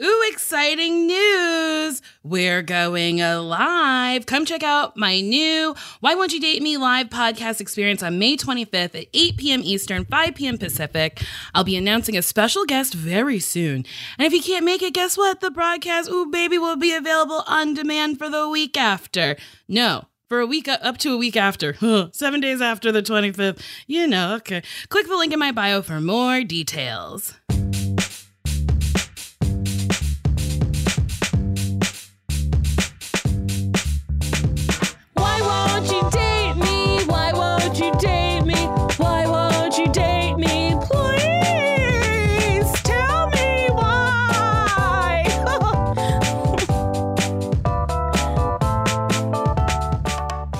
Ooh, 0.00 0.24
exciting 0.30 1.08
news! 1.08 2.02
We're 2.22 2.62
going 2.62 3.18
live. 3.18 4.26
Come 4.26 4.44
check 4.44 4.62
out 4.62 4.96
my 4.96 5.20
new 5.20 5.74
Why 5.98 6.14
Won't 6.14 6.32
You 6.32 6.38
Date 6.38 6.62
Me 6.62 6.76
live 6.76 7.08
podcast 7.08 7.60
experience 7.60 8.00
on 8.00 8.16
May 8.16 8.36
25th 8.36 8.94
at 8.94 9.06
8 9.12 9.36
p.m. 9.38 9.60
Eastern, 9.64 10.04
5 10.04 10.36
p.m. 10.36 10.56
Pacific. 10.56 11.20
I'll 11.52 11.64
be 11.64 11.74
announcing 11.74 12.16
a 12.16 12.22
special 12.22 12.64
guest 12.64 12.94
very 12.94 13.40
soon. 13.40 13.84
And 14.20 14.24
if 14.24 14.32
you 14.32 14.40
can't 14.40 14.64
make 14.64 14.82
it, 14.82 14.94
guess 14.94 15.18
what? 15.18 15.40
The 15.40 15.50
broadcast, 15.50 16.08
ooh, 16.08 16.26
baby, 16.26 16.58
will 16.58 16.76
be 16.76 16.94
available 16.94 17.42
on 17.48 17.74
demand 17.74 18.18
for 18.18 18.30
the 18.30 18.48
week 18.48 18.76
after. 18.76 19.34
No, 19.66 20.04
for 20.28 20.38
a 20.38 20.46
week 20.46 20.68
uh, 20.68 20.78
up 20.80 20.98
to 20.98 21.12
a 21.12 21.16
week 21.16 21.36
after, 21.36 21.74
seven 22.12 22.40
days 22.40 22.60
after 22.62 22.92
the 22.92 23.02
25th. 23.02 23.60
You 23.88 24.06
know, 24.06 24.36
okay. 24.36 24.62
Click 24.90 25.08
the 25.08 25.16
link 25.16 25.32
in 25.32 25.40
my 25.40 25.50
bio 25.50 25.82
for 25.82 26.00
more 26.00 26.44
details. 26.44 27.34
You 37.88 37.94
date 38.00 38.42
me? 38.44 38.54
Why 38.98 39.26
won't 39.26 39.78
you 39.78 39.86
date 39.88 40.34
me? 40.34 40.74
Please 40.82 42.70
tell 42.82 43.28
me 43.30 43.68
why. 43.70 45.24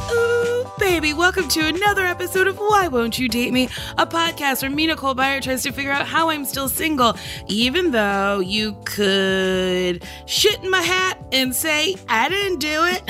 Ooh, 0.11 0.71
baby, 0.79 1.13
welcome 1.13 1.49
to 1.49 1.67
another 1.67 2.07
episode 2.07 2.47
of 2.47 2.57
Why 2.57 2.89
Won't 2.89 3.19
You 3.19 3.29
Date 3.29 3.53
Me, 3.53 3.69
a 3.99 4.07
podcast 4.07 4.63
where 4.63 4.71
me, 4.71 4.87
Nicole 4.87 5.15
Byer, 5.15 5.43
tries 5.43 5.63
to 5.65 5.73
figure 5.73 5.93
out 5.93 6.07
how 6.07 6.31
I'm 6.31 6.47
still 6.47 6.71
single, 6.71 7.15
even 7.47 7.91
though 7.91 8.41
you 8.41 8.75
could 8.87 10.03
shit 10.25 10.65
in 10.65 10.71
my 10.71 10.81
hat 10.81 11.23
and 11.33 11.55
say, 11.55 11.97
I 12.09 12.31
didn't 12.31 12.61
do 12.61 12.85
it. 12.85 13.03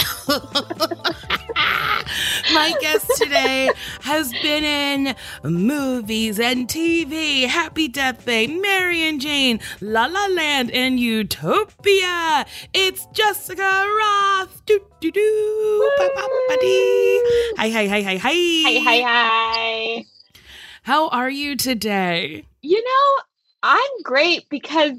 my 2.53 2.75
guest 2.81 3.11
today 3.17 3.71
has 4.03 4.33
been 4.43 4.65
in 4.65 5.15
movies 5.43 6.39
and 6.41 6.69
TV, 6.69 7.47
Happy 7.47 7.89
Death 7.89 8.25
Day, 8.25 8.47
Mary 8.47 9.03
and 9.03 9.21
Jane, 9.21 9.61
La 9.81 10.07
La 10.07 10.27
Land, 10.27 10.71
and 10.71 10.99
Utopia. 10.99 12.47
It's 12.73 13.07
Jessica 13.13 13.63
Rothe. 13.63 14.65
Do, 14.67 14.81
do, 15.01 15.11
do. 15.11 15.93
Ba, 15.99 16.11
ba, 16.15 16.29
ba, 16.49 16.57
dee. 16.61 17.23
Hi, 17.57 17.71
hi, 17.71 17.87
hi, 17.87 18.03
hi, 18.03 18.17
hi. 18.17 18.33
Hi, 18.65 18.79
hi, 18.79 19.03
hi. 19.03 20.05
How 20.83 21.09
are 21.09 21.31
you 21.31 21.57
today? 21.57 22.45
You 22.63 22.83
know, 22.83 23.23
I'm 23.63 24.03
great 24.03 24.49
because 24.49 24.93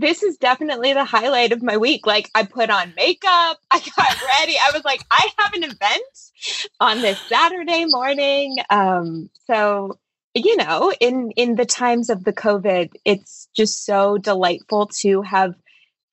this 0.00 0.22
is 0.22 0.36
definitely 0.36 0.92
the 0.92 1.04
highlight 1.04 1.52
of 1.52 1.62
my 1.62 1.76
week. 1.76 2.06
Like, 2.06 2.30
I 2.34 2.44
put 2.44 2.70
on 2.70 2.94
makeup, 2.96 3.58
I 3.70 3.78
got 3.96 4.22
ready. 4.40 4.56
I 4.58 4.70
was 4.72 4.84
like, 4.84 5.04
I 5.10 5.28
have 5.38 5.54
an 5.54 5.64
event 5.64 6.30
on 6.80 7.00
this 7.00 7.20
Saturday 7.28 7.84
morning. 7.86 8.56
Um, 8.70 9.30
so, 9.46 9.98
you 10.34 10.56
know, 10.56 10.92
in 11.00 11.32
in 11.32 11.56
the 11.56 11.66
times 11.66 12.10
of 12.10 12.24
the 12.24 12.32
COVID, 12.32 12.92
it's 13.04 13.48
just 13.56 13.84
so 13.84 14.18
delightful 14.18 14.86
to 15.00 15.22
have 15.22 15.54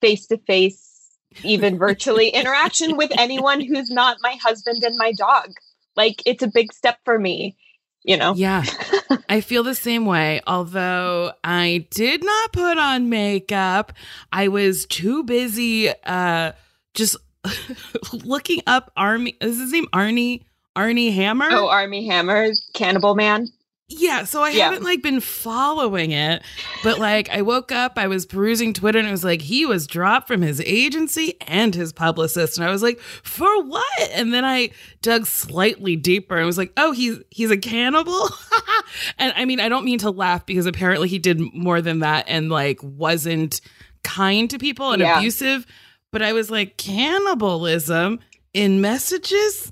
face 0.00 0.26
to 0.28 0.38
face, 0.38 1.16
even 1.44 1.78
virtually 1.78 2.28
interaction 2.34 2.96
with 2.96 3.10
anyone 3.18 3.60
who's 3.60 3.90
not 3.90 4.18
my 4.20 4.36
husband 4.42 4.82
and 4.82 4.96
my 4.96 5.12
dog. 5.12 5.50
Like, 5.94 6.22
it's 6.26 6.42
a 6.42 6.48
big 6.48 6.72
step 6.72 6.98
for 7.04 7.18
me. 7.18 7.56
You 8.06 8.16
know? 8.16 8.34
Yeah, 8.34 8.64
I 9.28 9.40
feel 9.40 9.64
the 9.64 9.74
same 9.74 10.06
way. 10.06 10.40
Although 10.46 11.32
I 11.42 11.86
did 11.90 12.24
not 12.24 12.52
put 12.52 12.78
on 12.78 13.10
makeup, 13.10 13.92
I 14.32 14.48
was 14.48 14.86
too 14.86 15.24
busy 15.24 15.90
uh 16.04 16.52
just 16.94 17.16
looking 18.24 18.62
up 18.66 18.92
Armie. 18.96 19.36
Is 19.40 19.58
his 19.58 19.72
name 19.72 19.86
Arnie? 19.92 20.44
Arnie 20.76 21.12
Hammer? 21.14 21.48
Oh, 21.50 21.68
Armie 21.68 22.06
Hammer, 22.06 22.50
Cannibal 22.74 23.14
Man. 23.14 23.48
Yeah, 23.88 24.24
so 24.24 24.42
I 24.42 24.50
Yeah. 24.50 24.64
haven't 24.64 24.82
like 24.82 25.00
been 25.00 25.20
following 25.20 26.10
it, 26.10 26.42
but 26.82 26.98
like 26.98 27.30
I 27.30 27.42
woke 27.42 27.70
up, 27.70 27.92
I 27.96 28.08
was 28.08 28.26
perusing 28.26 28.72
Twitter 28.72 28.98
and 28.98 29.06
it 29.06 29.12
was 29.12 29.22
like 29.22 29.42
he 29.42 29.64
was 29.64 29.86
dropped 29.86 30.26
from 30.26 30.42
his 30.42 30.60
agency 30.62 31.34
and 31.46 31.72
his 31.72 31.92
publicist 31.92 32.58
and 32.58 32.66
I 32.66 32.70
was 32.72 32.82
like, 32.82 32.98
"For 33.00 33.62
what?" 33.62 34.10
And 34.12 34.34
then 34.34 34.44
I 34.44 34.70
dug 35.02 35.26
slightly 35.26 35.94
deeper 35.94 36.36
and 36.36 36.46
was 36.46 36.58
like, 36.58 36.72
"Oh, 36.76 36.90
he's 36.90 37.18
he's 37.30 37.52
a 37.52 37.56
cannibal?" 37.56 38.28
and 39.18 39.32
I 39.36 39.44
mean, 39.44 39.60
I 39.60 39.68
don't 39.68 39.84
mean 39.84 40.00
to 40.00 40.10
laugh 40.10 40.44
because 40.46 40.66
apparently 40.66 41.06
he 41.08 41.20
did 41.20 41.38
more 41.54 41.80
than 41.80 42.00
that 42.00 42.24
and 42.28 42.48
like 42.50 42.80
wasn't 42.82 43.60
kind 44.02 44.50
to 44.50 44.58
people 44.58 44.90
and 44.90 45.00
Yeah. 45.00 45.18
abusive, 45.18 45.64
but 46.10 46.22
I 46.22 46.32
was 46.32 46.50
like, 46.50 46.76
"Cannibalism 46.76 48.18
in 48.52 48.80
messages?" 48.80 49.70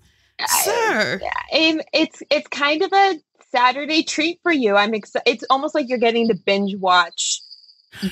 Sir. 0.63 1.21
It's 1.53 2.23
it's 2.31 2.49
kind 2.49 2.83
of 2.83 2.93
a 2.93 3.19
Saturday 3.55 4.03
treat 4.03 4.41
for 4.43 4.53
you. 4.53 4.77
I'm 4.77 4.95
excited. 4.95 5.29
It's 5.31 5.45
almost 5.51 5.75
like 5.75 5.89
you're 5.89 5.99
getting 5.99 6.29
to 6.29 6.35
binge 6.35 6.75
watch 6.77 7.41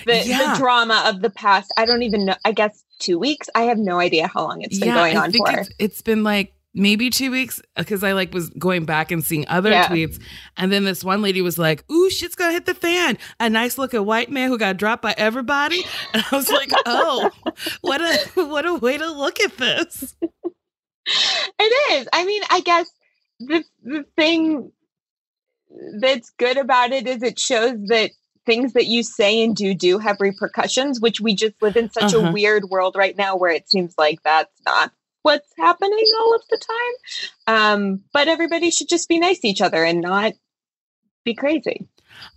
the, 0.06 0.22
Yeah. 0.24 0.52
the 0.52 0.58
drama 0.58 1.02
of 1.06 1.22
the 1.22 1.30
past. 1.30 1.72
I 1.76 1.84
don't 1.84 2.02
even 2.02 2.24
know. 2.26 2.34
I 2.44 2.52
guess 2.52 2.84
two 3.00 3.18
weeks. 3.18 3.48
I 3.54 3.62
have 3.62 3.78
no 3.78 3.98
idea 3.98 4.28
how 4.28 4.42
long 4.44 4.62
it's 4.62 4.78
been 4.78 4.94
going 4.94 5.16
I 5.16 5.20
on 5.24 5.32
for. 5.32 5.50
It's, 5.60 5.70
it's 5.78 6.02
been 6.02 6.22
like 6.22 6.52
maybe 6.74 7.10
two 7.10 7.30
weeks 7.30 7.60
because 7.76 8.02
I 8.04 8.12
like 8.12 8.32
was 8.32 8.48
going 8.50 8.84
back 8.84 9.10
and 9.10 9.22
seeing 9.24 9.44
other 9.48 9.70
Yeah. 9.70 9.88
tweets, 9.88 10.20
and 10.56 10.70
then 10.72 10.84
this 10.84 11.02
one 11.04 11.20
lady 11.20 11.42
was 11.42 11.58
like, 11.58 11.84
"Ooh, 11.90 12.08
shit's 12.08 12.34
gonna 12.34 12.52
hit 12.52 12.64
the 12.66 12.74
fan." 12.74 13.18
A 13.40 13.50
nice 13.50 13.76
looking 13.76 14.06
white 14.06 14.30
man 14.30 14.48
who 14.48 14.56
got 14.56 14.76
dropped 14.76 15.02
by 15.02 15.14
everybody, 15.18 15.82
and 16.14 16.24
I 16.30 16.36
was 16.36 16.48
like, 16.48 16.70
"Oh, 16.86 17.30
what 17.82 18.00
a 18.00 18.16
what 18.46 18.64
a 18.64 18.74
way 18.74 18.96
to 18.98 19.10
look 19.10 19.40
at 19.40 19.56
this." 19.58 20.14
It 21.04 21.92
is. 22.00 22.08
I 22.12 22.24
mean, 22.24 22.42
I 22.50 22.60
guess 22.60 22.86
the 23.40 23.64
the 23.82 24.04
thing 24.16 24.70
that's 26.00 26.30
good 26.38 26.56
about 26.56 26.92
it 26.92 27.06
is 27.06 27.22
it 27.22 27.38
shows 27.38 27.76
that 27.88 28.10
things 28.44 28.72
that 28.72 28.86
you 28.86 29.02
say 29.02 29.42
and 29.42 29.54
do 29.54 29.72
do 29.74 29.98
have 29.98 30.16
repercussions, 30.20 31.00
which 31.00 31.20
we 31.20 31.34
just 31.34 31.54
live 31.62 31.76
in 31.76 31.90
such 31.90 32.12
Uh-huh. 32.14 32.28
a 32.28 32.32
weird 32.32 32.64
world 32.70 32.96
right 32.96 33.16
now 33.16 33.36
where 33.36 33.52
it 33.52 33.70
seems 33.70 33.94
like 33.96 34.22
that's 34.22 34.60
not 34.66 34.90
what's 35.22 35.48
happening 35.56 36.04
all 36.20 36.34
of 36.34 36.42
the 36.50 36.58
time. 36.58 37.54
Um, 37.82 38.00
but 38.12 38.26
everybody 38.28 38.70
should 38.70 38.88
just 38.88 39.08
be 39.08 39.20
nice 39.20 39.38
to 39.40 39.48
each 39.48 39.60
other 39.62 39.84
and 39.84 40.00
not 40.00 40.32
be 41.24 41.34
crazy. 41.34 41.86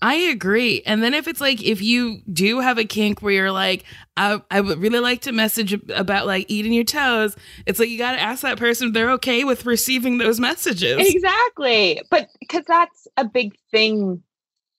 I 0.02 0.16
agree. 0.16 0.82
And 0.86 1.04
then 1.04 1.14
if 1.14 1.28
it's 1.28 1.42
like 1.42 1.64
if 1.64 1.82
you 1.82 2.22
do 2.32 2.60
have 2.60 2.78
a 2.78 2.86
kink 2.86 3.22
where 3.22 3.34
you're 3.34 3.52
like, 3.52 3.84
I, 4.18 4.42
I 4.52 4.62
would 4.62 4.80
really 4.80 5.00
like 5.00 5.22
to 5.22 5.32
message 5.32 5.74
about 5.92 6.26
like 6.26 6.46
eating 6.48 6.74
your 6.74 6.84
toes, 6.84 7.36
it's 7.66 7.80
like 7.80 7.90
you 7.90 7.98
got 7.98 8.14
to 8.14 8.22
ask 8.22 8.42
that 8.42 8.58
person 8.58 8.90
if 8.90 8.94
they're 8.94 9.12
okay 9.12 9.44
with 9.44 9.66
receiving 9.66 10.18
those 10.18 10.40
messages. 10.40 10.98
Exactly. 11.00 12.02
But 12.10 12.30
because 12.40 12.64
that's 12.68 13.08
a 13.18 13.26
big 13.26 13.56
thing. 13.72 14.22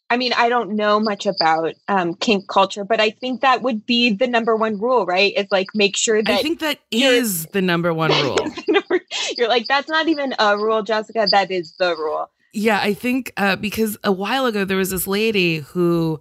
I 0.08 0.16
mean, 0.16 0.32
I 0.36 0.48
don't 0.48 0.76
know 0.76 1.00
much 1.00 1.26
about 1.26 1.74
um, 1.88 2.14
kink 2.14 2.46
culture, 2.46 2.84
but 2.84 3.00
I 3.00 3.10
think 3.10 3.40
that 3.40 3.62
would 3.62 3.84
be 3.84 4.12
the 4.12 4.28
number 4.28 4.54
one 4.54 4.78
rule, 4.78 5.04
right? 5.04 5.32
Is 5.36 5.48
like 5.50 5.66
make 5.74 5.96
sure 5.96 6.22
that 6.22 6.32
I 6.32 6.42
think 6.42 6.60
that 6.60 6.78
is 6.92 7.46
the 7.46 7.60
number 7.60 7.92
one 7.92 8.12
rule. 8.22 8.38
you're 9.36 9.48
like, 9.48 9.66
that's 9.66 9.88
not 9.88 10.06
even 10.06 10.32
a 10.38 10.56
rule, 10.56 10.84
Jessica. 10.84 11.26
That 11.32 11.50
is 11.50 11.72
the 11.78 11.96
rule. 11.96 12.30
Yeah, 12.56 12.80
I 12.82 12.94
think 12.94 13.32
uh, 13.36 13.56
because 13.56 13.98
a 14.02 14.10
while 14.12 14.46
ago 14.46 14.64
there 14.64 14.78
was 14.78 14.88
this 14.90 15.06
lady 15.06 15.58
who 15.58 16.20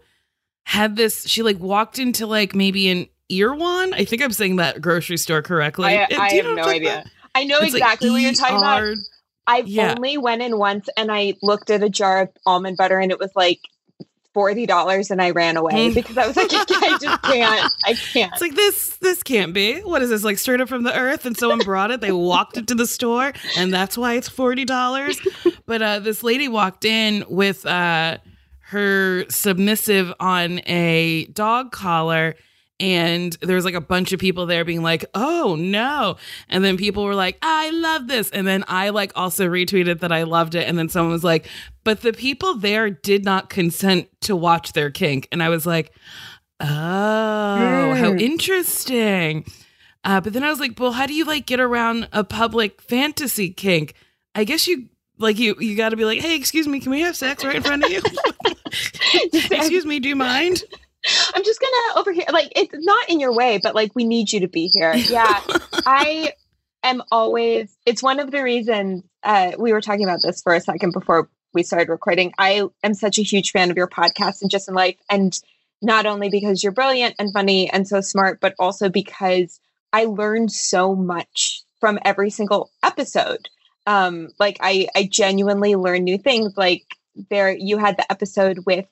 had 0.65 0.97
this. 0.97 1.25
She 1.27 1.43
like 1.43 1.59
walked 1.59 1.97
into 1.97 2.27
like 2.27 2.53
maybe 2.53 2.89
an 2.89 3.07
Erewhon. 3.31 3.93
I 3.93 4.03
think 4.03 4.21
I'm 4.21 4.33
saying 4.33 4.57
that 4.57 4.81
grocery 4.81 5.15
store 5.17 5.41
correctly. 5.41 5.85
I, 5.85 6.07
I 6.11 6.33
have 6.35 6.45
no 6.55 6.63
idea. 6.65 6.93
about? 6.99 7.07
I 7.33 7.45
know 7.45 7.55
It's 7.61 7.73
like 7.73 7.81
exactly 7.81 8.09
what 8.09 8.21
you're 8.21 8.33
talking 8.33 8.57
about. 8.57 8.95
I've 9.47 9.67
Yeah. 9.67 9.93
only 9.95 10.17
went 10.17 10.41
in 10.41 10.57
once 10.57 10.89
and 10.97 11.09
I 11.11 11.35
looked 11.41 11.69
at 11.69 11.81
a 11.83 11.89
jar 11.89 12.23
of 12.23 12.29
almond 12.45 12.77
butter 12.77 12.99
and 12.99 13.11
it 13.11 13.19
was 13.19 13.31
like 13.35 13.59
forty 14.35 14.67
dollars 14.67 15.09
and 15.09 15.21
I 15.21 15.31
ran 15.31 15.55
away 15.57 15.93
because 15.93 16.17
I 16.17 16.27
was 16.27 16.35
like, 16.35 16.51
I 16.53 16.97
just 17.01 17.21
can't. 17.23 17.73
I 17.85 17.93
can't. 17.93 18.33
It's 18.33 18.41
like 18.41 18.53
this. 18.53 18.97
This 18.97 19.23
can't 19.23 19.53
be. 19.53 19.79
What 19.79 20.01
is 20.01 20.09
this? 20.09 20.23
Like 20.23 20.37
straight 20.37 20.61
up 20.61 20.69
from 20.69 20.83
the 20.83 20.95
earth, 20.95 21.25
and 21.25 21.35
someone 21.37 21.59
brought 21.59 21.89
it. 21.89 22.01
They 22.01 22.11
walked 22.11 22.57
it 22.57 22.67
to 22.67 22.75
the 22.75 22.85
store, 22.85 23.31
and 23.57 23.73
that's 23.73 23.97
why 23.97 24.13
it's 24.13 24.29
forty 24.29 24.65
dollars. 24.65 25.19
But 25.65 25.81
uh, 25.81 25.99
this 25.99 26.21
lady 26.21 26.47
walked 26.47 26.85
in 26.85 27.23
with 27.29 27.65
uh, 27.65 28.17
her 28.67 29.25
submissive 29.29 30.13
on 30.19 30.59
a 30.67 31.25
dog 31.33 31.71
collar. 31.71 32.35
And 32.79 33.31
there 33.41 33.55
was 33.55 33.63
like 33.63 33.73
a 33.73 33.79
bunch 33.81 34.11
of 34.11 34.19
people 34.19 34.45
there 34.45 34.65
being 34.65 34.81
like, 34.81 35.05
oh 35.13 35.55
no. 35.57 36.17
And 36.49 36.63
then 36.63 36.75
people 36.75 37.05
were 37.05 37.15
like, 37.15 37.37
I 37.41 37.69
love 37.69 38.07
this. 38.07 38.29
And 38.31 38.45
then 38.45 38.65
I 38.67 38.89
like 38.89 39.13
also 39.15 39.47
retweeted 39.47 39.99
that 40.01 40.11
I 40.11 40.23
loved 40.23 40.55
it. 40.55 40.67
And 40.67 40.77
then 40.77 40.89
someone 40.89 41.13
was 41.13 41.23
like, 41.23 41.47
but 41.85 42.01
the 42.01 42.11
people 42.11 42.55
there 42.55 42.89
did 42.89 43.23
not 43.23 43.49
consent 43.49 44.09
to 44.21 44.35
watch 44.35 44.73
their 44.73 44.91
kink. 44.91 45.27
And 45.31 45.41
I 45.41 45.47
was 45.49 45.65
like, 45.65 45.93
oh, 46.59 46.65
how 47.95 48.11
Mm. 48.11 48.21
interesting. 48.21 49.45
Uh, 50.03 50.21
but 50.21 50.33
then 50.33 50.43
I 50.43 50.49
was 50.49 50.59
like, 50.59 50.79
well, 50.79 50.91
how 50.91 51.05
do 51.05 51.13
you 51.13 51.25
like 51.25 51.45
get 51.45 51.59
around 51.59 52.07
a 52.11 52.23
public 52.23 52.81
fantasy 52.81 53.49
kink? 53.49 53.93
I 54.35 54.43
guess 54.43 54.67
you 54.67 54.89
like 55.17 55.39
you 55.39 55.55
you 55.59 55.75
got 55.77 55.89
to 55.89 55.95
be 55.95 56.05
like, 56.05 56.19
hey, 56.19 56.35
excuse 56.35 56.67
me, 56.67 56.79
can 56.79 56.91
we 56.91 57.01
have 57.01 57.15
sex 57.15 57.43
right 57.43 57.55
in 57.55 57.63
front 57.63 57.85
of 57.85 57.89
you? 57.91 58.01
excuse 59.33 59.85
me, 59.85 59.99
do 59.99 60.09
you 60.09 60.15
mind? 60.15 60.63
I'm 61.33 61.43
just 61.43 61.59
gonna 61.59 61.99
over 61.99 62.11
here. 62.11 62.25
Like 62.31 62.51
it's 62.55 62.73
not 62.73 63.09
in 63.09 63.19
your 63.19 63.33
way, 63.33 63.59
but 63.61 63.75
like 63.75 63.91
we 63.95 64.03
need 64.03 64.31
you 64.31 64.41
to 64.41 64.47
be 64.47 64.67
here. 64.67 64.93
Yeah, 64.95 65.41
I 65.85 66.33
am 66.83 67.01
always. 67.11 67.75
It's 67.85 68.03
one 68.03 68.19
of 68.19 68.31
the 68.31 68.43
reasons 68.43 69.03
uh, 69.23 69.53
we 69.57 69.73
were 69.73 69.81
talking 69.81 70.03
about 70.03 70.19
this 70.23 70.41
for 70.41 70.53
a 70.53 70.61
second 70.61 70.91
before 70.91 71.29
we 71.53 71.63
started 71.63 71.89
recording. 71.89 72.33
I 72.37 72.67
am 72.83 72.93
such 72.93 73.17
a 73.17 73.23
huge 73.23 73.51
fan 73.51 73.71
of 73.71 73.77
your 73.77 73.87
podcast 73.87 74.41
and 74.41 74.51
just 74.51 74.67
in 74.67 74.73
life, 74.75 74.97
and 75.09 75.37
not 75.81 76.05
only 76.05 76.29
because 76.29 76.63
you're 76.63 76.71
brilliant 76.71 77.15
and 77.19 77.31
funny 77.31 77.69
and 77.69 77.87
so 77.87 78.01
smart, 78.01 78.39
but 78.39 78.55
also 78.59 78.89
because 78.89 79.59
I 79.93 80.05
learned 80.05 80.51
so 80.51 80.95
much 80.95 81.63
from 81.79 81.99
every 82.03 82.29
single 82.29 82.71
episode. 82.83 83.47
Um, 83.85 84.29
like 84.39 84.57
I, 84.61 84.87
I 84.95 85.07
genuinely 85.11 85.75
learned 85.75 86.05
new 86.05 86.17
things. 86.17 86.57
Like 86.57 86.83
there, 87.29 87.55
you 87.55 87.77
had 87.77 87.97
the 87.97 88.11
episode 88.11 88.59
with 88.65 88.87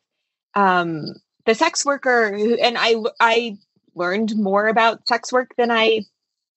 um 0.55 1.05
the 1.45 1.55
sex 1.55 1.85
worker 1.85 2.35
who, 2.37 2.55
and 2.55 2.77
I 2.77 2.95
I 3.19 3.57
learned 3.95 4.35
more 4.37 4.67
about 4.67 5.07
sex 5.07 5.31
work 5.31 5.53
than 5.57 5.69
I 5.71 6.01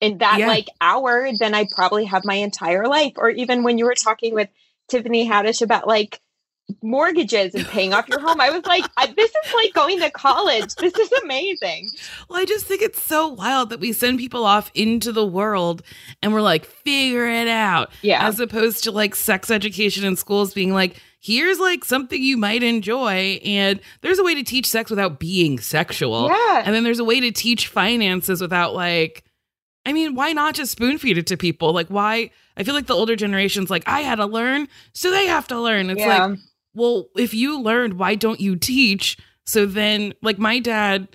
in 0.01 0.19
that 0.19 0.39
Yeah. 0.39 0.49
like 0.49 0.67
hour 0.81 1.29
than 1.39 1.55
I 1.55 1.67
probably 1.75 2.05
have 2.05 2.25
my 2.25 2.35
entire 2.35 2.87
life 2.87 3.13
or 3.17 3.31
even 3.31 3.63
when 3.63 3.79
you 3.79 3.85
were 3.87 3.95
talking 3.95 4.35
with 4.35 4.49
Tiffany 4.89 5.29
Haddish 5.29 5.63
about 5.63 5.87
like 5.87 6.21
mortgages 6.83 7.55
and 7.55 7.65
paying 7.69 7.95
off 7.95 8.09
your 8.09 8.21
home 8.21 8.41
I 8.41 8.51
was 8.51 8.67
like 8.67 8.85
I, 8.97 9.07
this 9.07 9.31
is 9.31 9.55
like 9.55 9.73
going 9.73 10.01
to 10.01 10.11
college 10.11 10.75
this 10.75 10.95
is 10.95 11.13
amazing 11.23 11.89
Well, 12.29 12.41
I 12.41 12.45
just 12.45 12.67
think 12.67 12.83
it's 12.83 13.01
so 13.01 13.29
wild 13.29 13.71
that 13.71 13.79
we 13.81 13.93
send 13.93 14.19
people 14.19 14.45
off 14.45 14.71
into 14.75 15.13
the 15.13 15.25
world 15.27 15.83
and 16.23 16.33
we're 16.33 16.41
like, 16.43 16.65
figure 16.65 17.27
it 17.29 17.49
out. 17.49 17.91
yeah 18.03 18.27
As 18.27 18.41
opposed 18.41 18.83
to 18.85 18.91
like 18.91 19.15
sex 19.15 19.51
education 19.51 20.05
in 20.05 20.17
schools 20.17 20.55
being 20.55 20.73
like, 20.75 20.97
here's 21.27 21.59
like 21.59 21.85
something 21.85 22.23
you 22.23 22.37
might 22.37 22.63
enjoy. 22.63 23.41
And 23.45 23.81
there's 24.01 24.19
a 24.19 24.25
way 24.25 24.35
to 24.37 24.45
teach 24.45 24.67
sex 24.67 24.91
without 24.91 25.19
being 25.19 25.59
sexual. 25.59 26.29
yeah 26.29 26.63
And 26.65 26.75
then 26.75 26.85
there's 26.85 27.01
a 27.01 27.05
way 27.05 27.21
to 27.21 27.33
teach 27.33 27.67
finances 27.67 28.41
without 28.41 28.75
like, 28.75 29.25
I 29.85 29.93
mean, 29.93 30.15
why 30.15 30.33
not 30.33 30.55
just 30.55 30.73
spoon 30.73 30.99
feed 30.99 31.19
it 31.19 31.27
to 31.29 31.37
people? 31.37 31.73
Like, 31.73 31.89
why? 31.89 32.31
I 32.57 32.63
feel 32.63 32.75
like 32.75 32.87
the 32.87 32.95
older 32.95 33.17
generation's 33.17 33.71
like, 33.71 33.85
I 33.87 34.01
had 34.01 34.17
to 34.17 34.27
learn, 34.27 34.69
so 34.93 35.11
they 35.11 35.27
have 35.27 35.47
to 35.49 35.61
learn. 35.61 35.91
It's 35.91 36.01
yeah 36.01 36.27
like, 36.27 36.39
well, 36.75 37.09
if 37.17 37.35
you 37.35 37.61
learned, 37.61 37.99
why 37.99 38.15
don't 38.15 38.41
you 38.41 38.57
teach? 38.57 39.17
So 39.45 39.65
then, 39.67 40.13
like, 40.23 40.39
my 40.39 40.59
dad 40.59 41.09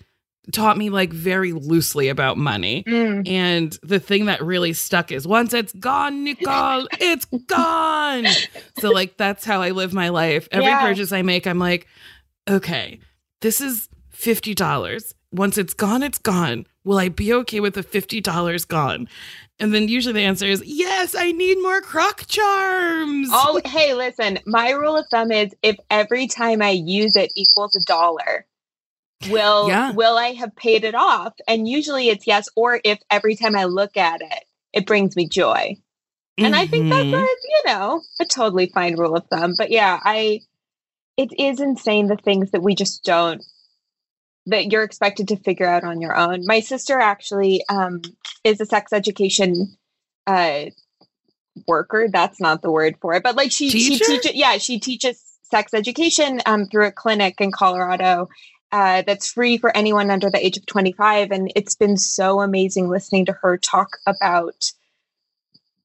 taught 0.51 0.77
me 0.77 0.89
like 0.89 1.13
very 1.13 1.53
loosely 1.53 2.09
about 2.09 2.37
money. 2.37 2.83
Mm. 2.87 3.27
And 3.29 3.77
the 3.83 3.99
thing 3.99 4.25
that 4.25 4.43
really 4.43 4.73
stuck 4.73 5.11
is 5.11 5.27
once 5.27 5.53
it's 5.53 5.73
gone, 5.73 6.23
Nicole, 6.23 6.87
it's 6.99 7.25
gone. 7.25 8.25
So, 8.79 8.89
like, 8.89 9.17
that's 9.17 9.45
how 9.45 9.61
I 9.61 9.69
live 9.71 9.93
my 9.93 10.09
life. 10.09 10.47
Every 10.51 10.65
Yeah. 10.65 10.81
purchase 10.81 11.11
I 11.11 11.21
make, 11.21 11.45
I'm 11.45 11.59
like, 11.59 11.87
okay, 12.49 12.99
this 13.41 13.61
is 13.61 13.87
$50. 14.13 15.13
Once 15.31 15.57
it's 15.57 15.73
gone, 15.73 16.03
it's 16.03 16.17
gone. 16.17 16.65
Will 16.83 16.97
I 16.97 17.09
be 17.09 17.31
okay 17.33 17.59
with 17.59 17.75
the 17.75 17.83
$50 17.83 18.65
gone? 18.67 19.07
And 19.59 19.73
then 19.73 19.87
usually 19.87 20.13
the 20.13 20.21
answer 20.21 20.47
is, 20.47 20.63
yes, 20.65 21.13
I 21.13 21.31
need 21.31 21.61
more 21.61 21.81
croc 21.81 22.25
charms. 22.27 23.29
oh 23.31 23.61
hey 23.65 23.93
listen 23.93 24.39
my 24.47 24.71
rule 24.71 24.97
of 24.97 25.05
thumb 25.11 25.31
is 25.31 25.53
if 25.61 25.75
every 25.91 26.25
time 26.27 26.61
I 26.63 26.71
use 26.71 27.15
it 27.15 27.31
equals 27.35 27.75
a 27.75 27.83
dollar 27.85 28.45
will 29.29 29.67
Yeah. 29.67 29.91
will 29.91 30.17
I 30.17 30.33
have 30.33 30.55
paid 30.55 30.83
it 30.83 30.95
off 30.95 31.33
and 31.47 31.67
usually 31.67 32.09
it's 32.09 32.25
yes 32.27 32.49
or 32.55 32.79
if 32.83 32.99
every 33.09 33.35
time 33.35 33.55
I 33.55 33.65
look 33.65 33.97
at 33.97 34.21
it 34.21 34.43
it 34.73 34.85
brings 34.85 35.15
me 35.15 35.27
joy 35.27 35.77
And 36.37 36.55
I 36.55 36.65
think 36.65 36.89
that's 36.89 37.05
Mhm. 37.07 37.23
a, 37.23 37.27
you 37.53 37.61
know, 37.67 38.01
a 38.19 38.25
totally 38.25 38.67
fine 38.73 38.95
rule 38.95 39.15
of 39.15 39.27
thumb. 39.27 39.53
But 39.57 39.69
yeah, 39.69 39.99
I 40.03 40.39
it 41.17 41.29
is 41.37 41.59
insane 41.59 42.07
the 42.07 42.15
things 42.17 42.51
that 42.51 42.63
we 42.63 42.73
just 42.73 43.03
don't 43.03 43.43
that 44.47 44.71
you're 44.71 44.81
expected 44.83 45.27
to 45.27 45.37
figure 45.37 45.67
out 45.67 45.83
on 45.83 46.01
your 46.01 46.15
own. 46.15 46.45
My 46.47 46.61
sister 46.61 46.99
actually 46.99 47.63
um 47.69 48.01
is 48.43 48.59
a 48.59 48.65
sex 48.65 48.91
education 48.91 49.77
uh 50.25 50.65
worker. 51.67 52.07
That's 52.11 52.39
not 52.39 52.61
the 52.61 52.71
word 52.71 52.95
for 53.01 53.13
it, 53.13 53.23
but 53.23 53.35
like 53.35 53.51
she 53.51 53.69
Teacher? 53.69 54.03
she 54.05 54.17
teaches 54.17 54.35
yeah, 54.35 54.57
she 54.57 54.79
teaches 54.79 55.21
sex 55.43 55.73
education 55.73 56.39
um 56.45 56.65
through 56.67 56.87
a 56.87 56.91
clinic 56.91 57.39
in 57.39 57.51
Colorado. 57.51 58.29
Uh, 58.71 59.03
that's 59.05 59.33
free 59.33 59.57
for 59.57 59.75
anyone 59.75 60.09
under 60.09 60.29
the 60.29 60.43
age 60.43 60.55
of 60.55 60.65
25 60.65 61.31
and 61.31 61.51
it's 61.57 61.75
been 61.75 61.97
so 61.97 62.39
amazing 62.39 62.87
listening 62.87 63.25
to 63.25 63.33
her 63.33 63.57
talk 63.57 63.97
about 64.07 64.71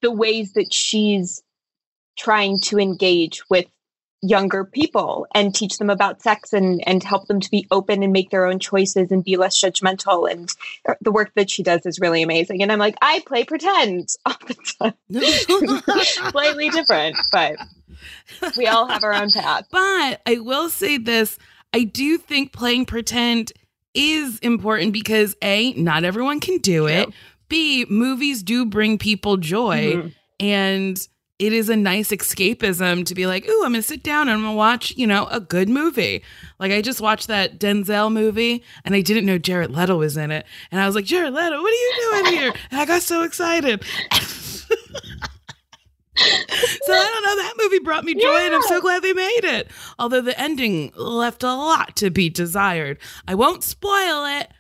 the 0.03 0.13
ways 0.13 0.53
that 0.53 0.73
she's 0.73 1.43
trying 2.17 2.61
to 2.61 2.79
engage 2.79 3.43
with 3.51 3.67
younger 4.23 4.65
people 4.65 5.27
and 5.35 5.55
teach 5.55 5.79
them 5.79 5.91
about 5.91 6.23
sex 6.23 6.53
and 6.53 6.83
and 6.87 7.03
help 7.03 7.27
them 7.29 7.41
to 7.41 7.51
be 7.51 7.67
open 7.71 8.03
and 8.03 8.13
make 8.13 8.31
their 8.31 8.47
own 8.47 8.59
choices 8.59 9.11
and 9.11 9.25
be 9.25 9.37
less 9.37 9.61
judgmental. 9.61 10.31
And 10.31 10.49
the 11.01 11.13
work 11.13 11.33
that 11.35 11.51
she 11.51 11.63
does 11.63 11.85
is 11.87 12.01
really 12.01 12.23
amazing. 12.23 12.63
And 12.63 12.73
i'm 12.73 12.79
like 12.79 12.97
i 13.03 13.23
play 13.27 13.45
pretend 13.45 14.09
all 14.27 14.37
the 14.47 14.55
time. 14.81 14.95
Slightly 16.31 16.71
different 16.71 17.17
but 17.31 17.57
we 18.57 18.67
all 18.67 18.87
have 18.87 19.05
our 19.05 19.15
own 19.15 19.31
path. 19.31 19.67
But 19.71 20.21
I 20.27 20.39
will 20.39 20.69
say 20.69 20.99
this 20.99 21.39
I 21.73 21.85
do 21.85 22.19
think 22.19 22.53
playing 22.53 22.87
pretend 22.87 23.53
is 23.95 24.39
important 24.41 24.93
because 24.93 25.37
A, 25.43 25.73
not 25.75 26.05
everyone 26.05 26.41
can 26.41 26.59
do 26.59 26.87
it. 26.87 27.09
B, 27.49 27.87
movies 27.89 28.43
do 28.43 28.67
bring 28.67 28.99
people 28.99 29.37
joy. 29.37 29.95
Mhm. 29.95 30.15
And 30.41 31.09
it 31.39 31.53
is 31.53 31.69
a 31.69 31.77
nice 31.77 32.11
escapism 32.11 33.05
to 33.07 33.15
be 33.15 33.27
like, 33.27 33.47
ooh, 33.47 33.63
I'm 33.63 33.73
going 33.73 33.75
to 33.75 33.83
sit 33.83 34.03
down 34.03 34.23
and 34.23 34.31
I'm 34.33 34.41
going 34.43 34.55
to 34.55 34.57
watch, 34.57 34.95
you 34.97 35.07
know, 35.07 35.27
a 35.31 35.39
good 35.39 35.69
movie. 35.69 36.23
Like, 36.59 36.73
I 36.73 36.81
just 36.81 37.01
watched 37.01 37.29
that 37.29 37.59
Denzel 37.59 38.11
movie 38.11 38.65
and 38.87 38.95
I 38.95 39.03
didn't 39.03 39.27
know 39.27 39.37
Jared 39.37 39.71
Leto 39.71 39.99
was 39.99 40.17
in 40.17 40.31
it. 40.31 40.47
And 40.71 40.81
I 40.81 40.87
was 40.87 40.95
like, 40.95 41.05
Jared 41.05 41.35
Leto, 41.35 41.61
what 41.61 41.73
are 41.73 41.77
you 41.77 41.95
doing 42.23 42.27
here? 42.39 42.55
And 42.71 42.81
I 42.81 42.87
got 42.87 43.03
so 43.03 43.23
excited. 43.23 43.85
so 46.17 46.93
I 46.93 47.11
don't 47.11 47.25
know. 47.25 47.37
That 47.37 47.55
movie 47.59 47.79
brought 47.81 48.05
me 48.05 48.15
joy, 48.15 48.37
and 48.37 48.55
I'm 48.55 48.63
so 48.63 48.81
glad 48.81 49.03
they 49.03 49.13
made 49.13 49.45
it. 49.45 49.71
Although 49.99 50.23
the 50.23 50.39
ending 50.41 50.93
left 50.97 51.43
a 51.43 51.55
lot 51.55 51.97
to 51.97 52.11
be 52.11 52.29
desired. 52.29 52.99
I 53.29 53.35
won't 53.35 53.63
spoil 53.63 54.25
it, 54.41 54.51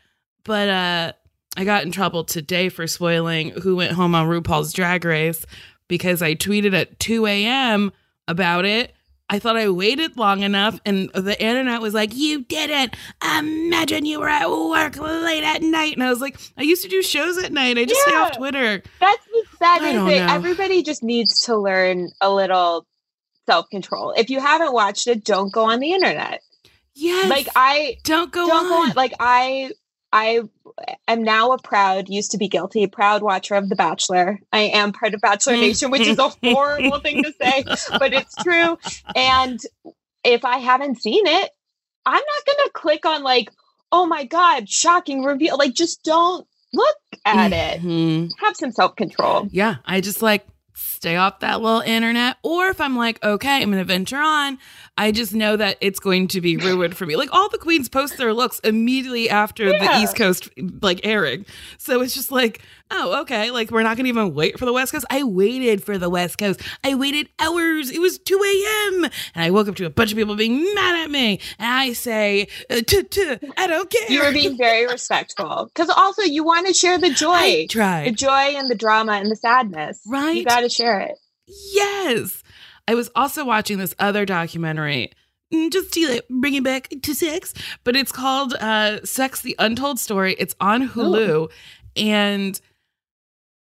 but 0.44 0.68
uh, 0.68 1.12
I 1.56 1.64
got 1.64 1.84
in 1.84 1.92
trouble 1.92 2.24
today 2.24 2.68
for 2.68 2.86
spoiling 2.86 3.50
Who 3.50 3.76
Went 3.76 3.92
Home 3.92 4.14
on 4.14 4.28
RuPaul's 4.28 4.72
Drag 4.72 5.04
Race 5.04 5.46
because 5.88 6.22
I 6.22 6.34
tweeted 6.34 6.74
at 6.74 6.98
2 6.98 7.26
a.m. 7.26 7.92
about 8.28 8.64
it. 8.64 8.92
I 9.28 9.40
thought 9.40 9.56
I 9.56 9.68
waited 9.68 10.16
long 10.16 10.42
enough, 10.42 10.78
and 10.86 11.10
the 11.12 11.40
internet 11.42 11.80
was 11.80 11.94
like, 11.94 12.14
You 12.14 12.44
didn't. 12.44 12.94
Imagine 13.24 14.04
you 14.04 14.20
were 14.20 14.28
at 14.28 14.48
work 14.48 14.96
late 14.98 15.42
at 15.42 15.62
night. 15.62 15.94
And 15.94 16.04
I 16.04 16.10
was 16.10 16.20
like, 16.20 16.38
I 16.56 16.62
used 16.62 16.84
to 16.84 16.88
do 16.88 17.02
shows 17.02 17.36
at 17.38 17.52
night. 17.52 17.76
I 17.76 17.86
just 17.86 18.00
stay 18.02 18.14
off 18.14 18.36
Twitter. 18.36 18.82
That's 19.00 19.26
I 19.60 19.76
is 19.76 19.94
don't 19.94 20.06
know. 20.06 20.34
everybody 20.34 20.82
just 20.82 21.02
needs 21.02 21.40
to 21.40 21.56
learn 21.56 22.10
a 22.20 22.32
little 22.32 22.86
self 23.46 23.68
control. 23.70 24.12
If 24.16 24.30
you 24.30 24.40
haven't 24.40 24.72
watched 24.72 25.06
it, 25.06 25.24
don't 25.24 25.52
go 25.52 25.70
on 25.70 25.80
the 25.80 25.92
internet. 25.92 26.40
Yes. 26.94 27.28
Like 27.28 27.48
I 27.54 27.98
don't 28.04 28.32
go 28.32 28.46
don't 28.46 28.68
go 28.68 28.82
on. 28.82 28.90
on. 28.90 28.96
Like 28.96 29.12
I, 29.20 29.70
I 30.12 30.42
am 31.06 31.22
now 31.22 31.52
a 31.52 31.58
proud, 31.58 32.08
used 32.08 32.30
to 32.30 32.38
be 32.38 32.48
guilty, 32.48 32.86
proud 32.86 33.22
watcher 33.22 33.54
of 33.54 33.68
The 33.68 33.76
Bachelor. 33.76 34.40
I 34.52 34.60
am 34.60 34.92
part 34.92 35.14
of 35.14 35.20
Bachelor 35.20 35.54
Nation, 35.54 35.90
which 35.90 36.06
is 36.06 36.18
a 36.18 36.28
horrible 36.42 37.00
thing 37.00 37.22
to 37.22 37.32
say, 37.40 37.64
but 37.98 38.14
it's 38.14 38.34
true. 38.42 38.78
And 39.14 39.60
if 40.24 40.44
I 40.44 40.58
haven't 40.58 41.02
seen 41.02 41.26
it, 41.26 41.50
I'm 42.06 42.14
not 42.14 42.46
going 42.46 42.66
to 42.66 42.70
click 42.72 43.04
on 43.04 43.22
like, 43.22 43.50
oh 43.92 44.06
my 44.06 44.24
god, 44.24 44.68
shocking 44.68 45.22
reveal. 45.22 45.58
Like, 45.58 45.74
just 45.74 46.02
don't 46.02 46.46
look 46.76 46.96
at 47.24 47.52
it. 47.52 47.82
Mhm. 47.82 48.30
Have 48.40 48.56
some 48.56 48.72
self 48.72 48.94
control. 48.96 49.48
Yeah, 49.50 49.76
I 49.84 50.00
just 50.00 50.22
like 50.22 50.46
stay 50.74 51.16
off 51.16 51.40
that 51.40 51.60
little 51.62 51.80
internet. 51.80 52.36
Or 52.42 52.68
if 52.68 52.80
I'm 52.80 52.96
like, 52.96 53.22
okay, 53.24 53.62
I'm 53.62 53.70
going 53.70 53.78
to 53.78 53.84
venture 53.84 54.18
on, 54.18 54.58
I 54.98 55.12
just 55.12 55.34
know 55.34 55.56
that 55.56 55.76
it's 55.80 56.00
going 56.00 56.28
to 56.28 56.40
be 56.40 56.56
ruined 56.56 56.96
for 56.96 57.04
me. 57.04 57.16
Like 57.16 57.28
all 57.32 57.50
the 57.50 57.58
queens 57.58 57.88
post 57.88 58.16
their 58.16 58.32
looks 58.32 58.60
immediately 58.60 59.28
after 59.28 59.66
the 59.66 59.98
East 59.98 60.16
Coast 60.16 60.48
like 60.80 61.00
airing. 61.04 61.44
So 61.76 62.00
it's 62.00 62.14
just 62.14 62.32
like, 62.32 62.62
oh, 62.90 63.20
okay, 63.20 63.50
like 63.50 63.70
we're 63.70 63.82
not 63.82 63.96
going 63.96 64.04
to 64.04 64.08
even 64.08 64.34
wait 64.34 64.58
for 64.58 64.64
the 64.64 64.72
West 64.72 64.92
Coast. 64.92 65.04
I 65.10 65.22
waited 65.22 65.84
for 65.84 65.98
the 65.98 66.08
West 66.08 66.38
Coast. 66.38 66.62
I 66.82 66.94
waited 66.94 67.28
hours. 67.38 67.90
It 67.90 68.00
was 68.00 68.18
2 68.18 68.34
a.m. 68.34 69.04
And 69.34 69.44
I 69.44 69.50
woke 69.50 69.68
up 69.68 69.76
to 69.76 69.84
a 69.84 69.90
bunch 69.90 70.12
of 70.12 70.18
people 70.18 70.34
being 70.34 70.62
mad 70.74 71.04
at 71.04 71.10
me. 71.10 71.40
And 71.58 71.68
I 71.68 71.92
say, 71.92 72.48
uh, 72.70 72.80
I 73.56 73.66
don't 73.66 73.90
care. 73.90 74.10
You 74.10 74.22
were 74.22 74.32
being 74.32 74.56
very 74.56 74.86
respectful 74.86 75.70
because 75.74 75.90
also 75.90 76.22
you 76.22 76.42
want 76.42 76.66
to 76.68 76.74
share 76.74 76.98
the 76.98 77.10
joy, 77.10 77.32
I 77.32 77.66
the 78.04 78.12
joy 78.12 78.54
and 78.56 78.70
the 78.70 78.74
drama 78.74 79.12
and 79.12 79.30
the 79.30 79.36
sadness. 79.36 80.00
Right. 80.06 80.36
You 80.36 80.44
got 80.44 80.60
to 80.60 80.70
share 80.70 81.00
it. 81.00 81.18
Yes. 81.72 82.42
I 82.88 82.94
was 82.94 83.10
also 83.14 83.44
watching 83.44 83.78
this 83.78 83.94
other 83.98 84.24
documentary. 84.24 85.12
mm, 85.52 85.70
Just 85.72 85.92
to 85.94 86.08
like, 86.08 86.28
bring 86.28 86.54
it 86.54 86.64
back 86.64 86.88
to 87.02 87.14
sex, 87.14 87.52
but 87.84 87.96
it's 87.96 88.12
called 88.12 88.54
uh, 88.54 89.04
"Sex: 89.04 89.40
The 89.42 89.56
Untold 89.58 89.98
Story." 89.98 90.34
It's 90.38 90.54
on 90.60 90.88
Hulu, 90.88 91.50
and 91.96 92.60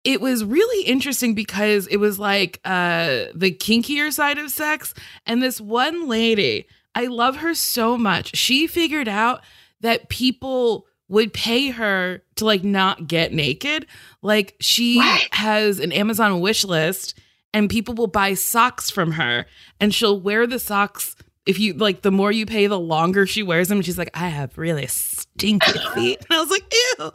it 0.03 0.19
was 0.19 0.43
really 0.43 0.85
interesting 0.85 1.33
because 1.33 1.87
it 1.87 1.97
was 1.97 2.19
like 2.19 2.59
uh, 2.65 3.25
the 3.33 3.51
kinkier 3.57 4.11
side 4.11 4.37
of 4.37 4.51
sex. 4.51 4.93
And 5.25 5.41
this 5.41 5.61
one 5.61 6.09
lady, 6.09 6.67
I 6.93 7.05
love 7.05 7.37
her 7.37 7.53
so 7.53 7.97
much. 7.97 8.35
She 8.35 8.67
figured 8.67 9.07
out 9.07 9.41
that 9.79 10.09
people 10.09 10.85
would 11.07 11.31
pay 11.33 11.69
her 11.69 12.21
to 12.35 12.45
like 12.45 12.63
not 12.63 13.07
get 13.07 13.31
naked. 13.33 13.85
Like 14.21 14.55
she 14.59 14.97
What? 14.97 15.27
has 15.31 15.79
an 15.79 15.91
Amazon 15.93 16.41
wish 16.41 16.65
list 16.65 17.17
and 17.53 17.69
people 17.69 17.93
will 17.93 18.07
buy 18.07 18.33
socks 18.33 18.89
from 18.89 19.11
her 19.13 19.45
and 19.79 19.93
she'll 19.93 20.19
wear 20.19 20.47
the 20.47 20.59
socks 20.59 21.15
if 21.45 21.59
you 21.59 21.73
like 21.73 22.01
the 22.03 22.11
more 22.11 22.31
you 22.31 22.45
pay 22.45 22.67
the 22.67 22.79
longer 22.79 23.25
she 23.27 23.43
wears 23.43 23.67
them 23.67 23.81
she's 23.81 23.97
like 23.97 24.09
i 24.13 24.29
have 24.29 24.57
really 24.57 24.87
stinky 24.87 25.71
feet. 25.93 26.19
And 26.29 26.37
i 26.37 26.39
was 26.39 26.49
like 26.49 26.63
ew 26.73 27.05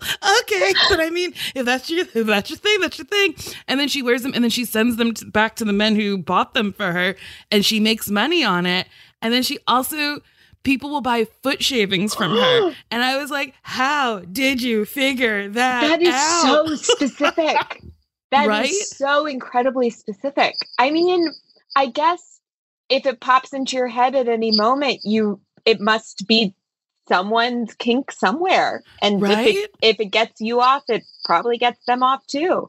okay. 0.43 0.75
But 0.91 1.01
i 1.01 1.09
mean 1.11 1.33
if 1.55 1.65
that's 1.65 1.89
your 1.89 2.01
if 2.15 2.27
that's 2.27 2.51
your 2.51 2.59
thing 2.59 2.79
that's 2.81 2.99
your 2.99 3.07
thing. 3.07 3.35
And 3.67 3.81
then 3.81 3.89
she 3.89 4.03
wears 4.03 4.23
them 4.23 4.33
and 4.35 4.45
then 4.45 4.51
she 4.51 4.65
sends 4.67 4.97
them 4.97 5.15
to, 5.15 5.25
back 5.27 5.57
to 5.57 5.65
the 5.65 5.73
men 5.73 5.97
who 5.97 6.19
bought 6.19 6.53
them 6.55 6.73
for 6.75 6.93
her 6.93 7.15
and 7.51 7.65
she 7.65 7.81
makes 7.81 8.11
money 8.11 8.45
on 8.45 8.67
it. 8.67 8.87
And 9.23 9.33
then 9.33 9.43
she 9.43 9.59
also 9.67 10.21
people 10.63 10.91
will 10.91 11.01
buy 11.01 11.25
foot 11.43 11.63
shavings 11.63 12.15
from 12.15 12.33
her. 12.33 12.75
And 12.91 13.03
i 13.03 13.17
was 13.17 13.31
like 13.31 13.55
how 13.63 14.19
did 14.31 14.61
you 14.61 14.85
figure 14.85 15.49
that 15.49 15.81
That 15.89 16.03
is 16.03 16.15
out? 16.15 16.67
so 16.69 16.75
specific. 16.95 17.83
That 18.31 18.45
is 18.45 18.49
Right? 18.49 18.71
so 18.71 19.27
incredibly 19.27 19.91
specific. 19.91 20.55
I 20.79 20.91
mean, 20.91 21.29
I 21.77 21.87
guess 21.87 22.41
if 22.89 23.07
it 23.07 23.21
pops 23.21 23.53
into 23.53 23.77
your 23.77 23.89
head 23.89 24.15
at 24.15 24.29
any 24.29 24.51
moment, 24.57 25.01
you 25.05 25.41
it 25.65 25.81
must 25.81 26.27
be 26.27 26.55
someone's 27.09 27.75
kink 27.75 28.13
somewhere. 28.13 28.83
And 29.03 29.23
if 29.23 29.47
it 29.47 29.71
if 29.83 30.01
it 30.01 30.07
gets 30.07 30.41
you 30.41 30.61
off, 30.61 30.85
it 30.89 31.03
probably 31.25 31.59
gets 31.59 31.85
them 31.87 32.03
off 32.03 32.27
too. 32.27 32.69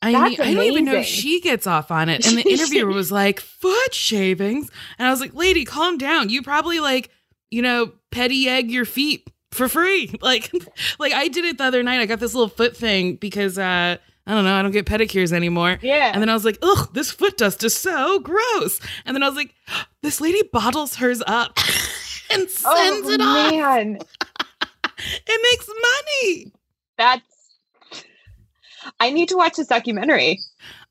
I 0.00 0.12
That's 0.12 0.38
mean, 0.38 0.48
I 0.48 0.54
don't 0.54 0.64
even 0.64 0.84
know 0.84 0.94
if 0.94 1.06
she 1.06 1.40
gets 1.40 1.66
off 1.66 1.90
on 1.90 2.08
it. 2.08 2.24
And 2.24 2.38
the 2.38 2.48
interviewer 2.48 2.92
was 2.94 3.10
like, 3.10 3.40
foot 3.40 3.92
shavings. 3.92 4.70
And 4.96 5.08
I 5.08 5.10
was 5.10 5.20
like, 5.20 5.34
lady, 5.34 5.64
calm 5.64 5.98
down. 5.98 6.28
You 6.28 6.42
probably 6.42 6.78
like, 6.78 7.10
you 7.50 7.62
know, 7.62 7.92
petty 8.12 8.48
egg 8.48 8.70
your 8.70 8.84
feet 8.84 9.28
for 9.50 9.68
free. 9.68 10.14
Like, 10.22 10.52
like 11.00 11.12
I 11.12 11.26
did 11.28 11.44
it 11.44 11.58
the 11.58 11.64
other 11.64 11.82
night. 11.82 12.00
I 12.00 12.06
got 12.06 12.20
this 12.20 12.34
little 12.34 12.48
foot 12.48 12.76
thing 12.76 13.16
because 13.16 13.58
uh 13.58 13.96
I 14.28 14.34
don't 14.34 14.44
know, 14.44 14.54
I 14.54 14.62
don't 14.62 14.72
get 14.72 14.84
pedicures 14.84 15.32
anymore. 15.32 15.78
Yeah. 15.80 16.10
And 16.12 16.20
then 16.20 16.28
I 16.28 16.34
was 16.34 16.44
like, 16.44 16.58
ugh, 16.62 16.90
this 16.92 17.10
foot 17.10 17.38
dust 17.38 17.64
is 17.64 17.74
so 17.74 18.20
gross. 18.20 18.78
And 19.06 19.16
then 19.16 19.22
I 19.22 19.28
was 19.28 19.36
like, 19.36 19.54
this 20.02 20.20
lady 20.20 20.42
bottles 20.52 20.96
hers 20.96 21.22
up 21.26 21.56
and 22.30 22.42
oh, 22.42 22.46
sends 22.46 23.08
oh 23.08 23.10
it 23.10 23.20
off. 23.20 23.52
Oh 23.52 23.56
man. 23.56 23.98
It 25.00 25.40
makes 25.52 25.68
money. 25.68 26.52
That's 26.96 27.22
I 28.98 29.10
need 29.10 29.28
to 29.28 29.36
watch 29.36 29.54
this 29.54 29.68
documentary. 29.68 30.40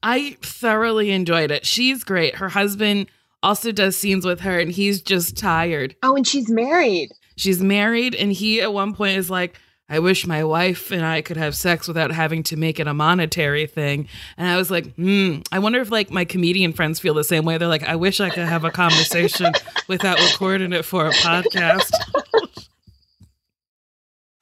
I 0.02 0.38
thoroughly 0.42 1.12
enjoyed 1.12 1.52
it. 1.52 1.66
She's 1.66 2.06
great. 2.06 2.36
Her 2.36 2.48
husband 2.48 3.08
also 3.44 3.74
does 3.74 3.98
scenes 3.98 4.26
with 4.26 4.40
her, 4.42 4.60
and 4.60 4.72
he's 4.72 5.02
just 5.02 5.38
tired. 5.38 5.96
Oh, 6.04 6.16
and 6.16 6.26
she's 6.26 6.50
married. 6.50 7.10
She's 7.36 7.62
married, 7.62 8.16
and 8.16 8.32
he 8.32 8.62
at 8.62 8.74
one 8.74 8.94
point 8.94 9.18
is 9.18 9.30
like, 9.30 9.60
I 9.90 10.00
wish 10.00 10.28
my 10.28 10.44
wife 10.44 10.92
and 10.92 11.06
I 11.06 11.22
could 11.22 11.38
have 11.38 11.56
sex 11.56 11.88
without 11.88 12.12
having 12.12 12.44
to 12.44 12.58
make 12.58 12.78
it 12.80 12.88
a 12.88 12.94
monetary 12.94 13.66
thing. 13.68 14.10
And 14.36 14.50
I 14.50 14.58
was 14.58 14.70
like, 14.70 14.94
hmm, 14.96 15.40
I 15.52 15.60
wonder 15.60 15.80
if 15.80 15.90
like 15.92 16.12
my 16.12 16.26
comedian 16.26 16.74
friends 16.74 17.00
feel 17.00 17.14
the 17.14 17.24
same 17.24 17.46
way. 17.46 17.58
They're 17.58 17.70
like, 17.70 17.88
I 17.88 17.96
wish 17.96 18.20
I 18.20 18.30
could 18.30 18.44
have 18.46 18.66
a 18.66 18.72
conversation 18.72 19.54
without 19.88 20.20
recording 20.20 20.74
it 20.74 20.84
for 20.84 21.08
a 21.08 21.12
podcast. 21.12 21.90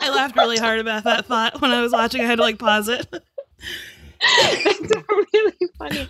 I 0.00 0.10
laughed 0.10 0.36
really 0.36 0.58
hard 0.58 0.80
about 0.80 1.04
that 1.04 1.26
thought 1.26 1.60
when 1.60 1.70
I 1.70 1.82
was 1.82 1.92
watching. 1.92 2.22
I 2.22 2.24
had 2.24 2.36
to 2.36 2.42
like 2.42 2.58
pause 2.58 2.88
it. 2.88 3.06
That's 3.10 4.92
really 5.34 5.52
funny. 5.78 6.08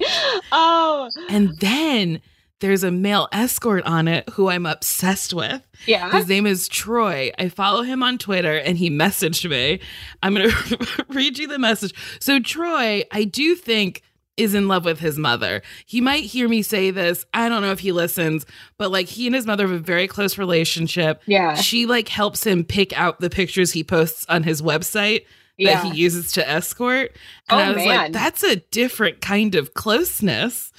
Oh, 0.53 1.11
And 1.29 1.59
then 1.59 2.21
there's 2.61 2.85
a 2.85 2.91
male 2.91 3.29
escort 3.33 3.85
on 3.85 4.09
it 4.09 4.29
who 4.31 4.49
I'm 4.49 4.65
obsessed 4.67 5.35
with. 5.35 5.67
yeah. 5.87 6.11
His 6.13 6.29
name 6.29 6.47
is 6.47 6.69
Troy. 6.69 7.31
I 7.39 7.49
follow 7.49 7.83
him 7.83 8.03
on 8.03 8.17
Twitter 8.19 8.57
and 8.57 8.79
he 8.79 8.91
messaged 8.91 9.49
me. 9.51 9.81
I'm 10.23 10.35
going 10.35 10.51
to 10.69 11.05
read 11.09 11.39
you 11.39 11.47
the 11.47 11.59
message. 11.59 11.93
So, 12.21 12.41
Troy, 12.41 13.03
I 13.11 13.25
do 13.25 13.55
think 13.55 14.03
is 14.37 14.55
in 14.55 14.67
love 14.67 14.85
with 14.85 14.99
his 14.99 15.17
mother. 15.17 15.63
He 15.87 16.01
might 16.01 16.25
hear 16.25 16.49
me 16.49 16.63
say 16.63 16.91
this. 16.91 17.25
I 17.33 17.49
don't 17.49 17.63
know 17.63 17.71
if 17.71 17.79
he 17.81 17.93
listens, 17.93 18.45
but 18.79 18.91
like 18.91 19.07
he 19.07 19.27
and 19.27 19.35
his 19.35 19.47
mother 19.47 19.67
have 19.67 19.77
a 19.77 19.79
very 19.79 20.09
close 20.09 20.39
relationship. 20.39 21.23
Yeah. 21.27 21.55
She 21.55 21.87
like 21.87 22.09
helps 22.09 22.45
him 22.45 22.65
pick 22.65 22.99
out 22.99 23.21
the 23.21 23.31
pictures 23.31 23.73
he 23.73 23.85
posts 23.85 24.27
on 24.29 24.43
his 24.43 24.61
website 24.61 25.27
Yeah. 25.57 25.83
that 25.83 25.93
he 25.93 26.01
uses 26.01 26.33
to 26.33 26.49
escort. 26.49 27.13
And 27.49 27.61
Oh, 27.61 27.65
I 27.65 27.69
was 27.69 27.77
man. 27.77 27.87
like, 27.87 28.13
that's 28.13 28.43
a 28.43 28.57
different 28.57 29.21
kind 29.21 29.55
of 29.55 29.75
closeness. 29.75 30.73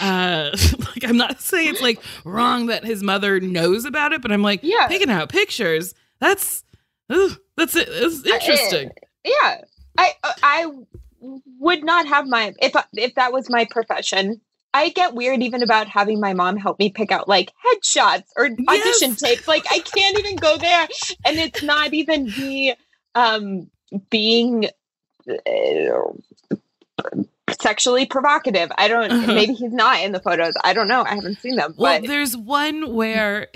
Uh, 0.00 0.50
like, 0.78 1.04
I'm 1.04 1.16
not 1.16 1.40
saying 1.40 1.68
it's 1.70 1.82
like 1.82 2.00
wrong 2.24 2.66
that 2.66 2.84
his 2.84 3.02
mother 3.02 3.40
knows 3.40 3.84
about 3.84 4.12
it, 4.12 4.22
but 4.22 4.32
I'm 4.32 4.42
like, 4.42 4.60
Yeah. 4.62 4.86
picking 4.88 5.10
out 5.10 5.28
pictures. 5.28 5.94
That's, 6.20 6.64
ugh, 7.10 7.38
that's 7.56 7.76
it. 7.76 7.88
It's 7.90 8.24
interesting. 8.26 8.90
yeah. 9.24 9.60
I 9.98 10.12
I 10.42 10.66
would 11.58 11.84
not 11.84 12.06
have 12.06 12.26
my 12.26 12.54
if 12.60 12.74
if 12.94 13.14
that 13.16 13.32
was 13.32 13.50
my 13.50 13.66
profession. 13.70 14.40
I 14.74 14.88
get 14.88 15.12
weird 15.14 15.42
even 15.42 15.62
about 15.62 15.86
having 15.86 16.18
my 16.18 16.32
mom 16.32 16.56
help 16.56 16.78
me 16.78 16.88
pick 16.88 17.12
out 17.12 17.28
like 17.28 17.52
headshots 17.66 18.24
or 18.38 18.46
audition 18.46 19.10
Yes. 19.10 19.20
tapes. 19.20 19.46
Like 19.48 19.64
I 19.70 19.80
can't 19.80 20.18
even 20.18 20.36
go 20.36 20.56
there, 20.56 20.88
and 21.26 21.36
it's 21.38 21.62
not 21.62 21.92
even 21.92 22.24
the 22.24 22.74
um, 23.14 23.70
being 24.10 24.68
uh, 25.28 26.12
sexually 27.60 28.06
provocative. 28.06 28.70
I 28.76 28.88
don't. 28.88 29.10
Uh-huh. 29.10 29.34
Maybe 29.34 29.54
he's 29.54 29.72
not 29.72 30.00
in 30.00 30.12
the 30.12 30.20
photos. 30.20 30.54
I 30.64 30.72
don't 30.72 30.88
know. 30.88 31.02
I 31.02 31.14
haven't 31.14 31.40
seen 31.40 31.56
them. 31.56 31.74
Well, 31.76 32.00
But 32.00 32.08
there's 32.08 32.36
one 32.36 32.94
where 32.94 33.48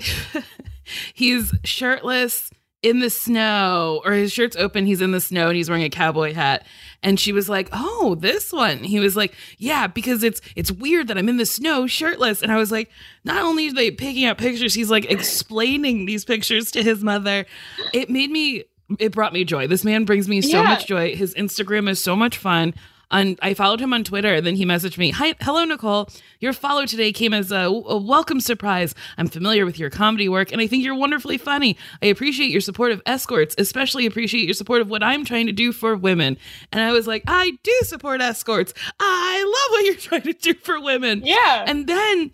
he's 1.13 1.53
shirtless 1.63 2.51
in 2.83 2.99
the 2.99 3.09
snow 3.09 4.01
or 4.05 4.13
his 4.13 4.31
shirt's 4.31 4.55
open 4.55 4.85
he's 4.85 5.01
in 5.01 5.11
the 5.11 5.19
snow 5.19 5.47
and 5.47 5.57
he's 5.57 5.67
wearing 5.67 5.83
a 5.83 5.89
cowboy 5.89 6.31
hat 6.31 6.63
and 7.01 7.19
she 7.19 7.31
was 7.31 7.49
like 7.49 7.67
oh 7.73 8.15
this 8.19 8.53
one 8.53 8.83
he 8.83 8.99
was 8.99 9.15
like 9.15 9.33
yeah 9.57 9.87
because 9.87 10.23
it's 10.23 10.39
it's 10.55 10.71
weird 10.71 11.07
that 11.07 11.17
i'm 11.17 11.27
in 11.27 11.37
the 11.37 11.45
snow 11.45 11.87
shirtless 11.87 12.43
and 12.43 12.51
i 12.51 12.55
was 12.55 12.71
like 12.71 12.91
not 13.25 13.41
only 13.41 13.67
are 13.69 13.73
they 13.73 13.89
picking 13.89 14.25
out 14.25 14.37
pictures 14.37 14.75
he's 14.75 14.91
like 14.91 15.09
explaining 15.09 16.05
these 16.05 16.23
pictures 16.23 16.69
to 16.69 16.83
his 16.83 17.03
mother 17.03 17.47
it 17.93 18.11
made 18.11 18.29
me 18.29 18.63
it 18.99 19.11
brought 19.11 19.33
me 19.33 19.43
joy 19.43 19.67
this 19.67 19.83
man 19.83 20.05
brings 20.05 20.27
me 20.29 20.41
so 20.41 20.57
Yeah. 20.61 20.63
much 20.63 20.87
joy 20.87 21.15
his 21.15 21.33
instagram 21.35 21.89
is 21.89 22.01
so 22.01 22.15
much 22.15 22.37
fun 22.37 22.73
and 23.09 23.39
I 23.41 23.53
followed 23.53 23.79
him 23.79 23.93
on 23.93 24.03
Twitter, 24.03 24.33
and 24.33 24.45
then 24.45 24.57
he 24.57 24.65
messaged 24.65 24.97
me, 24.97 25.11
"Hi, 25.11 25.33
hello, 25.39 25.63
Nicole. 25.63 26.09
Your 26.41 26.51
follow 26.51 26.85
today 26.85 27.13
came 27.13 27.33
as 27.33 27.53
a, 27.53 27.59
a 27.67 27.95
welcome 27.95 28.41
surprise. 28.41 28.93
I'm 29.17 29.29
familiar 29.29 29.65
with 29.65 29.79
your 29.79 29.89
comedy 29.89 30.27
work, 30.27 30.51
and 30.51 30.59
I 30.59 30.67
think 30.67 30.83
you're 30.83 30.93
wonderfully 30.93 31.37
funny. 31.37 31.77
I 32.01 32.07
appreciate 32.07 32.51
your 32.51 32.59
support 32.59 32.91
of 32.91 33.01
escorts, 33.05 33.55
especially 33.57 34.07
appreciate 34.07 34.43
your 34.43 34.53
support 34.55 34.81
of 34.81 34.89
what 34.89 35.03
I'm 35.03 35.23
trying 35.23 35.45
to 35.45 35.53
do 35.53 35.71
for 35.71 35.95
women." 35.95 36.35
And 36.73 36.81
I 36.81 36.91
was 36.91 37.07
like, 37.07 37.23
"I 37.27 37.57
do 37.63 37.71
support 37.83 38.19
escorts. 38.19 38.73
I 38.99 39.41
love 39.41 39.71
what 39.71 39.85
you're 39.85 39.95
trying 40.21 40.23
to 40.23 40.33
do 40.33 40.53
for 40.55 40.77
women." 40.81 41.21
Yeah. 41.23 41.63
And 41.65 41.87
then 41.87 42.31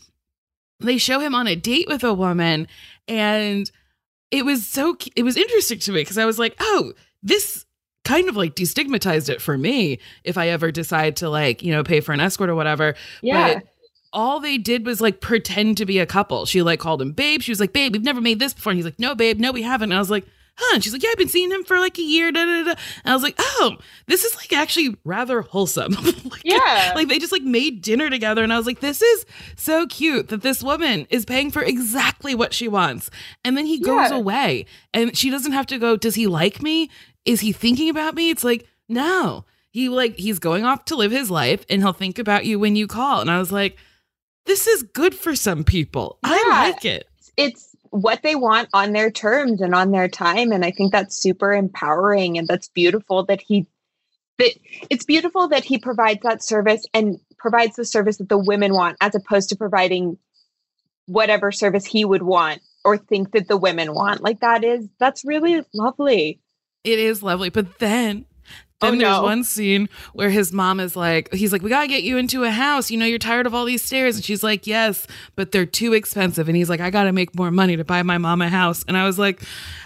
they 0.79 0.98
show 0.98 1.19
him 1.19 1.36
on 1.36 1.45
a 1.45 1.55
date 1.55 1.88
with 1.88 2.03
a 2.03 2.15
woman, 2.15 2.67
and 3.07 3.69
it 4.34 4.44
was 4.44 4.66
so 4.66 4.98
it 5.16 5.24
was 5.24 5.38
interesting 5.38 5.80
to 5.80 5.92
me 5.92 6.02
because 6.02 6.18
I 6.18 6.25
was 6.25 6.40
like, 6.40 6.56
"Oh, 6.60 6.94
this." 7.22 7.66
kind 8.06 8.28
of 8.28 8.36
like 8.36 8.54
destigmatized 8.54 9.30
it 9.30 9.42
for 9.42 9.58
me 9.58 9.98
if 10.25 10.38
I 10.38 10.50
ever 10.50 10.72
decide 10.72 11.16
to 11.18 11.30
like, 11.30 11.63
you 11.63 11.72
know, 11.72 11.86
pay 11.86 12.02
for 12.02 12.12
an 12.12 12.20
escort 12.20 12.50
or 12.50 12.56
whatever. 12.56 12.96
yeah. 13.22 13.54
But 13.54 13.63
all 14.12 14.42
they 14.42 14.58
did 14.58 14.86
was 14.86 15.00
like 15.00 15.22
pretend 15.22 15.78
to 15.78 15.86
be 15.86 16.00
a 16.00 16.06
couple. 16.06 16.46
She 16.46 16.62
like 16.62 16.82
called 16.82 17.02
him 17.02 17.13
babe. 17.13 17.42
She 17.42 17.52
was 17.52 17.62
like, 17.62 17.72
babe, 17.72 17.94
we've 17.94 18.04
never 18.04 18.20
made 18.20 18.40
this 18.40 18.54
before. 18.54 18.72
And 18.72 18.78
he's 18.78 18.84
like, 18.86 19.00
no, 19.00 19.16
babe, 19.16 19.40
no, 19.40 19.54
we 19.54 19.62
haven't. 19.62 19.92
And 19.92 19.96
I 19.96 20.00
was 20.00 20.12
like, 20.12 20.25
huh. 20.55 20.75
And 20.75 20.83
she's 20.83 20.93
like, 20.93 21.03
yeah, 21.03 21.10
I've 21.12 21.17
been 21.17 21.27
seeing 21.27 21.51
him 21.51 21.63
for 21.63 21.79
like 21.79 21.98
a 21.98 22.01
year. 22.03 22.31
Da, 22.31 22.43
da, 22.45 22.63
da. 22.63 22.69
And 23.03 23.12
I 23.12 23.13
was 23.13 23.24
like, 23.24 23.36
oh, 23.39 23.77
this 24.07 24.24
is 24.24 24.36
like 24.36 24.53
actually 24.53 24.95
rather 25.03 25.41
wholesome. 25.41 25.93
like, 26.25 26.41
Yeah. 26.43 26.93
Like 26.95 27.07
they 27.07 27.19
just 27.19 27.31
like 27.31 27.43
made 27.43 27.81
dinner 27.81 28.10
together. 28.10 28.43
And 28.43 28.53
I 28.53 28.57
was 28.57 28.65
like, 28.65 28.79
this 28.79 29.01
is 29.01 29.25
so 29.55 29.88
cute 29.88 30.29
that 30.29 30.41
this 30.41 30.62
woman 30.63 31.07
is 31.10 31.25
paying 31.25 31.51
for 31.51 31.62
exactly 31.62 32.36
what 32.36 32.53
she 32.53 32.67
wants. 32.67 33.10
And 33.43 33.57
then 33.57 33.65
he 33.65 33.79
goes 33.79 34.12
Yeah. 34.12 34.17
away 34.17 34.65
and 34.93 35.15
she 35.17 35.29
doesn't 35.29 35.53
have 35.53 35.67
to 35.67 35.79
go, 35.79 35.98
does 35.98 36.15
he 36.15 36.27
like 36.27 36.62
me? 36.62 36.89
Is 37.25 37.39
he 37.41 37.51
thinking 37.51 37.89
about 37.89 38.15
me? 38.15 38.29
It's 38.29 38.43
like, 38.43 38.67
no. 38.89 39.45
He 39.72 39.89
like 39.89 40.17
he's 40.17 40.38
going 40.38 40.65
off 40.65 40.86
to 40.86 40.95
live 40.95 41.12
his 41.12 41.31
life 41.31 41.65
and 41.67 41.81
he'll 41.81 41.93
think 41.93 42.19
about 42.19 42.45
you 42.45 42.60
when 42.60 42.75
you 42.75 42.86
call. 42.86 43.22
And 43.22 43.31
I 43.31 43.39
was 43.39 43.51
like, 43.51 43.77
this 44.45 44.67
is 44.67 44.83
good 44.83 45.15
for 45.15 45.36
some 45.36 45.63
people. 45.63 46.19
I 46.24 46.48
like 46.50 46.86
it. 46.86 47.07
it's 47.38 47.73
what 47.94 48.24
they 48.24 48.34
want 48.34 48.68
on 48.74 48.92
their 48.92 49.12
terms 49.12 49.62
and 49.62 49.76
on 49.76 49.92
their 49.92 50.08
time 50.08 50.52
and 50.52 50.66
i 50.66 50.72
think 50.72 50.92
that's 50.92 51.16
super 51.16 51.54
empowering 51.54 52.40
and 52.40 52.48
that's 52.48 52.68
beautiful 52.70 53.24
that 53.24 53.40
he 53.40 53.68
that 54.40 54.52
it's 54.90 55.06
beautiful 55.06 55.48
that 55.48 55.64
he 55.64 55.78
provides 55.78 56.22
that 56.24 56.44
service 56.44 56.88
and 56.96 57.20
provides 57.38 57.76
the 57.76 57.86
service 57.86 58.18
that 58.18 58.30
the 58.30 58.38
women 58.38 58.74
want 58.74 58.98
as 59.00 59.14
opposed 59.14 59.50
to 59.50 59.56
providing 59.56 60.18
whatever 61.06 61.52
service 61.52 61.86
he 61.86 62.04
would 62.04 62.24
want 62.24 62.64
or 62.84 62.98
think 62.98 63.32
that 63.34 63.48
the 63.48 63.58
women 63.58 63.94
want 63.94 64.22
like 64.22 64.40
that 64.40 64.64
is 64.64 64.90
that's 65.00 65.24
really 65.24 65.64
lovely 65.76 66.40
It 66.84 66.98
is 66.98 67.22
lovely. 67.22 67.50
But 67.50 67.78
then 67.78 68.26
Oh, 68.84 68.92
then 68.92 68.96
Oh, 69.02 69.04
there's 69.10 69.18
no. 69.18 69.24
one 69.24 69.44
scene 69.44 69.90
where 70.13 70.30
his 70.30 70.52
mom 70.54 70.80
is 70.80 70.96
like, 70.96 71.34
he's 71.34 71.52
like, 71.52 71.62
we 71.62 71.70
gotta 71.70 71.88
get 71.88 72.04
you 72.04 72.18
into 72.18 72.44
a 72.44 72.52
house. 72.52 72.92
You 72.92 72.98
know, 72.98 73.06
you're 73.06 73.18
tired 73.20 73.46
of 73.48 73.54
all 73.56 73.66
these 73.66 73.82
stairs. 73.82 74.16
And 74.16 74.24
she's 74.25 74.44
like, 74.44 74.68
yes, 74.68 75.08
but 75.36 75.52
they're 75.52 75.66
too 75.66 75.94
expensive. 75.94 76.48
And 76.48 76.56
he's 76.58 76.70
like, 76.70 76.82
I 76.82 76.90
gotta 76.90 77.12
make 77.12 77.36
more 77.36 77.52
money 77.52 77.75
to 77.78 77.84
buy 77.84 78.04
my 78.04 78.18
mom 78.18 78.42
a 78.42 78.50
house. 78.50 78.84
And 78.88 78.98
I 78.98 79.06
was 79.06 79.18
like, 79.20 79.42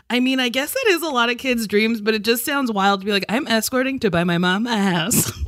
I 0.09 0.19
mean, 0.19 0.39
I 0.39 0.49
guess 0.49 0.73
that 0.73 0.85
is 0.89 1.01
a 1.01 1.09
lot 1.09 1.29
of 1.29 1.37
kids' 1.37 1.67
dreams, 1.67 1.99
but 2.01 2.13
it 2.13 2.23
just 2.23 2.45
sounds 2.45 2.71
wild 2.71 3.01
to 3.01 3.05
be 3.05 3.11
like, 3.11 3.25
I'm 3.29 3.47
escorting 3.47 3.99
to 3.99 4.09
buy 4.11 4.23
my 4.23 4.37
mom 4.37 4.65
a 4.67 4.77
house. 4.77 5.31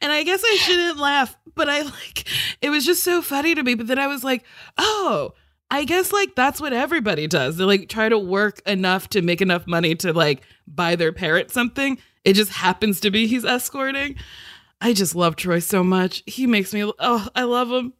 and 0.00 0.12
I 0.12 0.22
guess 0.22 0.42
I 0.44 0.56
shouldn't 0.56 0.98
laugh, 0.98 1.36
but 1.54 1.68
I 1.68 1.82
like, 1.82 2.28
it 2.60 2.70
was 2.70 2.84
just 2.84 3.02
so 3.02 3.22
funny 3.22 3.54
to 3.54 3.62
me. 3.62 3.74
But 3.74 3.86
then 3.86 3.98
I 3.98 4.06
was 4.06 4.22
like, 4.24 4.44
oh, 4.76 5.32
I 5.70 5.84
guess 5.84 6.12
like 6.12 6.34
that's 6.34 6.60
what 6.60 6.72
everybody 6.72 7.26
does. 7.26 7.56
They 7.56 7.64
like 7.64 7.88
try 7.88 8.08
to 8.08 8.18
work 8.18 8.60
enough 8.66 9.08
to 9.10 9.22
make 9.22 9.40
enough 9.42 9.66
money 9.66 9.94
to 9.96 10.12
like 10.12 10.42
buy 10.74 10.96
their 10.96 11.12
parent 11.12 11.50
something. 11.50 11.98
It 12.24 12.34
just 12.34 12.50
happens 12.52 13.00
to 13.00 13.10
be 13.10 13.26
he's 13.26 13.44
escorting. 13.44 14.16
I 14.80 14.92
just 14.92 15.14
love 15.14 15.36
Troy 15.36 15.58
so 15.60 15.82
much. 15.82 16.22
He 16.26 16.46
makes 16.46 16.72
me 16.72 16.90
oh, 16.98 17.28
I 17.34 17.42
love 17.44 17.70
him. 17.70 17.92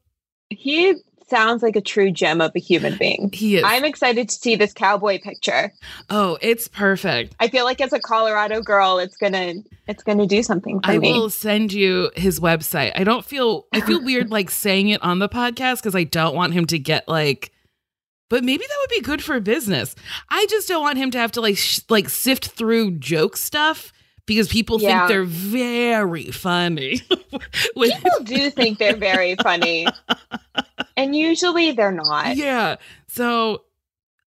he 0.51 0.95
sounds 1.29 1.63
like 1.63 1.77
a 1.77 1.81
true 1.83 2.11
gem 2.11 2.41
of 2.41 2.51
a 2.57 2.59
human 2.59 2.97
being 2.97 3.29
He 3.35 3.57
is. 3.57 3.63
i'm 3.63 3.85
excited 3.85 4.31
to 4.31 4.35
see 4.35 4.57
this 4.57 4.73
cowboy 4.73 5.19
picture 5.21 5.71
oh, 6.09 6.39
it's 6.41 6.69
perfect. 6.69 7.37
i 7.39 7.49
feel 7.49 7.67
like 7.67 7.83
as 7.83 7.93
a 7.93 8.01
colorado 8.01 8.63
girl 8.63 8.99
it's 8.99 9.19
gonna 9.19 9.53
it's 9.87 10.03
gonna 10.03 10.27
do 10.27 10.43
something 10.43 10.81
for 10.81 10.91
I 10.91 10.99
me 10.99 11.13
will 11.13 11.29
send 11.29 11.71
you 11.75 12.11
his 12.17 12.41
website. 12.41 12.93
I 12.95 13.05
don't 13.05 13.27
feel 13.27 13.67
I 13.75 13.83
feel 13.83 14.03
weird 14.03 14.31
like 14.31 14.51
saying 14.51 14.89
it 14.89 15.03
on 15.03 15.19
the 15.19 15.29
podcast 15.29 15.83
because 15.83 15.95
I 15.95 16.05
don't 16.05 16.35
want 16.35 16.55
him 16.55 16.65
to 16.65 16.79
get 16.79 17.07
like 17.09 17.53
but 18.29 18.45
maybe 18.45 18.65
that 18.67 18.77
would 18.81 18.91
be 18.91 19.01
good 19.01 19.23
for 19.23 19.39
business. 19.41 19.95
I 20.29 20.47
just 20.51 20.69
don't 20.69 20.83
want 20.83 20.99
him 20.99 21.11
to 21.13 21.19
have 21.19 21.33
to 21.33 21.41
like 21.41 21.57
sh- 21.57 21.81
like 21.89 22.09
sift 22.09 22.49
through 22.49 22.93
joke 22.99 23.37
stuff 23.37 23.93
because 24.27 24.49
people 24.49 24.81
Yeah. 24.81 25.07
think 25.07 25.09
they're 25.09 25.25
very 25.25 26.31
funny. 26.31 27.01
When- 27.75 27.91
people 27.93 28.25
do 28.25 28.51
think 28.51 28.79
they're 28.79 28.97
very 28.97 29.37
funny 29.37 29.87
and 30.97 31.15
usually 31.17 31.73
they're 31.73 31.93
not 31.93 32.37
yeah. 32.37 32.77
So 33.07 33.63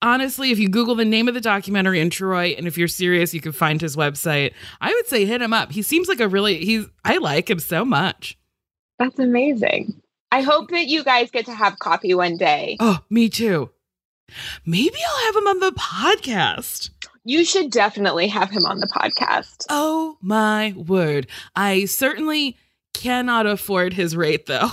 honestly, 0.03 0.51
if 0.51 0.59
you 0.59 0.69
Google 0.69 0.95
the 0.95 1.05
name 1.05 1.29
of 1.29 1.35
the 1.35 1.41
documentary 1.41 2.01
in 2.01 2.11
Troy, 2.11 2.55
and 2.59 2.67
if 2.67 2.77
you're 2.77 2.89
serious, 2.89 3.33
you 3.33 3.41
can 3.41 3.53
find 3.53 3.81
his 3.81 3.97
website. 3.97 4.53
I 4.81 4.93
would 4.93 5.07
say 5.07 5.25
hit 5.25 5.41
him 5.43 5.53
up. 5.53 5.73
He 5.73 5.83
seems 5.83 6.09
like 6.09 6.21
a 6.21 6.29
really 6.29 6.65
he's 6.65 6.87
I 7.05 7.17
like 7.19 7.49
him 7.51 7.59
so 7.59 7.85
much. 7.85 8.37
that's 8.99 9.19
amazing 9.19 10.01
i 10.33 10.41
hope 10.43 10.71
that 10.71 10.87
you 10.87 11.05
guys 11.05 11.31
get 11.31 11.45
to 11.47 11.55
have 11.55 11.79
coffee 11.79 12.13
one 12.15 12.37
day 12.37 12.77
Oh, 12.81 12.99
me 13.11 13.29
too. 13.29 13.71
Maybe 14.65 14.97
I'll 15.09 15.25
have 15.27 15.37
him 15.37 15.47
on 15.49 15.61
the 15.61 15.73
podcast. 15.73 16.91
you 17.25 17.45
should 17.45 17.71
definitely 17.71 18.29
have 18.29 18.51
him 18.51 18.65
on 18.67 18.79
the 18.79 18.87
podcast 18.89 19.67
Oh 19.71 20.17
my 20.21 20.75
word. 20.77 21.27
I 21.55 21.85
certainly 21.87 22.57
cannot 22.95 23.47
afford 23.47 23.93
his 23.93 24.17
rate 24.17 24.47
though. 24.47 24.69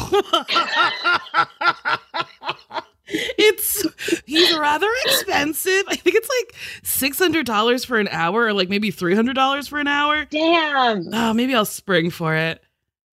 it's 3.07 3.85
he's 4.25 4.57
rather 4.57 4.87
expensive. 5.05 5.83
I 5.87 5.95
think 5.95 6.15
it's 6.15 6.29
like 6.29 6.55
$600 6.83 7.85
for 7.85 7.99
an 7.99 8.07
hour 8.09 8.45
or 8.45 8.53
like 8.53 8.69
maybe 8.69 8.91
$300 8.91 9.67
for 9.69 9.79
an 9.79 9.87
hour. 9.87 10.25
damn 10.25 11.13
Oh, 11.13 11.33
maybe 11.33 11.53
I'll 11.53 11.65
spring 11.65 12.09
for 12.09 12.35
it. 12.35 12.61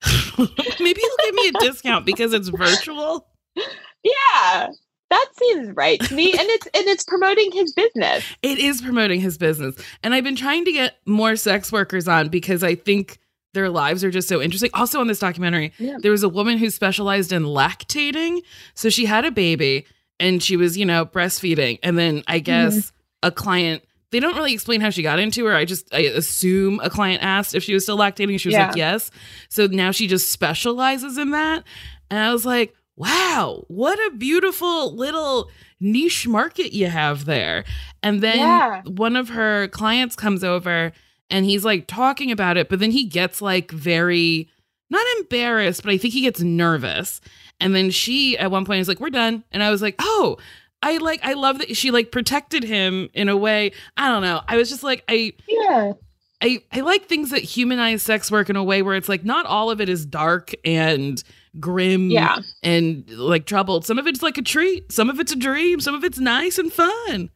maybe 0.38 1.00
he'll 1.00 1.24
give 1.24 1.34
me 1.34 1.48
a 1.48 1.52
discount 1.60 2.06
because 2.06 2.32
it's 2.32 2.48
virtual. 2.48 3.26
yeah 4.04 4.68
that 5.10 5.26
seems 5.36 5.76
right 5.76 6.00
to 6.00 6.14
me 6.14 6.32
and 6.32 6.48
it's 6.48 6.66
and 6.66 6.86
it's 6.86 7.04
promoting 7.04 7.52
his 7.52 7.72
business 7.72 8.24
It 8.42 8.58
is 8.58 8.80
promoting 8.80 9.20
his 9.20 9.38
business. 9.38 9.76
And 10.02 10.14
I've 10.14 10.24
been 10.24 10.36
trying 10.36 10.64
to 10.64 10.72
get 10.72 10.96
more 11.06 11.36
sex 11.36 11.70
workers 11.70 12.08
on 12.08 12.28
because 12.28 12.62
I 12.62 12.74
think 12.74 13.18
their 13.52 13.68
lives 13.68 14.04
are 14.04 14.10
just 14.10 14.28
so 14.28 14.40
interesting. 14.40 14.70
Also, 14.74 15.00
on 15.00 15.08
this 15.08 15.18
documentary, 15.18 15.72
Yeah. 15.78 15.96
there 16.00 16.12
was 16.12 16.22
a 16.22 16.28
woman 16.28 16.58
who 16.58 16.70
specialized 16.70 17.32
in 17.32 17.44
lactating. 17.44 18.40
So 18.74 18.88
she 18.90 19.06
had 19.06 19.24
a 19.24 19.30
baby 19.30 19.86
and 20.18 20.42
she 20.42 20.56
was, 20.56 20.76
you 20.78 20.84
know, 20.86 21.04
breastfeeding. 21.04 21.78
And 21.82 21.98
then 21.98 22.22
I 22.26 22.38
mm-hmm. 22.38 22.44
guess 22.44 22.92
a 23.22 23.30
client, 23.30 23.82
they 24.10 24.20
don't 24.20 24.36
really 24.36 24.52
explain 24.52 24.80
how 24.80 24.90
she 24.90 25.02
got 25.02 25.18
into 25.18 25.44
her. 25.46 25.54
I 25.54 25.64
just, 25.64 25.92
I 25.92 26.00
assume 26.00 26.80
a 26.80 26.90
client 26.90 27.22
asked 27.22 27.54
if 27.54 27.62
she 27.64 27.74
was 27.74 27.82
still 27.84 27.98
lactating. 27.98 28.38
She 28.38 28.48
was 28.48 28.56
like, 28.56 28.76
yes. 28.76 29.10
So 29.48 29.66
now 29.66 29.90
she 29.90 30.06
just 30.06 30.30
specializes 30.30 31.18
in 31.18 31.30
that. 31.30 31.64
And 32.10 32.18
I 32.18 32.32
was 32.32 32.46
like, 32.46 32.74
wow, 33.00 33.64
what 33.68 33.98
a 34.06 34.16
beautiful 34.16 34.94
little 34.94 35.50
niche 35.80 36.28
market 36.28 36.72
you 36.74 36.86
have 36.88 37.24
there. 37.24 37.64
And 38.02 38.20
then 38.20 38.38
Yeah. 38.38 38.82
one 38.82 39.16
of 39.16 39.30
her 39.30 39.68
clients 39.68 40.14
comes 40.14 40.44
over 40.44 40.92
and 41.30 41.44
he's 41.46 41.64
like 41.64 41.86
talking 41.86 42.30
about 42.30 42.56
it, 42.58 42.68
but 42.68 42.78
then 42.78 42.90
he 42.90 43.04
gets 43.04 43.40
like 43.40 43.70
very 43.70 44.48
not 44.90 45.06
embarrassed, 45.18 45.82
but 45.84 45.92
I 45.92 45.98
think 45.98 46.12
he 46.12 46.20
gets 46.22 46.40
nervous. 46.40 47.20
And 47.60 47.74
then 47.74 47.90
she 47.90 48.36
at 48.36 48.50
one 48.50 48.64
point 48.64 48.80
is 48.80 48.88
like, 48.88 49.00
"We're 49.00 49.10
done," 49.10 49.44
and 49.52 49.62
I 49.62 49.70
was 49.70 49.82
like, 49.82 49.94
"Oh." 49.98 50.36
I 50.82 50.96
like 50.96 51.20
I 51.22 51.34
love 51.34 51.58
that 51.58 51.76
she 51.76 51.90
like 51.90 52.10
protected 52.10 52.64
him 52.64 53.10
in 53.12 53.28
a 53.28 53.36
way. 53.36 53.72
I 53.98 54.08
don't 54.08 54.22
know. 54.22 54.40
I 54.48 54.56
was 54.56 54.70
just 54.70 54.82
like 54.82 55.04
I 55.10 55.34
yeah 55.46 55.92
I 56.40 56.62
I 56.72 56.80
like 56.80 57.04
things 57.04 57.28
that 57.32 57.42
humanize 57.42 58.02
sex 58.02 58.30
work 58.30 58.48
in 58.48 58.56
a 58.56 58.64
way 58.64 58.80
where 58.80 58.94
it's 58.96 59.06
like 59.08 59.22
not 59.22 59.44
all 59.44 59.70
of 59.70 59.82
it 59.82 59.90
is 59.90 60.06
dark 60.06 60.52
and 60.64 61.22
grim 61.58 62.10
yeah 62.10 62.38
and 62.62 63.08
like 63.10 63.44
troubled. 63.46 63.84
Some 63.84 63.98
of 63.98 64.06
it's 64.06 64.22
like 64.22 64.38
a 64.38 64.42
treat, 64.42 64.92
some 64.92 65.10
of 65.10 65.18
it's 65.18 65.32
a 65.32 65.36
dream, 65.36 65.80
some 65.80 65.94
of 65.94 66.04
it's 66.04 66.18
nice 66.18 66.58
and 66.58 66.72
fun. 66.72 67.30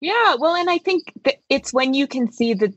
Yeah, 0.00 0.36
well, 0.38 0.54
and 0.54 0.70
I 0.70 0.78
think 0.78 1.12
that 1.24 1.36
it's 1.48 1.72
when 1.72 1.92
you 1.94 2.06
can 2.06 2.30
see 2.30 2.54
that 2.54 2.72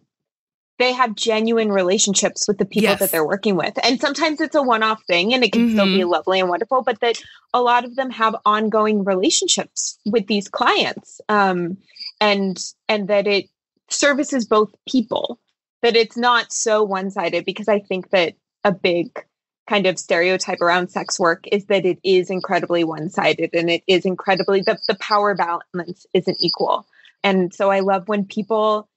they 0.79 0.91
have 0.91 1.13
genuine 1.15 1.71
relationships 1.71 2.47
with 2.47 2.57
the 2.57 2.65
people 2.65 2.89
Yes. 2.89 2.99
that 2.99 3.11
they're 3.11 3.25
working 3.25 3.55
with. 3.55 3.77
And 3.83 4.01
sometimes 4.01 4.41
it's 4.41 4.55
a 4.55 4.63
one 4.63 4.81
off 4.81 5.03
thing 5.05 5.31
and 5.31 5.43
it 5.43 5.51
can 5.51 5.71
still 5.71 5.85
be 5.85 6.03
lovely 6.03 6.39
and 6.39 6.49
wonderful, 6.49 6.81
but 6.81 6.99
that 7.01 7.21
a 7.53 7.61
lot 7.61 7.85
of 7.85 7.95
them 7.95 8.09
have 8.09 8.35
ongoing 8.45 9.03
relationships 9.03 9.99
with 10.07 10.25
these 10.25 10.47
clients. 10.47 11.21
Um, 11.29 11.77
and 12.19 12.59
and 12.89 13.07
that 13.09 13.27
it 13.27 13.45
services 13.89 14.45
both 14.45 14.73
people, 14.87 15.39
that 15.83 15.95
it's 15.95 16.17
not 16.17 16.51
so 16.51 16.83
one 16.83 17.11
sided 17.11 17.45
because 17.45 17.67
I 17.67 17.79
think 17.79 18.09
that 18.09 18.33
a 18.63 18.71
big 18.71 19.23
kind 19.67 19.85
of 19.85 19.99
stereotype 19.99 20.61
around 20.61 20.89
sex 20.89 21.19
work 21.19 21.45
is 21.51 21.65
that 21.65 21.85
it 21.85 21.99
is 22.03 22.29
incredibly 22.29 22.83
one 22.83 23.09
sided 23.09 23.51
and 23.53 23.69
it 23.69 23.83
is 23.87 24.05
incredibly 24.05 24.61
the, 24.61 24.77
the 24.87 24.95
power 24.95 25.35
balance 25.35 26.05
isn't 26.13 26.37
equal. 26.39 26.85
And 27.23 27.53
so 27.53 27.69
I 27.69 27.81
love 27.81 28.07
when 28.07 28.25
people 28.25 28.89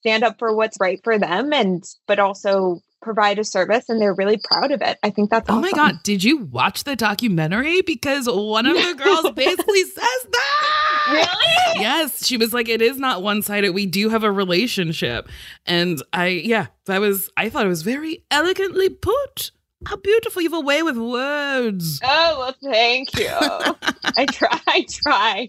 stand 0.00 0.24
up 0.24 0.38
for 0.38 0.54
what's 0.54 0.78
right 0.80 1.00
for 1.02 1.18
them 1.18 1.52
and 1.52 1.84
but 2.06 2.18
also 2.18 2.80
provide 3.02 3.38
a 3.38 3.44
service 3.44 3.88
and 3.88 4.00
they're 4.00 4.14
really 4.14 4.38
proud 4.42 4.70
of 4.70 4.80
it. 4.80 4.98
I 5.02 5.10
think 5.10 5.30
that's 5.30 5.50
Oh 5.50 5.60
my 5.60 5.72
god, 5.72 6.02
did 6.04 6.22
you 6.24 6.38
watch 6.38 6.84
the 6.84 6.96
documentary? 6.96 7.82
Because 7.82 8.26
one 8.26 8.66
of 8.66 8.76
the 8.76 8.94
girls 9.02 9.30
basically 9.32 9.82
says 9.82 10.26
that. 10.30 11.02
Really? 11.10 11.80
Yes, 11.82 12.26
she 12.26 12.36
was 12.36 12.54
like, 12.54 12.68
it 12.68 12.80
is 12.80 12.98
not 12.98 13.22
one 13.22 13.42
sided. 13.42 13.72
We 13.72 13.86
do 13.86 14.08
have 14.08 14.22
a 14.22 14.30
relationship. 14.30 15.28
And 15.66 16.00
I, 16.12 16.26
yeah, 16.26 16.68
that 16.86 17.00
was, 17.00 17.28
I 17.36 17.48
thought 17.48 17.66
it 17.66 17.70
was 17.70 17.82
very 17.82 18.24
elegantly 18.30 18.88
put. 18.88 19.50
How 19.86 19.96
beautiful. 19.96 20.42
You 20.42 20.50
have 20.50 20.58
a 20.58 20.64
way 20.64 20.82
with 20.82 20.96
words. 20.96 22.00
Oh, 22.04 22.38
well, 22.38 22.54
thank 22.72 23.18
you. 23.18 23.28
I 24.16 24.26
try, 24.26 24.60
I 24.66 24.86
try. 24.88 25.48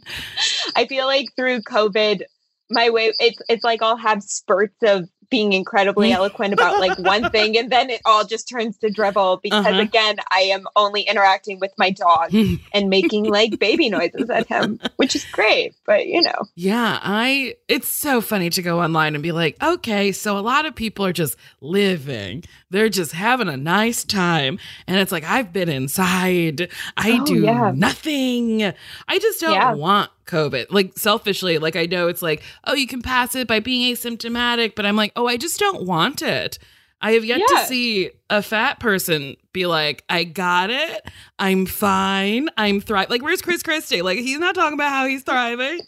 I 0.75 0.85
feel 0.87 1.05
like 1.05 1.27
through 1.35 1.61
COVID, 1.61 2.21
my 2.69 2.89
way 2.89 3.13
it's 3.19 3.39
it's 3.49 3.63
like 3.63 3.81
I'll 3.81 3.97
have 3.97 4.23
spurts 4.23 4.77
of 4.83 5.09
being 5.29 5.53
incredibly 5.53 6.11
eloquent 6.11 6.53
about 6.53 6.79
like 6.79 6.97
one 6.97 7.27
thing 7.29 7.57
and 7.57 7.71
then 7.71 7.89
it 7.89 8.01
all 8.05 8.25
just 8.25 8.47
turns 8.49 8.77
to 8.77 8.89
drivel 8.89 9.37
because 9.43 9.65
Uh-huh. 9.65 9.79
again 9.81 10.17
I 10.31 10.41
am 10.41 10.65
only 10.75 11.01
interacting 11.01 11.59
with 11.59 11.71
my 11.77 11.89
dog 11.91 12.31
and 12.73 12.89
making 12.89 13.25
like 13.25 13.59
baby 13.59 13.89
noises 13.89 14.29
at 14.29 14.47
him, 14.47 14.79
which 14.97 15.15
is 15.15 15.25
great, 15.25 15.75
but 15.85 16.07
you 16.07 16.21
know. 16.21 16.43
Yeah, 16.55 16.99
I 17.01 17.55
it's 17.67 17.87
so 17.87 18.21
funny 18.21 18.49
to 18.51 18.61
go 18.61 18.81
online 18.81 19.13
and 19.15 19.23
be 19.23 19.31
like, 19.31 19.61
okay, 19.61 20.11
so 20.11 20.37
a 20.37 20.41
lot 20.41 20.65
of 20.65 20.75
people 20.75 21.05
are 21.05 21.13
just 21.13 21.35
living. 21.61 22.43
They're 22.69 22.89
just 22.89 23.11
having 23.13 23.47
a 23.47 23.57
nice 23.57 24.03
time. 24.03 24.59
And 24.87 24.97
it's 24.97 25.11
like 25.11 25.23
I've 25.23 25.53
been 25.53 25.69
inside. 25.69 26.69
I 26.97 27.19
Oh, 27.21 27.25
do 27.25 27.43
yeah. 27.43 27.71
nothing. 27.75 28.63
I 29.07 29.19
just 29.19 29.39
don't 29.39 29.53
Yeah. 29.53 29.73
want 29.73 30.09
COVID. 30.25 30.67
Like 30.69 30.97
selfishly, 30.97 31.57
like 31.57 31.75
I 31.75 31.85
know 31.85 32.07
it's 32.07 32.21
like, 32.21 32.41
oh, 32.65 32.73
you 32.73 32.87
can 32.87 33.01
pass 33.01 33.35
it 33.35 33.47
by 33.47 33.59
being 33.59 33.93
asymptomatic, 33.95 34.75
but 34.75 34.85
I'm 34.85 34.95
like, 34.95 35.11
oh, 35.15 35.27
I 35.27 35.37
just 35.37 35.59
don't 35.59 35.85
want 35.85 36.21
it. 36.21 36.59
I 37.01 37.11
have 37.13 37.25
yet 37.25 37.39
Yeah. 37.39 37.59
to 37.59 37.65
see 37.65 38.11
a 38.29 38.41
fat 38.41 38.79
person 38.79 39.35
be 39.51 39.65
like, 39.65 40.05
I 40.09 40.23
got 40.23 40.69
it. 40.69 41.01
I'm 41.37 41.65
fine. 41.65 42.47
I'm 42.57 42.79
thriving. 42.79 43.09
Like, 43.09 43.21
where's 43.21 43.41
Chris 43.41 43.61
Christie? 43.61 44.01
Like, 44.01 44.19
he's 44.19 44.39
not 44.39 44.55
talking 44.55 44.75
about 44.75 44.89
how 44.89 45.05
he's 45.05 45.23
thriving. 45.23 45.81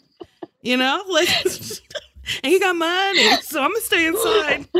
You 0.60 0.76
know, 0.76 1.02
like, 1.08 1.28
and 2.44 2.52
he 2.52 2.58
got 2.60 2.76
money, 2.76 3.36
so 3.42 3.62
I'm 3.62 3.70
gonna 3.70 3.80
stay 3.80 4.06
inside. 4.06 4.68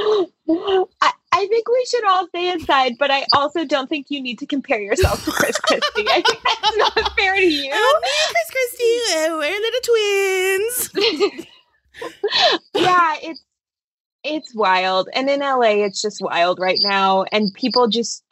I, 1.00 1.12
I 1.38 1.46
think 1.48 1.68
we 1.68 1.84
should 1.90 2.04
all 2.06 2.26
stay 2.28 2.50
inside, 2.50 2.94
but 2.98 3.10
I 3.10 3.24
also 3.34 3.64
don't 3.66 3.88
think 3.90 4.06
you 4.08 4.22
need 4.22 4.38
to 4.38 4.46
compare 4.46 4.80
yourself 4.80 5.22
to 5.26 5.30
Chris 5.30 5.58
Christie. 5.58 6.06
I 6.08 6.22
think 6.22 6.42
that's 6.42 6.76
not 6.96 7.12
fair 7.16 7.34
to 7.34 7.42
you. 7.44 7.70
Oh, 7.74 8.00
me, 8.02 8.08
Chris 8.32 8.50
Christie, 8.50 9.00
uh, 9.18 9.36
we're 9.36 9.60
little 9.60 9.80
twins. 11.20 12.36
yeah, 12.74 13.14
it's 13.22 13.42
it's 14.24 14.54
wild. 14.54 15.08
And 15.14 15.28
in 15.30 15.40
LA 15.40 15.84
it's 15.84 16.00
just 16.02 16.20
wild 16.22 16.58
right 16.58 16.78
now 16.82 17.24
and 17.32 17.52
people 17.54 17.86
just 17.88 18.22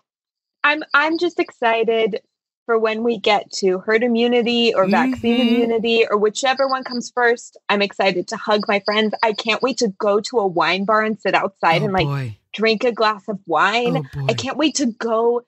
I'm 0.65 0.83
I'm 0.95 1.19
just 1.19 1.39
excited 1.39 2.21
for 2.67 2.79
when 2.79 3.03
we 3.05 3.19
get 3.19 3.51
to 3.53 3.79
herd 3.81 4.03
immunity 4.03 4.75
or 4.75 4.87
vaccine 4.89 5.37
Mhm. 5.39 5.41
immunity 5.49 6.07
or 6.11 6.17
whichever 6.17 6.67
one 6.67 6.83
comes 6.83 7.13
first. 7.15 7.59
I'm 7.69 7.83
excited 7.83 8.27
to 8.29 8.37
hug 8.39 8.63
my 8.67 8.81
friends. 8.81 9.13
I 9.23 9.35
can't 9.35 9.61
wait 9.63 9.77
to 9.79 9.89
go 9.99 10.21
to 10.21 10.39
a 10.39 10.47
wine 10.47 10.85
bar 10.87 11.03
and 11.03 11.21
sit 11.21 11.35
outside 11.35 11.83
oh 11.83 11.85
and 11.85 11.93
like 11.93 12.07
boy. 12.07 12.39
Drink 12.55 12.85
a 12.85 12.93
glass 12.93 13.29
of 13.29 13.39
wine. 13.47 14.09
Oh. 14.17 14.27
I 14.29 14.35
can't 14.35 14.57
wait 14.57 14.75
to 14.77 14.87
go 14.87 15.43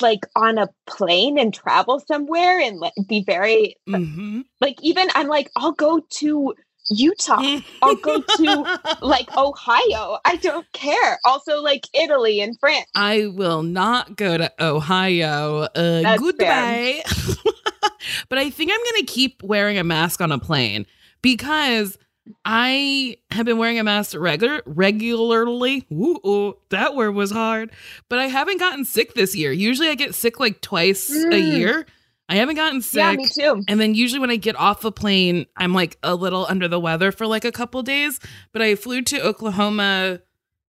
like 0.00 0.26
on 0.36 0.58
a 0.58 0.68
plane 0.86 1.38
and 1.38 1.52
travel 1.54 2.00
somewhere 2.00 2.60
and 2.60 2.78
like, 2.78 2.92
be 3.08 3.22
very 3.24 3.76
Mhm. 3.88 4.44
like 4.60 4.76
even 4.82 5.08
I'm 5.14 5.26
like 5.28 5.50
I'll 5.56 5.72
go 5.72 6.00
to 6.18 6.54
Utah. 6.90 7.42
I'll 7.82 7.96
go 7.96 8.20
to 8.20 8.78
like 9.02 9.34
Ohio. 9.36 10.18
I 10.24 10.36
don't 10.36 10.70
care. 10.72 11.18
Also 11.24 11.60
like 11.62 11.84
Italy 11.94 12.40
and 12.40 12.56
France. 12.60 12.86
I 12.94 13.26
will 13.26 13.62
not 13.64 14.16
go 14.16 14.36
to 14.38 14.52
Ohio. 14.62 15.62
Uh, 15.74 16.16
goodbye. 16.16 17.02
but 18.28 18.38
I 18.38 18.50
think 18.50 18.70
I'm 18.70 18.78
going 18.78 19.04
to 19.04 19.12
keep 19.12 19.42
wearing 19.42 19.78
a 19.78 19.84
mask 19.84 20.20
on 20.20 20.30
a 20.30 20.38
plane 20.38 20.86
because 21.22 21.98
I 22.44 23.16
have 23.30 23.46
been 23.46 23.58
wearing 23.58 23.78
a 23.78 23.84
mask 23.84 24.16
regular 24.16 24.62
regularly. 24.66 25.86
Ooh, 25.92 26.18
ooh, 26.26 26.54
that 26.70 26.94
word 26.94 27.12
was 27.12 27.30
hard. 27.30 27.70
But 28.08 28.18
I 28.18 28.26
haven't 28.26 28.58
gotten 28.58 28.84
sick 28.84 29.14
this 29.14 29.34
year. 29.36 29.52
Usually 29.52 29.88
I 29.88 29.94
get 29.94 30.14
sick 30.14 30.40
like 30.40 30.60
twice 30.60 31.10
a 31.10 31.14
Mm. 31.30 31.56
year. 31.56 31.86
I 32.28 32.36
haven't 32.36 32.56
gotten 32.56 32.82
sick. 32.82 32.98
Yeah, 32.98 33.12
me 33.12 33.28
too. 33.28 33.62
And 33.68 33.78
then 33.78 33.94
usually 33.94 34.18
when 34.18 34.30
I 34.30 34.36
get 34.36 34.56
off 34.58 34.84
a 34.84 34.90
plane, 34.90 35.46
I'm 35.56 35.72
like 35.72 35.96
a 36.02 36.14
little 36.16 36.44
under 36.48 36.66
the 36.66 36.80
weather 36.80 37.12
for 37.12 37.26
like 37.26 37.44
a 37.44 37.52
couple 37.52 37.82
days. 37.82 38.18
But 38.52 38.62
I 38.62 38.74
flew 38.74 39.02
to 39.02 39.20
Oklahoma 39.24 40.20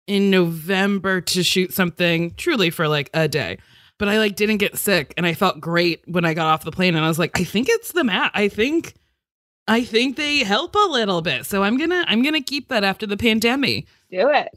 in 0.07 0.31
November 0.31 1.21
to 1.23 1.43
shoot 1.43 1.73
something 1.73 2.35
truly 2.37 2.69
for 2.71 2.89
like 2.89 3.09
a 3.15 3.27
day. 3.29 3.59
But 3.99 4.09
I 4.09 4.19
like 4.19 4.37
didn't 4.37 4.59
get 4.59 4.77
sick 4.77 5.15
and 5.17 5.25
I 5.25 5.33
felt 5.33 5.59
great 5.59 6.03
when 6.07 6.27
I 6.27 6.35
got 6.35 6.47
off 6.47 6.65
the 6.65 6.71
plane 6.71 6.95
and 6.95 7.03
I 7.05 7.09
was 7.09 7.19
like, 7.19 7.41
I 7.41 7.45
think 7.45 7.69
it's 7.71 7.93
the 7.93 8.05
mat. 8.05 8.31
I 8.35 8.49
think 8.49 8.95
I 9.69 9.83
think 9.85 10.17
they 10.17 10.39
help 10.39 10.75
a 10.75 10.89
little 10.89 11.23
bit. 11.23 11.47
So 11.47 11.63
I'm 11.63 11.77
gonna 11.77 12.05
I'm 12.07 12.23
gonna 12.23 12.41
keep 12.43 12.69
that 12.69 12.85
after 12.85 13.07
the 13.07 13.17
pandemic. 13.17 13.87
Do 14.11 14.29
it. 14.31 14.49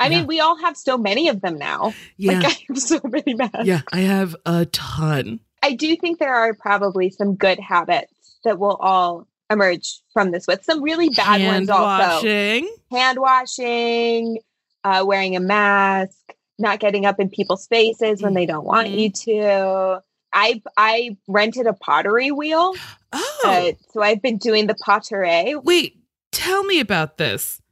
I 0.00 0.08
Yeah. 0.08 0.18
mean, 0.18 0.26
we 0.26 0.40
all 0.40 0.56
have 0.58 0.76
so 0.76 0.96
many 0.98 1.28
of 1.28 1.40
them 1.40 1.56
now. 1.58 1.92
Yeah. 2.16 2.38
Like 2.40 2.44
I 2.46 2.56
have 2.68 2.78
so 2.78 3.00
many 3.04 3.34
masks. 3.34 3.58
yeah, 3.64 3.82
I 3.92 4.00
have 4.00 4.34
a 4.46 4.66
ton. 4.66 5.40
I 5.62 5.72
do 5.72 5.96
think 5.96 6.18
there 6.18 6.34
are 6.34 6.52
probably 6.54 7.10
some 7.10 7.36
good 7.36 7.58
habits 7.58 8.38
that 8.44 8.58
will 8.58 8.76
all 8.76 9.26
emerge 9.50 10.00
from 10.12 10.30
this 10.30 10.46
with 10.46 10.64
some 10.64 10.82
really 10.82 11.08
bad 11.10 11.40
Hand 11.40 11.68
ones 11.68 11.70
also. 11.70 12.16
washing. 12.26 12.68
hand 12.90 13.18
washing, 13.18 14.38
uh, 14.84 15.04
wearing 15.06 15.36
a 15.36 15.40
mask, 15.40 16.16
not 16.58 16.80
getting 16.80 17.06
up 17.06 17.18
in 17.20 17.28
people's 17.30 17.66
faces 17.66 18.22
when 18.22 18.34
they 18.34 18.46
don't 18.46 18.64
want 18.64 18.88
you 18.90 19.10
to. 19.10 20.02
I 20.34 20.60
I 20.76 21.16
rented 21.28 21.66
a 21.66 21.72
pottery 21.72 22.30
wheel, 22.30 22.74
Oh, 23.12 23.42
uh, 23.46 23.72
so 23.92 24.02
I've 24.02 24.20
been 24.20 24.36
doing 24.38 24.66
the 24.66 24.74
pottery. 24.74 25.54
wait. 25.56 25.98
Tell 26.32 26.64
me 26.64 26.80
about 26.80 27.16
this. 27.16 27.62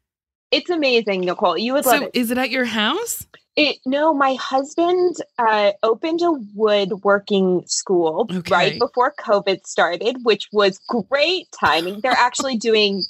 It's 0.53 0.71
amazing, 0.71 1.23
Nicole. 1.23 1.59
You 1.59 1.73
would 1.75 1.85
love 1.85 2.01
So 2.03 2.05
it. 2.07 2.11
is 2.15 2.31
it 2.31 2.39
at 2.39 2.51
your 2.51 2.65
house? 2.65 3.27
it. 3.57 3.77
No, 3.85 4.15
my 4.15 4.35
husband 4.35 5.17
uh, 5.39 5.73
opened 5.83 6.23
a 6.23 6.33
woodworking 6.55 7.65
school 7.67 8.29
Okay. 8.33 8.51
right 8.51 8.79
before 8.79 9.13
COVID 9.21 9.67
started, 9.67 10.17
which 10.23 10.49
was 10.53 10.79
great 10.89 11.49
timing. 11.59 12.01
They're 12.03 12.13
actually 12.17 12.57
doing 12.57 13.03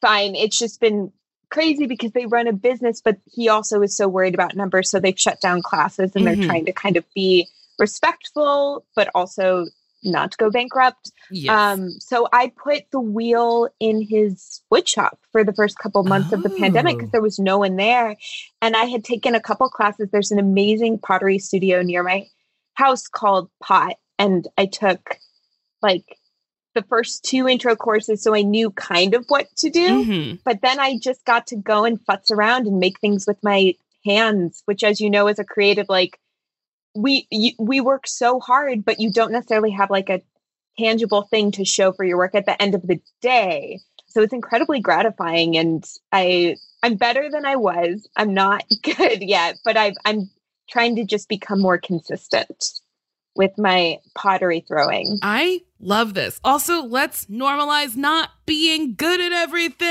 fine. 0.00 0.34
It's 0.34 0.58
just 0.58 0.80
been 0.80 1.12
crazy 1.50 1.86
because 1.86 2.12
they 2.12 2.26
run 2.26 2.46
a 2.46 2.52
business, 2.52 3.02
but 3.04 3.18
he 3.34 3.48
also 3.48 3.82
is 3.82 3.96
so 3.96 4.08
worried 4.08 4.34
about 4.34 4.54
numbers. 4.56 4.88
So 4.90 5.00
they've 5.00 5.18
shut 5.18 5.40
down 5.40 5.60
classes 5.62 6.12
and 6.14 6.24
Mhm. 6.24 6.36
they're 6.36 6.46
trying 6.46 6.64
to 6.66 6.72
kind 6.72 6.96
of 6.96 7.04
be 7.14 7.48
respectful, 7.82 8.84
but 8.96 9.08
also 9.14 9.66
not 10.04 10.32
to 10.32 10.36
go 10.38 10.50
bankrupt. 10.50 11.12
Yes. 11.30 11.50
Um, 11.56 11.90
so 12.00 12.26
I 12.32 12.50
put 12.56 12.84
the 12.90 12.98
wheel 13.00 13.68
in 13.78 14.02
his 14.02 14.60
wood 14.70 14.88
shop 14.88 15.18
for 15.30 15.44
the 15.44 15.52
first 15.52 15.78
couple 15.78 16.02
months 16.02 16.32
of 16.32 16.42
the 16.42 16.50
pandemic 16.50 16.94
Oh. 16.94 16.98
because 16.98 17.12
there 17.12 17.22
was 17.22 17.38
no 17.38 17.58
one 17.58 17.76
there. 17.76 18.16
And 18.60 18.74
I 18.74 18.86
had 18.86 19.04
taken 19.04 19.34
a 19.36 19.40
couple 19.40 19.68
classes. 19.68 20.08
There's 20.10 20.32
an 20.32 20.40
amazing 20.40 20.98
pottery 20.98 21.38
studio 21.38 21.82
near 21.82 22.02
my 22.02 22.26
house 22.74 23.06
called 23.06 23.48
Pot. 23.62 23.94
And 24.18 24.48
I 24.58 24.66
took 24.66 25.18
like 25.82 26.18
the 26.74 26.82
first 26.82 27.22
two 27.24 27.46
intro 27.46 27.76
courses. 27.76 28.22
So 28.22 28.34
I 28.34 28.42
knew 28.42 28.70
kind 28.72 29.14
of 29.14 29.24
what 29.28 29.46
to 29.58 29.70
do. 29.70 30.04
Mhm. 30.04 30.40
But 30.44 30.62
then 30.62 30.80
I 30.80 30.98
just 30.98 31.24
got 31.24 31.46
to 31.48 31.56
go 31.56 31.84
and 31.84 32.04
futz 32.06 32.30
around 32.32 32.66
and 32.66 32.78
make 32.80 32.98
things 32.98 33.24
with 33.26 33.38
my 33.42 33.74
hands, 34.04 34.62
which, 34.64 34.82
as 34.82 35.00
you 35.00 35.10
know, 35.10 35.28
as 35.28 35.38
a 35.38 35.44
creative, 35.44 35.86
like 35.88 36.18
we 36.94 37.26
you, 37.30 37.52
we 37.58 37.80
work 37.80 38.06
so 38.06 38.40
hard, 38.40 38.84
but 38.84 39.00
you 39.00 39.12
don't 39.12 39.32
necessarily 39.32 39.70
have 39.70 39.90
like 39.90 40.08
a 40.08 40.22
tangible 40.78 41.22
thing 41.22 41.50
to 41.52 41.64
show 41.64 41.92
for 41.92 42.04
your 42.04 42.16
work 42.16 42.34
at 42.34 42.46
the 42.46 42.60
end 42.60 42.74
of 42.74 42.82
the 42.82 43.00
day. 43.20 43.80
So 44.08 44.20
it's 44.22 44.32
incredibly 44.32 44.80
gratifying, 44.80 45.56
and 45.56 45.84
I 46.12 46.56
I'm 46.82 46.96
better 46.96 47.30
than 47.30 47.46
I 47.46 47.56
was. 47.56 48.08
I'm 48.16 48.34
not 48.34 48.64
good 48.82 49.22
yet, 49.22 49.56
but 49.64 49.76
I've 49.76 49.96
I'm 50.04 50.30
trying 50.70 50.96
to 50.96 51.04
just 51.04 51.28
become 51.28 51.60
more 51.60 51.78
consistent 51.78 52.72
with 53.34 53.52
my 53.56 53.98
pottery 54.14 54.64
throwing. 54.66 55.18
I 55.22 55.62
love 55.80 56.14
this. 56.14 56.38
Also, 56.44 56.82
let's 56.82 57.26
normalize 57.26 57.96
not 57.96 58.30
being 58.46 58.94
good 58.94 59.20
at 59.20 59.32
everything. 59.32 59.86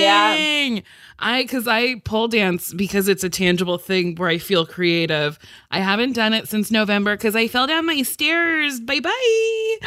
Yeah. 0.00 0.80
I 1.18 1.42
because 1.42 1.66
I 1.66 2.00
pole 2.00 2.28
dance 2.28 2.74
because 2.74 3.08
it's 3.08 3.24
a 3.24 3.30
tangible 3.30 3.78
thing 3.78 4.14
where 4.16 4.28
I 4.28 4.36
feel 4.38 4.66
creative. 4.66 5.38
I 5.70 5.80
haven't 5.80 6.12
done 6.12 6.34
it 6.34 6.46
since 6.46 6.70
November 6.70 7.16
because 7.16 7.34
I 7.34 7.48
fell 7.48 7.66
down 7.66 7.86
my 7.86 8.02
stairs. 8.02 8.80
Bye 8.80 9.00
bye. 9.00 9.10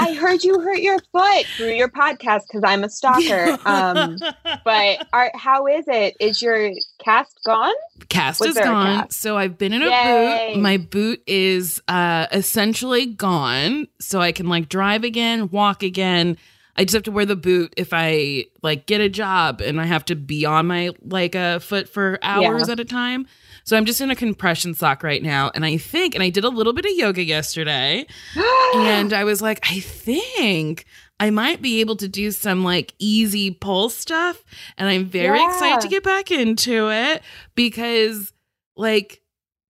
I 0.00 0.16
heard 0.20 0.44
you 0.44 0.60
hurt 0.60 0.78
your 0.80 0.98
foot 1.12 1.46
through 1.56 1.74
your 1.74 1.88
podcast 1.88 2.42
because 2.48 2.62
I'm 2.64 2.84
a 2.84 2.90
stalker. 2.90 3.58
Um, 3.68 4.16
but 4.64 5.06
are, 5.12 5.30
how 5.34 5.66
is 5.66 5.84
it? 5.88 6.16
Is 6.20 6.40
your 6.40 6.70
cast 7.04 7.38
gone? 7.44 7.74
cast 8.08 8.40
Was 8.40 8.50
is 8.56 8.58
gone. 8.58 9.00
cast? 9.00 9.20
So 9.20 9.36
I've 9.36 9.58
been 9.58 9.72
in 9.72 9.82
a 9.82 9.90
Yay. 9.90 10.52
boot. 10.54 10.62
My 10.62 10.76
boot 10.78 11.22
is 11.26 11.82
uh 11.88 12.26
essentially 12.32 13.06
gone. 13.06 13.88
So 14.00 14.20
I 14.20 14.32
can 14.32 14.48
like 14.48 14.68
drive 14.68 15.02
again, 15.04 15.50
walk 15.50 15.82
again. 15.82 16.38
I 16.78 16.84
just 16.84 16.94
have 16.94 17.02
to 17.02 17.10
wear 17.10 17.26
the 17.26 17.36
boot 17.36 17.74
if 17.76 17.88
I 17.92 18.44
like 18.62 18.86
get 18.86 19.00
a 19.00 19.08
job 19.08 19.60
and 19.60 19.80
I 19.80 19.84
have 19.84 20.04
to 20.06 20.14
be 20.14 20.46
on 20.46 20.68
my 20.68 20.90
like 21.02 21.34
a 21.34 21.58
foot 21.60 21.88
for 21.88 22.18
hours 22.22 22.68
at 22.68 22.78
a 22.80 22.84
time. 22.84 23.26
So 23.64 23.76
I'm 23.76 23.84
just 23.84 24.00
in 24.00 24.10
a 24.10 24.16
compression 24.16 24.72
sock 24.74 25.02
right 25.02 25.22
now. 25.22 25.50
And 25.54 25.64
I 25.66 25.76
think, 25.76 26.14
and 26.14 26.22
I 26.22 26.30
did 26.30 26.44
a 26.44 26.48
little 26.48 26.72
bit 26.72 26.86
of 26.86 26.92
yoga 26.92 27.22
yesterday. 27.22 28.06
and 28.74 29.12
I 29.12 29.24
was 29.24 29.42
like, 29.42 29.58
I 29.70 29.80
think 29.80 30.86
I 31.20 31.30
might 31.30 31.60
be 31.60 31.80
able 31.80 31.96
to 31.96 32.08
do 32.08 32.30
some 32.30 32.62
like 32.64 32.94
easy 33.00 33.50
pull 33.50 33.90
stuff. 33.90 34.42
And 34.78 34.88
I'm 34.88 35.04
very 35.06 35.38
Yeah. 35.40 35.48
excited 35.48 35.80
to 35.80 35.88
get 35.88 36.04
back 36.04 36.30
into 36.30 36.90
it 36.90 37.22
because, 37.56 38.32
like, 38.76 39.20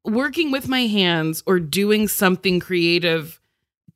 working 0.05 0.51
with 0.53 0.68
my 0.68 0.87
hands 0.87 1.42
or 1.47 1.59
doing 1.59 2.07
something 2.07 2.61
creative 2.61 3.38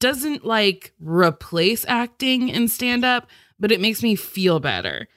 doesn't 0.02 0.44
like 0.44 0.92
replace 1.00 1.84
acting 1.88 2.50
and 2.50 2.68
stand 2.70 3.04
up, 3.04 3.28
but 3.58 3.70
it 3.72 3.80
makes 3.80 4.02
me 4.02 4.16
feel 4.16 4.58
better. 4.60 5.08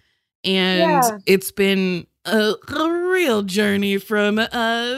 And 0.43 1.03
Yeah. 1.03 1.17
it's 1.25 1.51
been 1.51 2.05
a, 2.23 2.53
a 2.69 2.89
real 3.09 3.41
journey 3.41 3.97
from 3.97 4.37
uh, 4.39 4.47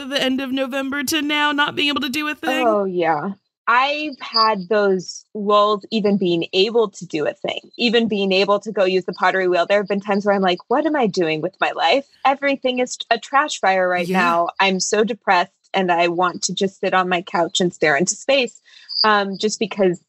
the 0.04 0.18
end 0.20 0.40
of 0.42 0.52
November 0.52 1.02
to 1.04 1.22
now, 1.22 1.52
not 1.52 1.74
being 1.74 1.88
able 1.88 2.02
to 2.02 2.10
do 2.10 2.28
a 2.28 2.34
thing. 2.34 2.66
Oh 2.68 2.84
yeah. 2.84 3.32
I've 3.66 4.18
had 4.20 4.68
those 4.70 5.26
lulls 5.34 5.84
even 5.90 6.16
being 6.16 6.46
able 6.54 6.88
to 6.88 7.06
do 7.06 7.26
a 7.26 7.34
thing, 7.34 7.60
even 7.76 8.08
being 8.08 8.32
able 8.32 8.60
to 8.60 8.72
go 8.72 8.84
use 8.84 9.04
the 9.04 9.12
pottery 9.12 9.46
wheel. 9.48 9.66
There 9.66 9.78
have 9.78 9.88
been 9.88 10.00
times 10.00 10.24
where 10.24 10.34
I'm 10.34 10.40
like, 10.40 10.58
what 10.68 10.86
am 10.86 10.96
I 10.96 11.06
doing 11.06 11.42
with 11.42 11.54
my 11.60 11.72
life? 11.72 12.06
Everything 12.24 12.78
is 12.78 12.96
a 13.10 13.18
trash 13.18 13.58
fire 13.60 13.86
right 13.88 14.06
Yeah. 14.08 14.18
now. 14.20 14.48
I'm 14.58 14.80
so 14.80 15.04
depressed 15.04 15.52
and 15.74 15.92
I 15.92 16.08
want 16.08 16.42
to 16.44 16.54
just 16.54 16.80
sit 16.80 16.94
on 16.94 17.10
my 17.10 17.20
couch 17.20 17.60
and 17.60 17.72
stare 17.74 17.94
into 17.96 18.14
space. 18.14 18.58
Um, 19.04 19.38
just 19.38 19.58
because 19.58 20.02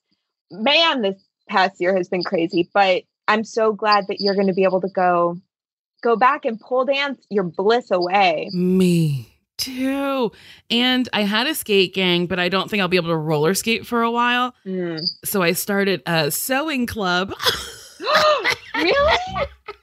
man, 0.52 1.02
this 1.02 1.15
past 1.47 1.80
year 1.80 1.95
has 1.95 2.08
been 2.08 2.23
crazy. 2.23 2.69
But 2.73 3.04
I'm 3.28 3.43
so 3.43 3.73
glad 3.73 4.08
that 4.08 4.17
you're 4.19 4.36
gonna 4.36 4.54
be 4.54 4.63
able 4.63 4.82
to 4.82 4.89
go 4.89 5.38
go 6.02 6.15
back 6.15 6.45
and 6.45 6.60
pole 6.60 6.86
dance 6.86 7.25
your 7.30 7.43
bliss 7.43 7.91
away. 7.91 8.49
Me 8.54 9.36
too. 9.58 10.32
And 10.69 11.10
I 11.12 11.23
had 11.23 11.47
a 11.47 11.54
skate 11.54 11.93
gang, 11.93 12.25
but 12.25 12.39
I 12.39 12.49
don't 12.49 12.69
think 12.69 12.82
I'll 12.82 12.88
be 12.88 12.97
able 12.97 13.10
to 13.10 13.17
roller 13.17 13.54
skate 13.54 13.86
for 13.86 14.02
a 14.02 14.12
while. 14.12 14.56
Mm. 14.65 15.02
So 15.25 15.41
I 15.41 15.52
started 15.52 16.02
a 16.06 16.32
sewing 16.32 16.86
club. 16.86 17.34
really? 18.75 19.17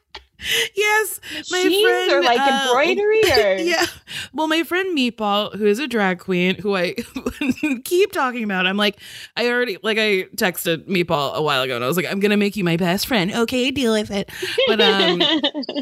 yes, 0.75 1.21
my 1.51 1.63
Jeans 1.63 1.83
friend 1.83 2.13
or 2.13 2.23
like 2.23 2.41
uh, 2.41 2.67
embroidery 2.69 3.23
or 3.33 3.57
yeah. 3.57 3.87
Well, 4.33 4.49
my 4.49 4.63
friend 4.63 4.97
Meatball, 4.97 5.55
who 5.57 5.67
is 5.67 5.79
a 5.79 5.87
drag 5.87 6.19
queen, 6.19 6.57
who 6.57 6.77
I 6.77 6.95
keep 7.85 8.13
talking 8.13 8.45
about, 8.45 8.67
I'm 8.67 8.77
like, 8.77 9.01
I 9.37 9.49
already 9.49 9.79
like 9.83 9.99
I 9.99 10.25
texted 10.37 10.87
Meatball 10.87 11.35
a 11.35 11.43
while 11.43 11.63
ago, 11.63 11.77
and 11.77 11.85
I 11.85 11.87
was 11.89 11.97
like, 11.97 12.07
I'm 12.07 12.21
gonna 12.21 12.37
make 12.37 12.57
you 12.57 12.65
my 12.65 12.77
best 12.77 13.07
friend. 13.07 13.33
Okay, 13.33 13.71
deal 13.71 13.93
with 13.93 14.11
it. 14.11 14.31
But 14.69 14.81
um, 14.81 15.21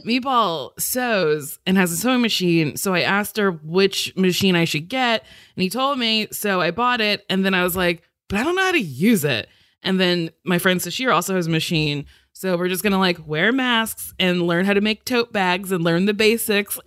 Meatball 0.07 0.79
sews 0.81 1.59
and 1.66 1.77
has 1.77 1.92
a 1.92 1.96
sewing 1.96 2.20
machine. 2.20 2.77
So 2.77 2.94
I 2.94 3.00
asked 3.00 3.37
her 3.37 3.53
which 3.53 4.14
machine 4.16 4.57
I 4.57 4.64
should 4.64 4.88
get. 4.88 5.24
And 5.57 5.62
he 5.62 5.70
told 5.70 5.98
me. 5.98 6.29
So 6.31 6.61
I 6.61 6.70
bought 6.70 7.00
it. 7.00 7.24
And 7.29 7.44
then 7.44 7.55
I 7.55 7.62
was 7.62 7.77
like, 7.77 8.03
but 8.29 8.38
I 8.38 8.44
don't 8.44 8.57
know 8.57 8.64
how 8.64 8.72
to 8.72 8.81
use 8.81 9.24
it. 9.24 9.48
And 9.83 10.00
then 10.00 10.31
my 10.44 10.59
friend 10.59 10.81
Sashir 10.81 11.12
also 11.12 11.35
has 11.35 11.46
a 11.46 11.50
machine. 11.50 12.07
So 12.35 12.57
we're 12.57 12.68
just 12.68 12.83
going 12.83 12.92
to 12.92 12.99
like 12.99 13.27
wear 13.27 13.53
masks 13.53 14.12
and 14.18 14.42
learn 14.42 14.66
how 14.66 14.75
to 14.75 14.81
make 14.81 15.05
tote 15.05 15.33
bags 15.33 15.70
and 15.70 15.85
learn 15.85 16.07
the 16.07 16.12
basics. 16.12 16.79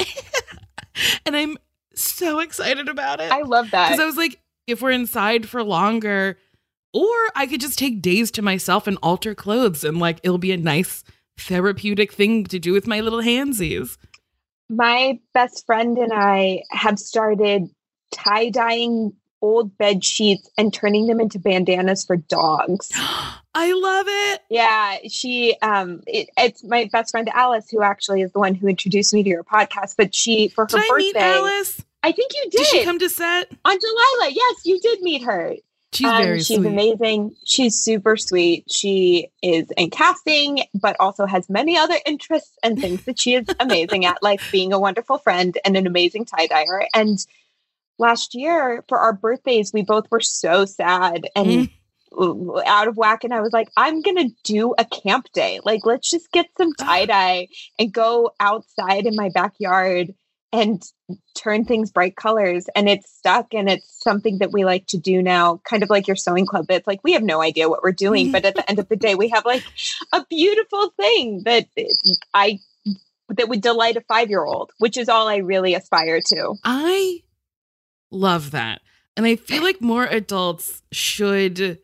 and 1.26 1.36
I'm 1.36 1.58
so 1.96 2.40
excited 2.40 2.90
about 2.90 3.22
it. 3.22 3.32
I 3.32 3.42
love 3.42 3.72
that. 3.72 3.90
Because 3.90 4.02
I 4.02 4.06
was 4.06 4.18
like, 4.18 4.42
if 4.68 4.82
we're 4.82 4.92
inside 4.92 5.48
for 5.48 5.64
longer, 5.64 6.38
or 6.94 7.16
I 7.34 7.48
could 7.48 7.62
just 7.62 7.80
take 7.80 8.02
days 8.02 8.30
to 8.32 8.42
myself 8.42 8.88
and 8.88 8.98
alter 9.02 9.34
clothes 9.34 9.86
and 9.86 10.00
like 10.00 10.20
it'll 10.22 10.38
be 10.38 10.52
a 10.52 10.58
nice 10.58 11.06
therapeutic 11.38 12.12
thing 12.12 12.44
to 12.46 12.60
do 12.60 12.74
with 12.74 12.86
my 12.86 13.00
little 13.00 13.22
handsies. 13.22 13.98
My 14.70 15.18
best 15.34 15.66
friend 15.66 15.98
and 15.98 16.12
I 16.14 16.64
have 16.72 17.00
started 17.00 17.70
tie 18.12 18.50
dyeing 18.50 19.14
old 19.42 19.78
bed 19.78 20.04
sheets 20.04 20.50
and 20.58 20.74
turning 20.74 21.08
them 21.08 21.20
into 21.20 21.40
bandanas 21.40 22.06
for 22.06 22.16
dogs. 22.18 22.92
I 23.54 23.74
love 23.74 24.06
it. 24.08 24.42
Yeah, 24.50 24.98
she 25.10 25.56
um 25.62 26.02
it, 26.08 26.30
it's 26.38 26.64
my 26.64 26.90
best 26.92 27.12
friend 27.12 27.30
Alice 27.34 27.70
who 27.70 27.82
actually 27.82 28.22
is 28.22 28.32
the 28.32 28.40
one 28.40 28.54
who 28.56 28.68
introduced 28.68 29.14
me 29.14 29.24
to 29.24 29.30
your 29.30 29.44
podcast, 29.44 29.96
but 29.98 30.14
she 30.14 30.48
for 30.50 30.64
her 30.66 30.68
Did 30.68 30.80
I 30.80 30.88
birthday 30.90 31.00
meet 31.00 31.16
Alice? 31.18 31.82
I 32.04 32.12
think 32.12 32.32
you 32.36 32.44
Did 32.52 32.58
did, 32.60 32.68
she 32.68 32.84
come 32.84 33.00
to 33.00 33.10
set? 33.10 33.52
on 33.66 33.78
Delilah. 33.78 34.32
Yes, 34.34 34.56
you 34.66 34.80
did 34.80 35.02
meet 35.02 35.24
her. 35.24 35.56
She's 35.94 36.08
Um, 36.08 36.18
very 36.24 36.40
she's 36.40 36.58
sweet. 36.58 36.68
amazing. 36.68 37.36
She's 37.46 37.76
super 37.76 38.18
sweet. 38.18 38.66
She 38.70 39.30
is 39.42 39.68
in 39.78 39.90
casting, 39.90 40.60
but 40.76 40.96
also 41.00 41.26
has 41.26 41.50
many 41.50 41.78
other 41.78 41.96
interests 42.06 42.58
and 42.62 42.80
things 42.80 43.04
that 43.06 43.18
she 43.20 43.34
is 43.36 43.48
amazing 43.60 44.06
at, 44.06 44.22
like 44.22 44.42
being 44.52 44.74
a 44.74 44.80
wonderful 44.80 45.18
friend 45.18 45.58
and 45.66 45.76
an 45.78 45.88
amazing 45.88 46.26
tie 46.26 46.46
dyer. 46.48 46.88
And 46.94 47.26
last 47.98 48.36
year 48.36 48.84
for 48.88 49.00
our 49.00 49.14
birthdays, 49.14 49.74
we 49.74 49.84
both 49.84 50.06
were 50.12 50.22
so 50.22 50.66
sad 50.66 51.28
and 51.36 51.48
Mm. 51.50 52.64
out 52.66 52.88
of 52.88 52.96
whack. 52.96 53.24
And 53.24 53.34
I 53.34 53.42
was 53.42 53.52
like, 53.52 53.70
I'm 53.76 54.02
gonna 54.02 54.30
do 54.44 54.74
a 54.78 54.86
camp 54.86 55.28
day. 55.34 55.60
Like, 55.64 55.86
let's 55.86 56.10
just 56.10 56.32
get 56.32 56.48
some 56.58 56.74
tie 56.74 57.06
dye 57.06 57.48
and 57.78 57.94
go 57.94 58.32
outside 58.40 59.06
in 59.06 59.16
my 59.16 59.30
backyard 59.30 60.14
and 60.54 60.82
turn 61.36 61.66
things 61.66 61.92
bright 61.92 62.16
colors 62.16 62.68
and 62.76 62.88
it's 62.88 63.12
stuck 63.12 63.54
and 63.54 63.70
it's 63.70 64.02
something 64.02 64.38
that 64.38 64.52
we 64.54 64.64
like 64.64 64.86
to 64.88 64.98
do 64.98 65.22
now 65.22 65.60
kind 65.66 65.84
of 65.84 65.90
like 65.90 66.08
your 66.08 66.16
sewing 66.16 66.46
club 66.46 66.66
it's 66.70 66.88
like 66.88 67.02
we 67.04 67.12
have 67.12 67.22
no 67.22 67.42
idea 67.42 67.68
what 67.68 67.84
we're 67.84 67.92
doing 67.92 68.32
but 68.32 68.46
at 68.46 68.56
the 68.56 68.68
end 68.70 68.80
of 68.80 68.88
the 68.88 68.96
day 68.96 69.14
we 69.14 69.28
have 69.28 69.46
like 69.46 69.64
a 70.14 70.26
beautiful 70.30 70.90
thing 70.96 71.42
that 71.44 71.68
i 72.34 72.58
that 73.28 73.50
would 73.50 73.60
delight 73.62 73.98
a 73.98 74.02
five 74.08 74.30
year 74.30 74.46
old 74.46 74.72
which 74.78 74.96
is 74.96 75.10
all 75.10 75.28
i 75.28 75.36
really 75.38 75.76
aspire 75.76 76.22
to 76.26 76.56
I 76.64 77.22
love 78.12 78.52
that. 78.52 78.82
And 79.16 79.26
I 79.26 79.36
feel 79.36 79.64
like 79.64 79.82
more 79.82 80.06
adults 80.06 80.82
should 80.92 81.80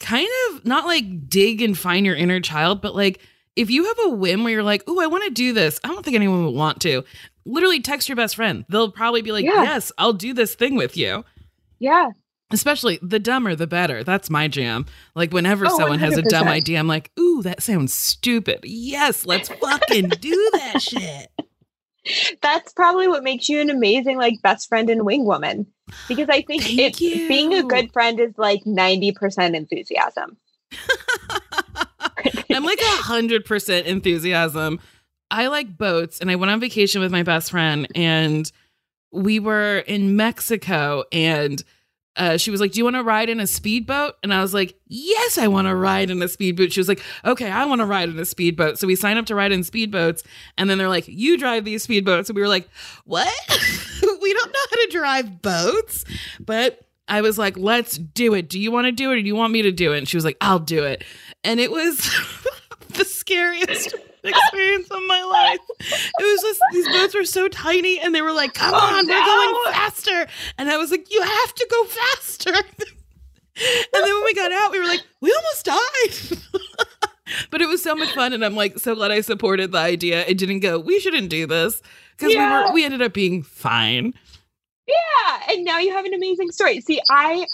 kind 0.00 0.28
of 0.50 0.64
not 0.64 0.86
like 0.86 1.28
dig 1.28 1.60
and 1.62 1.76
find 1.78 2.04
your 2.06 2.16
inner 2.16 2.40
child, 2.40 2.80
but 2.80 2.94
like 2.94 3.20
if 3.56 3.70
you 3.70 3.84
have 3.84 3.98
a 4.06 4.08
whim 4.10 4.42
where 4.44 4.52
you're 4.52 4.62
like, 4.62 4.82
oh, 4.86 4.98
I 5.00 5.06
want 5.06 5.24
to 5.24 5.30
do 5.30 5.52
this, 5.52 5.78
I 5.84 5.88
don't 5.88 6.02
think 6.04 6.14
anyone 6.16 6.44
would 6.46 6.54
want 6.54 6.80
to. 6.82 7.04
Literally 7.44 7.80
text 7.80 8.08
your 8.08 8.16
best 8.16 8.36
friend. 8.36 8.64
They'll 8.68 8.90
probably 8.90 9.20
be 9.22 9.32
like, 9.32 9.44
Yeah. 9.44 9.62
yes, 9.64 9.92
I'll 9.98 10.12
do 10.14 10.32
this 10.32 10.54
thing 10.54 10.76
with 10.76 10.96
you. 10.96 11.24
yeah 11.78 12.10
Especially 12.50 12.98
the 13.00 13.18
dumber, 13.18 13.54
the 13.54 13.66
better. 13.66 14.04
That's 14.04 14.28
my 14.28 14.46
jam. 14.46 14.84
Like 15.14 15.32
whenever 15.32 15.66
Oh, 15.68 15.76
someone 15.78 16.00
has 16.00 16.18
a 16.18 16.22
dumb 16.22 16.48
idea, 16.48 16.78
I'm 16.78 16.86
like, 16.86 17.10
ooh, 17.18 17.42
that 17.42 17.62
sounds 17.62 17.94
stupid. 17.94 18.60
Yes, 18.64 19.24
let's 19.24 19.48
fucking 19.48 20.08
do 20.20 20.50
that 20.52 20.82
shit. 20.82 21.30
That's 22.40 22.72
probably 22.72 23.08
what 23.08 23.22
makes 23.22 23.48
you 23.48 23.60
an 23.60 23.70
amazing 23.70 24.18
like 24.18 24.42
best 24.42 24.68
friend 24.68 24.90
and 24.90 25.04
wing 25.04 25.24
woman. 25.24 25.66
Because 26.08 26.28
i 26.28 26.42
think 26.42 26.62
Thank 26.62 27.00
it 27.02 27.28
being 27.28 27.52
a 27.54 27.62
good 27.62 27.92
friend 27.92 28.18
is 28.18 28.32
like 28.38 28.62
90% 28.64 29.54
enthusiasm. 29.54 30.36
I'm 32.50 32.64
like 32.64 32.80
a 32.80 33.02
hundred 33.02 33.44
percent 33.44 33.86
enthusiasm. 33.86 34.80
I 35.30 35.46
like 35.46 35.78
boats, 35.78 36.20
and 36.20 36.30
I 36.30 36.36
went 36.36 36.50
on 36.52 36.60
vacation 36.60 37.00
with 37.00 37.10
my 37.10 37.22
best 37.22 37.50
friend, 37.50 37.88
and 37.94 38.50
we 39.10 39.40
were 39.40 39.78
in 39.78 40.16
Mexico, 40.16 41.04
and 41.10 41.62
uh, 42.16 42.36
she 42.36 42.50
was 42.50 42.60
like, 42.60 42.72
"Do 42.72 42.78
you 42.78 42.84
want 42.84 42.96
to 42.96 43.02
ride 43.02 43.28
in 43.28 43.40
a 43.40 43.46
speedboat?" 43.46 44.14
And 44.22 44.34
I 44.34 44.42
was 44.42 44.52
like, 44.52 44.74
"Yes, 44.86 45.38
I 45.38 45.48
want 45.48 45.66
to 45.66 45.74
ride 45.74 46.10
in 46.10 46.20
a 46.22 46.28
speedboat." 46.28 46.72
She 46.72 46.80
was 46.80 46.88
like, 46.88 47.02
"Okay, 47.24 47.50
I 47.50 47.64
want 47.64 47.80
to 47.80 47.86
ride 47.86 48.08
in 48.08 48.18
a 48.18 48.24
speedboat." 48.24 48.78
So 48.78 48.86
we 48.86 48.96
signed 48.96 49.18
up 49.18 49.26
to 49.26 49.34
ride 49.34 49.52
in 49.52 49.60
speedboats, 49.60 50.22
and 50.58 50.68
then 50.68 50.78
they're 50.78 50.88
like, 50.88 51.08
"You 51.08 51.38
drive 51.38 51.64
these 51.64 51.86
speedboats," 51.86 52.28
and 52.28 52.36
we 52.36 52.42
were 52.42 52.48
like, 52.48 52.68
"What? 53.04 53.32
we 54.20 54.34
don't 54.34 54.52
know 54.52 54.60
how 54.70 54.76
to 54.76 54.88
drive 54.90 55.42
boats," 55.42 56.04
but. 56.40 56.80
I 57.08 57.20
was 57.20 57.36
like, 57.36 57.58
let's 57.58 57.98
do 57.98 58.32
it. 58.32 58.48
Do 58.48 58.58
you 58.60 58.70
want 58.70 58.86
to 58.86 58.92
do 58.92 59.10
it 59.10 59.18
or 59.18 59.20
do 59.20 59.26
you 59.26 59.34
want 59.34 59.52
me 59.52 59.60
to 59.62 59.72
do 59.72 59.92
it? 59.92 59.98
And 59.98 60.08
she 60.08 60.16
was 60.16 60.24
like, 60.24 60.36
I'll 60.40 60.60
do 60.60 60.84
it. 60.84 61.04
And 61.42 61.58
it 61.58 61.70
was 61.70 61.98
the 62.90 63.04
scariest 63.04 63.94
experience 64.28 64.88
of 64.90 65.00
my 65.06 65.22
life. 65.22 65.60
It 65.80 66.22
was 66.22 66.42
just, 66.42 66.60
these 66.72 66.88
boats 66.88 67.14
were 67.14 67.24
so 67.24 67.48
tiny 67.48 67.98
and 68.00 68.14
they 68.14 68.22
were 68.22 68.32
like, 68.32 68.54
come 68.54 68.72
Oh, 68.74 68.78
on, 68.78 69.06
we're 69.06 69.24
going 69.24 69.72
faster. 69.72 70.26
And 70.58 70.70
I 70.70 70.76
was 70.76 70.90
like, 70.90 71.10
you 71.12 71.22
have 71.22 71.54
to 71.54 71.66
go 71.70 71.84
faster. 71.84 72.52
and 72.54 73.86
then 73.92 74.02
when 74.14 74.24
we 74.24 74.34
got 74.34 74.52
out, 74.52 74.72
we 74.72 74.78
were 74.80 74.86
like, 74.86 75.02
we 75.20 75.32
almost 75.32 75.64
died. 75.64 76.38
but 77.50 77.60
it 77.60 77.68
was 77.68 77.82
so 77.82 77.94
much 77.94 78.12
fun, 78.14 78.32
and 78.32 78.44
I'm 78.44 78.54
like 78.56 78.78
so 78.78 78.94
glad 78.94 79.10
I 79.10 79.20
supported 79.20 79.72
the 79.72 79.78
idea. 79.78 80.24
It 80.26 80.38
didn't 80.38 80.60
go. 80.60 80.78
We 80.78 81.00
shouldn't 81.00 81.28
do 81.28 81.46
this 81.46 81.82
because 82.16 82.32
Yeah. 82.34 82.62
we 82.62 82.68
were. 82.68 82.74
We 82.74 82.84
ended 82.84 83.02
up 83.02 83.12
being 83.12 83.42
fine. 83.42 84.14
Yeah, 84.86 85.40
and 85.50 85.64
now 85.64 85.78
you 85.78 85.92
have 85.92 86.04
an 86.04 86.14
amazing 86.14 86.50
story. 86.50 86.80
See, 86.80 87.00
I 87.10 87.46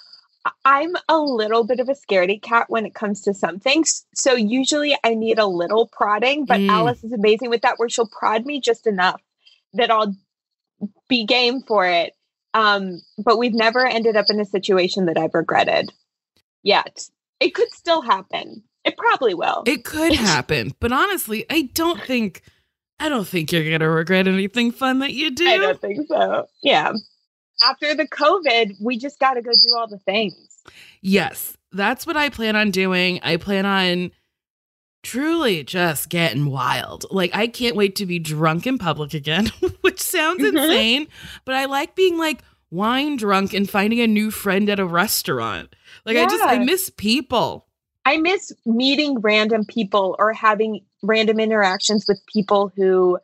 I'm 0.64 0.94
a 1.09 1.18
little 1.18 1.64
bit 1.64 1.81
of 1.81 1.88
a 1.88 1.94
scaredy 1.94 2.40
cat 2.40 2.66
when 2.68 2.87
it 2.87 2.94
comes 2.94 3.20
to 3.22 3.35
some 3.35 3.59
things. 3.59 4.07
So 4.14 4.35
usually 4.35 4.96
I 5.05 5.14
need 5.14 5.38
a 5.38 5.46
little 5.46 5.87
prodding, 5.88 6.44
but 6.46 6.61
Mm. 6.61 6.70
Alice 6.70 7.05
is 7.05 7.12
amazing 7.12 7.51
with 7.51 7.62
that 7.62 7.79
where 7.79 7.88
she'll 7.88 8.09
prod 8.09 8.46
me 8.46 8.61
just 8.61 8.87
enough 8.87 9.20
that 9.74 9.90
I'll 9.90 10.14
be 11.09 11.24
game 11.24 11.61
for 11.62 11.87
it. 11.87 12.14
Um, 12.55 13.01
but 13.22 13.38
we've 13.38 13.55
never 13.55 13.87
ended 13.87 14.16
up 14.16 14.27
in 14.31 14.40
a 14.40 14.44
situation 14.44 15.07
that 15.07 15.18
I've 15.18 15.35
regretted 15.35 15.90
yet. 16.62 17.09
It 17.40 17.55
could 17.55 17.70
still 17.72 18.01
happen. 18.01 18.62
It 18.85 18.96
probably 18.96 19.35
will. 19.35 19.64
It 19.66 19.85
could 19.85 20.12
happen, 20.14 20.72
but 20.81 20.92
honestly, 20.92 21.44
I 21.51 21.62
don't 21.74 22.01
think. 22.03 22.42
I 23.01 23.09
don't 23.09 23.29
think 23.29 23.53
you're 23.53 23.70
gonna 23.70 23.88
regret 23.90 24.27
anything 24.27 24.72
fun 24.72 25.01
that 25.01 25.12
you 25.12 25.31
do. 25.31 25.46
I 25.46 25.59
don't 25.59 25.81
think 25.81 26.09
so. 26.09 26.48
Yeah. 26.62 26.94
After 27.62 27.94
the 27.94 28.07
COVID, 28.07 28.77
we 28.81 28.99
just 28.99 29.18
got 29.18 29.35
to 29.35 29.42
go 29.42 29.53
do 29.53 29.75
all 29.77 29.87
the 29.88 29.99
things. 29.99 30.35
Yes, 31.01 31.57
that's 31.73 32.07
what 32.07 32.16
I 32.16 32.29
plan 32.29 32.57
on 32.57 32.71
doing. 32.71 33.21
I 33.23 33.37
plan 33.37 33.66
on 33.66 34.11
truly 35.03 35.64
just 35.64 36.09
getting 36.09 36.47
wild. 36.47 37.07
Like 37.11 37.35
I 37.35 37.47
can't 37.47 37.77
wait 37.77 37.97
to 37.97 38.07
be 38.07 38.18
drunk 38.18 38.66
in 38.66 38.79
public 38.79 39.14
again, 39.14 39.47
which 39.81 40.01
sounds 40.01 40.42
Mhm. 40.42 40.49
insane, 40.49 41.09
but 41.44 41.55
I 41.55 41.66
like 41.66 41.94
being 41.94 42.18
like 42.18 42.42
wine 42.71 43.16
drunk 43.16 43.55
and 43.55 43.68
finding 43.68 44.01
a 44.01 44.07
new 44.07 44.31
friend 44.31 44.68
at 44.68 44.81
a 44.81 44.85
restaurant. 44.85 45.75
Like 46.05 46.16
I 46.16 46.27
just 46.27 46.42
I 46.44 46.59
miss 46.59 46.90
people. 46.90 47.66
I 48.05 48.16
miss 48.16 48.53
meeting 48.66 49.21
random 49.21 49.64
people 49.64 50.16
or 50.18 50.33
having 50.33 50.81
random 51.03 51.38
interactions 51.40 52.07
with 52.09 52.21
people 52.33 52.73
who 52.75 53.18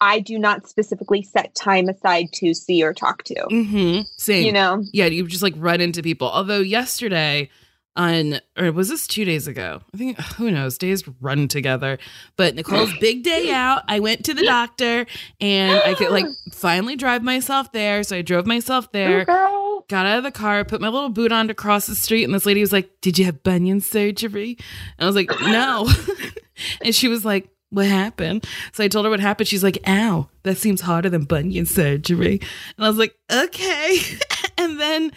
I 0.00 0.20
do 0.20 0.38
not 0.38 0.68
specifically 0.68 1.22
set 1.22 1.54
time 1.54 1.88
aside 1.88 2.26
to 2.34 2.52
see 2.54 2.82
or 2.82 2.92
talk 2.92 3.22
to. 3.24 3.34
Mhm. 3.50 4.06
Same. 4.16 4.44
You 4.44 4.52
know? 4.52 4.82
yeah, 4.92 5.06
you 5.06 5.26
just 5.26 5.42
like 5.42 5.54
run 5.56 5.80
into 5.80 6.02
people. 6.02 6.28
Although 6.28 6.60
yesterday 6.60 7.48
on 7.96 8.40
or 8.58 8.72
was 8.72 8.88
this 8.88 9.06
two 9.06 9.24
days 9.24 9.46
ago? 9.46 9.80
I 9.94 9.96
think 9.96 10.18
who 10.36 10.50
knows, 10.50 10.76
days 10.78 11.04
run 11.20 11.46
together. 11.48 11.98
But 12.36 12.54
Nicole's 12.56 12.92
big 13.00 13.22
day 13.22 13.50
out. 13.52 13.82
I 13.88 14.00
went 14.00 14.24
to 14.26 14.34
the 14.34 14.42
doctor 14.46 15.06
and 15.40 15.80
I 15.84 15.94
could 15.94 16.10
like 16.10 16.26
finally 16.52 16.96
drive 16.96 17.22
myself 17.22 17.70
there. 17.72 18.02
So 18.02 18.16
I 18.16 18.22
drove 18.22 18.46
myself 18.46 18.90
there, 18.92 19.24
girl. 19.24 19.84
got 19.88 20.06
out 20.06 20.18
of 20.18 20.24
the 20.24 20.32
car, 20.32 20.64
put 20.64 20.80
my 20.80 20.88
little 20.88 21.08
boot 21.08 21.30
on 21.32 21.46
to 21.48 21.54
cross 21.54 21.86
the 21.86 21.94
street, 21.94 22.24
and 22.24 22.34
this 22.34 22.46
lady 22.46 22.60
was 22.60 22.72
like, 22.72 22.90
Did 23.00 23.16
you 23.18 23.24
have 23.26 23.42
bunion 23.44 23.80
surgery? 23.80 24.58
And 24.98 25.04
I 25.04 25.06
was 25.06 25.16
like, 25.16 25.30
No. 25.42 25.88
and 26.84 26.94
she 26.94 27.06
was 27.08 27.24
like, 27.24 27.48
what 27.74 27.86
happened? 27.86 28.46
So 28.72 28.84
I 28.84 28.88
told 28.88 29.04
her 29.04 29.10
what 29.10 29.20
happened. 29.20 29.48
She's 29.48 29.64
like, 29.64 29.78
ow, 29.86 30.28
that 30.44 30.56
seems 30.58 30.80
harder 30.80 31.10
than 31.10 31.24
bunion 31.24 31.66
surgery. 31.66 32.40
And 32.76 32.86
I 32.86 32.88
was 32.88 32.98
like, 32.98 33.16
okay. 33.30 33.98
and 34.58 34.80
then 34.80 35.10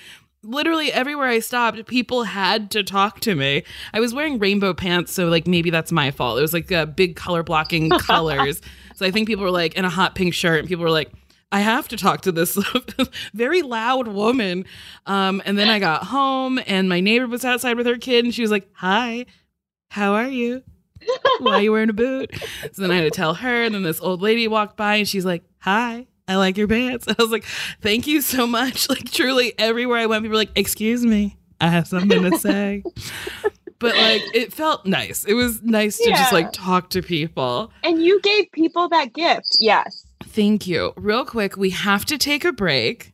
literally 0.43 0.91
everywhere 0.91 1.27
I 1.27 1.39
stopped, 1.39 1.85
people 1.87 2.23
had 2.23 2.71
to 2.71 2.83
talk 2.83 3.19
to 3.21 3.35
me. 3.35 3.63
I 3.93 3.99
was 3.99 4.13
wearing 4.13 4.39
rainbow 4.39 4.73
pants, 4.73 5.13
so 5.13 5.27
like 5.27 5.45
maybe 5.45 5.69
that's 5.69 5.91
my 5.91 6.09
fault. 6.09 6.39
It 6.39 6.41
was 6.41 6.53
like 6.53 6.71
uh, 6.71 6.87
big 6.87 7.15
color 7.15 7.43
blocking 7.43 7.89
colors. 7.99 8.61
so 8.95 9.05
I 9.05 9.11
think 9.11 9.27
people 9.27 9.43
were 9.43 9.51
like 9.51 9.75
in 9.75 9.85
a 9.85 9.89
hot 9.89 10.15
pink 10.15 10.33
shirt, 10.33 10.59
and 10.59 10.67
people 10.67 10.83
were 10.83 10.91
like, 10.91 11.11
I 11.51 11.59
have 11.59 11.87
to 11.89 11.97
talk 11.97 12.21
to 12.21 12.31
this 12.31 12.57
very 13.33 13.61
loud 13.61 14.07
woman. 14.07 14.65
Um, 15.05 15.41
and 15.45 15.57
then 15.57 15.69
I 15.69 15.79
got 15.79 16.05
home, 16.05 16.59
and 16.65 16.89
my 16.89 16.99
neighbor 17.01 17.27
was 17.27 17.45
outside 17.45 17.77
with 17.77 17.85
her 17.85 17.97
kid, 17.97 18.25
and 18.25 18.33
she 18.33 18.41
was 18.41 18.51
like, 18.51 18.67
Hi, 18.73 19.25
how 19.89 20.13
are 20.13 20.27
you? 20.27 20.63
Why 21.39 21.53
are 21.53 21.61
you 21.61 21.71
wearing 21.71 21.89
a 21.89 21.93
boot? 21.93 22.31
So 22.73 22.81
then 22.81 22.91
I 22.91 22.95
had 22.95 23.03
to 23.03 23.11
tell 23.11 23.33
her, 23.35 23.63
and 23.63 23.73
then 23.73 23.83
this 23.83 24.01
old 24.01 24.21
lady 24.21 24.47
walked 24.47 24.77
by, 24.77 24.95
and 24.95 25.07
she's 25.07 25.25
like, 25.25 25.43
Hi. 25.59 26.07
I 26.27 26.35
like 26.35 26.57
your 26.57 26.67
pants. 26.67 27.07
I 27.09 27.15
was 27.17 27.31
like, 27.31 27.45
thank 27.81 28.05
you 28.07 28.21
so 28.21 28.45
much. 28.45 28.87
Like, 28.97 29.11
truly, 29.11 29.53
everywhere 29.57 29.99
I 29.99 30.05
went, 30.05 30.23
people 30.23 30.33
were 30.33 30.37
like, 30.37 30.51
excuse 30.55 31.05
me, 31.05 31.37
I 31.59 31.67
have 31.67 31.87
something 31.87 32.23
to 32.23 32.37
say. 32.37 32.83
but 33.79 33.95
like, 33.95 34.21
it 34.33 34.53
felt 34.53 34.85
nice. 34.85 35.25
It 35.25 35.33
was 35.33 35.61
nice 35.61 35.97
to 35.97 36.09
just 36.09 36.33
like 36.33 36.51
talk 36.51 36.89
to 36.91 37.01
people. 37.01 37.71
And 37.83 38.01
you 38.01 38.19
gave 38.21 38.51
people 38.53 38.87
that 38.89 39.13
gift. 39.13 39.57
Yes. 39.59 40.05
Thank 40.23 40.67
you. 40.67 40.93
Real 40.95 41.25
quick, 41.25 41.57
we 41.57 41.71
have 41.71 42.05
to 42.05 42.17
take 42.17 42.45
a 42.45 42.51
break. 42.53 43.13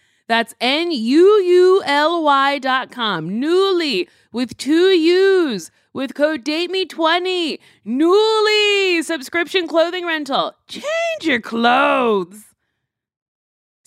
That's 0.31 0.55
N 0.61 0.93
U 0.93 1.41
U 1.41 1.83
L 1.83 2.23
Y 2.23 2.57
dot 2.59 2.89
com. 2.89 3.31
Nuuly 3.31 4.07
with 4.31 4.55
two 4.55 4.91
U's 4.91 5.71
with 5.91 6.13
code 6.13 6.45
DATEME20. 6.45 7.59
Nuuly 7.85 9.03
subscription 9.03 9.67
clothing 9.67 10.05
rental. 10.05 10.55
Change 10.69 10.85
your 11.23 11.41
clothes. 11.41 12.50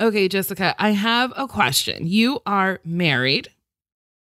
Okay, 0.00 0.28
Jessica, 0.28 0.74
I 0.78 0.90
have 0.90 1.32
a 1.36 1.46
question. 1.46 2.06
You 2.06 2.40
are 2.46 2.80
married. 2.84 3.48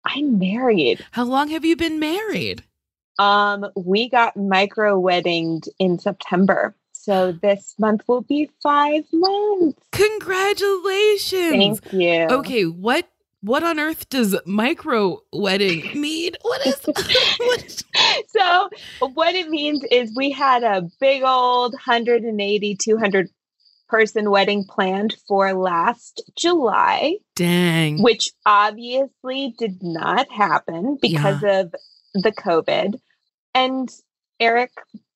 I'm 0.05 0.39
married. 0.39 1.05
How 1.13 1.25
long 1.25 1.49
have 1.49 1.65
you 1.65 1.77
been 1.77 1.99
married? 1.99 2.63
Um, 3.19 3.67
we 3.75 4.09
got 4.09 4.37
micro 4.37 4.99
weddinged 4.99 5.69
in 5.79 5.99
September. 5.99 6.75
So 6.93 7.33
this 7.33 7.75
month 7.79 8.03
will 8.09 8.23
be 8.23 8.51
five 8.63 9.05
months. 9.13 9.81
Congratulations. 9.93 11.81
Thank 11.81 11.93
you. 11.93 12.27
Okay, 12.31 12.65
what 12.65 13.09
what 13.43 13.63
on 13.63 13.79
earth 13.79 14.09
does 14.09 14.35
micro 14.45 15.21
wedding 15.33 16.01
mean? 16.01 16.33
What 16.43 16.67
is 16.67 16.81
what 17.39 17.65
is 17.65 17.85
so 18.27 18.69
what 19.15 19.35
it 19.35 19.49
means 19.49 19.85
is 19.91 20.13
we 20.17 20.31
had 20.31 20.65
a 20.65 20.89
big 21.01 21.23
old 21.23 21.73
180 21.75 22.77
200 22.77 23.31
person 23.89 24.31
wedding 24.31 24.65
planned 24.65 25.17
for 25.27 25.53
last 25.53 26.23
July. 26.37 27.17
Dang. 27.35 28.03
Which 28.03 28.31
obviously 28.45 29.55
did 29.59 29.83
not 29.83 30.31
happen 30.31 30.99
because 31.01 31.43
yeah. 31.43 31.61
of 31.61 31.75
the 32.15 32.33
COVID. 32.33 32.99
And 33.55 33.89
Eric, 34.41 34.73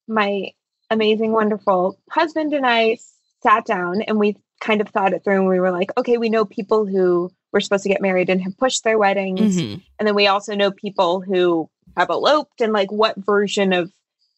my 0.09 0.51
amazing, 0.91 1.33
wonderful 1.33 1.99
husband, 2.11 2.53
and 2.53 2.67
I 2.67 2.99
sat 3.43 3.65
down 3.65 4.03
and 4.03 4.19
we 4.19 4.37
kind 4.61 4.81
of 4.81 4.89
thought 4.89 5.13
it 5.13 5.25
through 5.25 5.41
and 5.41 5.49
we 5.49 5.61
were 5.61 5.71
like, 5.71 5.91
okay, 5.97 6.19
we 6.19 6.29
know 6.29 6.45
people 6.45 6.87
who 6.87 7.31
were 7.53 7.61
supposed 7.61 7.83
to 7.83 7.89
get 7.89 8.03
married 8.03 8.29
and 8.29 8.41
have 8.43 8.57
pushed 8.59 8.85
their 8.85 8.99
weddings. 8.99 9.57
Mm-hmm. 9.57 9.81
And 9.99 10.07
then 10.07 10.15
we 10.15 10.27
also 10.27 10.55
know 10.55 10.71
people 10.71 11.21
who 11.21 11.69
have 11.97 12.11
eloped 12.11 12.61
and 12.61 12.73
like 12.73 12.93
what 12.93 13.17
version 13.17 13.73
of 13.73 13.91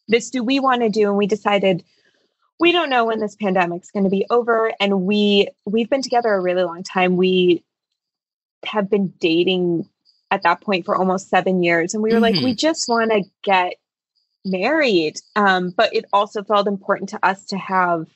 this 0.07 0.29
do 0.29 0.43
we 0.43 0.59
want 0.59 0.81
to 0.81 0.89
do? 0.89 1.09
And 1.09 1.17
we 1.17 1.27
decided 1.27 1.83
we 2.59 2.71
don't 2.71 2.89
know 2.89 3.05
when 3.05 3.19
this 3.19 3.35
pandemic's 3.35 3.91
going 3.91 4.03
to 4.03 4.09
be 4.09 4.25
over 4.29 4.71
and 4.79 5.01
we 5.01 5.49
we've 5.65 5.89
been 5.89 6.01
together 6.01 6.33
a 6.33 6.41
really 6.41 6.63
long 6.63 6.83
time. 6.83 7.17
We 7.17 7.63
have 8.65 8.89
been 8.89 9.13
dating 9.19 9.89
at 10.31 10.43
that 10.43 10.61
point 10.61 10.85
for 10.85 10.95
almost 10.95 11.29
seven 11.29 11.63
years 11.63 11.93
and 11.93 12.01
we 12.01 12.09
were 12.09 12.15
mm-hmm. 12.15 12.35
like 12.35 12.43
we 12.43 12.55
just 12.55 12.87
want 12.87 13.11
to 13.11 13.23
get 13.43 13.75
married. 14.45 15.19
Um, 15.35 15.71
but 15.75 15.93
it 15.93 16.05
also 16.13 16.43
felt 16.43 16.67
important 16.67 17.09
to 17.09 17.25
us 17.25 17.45
to 17.47 17.57
have 17.57 18.07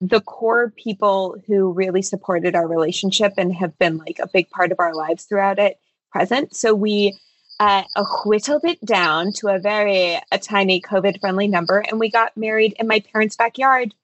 the 0.00 0.20
core 0.20 0.72
people 0.76 1.36
who 1.46 1.72
really 1.72 2.02
supported 2.02 2.54
our 2.54 2.66
relationship 2.68 3.32
and 3.36 3.52
have 3.54 3.76
been 3.78 3.98
like 3.98 4.18
a 4.20 4.28
big 4.28 4.48
part 4.50 4.70
of 4.70 4.78
our 4.78 4.94
lives 4.94 5.24
throughout 5.24 5.58
it 5.58 5.78
present. 6.12 6.54
So 6.54 6.74
we 6.74 7.18
uh, 7.60 7.82
whittled 8.24 8.64
it 8.64 8.84
down 8.84 9.32
to 9.34 9.48
a 9.48 9.58
very 9.58 10.18
a 10.30 10.38
tiny 10.38 10.80
COVID 10.80 11.20
friendly 11.20 11.48
number, 11.48 11.78
and 11.78 11.98
we 11.98 12.10
got 12.10 12.36
married 12.36 12.74
in 12.78 12.86
my 12.86 13.00
parents' 13.00 13.36
backyard 13.36 13.94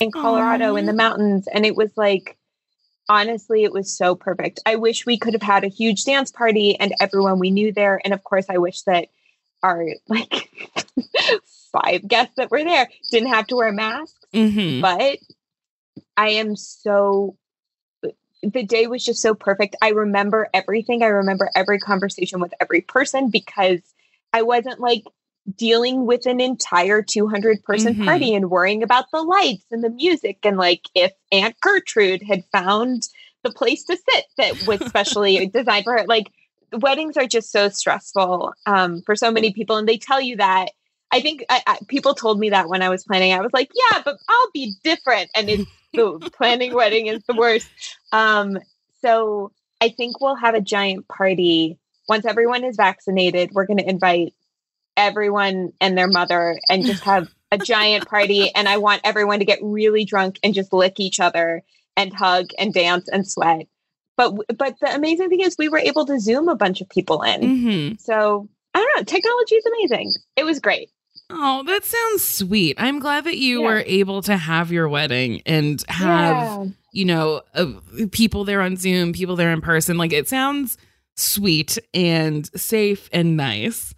in 0.00 0.10
Colorado 0.10 0.74
Aww. 0.74 0.78
in 0.80 0.86
the 0.86 0.92
mountains, 0.92 1.46
and 1.46 1.64
it 1.64 1.76
was 1.76 1.90
like 1.96 2.36
honestly, 3.08 3.64
it 3.64 3.72
was 3.72 3.94
so 3.94 4.14
perfect. 4.14 4.60
I 4.66 4.76
wish 4.76 5.06
we 5.06 5.18
could 5.18 5.34
have 5.34 5.42
had 5.42 5.64
a 5.64 5.68
huge 5.68 6.04
dance 6.04 6.30
party 6.30 6.78
and 6.78 6.94
everyone 7.00 7.38
we 7.38 7.50
knew 7.50 7.72
there. 7.72 8.00
And 8.04 8.14
of 8.14 8.24
course, 8.24 8.46
I 8.48 8.58
wish 8.58 8.82
that 8.82 9.08
our 9.62 9.86
like 10.08 10.50
five 11.72 12.06
guests 12.06 12.34
that 12.36 12.50
were 12.50 12.64
there 12.64 12.88
didn't 13.10 13.30
have 13.30 13.46
to 13.48 13.56
wear 13.56 13.72
masks. 13.72 14.18
Mhm. 14.32 14.80
But 14.80 15.18
I 16.16 16.30
am 16.30 16.56
so 16.56 17.36
the 18.52 18.62
day 18.64 18.86
was 18.86 19.04
just 19.04 19.22
so 19.22 19.34
perfect. 19.34 19.76
I 19.82 19.90
remember 19.90 20.48
everything. 20.54 21.02
I 21.02 21.06
remember 21.08 21.50
every 21.54 21.78
conversation 21.78 22.40
with 22.40 22.52
every 22.60 22.80
person 22.80 23.30
because 23.30 23.80
I 24.32 24.42
wasn't 24.42 24.80
like 24.80 25.04
dealing 25.56 26.06
with 26.06 26.26
an 26.26 26.40
entire 26.40 27.02
200 27.02 27.62
person 27.64 27.94
Mhm. 27.94 28.04
party 28.06 28.34
and 28.34 28.50
worrying 28.50 28.82
about 28.82 29.04
the 29.12 29.22
lights 29.22 29.66
and 29.70 29.84
the 29.84 29.90
music 29.90 30.38
and 30.42 30.56
like 30.56 30.88
if 30.94 31.12
Aunt 31.32 31.54
Gertrude 31.60 32.22
had 32.22 32.44
found 32.50 33.08
the 33.42 33.50
place 33.52 33.84
to 33.84 33.96
sit 33.96 34.24
that 34.38 34.62
was 34.62 34.80
specially 34.88 35.46
designed 35.46 35.84
for 35.84 35.98
her. 35.98 36.06
Like 36.06 36.30
weddings 36.72 37.16
are 37.16 37.26
just 37.26 37.52
so 37.52 37.68
stressful 37.68 38.54
um, 38.66 39.02
for 39.02 39.14
so 39.14 39.30
many 39.30 39.52
people, 39.52 39.76
and 39.76 39.86
they 39.88 39.98
tell 39.98 40.20
you 40.20 40.36
that. 40.36 40.70
I 41.14 41.20
think 41.20 41.44
I, 41.48 41.62
I, 41.66 41.78
people 41.86 42.14
told 42.14 42.40
me 42.40 42.50
that 42.50 42.68
when 42.68 42.82
I 42.82 42.88
was 42.88 43.04
planning. 43.04 43.32
I 43.32 43.40
was 43.40 43.52
like, 43.52 43.70
"Yeah, 43.72 44.02
but 44.04 44.16
I'll 44.28 44.50
be 44.52 44.74
different," 44.82 45.30
and 45.36 45.48
it's 45.48 45.70
the 45.92 46.30
planning 46.36 46.74
wedding 46.74 47.06
is 47.06 47.22
the 47.28 47.34
worst. 47.34 47.68
Um, 48.10 48.58
so 49.00 49.52
I 49.80 49.90
think 49.90 50.20
we'll 50.20 50.34
have 50.34 50.54
a 50.54 50.60
giant 50.60 51.06
party 51.06 51.78
once 52.08 52.26
everyone 52.26 52.64
is 52.64 52.76
vaccinated. 52.76 53.50
We're 53.52 53.66
going 53.66 53.78
to 53.78 53.88
invite 53.88 54.34
everyone 54.96 55.72
and 55.80 55.96
their 55.96 56.08
mother 56.08 56.58
and 56.68 56.84
just 56.84 57.04
have 57.12 57.28
a 57.52 57.58
giant 57.58 58.08
party. 58.08 58.52
And 58.54 58.68
I 58.68 58.78
want 58.78 59.02
everyone 59.04 59.38
to 59.38 59.44
get 59.44 59.58
really 59.62 60.04
drunk 60.04 60.38
and 60.42 60.52
just 60.52 60.72
lick 60.72 60.98
each 60.98 61.20
other 61.20 61.62
and 61.96 62.12
hug 62.12 62.46
and 62.58 62.74
dance 62.74 63.08
and 63.08 63.26
sweat. 63.26 63.68
But 64.16 64.34
but 64.56 64.78
the 64.80 64.94
amazing 64.94 65.28
thing 65.28 65.40
is 65.40 65.56
we 65.58 65.68
were 65.68 65.78
able 65.78 66.06
to 66.06 66.18
zoom 66.18 66.48
a 66.48 66.56
bunch 66.56 66.80
of 66.80 66.88
people 66.88 67.22
in. 67.22 67.40
Mhm. 67.40 68.00
So 68.00 68.48
I 68.74 68.78
don't 68.78 68.96
know, 68.96 69.04
technology 69.04 69.54
is 69.54 69.66
amazing. 69.66 70.12
It 70.36 70.44
was 70.44 70.58
great. 70.58 70.90
Oh, 71.30 71.62
that 71.64 71.84
sounds 71.84 72.22
sweet. 72.26 72.76
I'm 72.78 72.98
glad 72.98 73.24
that 73.24 73.36
you 73.38 73.62
Yeah. 73.62 73.66
were 73.66 73.82
able 73.86 74.22
to 74.22 74.36
have 74.36 74.70
your 74.70 74.88
wedding 74.88 75.40
and 75.46 75.82
have, 75.88 76.72
you 76.92 77.04
know, 77.06 77.42
uh, 77.54 77.72
people 78.12 78.44
there 78.44 78.60
on 78.60 78.76
Zoom, 78.76 79.12
people 79.12 79.34
there 79.36 79.50
in 79.52 79.60
person. 79.60 79.96
Like 79.96 80.12
it 80.12 80.28
sounds 80.28 80.76
sweet 81.16 81.78
and 81.94 82.46
safe 82.58 83.08
and 83.12 83.36
nice. 83.36 83.94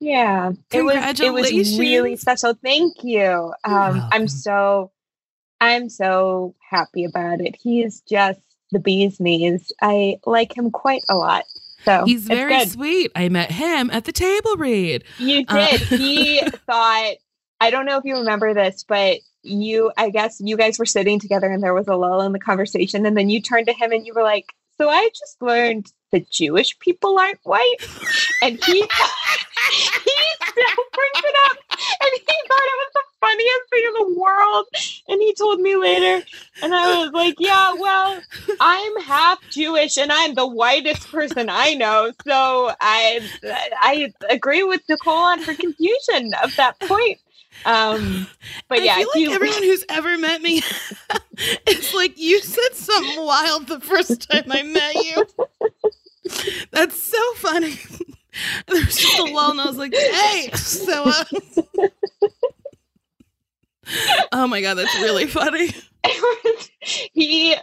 Yeah. 0.00 0.52
It 0.72 0.82
was 0.82 0.96
it 1.20 1.32
was 1.32 1.78
really 1.78 2.16
special. 2.16 2.54
Thank 2.62 3.02
you. 3.02 3.52
Um. 3.64 4.06
I'm 4.12 4.28
so 4.28 4.90
I'm 5.60 5.88
so 5.88 6.54
happy 6.70 7.04
about 7.04 7.40
it. 7.40 7.56
He's 7.62 8.02
just 8.02 8.40
the 8.72 8.78
bee's 8.78 9.18
knees. 9.18 9.72
I 9.80 10.18
like 10.26 10.54
him 10.56 10.70
quite 10.70 11.02
a 11.08 11.16
lot. 11.16 11.44
So 11.86 12.04
He's 12.04 12.24
very 12.26 12.58
good. 12.58 12.68
sweet. 12.70 13.10
I 13.16 13.28
met 13.30 13.50
him 13.52 13.90
at 13.90 14.04
the 14.04 14.12
table 14.12 14.56
read. 14.56 15.04
You 15.18 15.44
Uh, 15.48 15.68
did. 15.70 15.80
he 15.82 16.42
thought 16.66 17.12
I 17.60 17.70
don't 17.70 17.86
know 17.86 17.96
if 17.96 18.04
you 18.04 18.16
remember 18.16 18.52
this, 18.52 18.84
but 18.86 19.18
you 19.42 19.90
I 19.96 20.10
guess 20.10 20.38
you 20.40 20.56
guys 20.56 20.76
were 20.78 20.84
sitting 20.86 21.18
together 21.20 21.48
and 21.50 21.62
there 21.62 21.72
was 21.74 21.86
a 21.88 21.94
lull 21.94 22.20
in 22.22 22.32
the 22.32 22.38
conversation 22.40 23.06
and 23.06 23.16
then 23.16 23.30
you 23.30 23.40
turned 23.40 23.66
to 23.68 23.72
him 23.72 23.92
and 23.92 24.04
you 24.06 24.12
were 24.14 24.22
like, 24.24 24.46
"So 24.78 24.88
I 24.90 25.08
just 25.16 25.40
learned 25.40 25.86
that 26.12 26.28
Jewish 26.30 26.78
people 26.80 27.18
aren't 27.18 27.38
white." 27.44 27.76
And 28.42 28.62
he 28.64 28.72
he 28.82 28.82
still 28.82 28.88
brings 30.92 31.24
it 31.24 31.36
up 31.46 31.56
and 31.70 32.10
he 32.12 32.18
thought 32.20 32.66
it 32.66 32.78
was 32.82 32.90
the 32.94 33.02
funniest 33.20 33.70
thing 33.70 33.84
in 33.86 33.92
the 33.94 34.20
world. 34.20 34.66
And 35.08 35.20
he 35.20 35.34
told 35.34 35.60
me 35.60 35.76
later 35.76 36.24
and 36.62 36.74
I 36.74 37.02
was 37.04 37.12
like, 37.12 37.36
"Yeah, 37.38 37.74
well, 37.74 38.20
I'm 38.60 39.00
half 39.02 39.38
Jewish 39.50 39.96
and 39.98 40.12
I'm 40.12 40.34
the 40.34 40.46
whitest 40.46 41.10
person 41.10 41.48
I 41.50 41.74
know. 41.74 42.12
So 42.26 42.70
I 42.80 43.20
I 43.80 44.12
agree 44.30 44.62
with 44.64 44.82
Nicole 44.88 45.14
on 45.14 45.42
her 45.42 45.54
confusion 45.54 46.32
of 46.42 46.54
that 46.56 46.78
point. 46.80 47.18
Um, 47.64 48.26
but 48.68 48.82
yeah, 48.82 48.92
I 48.92 48.96
feel 48.98 49.08
like 49.08 49.16
you- 49.22 49.32
everyone 49.32 49.62
who's 49.62 49.84
ever 49.88 50.18
met 50.18 50.42
me 50.42 50.60
it's 51.66 51.94
like 51.94 52.18
you 52.18 52.40
said 52.40 52.74
something 52.74 53.24
wild 53.24 53.66
the 53.66 53.80
first 53.80 54.28
time 54.30 54.44
I 54.50 54.62
met 54.62 54.94
you. 54.94 55.26
That's 56.70 57.00
so 57.00 57.18
funny. 57.36 57.76
There 58.66 58.84
was 58.84 58.94
just 58.98 59.18
a 59.18 59.24
lull, 59.24 59.52
and 59.52 59.60
I 59.62 59.64
was 59.64 59.78
like, 59.78 59.94
"Hey!" 59.94 60.50
So, 60.56 61.04
uh, 61.06 61.24
oh 64.32 64.46
my 64.46 64.60
god, 64.60 64.74
that's 64.74 64.94
really 64.96 65.26
funny. 65.26 65.70
he 66.80 67.54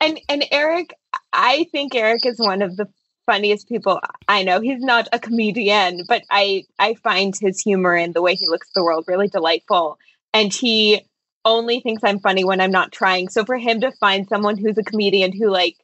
and 0.00 0.20
and 0.28 0.44
Eric, 0.50 0.94
I 1.32 1.66
think 1.72 1.94
Eric 1.94 2.26
is 2.26 2.38
one 2.38 2.62
of 2.62 2.76
the 2.76 2.88
funniest 3.26 3.68
people 3.68 4.00
I 4.28 4.42
know. 4.42 4.60
He's 4.60 4.82
not 4.82 5.08
a 5.12 5.18
comedian, 5.18 6.04
but 6.08 6.22
I 6.30 6.64
I 6.78 6.94
find 6.94 7.34
his 7.38 7.60
humor 7.60 7.94
and 7.94 8.14
the 8.14 8.22
way 8.22 8.34
he 8.34 8.46
looks 8.46 8.68
at 8.68 8.74
the 8.74 8.84
world 8.84 9.04
really 9.08 9.28
delightful. 9.28 9.98
And 10.32 10.52
he 10.52 11.02
only 11.44 11.80
thinks 11.80 12.02
I'm 12.02 12.20
funny 12.20 12.44
when 12.44 12.60
I'm 12.60 12.72
not 12.72 12.92
trying. 12.92 13.28
So 13.28 13.44
for 13.44 13.56
him 13.56 13.80
to 13.82 13.92
find 13.92 14.28
someone 14.28 14.56
who's 14.56 14.78
a 14.78 14.82
comedian 14.82 15.32
who 15.32 15.50
like 15.50 15.76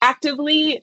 actively 0.00 0.82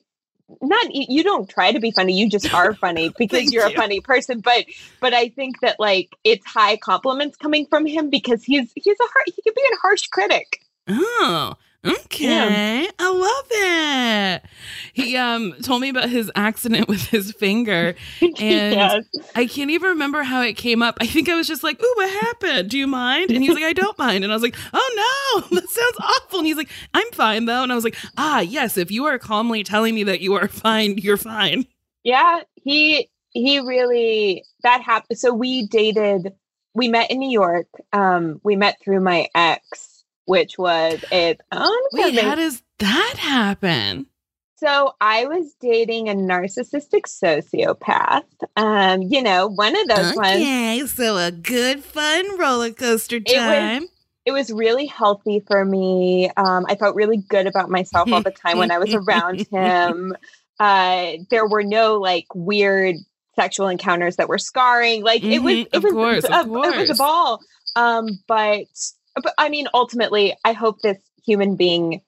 not 0.61 0.87
you 0.93 1.23
don't 1.23 1.49
try 1.49 1.71
to 1.71 1.79
be 1.79 1.91
funny 1.91 2.17
you 2.17 2.29
just 2.29 2.53
are 2.53 2.73
funny 2.85 3.11
because 3.17 3.51
you're 3.51 3.67
you. 3.67 3.73
a 3.73 3.75
funny 3.75 3.99
person 3.99 4.41
but 4.41 4.65
but 5.01 5.13
i 5.13 5.29
think 5.29 5.59
that 5.61 5.79
like 5.79 6.09
it's 6.23 6.45
high 6.45 6.77
compliments 6.77 7.35
coming 7.37 7.65
from 7.65 7.85
him 7.85 8.09
because 8.09 8.43
he's 8.43 8.71
he's 8.75 8.95
a 8.99 9.03
har- 9.03 9.23
he 9.25 9.41
could 9.41 9.55
be 9.55 9.63
a 9.73 9.77
harsh 9.81 10.07
critic 10.07 10.59
Oh, 10.87 11.55
okay. 11.85 12.87
I 12.99 13.11
love 13.11 13.47
it. 13.51 14.43
He 14.93 15.17
um 15.17 15.53
told 15.61 15.81
me 15.81 15.89
about 15.89 16.09
his 16.09 16.31
accident 16.35 16.87
with 16.89 17.05
his 17.07 17.31
finger. 17.33 17.95
And 18.21 18.35
Yes. 18.39 19.05
I 19.35 19.45
can't 19.45 19.71
even 19.71 19.89
remember 19.89 20.23
how 20.23 20.41
it 20.41 20.53
came 20.53 20.81
up. 20.81 20.97
I 20.99 21.05
think 21.07 21.29
I 21.29 21.35
was 21.35 21.47
just 21.47 21.63
like, 21.63 21.81
"Ooh, 21.81 21.93
what 21.95 22.09
happened? 22.09 22.69
Do 22.69 22.77
you 22.77 22.87
mind?" 22.87 23.31
And 23.31 23.41
he 23.41 23.49
was 23.49 23.55
like, 23.55 23.65
"I 23.65 23.73
don't 23.73 23.97
mind." 23.97 24.23
And 24.23 24.31
I 24.31 24.35
was 24.35 24.43
like, 24.43 24.55
"Oh 24.73 25.41
no, 25.51 25.57
that 25.59 25.69
sounds 25.69 25.97
awful." 25.99 26.39
And 26.39 26.47
he's 26.47 26.57
like, 26.57 26.69
"I'm 26.93 27.09
fine 27.11 27.45
though." 27.45 27.63
And 27.63 27.71
I 27.71 27.75
was 27.75 27.83
like, 27.83 27.97
"Ah, 28.17 28.39
yes. 28.41 28.77
If 28.77 28.91
you 28.91 29.05
are 29.05 29.17
calmly 29.19 29.63
telling 29.63 29.95
me 29.95 30.03
that 30.03 30.21
you 30.21 30.33
are 30.35 30.47
fine, 30.47 30.97
you're 30.97 31.17
fine." 31.17 31.65
Yeah, 32.03 32.41
he 32.55 33.09
he 33.31 33.59
really 33.59 34.43
that 34.63 34.81
happened. 34.81 35.19
So 35.19 35.33
we 35.33 35.67
dated. 35.67 36.33
We 36.73 36.87
met 36.89 37.09
in 37.09 37.19
New 37.19 37.29
York. 37.31 37.67
Um, 37.93 38.41
we 38.43 38.55
met 38.57 38.77
through 38.83 38.99
my 38.99 39.27
ex, 39.33 39.94
which 40.25 40.57
was 40.57 41.03
its 41.11 41.41
own 41.51 41.77
Wait, 41.93 42.19
how 42.19 42.35
does 42.35 42.61
that 42.79 43.15
happen? 43.17 44.07
So 44.57 44.93
I 45.01 45.25
was 45.25 45.53
dating 45.59 46.07
a 46.07 46.13
narcissistic 46.13 47.03
sociopath. 47.03 48.23
Um, 48.55 49.01
you 49.01 49.21
know, 49.21 49.47
one 49.47 49.75
of 49.75 49.87
those 49.87 50.15
ones. 50.15 50.41
Okay, 50.41 50.83
so 50.87 51.17
a 51.17 51.31
good 51.31 51.83
fun 51.83 52.37
roller 52.37 52.71
coaster 52.71 53.19
time. 53.19 53.87
It 54.25 54.31
was 54.31 54.51
really 54.51 54.87
healthy 54.87 55.43
for 55.45 55.63
me. 55.63 56.31
Um, 56.37 56.65
I 56.67 56.75
felt 56.75 56.95
really 56.95 57.17
good 57.17 57.47
about 57.47 57.69
myself 57.69 58.11
all 58.11 58.23
the 58.23 58.31
time 58.31 58.57
when 58.57 58.71
I 58.71 58.79
was 58.79 58.93
around 58.93 59.45
him. 59.51 60.15
Uh, 60.59 61.11
there 61.29 61.45
were 61.47 61.63
no 61.63 61.95
like 61.99 62.25
weird 62.33 62.95
sexual 63.35 63.67
encounters 63.67 64.15
that 64.15 64.29
were 64.29 64.39
scarring. 64.39 65.03
Like 65.03 65.23
it 65.23 65.39
was, 65.39 65.67
it 65.71 65.83
was, 65.83 65.93
course, 65.93 66.23
a, 66.23 66.39
it 66.39 66.47
was 66.47 66.89
a 66.89 66.95
ball. 66.95 67.41
Um, 67.75 68.07
but, 68.25 68.65
but 69.15 69.33
I 69.37 69.49
mean, 69.49 69.67
ultimately, 69.73 70.35
I 70.43 70.53
hope 70.53 70.81
this 70.81 70.97
human 71.25 71.55
being 71.55 72.01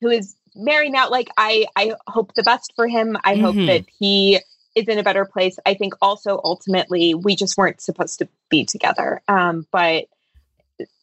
who 0.00 0.08
is 0.10 0.34
married 0.54 0.92
now, 0.92 1.08
like 1.10 1.28
I, 1.36 1.66
I 1.76 1.94
hope 2.06 2.34
the 2.34 2.42
best 2.42 2.72
for 2.76 2.86
him. 2.86 3.16
I 3.24 3.36
hope 3.36 3.54
Mhm. 3.54 3.66
that 3.66 3.84
he 3.98 4.40
is 4.74 4.88
in 4.88 4.98
a 4.98 5.02
better 5.02 5.24
place. 5.24 5.58
I 5.66 5.74
think 5.74 5.94
also 6.00 6.40
ultimately 6.42 7.14
we 7.14 7.36
just 7.36 7.56
weren't 7.56 7.80
supposed 7.80 8.18
to 8.18 8.28
be 8.48 8.64
together. 8.64 9.20
Um, 9.28 9.66
but 9.70 10.06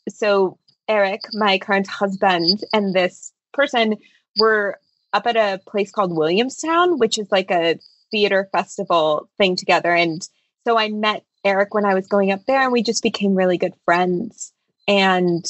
so 0.10 0.57
Eric, 0.88 1.22
my 1.34 1.60
current 1.60 1.88
husband, 1.88 2.64
and 2.74 2.93
this 2.93 3.32
person 3.53 3.97
were 4.39 4.80
up 5.14 5.28
at 5.28 5.38
a 5.38 5.60
place 5.68 5.91
called 5.91 6.16
Williamstown, 6.16 6.97
which 6.97 7.18
is 7.18 7.32
like 7.32 7.51
a 7.51 7.80
theater 8.12 8.49
festival 8.51 9.30
thing 9.38 9.55
together. 9.55 9.93
And 9.93 10.28
so 10.68 10.78
I 10.78 10.89
met 10.89 11.24
Eric 11.45 11.74
when 11.74 11.86
I 11.86 11.93
was 11.93 12.07
going 12.07 12.32
up 12.32 12.45
there, 12.45 12.62
and 12.62 12.72
we 12.72 12.84
just 12.84 13.03
became 13.03 13.36
really 13.36 13.57
good 13.57 13.74
friends. 13.86 14.51
And 14.89 15.45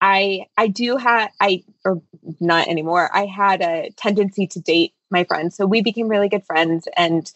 I 0.00 0.46
I 0.56 0.68
do 0.68 0.96
have 0.96 1.30
I 1.40 1.62
or 1.84 2.02
not 2.40 2.66
anymore. 2.66 3.08
I 3.14 3.26
had 3.26 3.60
a 3.60 3.90
tendency 3.96 4.46
to 4.48 4.60
date 4.60 4.94
my 5.10 5.24
friends, 5.24 5.54
so 5.56 5.66
we 5.66 5.82
became 5.82 6.08
really 6.08 6.28
good 6.30 6.44
friends. 6.46 6.88
And 6.96 7.30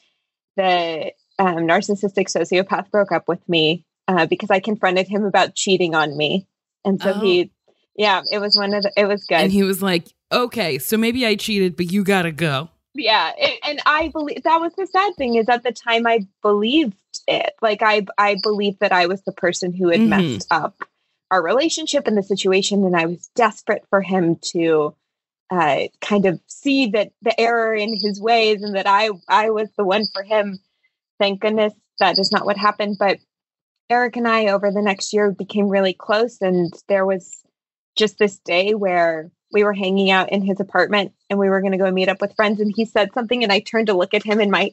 the 0.57 1.13
um, 1.39 1.59
narcissistic 1.59 2.27
sociopath 2.29 2.91
broke 2.91 3.13
up 3.13 3.29
with 3.29 3.47
me 3.49 3.85
uh, 4.09 4.27
because 4.27 4.51
I 4.51 4.59
confronted 4.61 5.07
him 5.07 5.25
about 5.25 5.55
cheating 5.55 5.95
on 5.95 6.17
me, 6.17 6.47
and 6.85 7.01
so 7.01 7.11
Oh. 7.15 7.21
he, 7.21 7.53
yeah, 7.95 8.23
it 8.33 8.39
was 8.39 8.57
one 8.57 8.75
of 8.75 8.83
the, 8.83 8.93
it 8.97 9.07
was 9.07 9.25
good. 9.25 9.37
And 9.37 9.53
he 9.53 9.63
was 9.63 9.83
like, 9.83 10.09
"Okay, 10.33 10.79
so 10.79 10.97
maybe 10.97 11.27
I 11.27 11.37
cheated, 11.37 11.77
but 11.77 11.93
you 11.93 12.05
gotta 12.05 12.33
go." 12.33 12.71
yeah 12.95 13.33
it, 13.39 13.61
and 13.65 13.81
i 13.87 14.09
believe 14.09 14.43
that 14.43 14.61
was 14.61 14.73
the 14.75 14.87
sad 14.87 15.15
thing 15.17 15.35
is 15.37 15.49
at 15.49 15.63
the 15.63 15.71
time 15.71 16.07
i 16.07 16.27
believed 16.43 16.97
it 17.29 17.53
like 17.61 17.81
i 17.83 18.05
i 18.17 18.35
believed 18.43 18.81
that 18.81 18.93
i 18.93 19.07
was 19.07 19.23
the 19.23 19.31
person 19.33 19.73
who 19.75 19.89
had 19.89 20.01
Mhm. 20.01 20.09
messed 20.09 20.49
up 20.51 20.75
our 21.31 21.43
relationship 21.43 22.07
and 22.07 22.17
the 22.17 22.23
situation 22.23 22.85
and 22.85 22.97
i 22.97 23.07
was 23.07 23.31
desperate 23.35 23.85
for 23.91 24.01
him 24.01 24.37
to 24.43 24.95
uh, 25.51 25.89
kind 26.01 26.27
of 26.27 26.41
see 26.47 26.89
that 26.89 27.13
the 27.23 27.39
error 27.41 27.75
in 27.75 27.99
his 27.99 28.21
ways 28.21 28.63
and 28.63 28.77
that 28.77 28.87
I 28.87 29.11
I 29.29 29.51
was 29.51 29.69
the 29.77 29.85
one 29.85 30.05
for 30.13 30.23
him. 30.23 30.59
Thank 31.19 31.41
goodness 31.41 31.73
that 31.99 32.19
is 32.19 32.31
not 32.31 32.45
what 32.45 32.57
happened. 32.57 32.97
But 32.99 33.19
Eric 33.91 34.17
and 34.17 34.29
I 34.29 34.49
over 34.49 34.71
the 34.71 34.83
next 34.83 35.13
year 35.13 35.31
became 35.31 35.69
really 35.69 35.95
close, 35.95 36.41
and 36.41 36.73
there 36.89 37.07
was 37.07 37.43
just 37.97 38.19
this 38.19 38.39
day 38.39 38.75
where 38.75 39.31
we 39.51 39.65
were 39.65 39.73
hanging 39.73 40.11
out 40.11 40.31
in 40.31 40.43
his 40.43 40.61
apartment 40.61 41.13
and 41.31 41.39
we 41.39 41.49
were 41.49 41.61
going 41.61 41.73
to 41.73 41.79
go 41.79 41.91
meet 41.91 42.11
up 42.11 42.21
with 42.21 42.37
friends 42.37 42.61
and 42.61 42.71
he 42.77 42.85
said 42.85 43.11
something 43.15 43.43
and 43.43 43.51
I 43.51 43.61
turned 43.61 43.87
to 43.87 43.97
look 43.97 44.13
at 44.13 44.23
him 44.23 44.41
and 44.41 44.51
my 44.51 44.73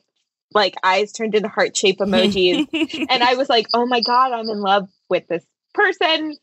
like 0.54 0.76
eyes 0.84 1.14
turned 1.14 1.34
into 1.34 1.48
heart 1.48 1.76
shape 1.76 1.98
emojis 2.00 2.68
and 3.10 3.24
I 3.24 3.36
was 3.36 3.48
like, 3.48 3.68
"Oh 3.74 3.86
my 3.86 4.02
god, 4.02 4.34
I'm 4.34 4.50
in 4.50 4.60
love 4.60 4.90
with 5.10 5.28
this 5.28 5.46
person." 5.74 6.36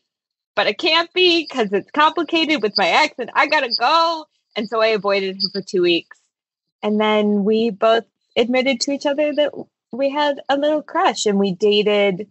But 0.55 0.67
I 0.67 0.73
can't 0.73 1.11
be 1.13 1.47
cuz 1.47 1.73
it's 1.73 1.91
complicated 1.91 2.61
with 2.61 2.73
my 2.77 2.87
ex 2.87 3.15
and 3.17 3.31
I 3.33 3.47
got 3.47 3.61
to 3.61 3.75
go. 3.79 4.25
And 4.55 4.67
so 4.67 4.81
I 4.81 4.87
avoided 4.87 5.35
him 5.35 5.49
for 5.51 5.61
2 5.61 5.81
weeks. 5.81 6.17
And 6.81 6.99
then 6.99 7.43
we 7.43 7.71
both 7.71 8.05
admitted 8.35 8.81
to 8.81 8.91
each 8.91 9.05
other 9.05 9.33
that 9.33 9.51
we 9.91 10.09
had 10.09 10.41
a 10.49 10.57
little 10.57 10.83
crush 10.83 11.25
and 11.25 11.39
we 11.39 11.53
dated 11.53 12.27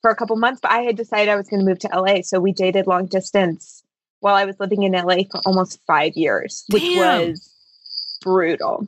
for 0.00 0.10
a 0.10 0.16
couple 0.16 0.36
months, 0.36 0.60
but 0.62 0.70
I 0.70 0.80
had 0.80 0.96
decided 0.96 1.28
I 1.30 1.36
was 1.36 1.48
going 1.48 1.60
to 1.60 1.66
move 1.66 1.78
to 1.80 1.88
LA, 1.88 2.22
so 2.22 2.40
we 2.40 2.52
dated 2.52 2.86
long 2.86 3.06
distance 3.06 3.82
while 4.20 4.34
I 4.34 4.46
was 4.46 4.58
living 4.58 4.82
in 4.82 4.92
LA 4.92 5.24
for 5.30 5.40
almost 5.44 5.78
5 5.86 6.16
years, 6.16 6.64
which 6.70 6.96
was 6.96 7.50
brutal. 8.22 8.86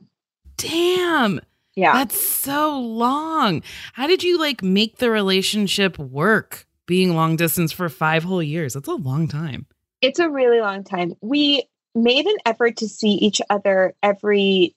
Damn. 0.57 1.39
Yeah. 1.75 1.93
That's 1.93 2.19
so 2.19 2.79
long. 2.79 3.61
How 3.93 4.07
did 4.07 4.23
you 4.23 4.39
like 4.39 4.63
make 4.63 4.97
the 4.97 5.09
relationship 5.09 5.99
work 5.99 6.65
being 6.85 7.15
long 7.15 7.35
distance 7.35 7.71
for 7.71 7.89
five 7.89 8.23
whole 8.23 8.43
years? 8.43 8.73
That's 8.73 8.87
a 8.87 8.93
long 8.93 9.27
time. 9.27 9.67
It's 10.01 10.19
a 10.19 10.29
really 10.29 10.59
long 10.59 10.83
time. 10.83 11.13
We 11.21 11.63
made 11.95 12.25
an 12.25 12.37
effort 12.45 12.77
to 12.77 12.87
see 12.87 13.13
each 13.13 13.41
other 13.49 13.93
every 14.01 14.75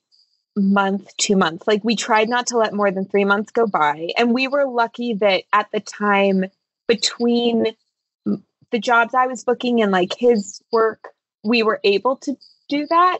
month, 0.55 1.15
two 1.17 1.35
months. 1.35 1.67
Like 1.67 1.83
we 1.83 1.95
tried 1.95 2.29
not 2.29 2.47
to 2.47 2.57
let 2.57 2.73
more 2.73 2.91
than 2.91 3.05
three 3.05 3.25
months 3.25 3.51
go 3.51 3.67
by. 3.67 4.09
And 4.17 4.33
we 4.33 4.47
were 4.47 4.65
lucky 4.65 5.15
that 5.15 5.43
at 5.53 5.67
the 5.71 5.79
time, 5.79 6.45
between 6.87 7.75
the 8.25 8.79
jobs 8.79 9.13
I 9.13 9.27
was 9.27 9.43
booking 9.43 9.81
and 9.81 9.91
like 9.91 10.13
his 10.17 10.61
work, 10.71 11.09
we 11.43 11.63
were 11.63 11.79
able 11.83 12.17
to 12.17 12.35
do 12.69 12.87
that. 12.87 13.19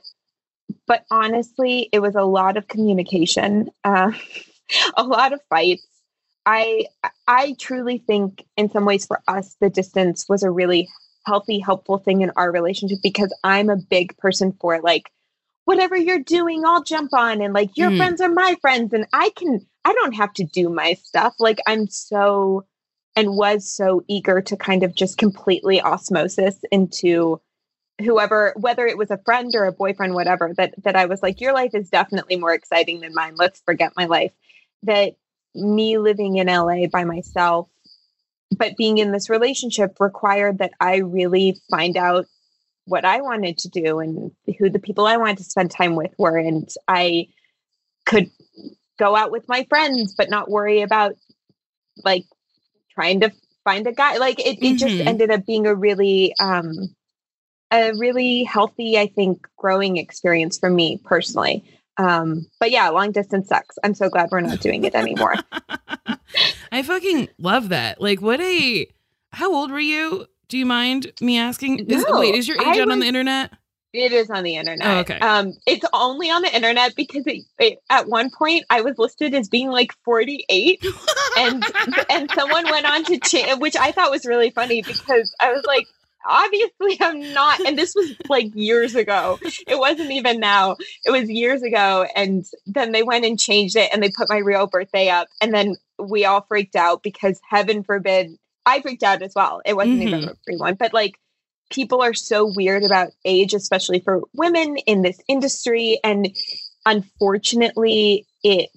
But 0.85 1.05
honestly, 1.11 1.89
it 1.91 1.99
was 1.99 2.15
a 2.15 2.23
lot 2.23 2.57
of 2.57 2.67
communication, 2.67 3.69
uh, 3.83 4.11
a 4.97 5.03
lot 5.03 5.33
of 5.33 5.41
fights. 5.49 5.85
I 6.47 6.87
I 7.27 7.55
truly 7.59 7.97
think 7.97 8.45
in 8.55 8.69
some 8.71 8.85
ways 8.85 9.05
for 9.05 9.21
us 9.27 9.57
the 9.59 9.69
distance 9.69 10.25
was 10.29 10.43
a 10.43 10.49
really 10.49 10.87
healthy 11.25 11.59
helpful 11.59 11.97
thing 11.97 12.21
in 12.21 12.31
our 12.37 12.51
relationship 12.51 12.99
because 13.03 13.35
I'm 13.43 13.69
a 13.69 13.75
big 13.75 14.17
person 14.17 14.53
for 14.61 14.79
like 14.81 15.11
whatever 15.65 15.97
you're 15.97 16.19
doing 16.23 16.63
I'll 16.65 16.83
jump 16.83 17.13
on 17.13 17.41
and 17.41 17.53
like 17.53 17.75
your 17.77 17.91
Mm. 17.91 17.97
friends 17.97 18.21
are 18.21 18.29
my 18.29 18.55
friends 18.61 18.93
and 18.93 19.05
I 19.11 19.29
can 19.35 19.67
I 19.83 19.93
don't 19.93 20.15
have 20.15 20.33
to 20.35 20.45
do 20.45 20.69
my 20.69 20.93
stuff. 20.93 21.35
Like 21.37 21.59
I'm 21.67 21.87
so 21.89 22.65
and 23.17 23.35
was 23.35 23.69
so 23.69 24.03
eager 24.07 24.41
to 24.43 24.55
kind 24.55 24.83
of 24.83 24.95
just 24.95 25.17
completely 25.17 25.81
osmosis 25.81 26.55
into 26.71 27.41
whoever 28.01 28.53
whether 28.57 28.85
it 28.87 28.97
was 28.97 29.11
a 29.11 29.17
friend 29.25 29.53
or 29.55 29.65
a 29.65 29.73
boyfriend 29.73 30.13
whatever 30.13 30.53
that 30.55 30.75
that 30.83 30.95
I 30.95 31.07
was 31.07 31.21
like 31.21 31.41
your 31.41 31.53
life 31.53 31.75
is 31.75 31.89
definitely 31.89 32.37
more 32.37 32.53
exciting 32.53 33.01
than 33.01 33.13
mine. 33.13 33.35
Let's 33.35 33.59
forget 33.65 33.91
my 33.97 34.05
life. 34.05 34.31
That 34.83 35.15
me 35.58 35.97
living 35.97 36.38
in 36.38 36.47
LA 36.49 36.88
by 36.88 37.03
myself 37.03 37.68
but 38.58 38.78
being 38.78 38.97
in 38.97 39.12
this 39.12 39.30
relationship 39.30 39.97
required 39.99 40.60
that 40.60 40.72
I 40.80 40.97
really 40.97 41.60
find 41.70 41.97
out 41.97 42.26
what 42.86 43.05
I 43.05 43.22
wanted 43.22 43.58
to 43.60 43.70
do 43.70 43.99
and 43.99 44.32
who 44.58 44.70
the 44.70 44.80
people 44.80 45.05
I 45.05 45.18
wanted 45.18 45.39
to 45.39 45.43
spend 45.43 45.72
time 45.72 45.95
with 45.95 46.14
were. 46.18 46.38
And 46.38 46.68
I 46.88 47.28
could 48.05 48.32
go 48.97 49.16
out 49.16 49.32
with 49.32 49.47
my 49.47 49.66
friends 49.70 50.14
but 50.18 50.30
not 50.30 50.49
worry 50.49 50.82
about 50.82 51.16
like 52.03 52.24
trying 52.93 53.22
to 53.22 53.32
find 53.64 53.86
a 53.88 53.91
guy. 53.91 54.18
Like 54.18 54.39
it, 54.39 54.60
it 54.62 54.78
just 54.78 54.99
Mhm. 54.99 55.08
ended 55.08 55.32
up 55.32 55.45
being 55.45 55.68
a 55.68 55.76
really 55.76 56.34
um 56.39 56.95
a 57.72 57.93
really 57.97 58.43
healthy 58.43 58.97
i 58.97 59.08
think 59.08 59.45
growing 59.58 59.97
experience 59.97 60.58
for 60.58 60.70
me 60.70 60.99
personally 61.03 61.64
um 61.97 62.45
but 62.59 62.71
yeah 62.71 62.89
long 62.89 63.11
distance 63.11 63.47
sucks 63.47 63.77
i'm 63.83 63.93
so 63.93 64.09
glad 64.09 64.29
we're 64.31 64.41
not 64.41 64.59
doing 64.59 64.83
it 64.83 64.93
anymore 64.95 65.33
I 66.71 66.83
fucking 66.83 67.29
love 67.37 67.69
that. 67.69 68.01
Like, 68.01 68.21
what 68.21 68.39
a. 68.41 68.87
How 69.33 69.53
old 69.53 69.71
were 69.71 69.79
you? 69.79 70.27
Do 70.47 70.57
you 70.57 70.65
mind 70.65 71.11
me 71.21 71.37
asking? 71.37 71.89
Is, 71.89 72.05
No, 72.07 72.19
wait, 72.19 72.35
is 72.35 72.47
your 72.47 72.57
age 72.57 72.77
I 72.77 72.81
out 72.81 72.91
on 72.91 72.99
the 72.99 73.05
internet? 73.05 73.51
It 73.93 74.11
is 74.11 74.29
on 74.29 74.43
the 74.43 74.55
internet. 74.55 74.87
Oh, 74.87 74.99
okay. 74.99 75.19
Um, 75.19 75.53
it's 75.65 75.85
only 75.93 76.29
on 76.29 76.41
the 76.41 76.53
internet 76.53 76.95
because 76.95 77.25
it, 77.25 77.43
it, 77.57 77.79
at 77.89 78.07
one 78.07 78.29
point 78.29 78.65
I 78.69 78.81
was 78.81 78.97
listed 78.97 79.33
as 79.33 79.49
being 79.49 79.69
like 79.69 79.91
48, 80.03 80.85
and 81.37 81.63
and 82.09 82.29
someone 82.31 82.65
went 82.69 82.85
on 82.85 83.03
to 83.05 83.17
change, 83.19 83.59
which 83.59 83.75
I 83.75 83.91
thought 83.91 84.11
was 84.11 84.25
really 84.25 84.51
funny 84.51 84.81
because 84.81 85.33
I 85.39 85.51
was 85.51 85.63
like, 85.65 85.87
obviously 86.26 86.97
I'm 87.01 87.34
not, 87.34 87.59
and 87.61 87.78
this 87.78 87.93
was 87.95 88.13
like 88.30 88.47
years 88.55 88.95
ago. 88.95 89.39
It 89.68 89.78
wasn't 89.78 90.11
even 90.11 90.39
now. 90.39 90.78
It 91.05 91.11
was 91.11 91.30
years 91.30 91.61
ago, 91.63 92.05
and 92.15 92.45
then 92.65 92.91
they 92.91 93.03
went 93.03 93.26
and 93.26 93.39
changed 93.39 93.76
it, 93.76 93.89
and 93.93 94.01
they 94.01 94.09
put 94.09 94.30
my 94.30 94.38
real 94.38 94.68
birthday 94.68 95.09
up, 95.09 95.28
and 95.41 95.53
then 95.53 95.76
we 95.99 96.26
all 96.26 96.41
freaked 96.41 96.76
out 96.76 97.03
because 97.03 97.39
heaven 97.49 97.84
forbid 97.84 98.38
I 98.65 98.82
freaked 98.82 99.03
out 99.03 99.22
as 99.22 99.34
well. 99.36 99.61
It 99.65 99.76
wasn't 99.76 100.03
even 100.03 100.26
a 100.26 100.36
free 100.45 100.57
one, 100.57 100.76
but 100.76 100.93
like 100.93 101.15
people 101.70 102.01
are 102.01 102.13
so 102.13 102.51
weird 102.55 102.84
about 102.84 103.09
age, 103.26 103.53
especially 103.53 103.99
for 103.99 104.22
women 104.34 104.78
in 104.86 105.01
this 105.01 105.20
industry. 105.28 105.99
And 106.03 106.36
unfortunately, 106.86 108.28
it 108.43 108.70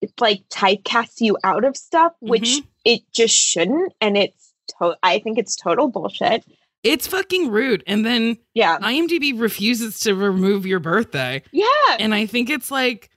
it's 0.00 0.20
like 0.20 0.42
typecasts 0.48 1.20
you 1.20 1.36
out 1.42 1.64
of 1.64 1.76
stuff, 1.76 2.12
which 2.20 2.58
Mhm. 2.60 2.66
it 2.84 3.00
just 3.12 3.34
shouldn't. 3.34 3.92
And 4.00 4.16
it's 4.16 4.47
to- 4.80 4.96
I 5.02 5.18
think 5.18 5.38
it's 5.38 5.56
total 5.56 5.88
bullshit. 5.88 6.44
it's 6.84 7.06
fucking 7.08 7.50
rude. 7.50 7.82
And 7.86 8.06
then 8.06 8.36
Yeah. 8.54 8.78
IMDb 8.78 9.38
refuses 9.38 9.98
to 10.00 10.14
remove 10.14 10.64
your 10.64 10.78
birthday. 10.80 11.42
Yeah. 11.50 11.66
And 11.98 12.14
I 12.14 12.24
think 12.26 12.48
it's 12.50 12.70
like, 12.70 13.10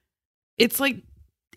it's 0.57 0.79
like 0.79 1.03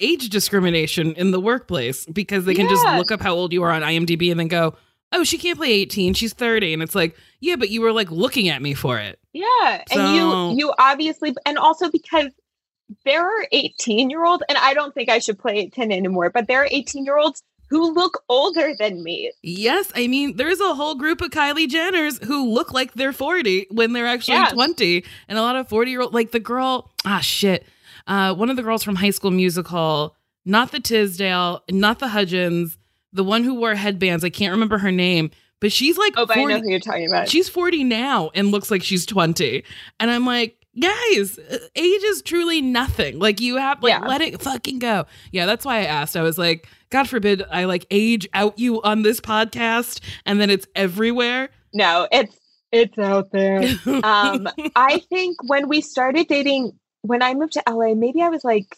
age 0.01 0.29
discrimination 0.29 1.15
in 1.15 1.31
the 1.31 1.41
workplace 1.41 2.05
because 2.07 2.45
they 2.45 2.55
can 2.55 2.69
just 2.69 2.85
look 2.85 3.11
up 3.11 3.21
how 3.23 3.35
old 3.35 3.53
you 3.55 3.63
are 3.63 3.71
on 3.71 3.81
IMDb 3.83 4.31
and 4.31 4.39
then 4.39 4.49
go, 4.49 4.75
oh, 5.13 5.25
she 5.25 5.39
can't 5.39 5.57
play 5.57 5.71
18. 5.71 6.13
She's 6.15 6.35
30. 6.35 6.75
And 6.75 6.83
it's 6.83 6.95
like, 6.95 7.17
yeah, 7.41 7.57
but 7.57 7.71
you 7.71 7.81
were 7.81 7.93
like 7.93 8.11
looking 8.11 8.49
at 8.49 8.61
me 8.61 8.75
for 8.75 8.99
it. 8.99 9.19
Yeah. 9.33 9.83
And 9.91 10.15
you 10.17 10.59
you 10.59 10.75
obviously 10.79 11.35
and 11.47 11.57
also 11.57 11.91
because 11.91 12.27
there 13.07 13.23
are 13.23 13.47
18 13.53 14.11
year 14.11 14.25
olds, 14.27 14.43
and 14.49 14.59
I 14.59 14.75
don't 14.75 14.93
think 14.93 15.09
I 15.09 15.19
should 15.21 15.39
play 15.39 15.69
10 15.71 15.91
anymore, 15.91 16.29
but 16.31 16.49
there 16.49 16.61
are 16.63 16.69
18 16.71 17.05
year 17.07 17.17
olds 17.17 17.43
who 17.75 17.93
look 17.93 18.23
older 18.29 18.75
than 18.79 19.03
me. 19.03 19.33
Yes, 19.43 19.91
I 19.97 20.07
mean, 20.07 20.37
there's 20.37 20.61
a 20.61 20.75
whole 20.75 20.95
group 20.95 21.21
of 21.21 21.31
Kylie 21.31 21.67
Jenners 21.69 22.23
who 22.23 22.49
look 22.49 22.73
like 22.73 22.95
they're 22.95 23.13
40 23.13 23.67
when 23.71 23.93
they're 23.93 24.07
actually 24.07 24.35
Yeah. 24.37 24.51
20, 24.51 25.05
and 25.29 25.39
a 25.39 25.43
lot 25.43 25.57
of 25.57 25.69
40 25.69 25.91
year 25.91 26.03
old, 26.03 26.15
like 26.15 26.31
the 26.31 26.39
girl, 26.41 26.93
ah, 27.05 27.19
shit. 27.21 27.67
Uh, 28.07 28.33
one 28.35 28.49
of 28.51 28.57
the 28.57 28.63
girls 28.63 28.85
from 28.85 28.95
High 28.95 29.11
School 29.11 29.31
Musical, 29.33 30.15
not 30.45 30.71
the 30.73 30.79
Tisdale, 30.81 31.63
not 31.71 31.99
the 31.99 32.09
Hudgens, 32.09 32.79
the 33.13 33.25
one 33.25 33.43
who 33.45 33.55
wore 33.55 33.75
headbands. 33.75 34.23
I 34.25 34.31
can't 34.31 34.53
remember 34.53 34.79
her 34.79 34.93
name, 34.93 35.31
but 35.61 35.73
she's 35.73 35.97
like 35.99 36.15
Oh, 36.17 36.27
but 36.27 36.37
I 36.37 36.45
know 36.45 36.61
who 36.61 36.71
you're 36.71 36.79
talking 36.81 37.09
about. 37.09 37.29
she's 37.29 37.49
40 37.49 37.83
now 37.85 38.31
and 38.35 38.51
looks 38.53 38.71
like 38.71 38.83
she's 38.83 39.07
20 39.07 39.65
and 40.01 40.11
i'm 40.11 40.27
like 40.27 40.64
guys 40.81 41.39
age 41.77 42.03
is 42.05 42.23
truly 42.23 42.61
nothing. 42.63 43.19
Like 43.19 43.41
you 43.41 43.57
have 43.57 43.83
like 43.83 43.91
Yeah. 43.93 44.07
let 44.07 44.21
it 44.21 44.41
fucking 44.43 44.79
go. 44.79 45.07
Yeah 45.33 45.47
that's 45.47 45.65
why 45.65 45.79
i 45.79 45.85
asked. 45.85 46.17
I 46.17 46.23
was 46.23 46.39
like 46.39 46.69
god 46.91 47.09
forbid 47.09 47.43
i 47.51 47.65
like 47.65 47.87
age 47.91 48.29
out 48.35 48.59
you 48.59 48.81
on 48.83 49.03
this 49.03 49.21
podcast 49.21 50.01
and 50.27 50.41
then 50.41 50.51
it's 50.51 50.67
everywhere. 50.75 51.49
No, 51.73 52.07
it's 52.13 52.37
it's 52.73 52.99
out 52.99 53.31
there. 53.33 53.61
um 54.05 54.49
i 54.77 54.99
think 55.09 55.37
when 55.49 55.69
we 55.69 55.81
started 55.81 56.27
dating 56.29 56.73
when 57.03 57.23
i 57.23 57.35
moved 57.35 57.53
to 57.53 57.63
la 57.69 57.95
maybe 57.95 58.21
i 58.23 58.29
was 58.29 58.43
like 58.45 58.77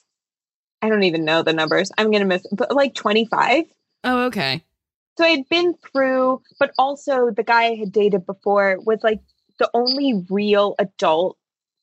i 0.82 0.88
don't 0.88 1.04
even 1.04 1.24
know 1.24 1.42
the 1.42 1.52
numbers. 1.52 1.90
I'm 1.98 2.10
gonna 2.10 2.24
miss 2.26 2.46
but 2.52 2.74
like 2.74 2.94
25 2.94 3.64
oh 4.04 4.24
okay. 4.26 4.62
So 5.18 5.24
i 5.24 5.28
had 5.28 5.48
been 5.48 5.74
through 5.92 6.42
but 6.60 6.72
also 6.78 7.30
the 7.30 7.42
guy 7.42 7.64
i 7.68 7.74
had 7.74 7.92
dated 7.92 8.26
before 8.26 8.78
was 8.84 8.98
like 9.02 9.20
the 9.58 9.70
only 9.72 10.24
real 10.28 10.74
adult 10.78 11.38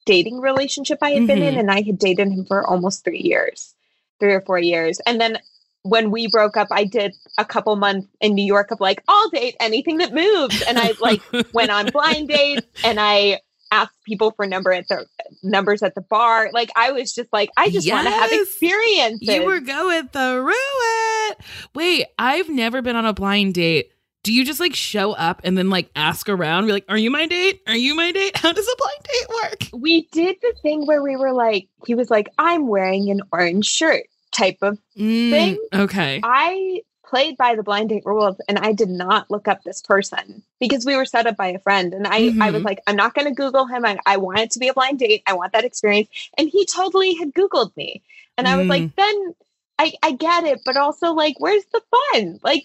dating 0.06 0.40
relationship 0.40 0.98
i 1.02 1.12
had 1.12 1.28
been 1.28 1.42
in 1.42 1.56
Mhm. 1.56 1.60
and 1.60 1.72
i 1.72 1.82
had 1.82 1.98
dated 1.98 2.28
him 2.28 2.46
for 2.46 2.66
almost 2.68 3.04
three 3.04 3.22
years 3.22 3.74
three 4.20 4.34
or 4.34 4.42
four 4.42 4.60
years 4.60 5.00
and 5.06 5.20
then 5.22 5.38
when 5.84 6.12
we 6.12 6.28
broke 6.28 6.56
up 6.58 6.68
i 6.72 6.84
did 6.84 7.14
a 7.38 7.46
couple 7.46 7.76
months 7.76 8.08
in 8.22 8.34
new 8.36 8.46
york 8.46 8.72
of 8.72 8.80
like 8.80 9.04
i'll 9.08 9.30
date 9.30 9.56
anything 9.60 9.98
that 9.98 10.14
moves 10.14 10.62
and 10.62 10.80
i 10.80 10.94
like 11.00 11.22
went 11.54 11.72
on 11.72 11.90
blind 11.90 12.28
dates 12.28 12.66
and 12.84 13.00
I 13.00 13.40
asked 13.72 13.96
people 14.06 14.30
for 14.36 14.46
number 14.46 14.72
at 14.72 14.88
the 14.88 15.04
numbers 15.42 15.82
at 15.82 15.96
the 15.96 16.02
bar. 16.02 16.52
Like 16.54 16.70
I 16.76 16.92
was 16.92 17.12
just 17.12 17.34
like, 17.34 17.50
I 17.58 17.72
just 17.72 17.90
want 17.92 18.06
to 18.06 18.12
have 18.14 18.30
Yes. 18.32 18.42
experiences. 18.48 19.28
you 19.28 19.44
were 19.44 19.62
going 19.62 20.10
through 20.10 20.54
it 20.54 21.38
wait 21.74 22.06
i've 22.20 22.50
never 22.50 22.84
been 22.84 22.96
on 22.96 23.08
a 23.08 23.14
blind 23.14 23.56
date 23.56 23.92
do 24.24 24.34
you 24.34 24.46
just 24.46 24.60
like 24.60 24.74
show 24.74 25.12
up 25.14 25.42
and 25.44 25.58
then 25.58 25.70
like 25.70 25.90
ask 25.96 26.30
around? 26.30 26.66
Be 26.66 26.72
like, 26.72 26.86
are 26.90 26.98
you 26.98 27.12
my 27.12 27.28
date? 27.28 27.62
Are 27.68 27.76
you 27.76 27.94
my 27.96 28.12
date? 28.12 28.38
How 28.38 28.54
does 28.54 28.68
a 28.68 28.76
blind 28.78 29.04
date 29.04 29.28
work? 29.74 29.82
We 29.82 30.08
did 30.12 30.38
the 30.42 30.54
thing 30.62 30.86
where 30.86 31.04
we 31.04 31.16
were 31.18 31.34
like, 31.34 31.68
he 31.86 31.94
was 31.94 32.10
like, 32.10 32.30
I'm 32.38 32.68
wearing 32.68 33.10
an 33.12 33.22
orange 33.32 33.66
shirt 33.66 34.04
type 34.32 34.58
of 34.62 34.80
Mm, 34.98 35.30
Thing? 35.30 35.58
okay. 35.74 36.22
I 36.24 36.82
played 37.06 37.36
by 37.38 37.56
the 37.56 37.64
blind 37.64 37.90
date 37.90 38.04
rules 38.06 38.38
and 38.48 38.58
I 38.58 38.72
did 38.72 38.90
not 38.90 39.30
look 39.30 39.48
up 39.48 39.64
this 39.64 39.82
person 39.82 40.42
because 40.60 40.86
we 40.86 40.96
were 40.96 41.06
set 41.06 41.28
up 41.28 41.36
by 41.36 41.48
a 41.48 41.60
friend. 41.60 41.94
And 41.94 42.08
I, 42.08 42.32
I 42.40 42.50
was 42.52 42.62
Mhm. 42.62 42.66
like, 42.66 42.80
I'm 42.88 42.96
not 42.96 43.14
going 43.14 43.28
to 43.28 43.34
Google 43.34 43.66
him. 43.68 43.86
I, 43.86 44.00
I 44.06 44.18
want 44.18 44.40
it 44.40 44.52
to 44.52 44.60
be 44.60 44.70
a 44.70 44.74
blind 44.74 45.00
date. 45.00 45.22
I 45.28 45.34
want 45.34 45.52
that 45.54 45.66
experience. 45.66 46.08
And 46.38 46.50
he 46.50 46.66
totally 46.66 47.14
had 47.16 47.34
Googled 47.34 47.76
me. 47.76 48.02
And 48.38 48.48
I 48.48 48.56
was 48.56 48.66
Mm. 48.66 48.70
like, 48.70 48.96
then 48.96 49.36
I, 49.80 49.94
I 50.04 50.12
get 50.12 50.44
it. 50.44 50.62
But 50.66 50.78
also, 50.78 51.14
like, 51.14 51.36
where's 51.40 51.66
the 51.72 51.82
fun? 52.14 52.40
Like, 52.44 52.64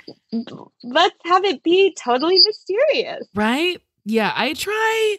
let's 0.82 1.16
have 1.24 1.44
it 1.44 1.62
be 1.62 1.94
totally 2.02 2.38
mysterious. 2.44 3.26
Right? 3.34 3.80
Yeah, 4.04 4.32
I 4.34 4.52
try. 4.54 5.16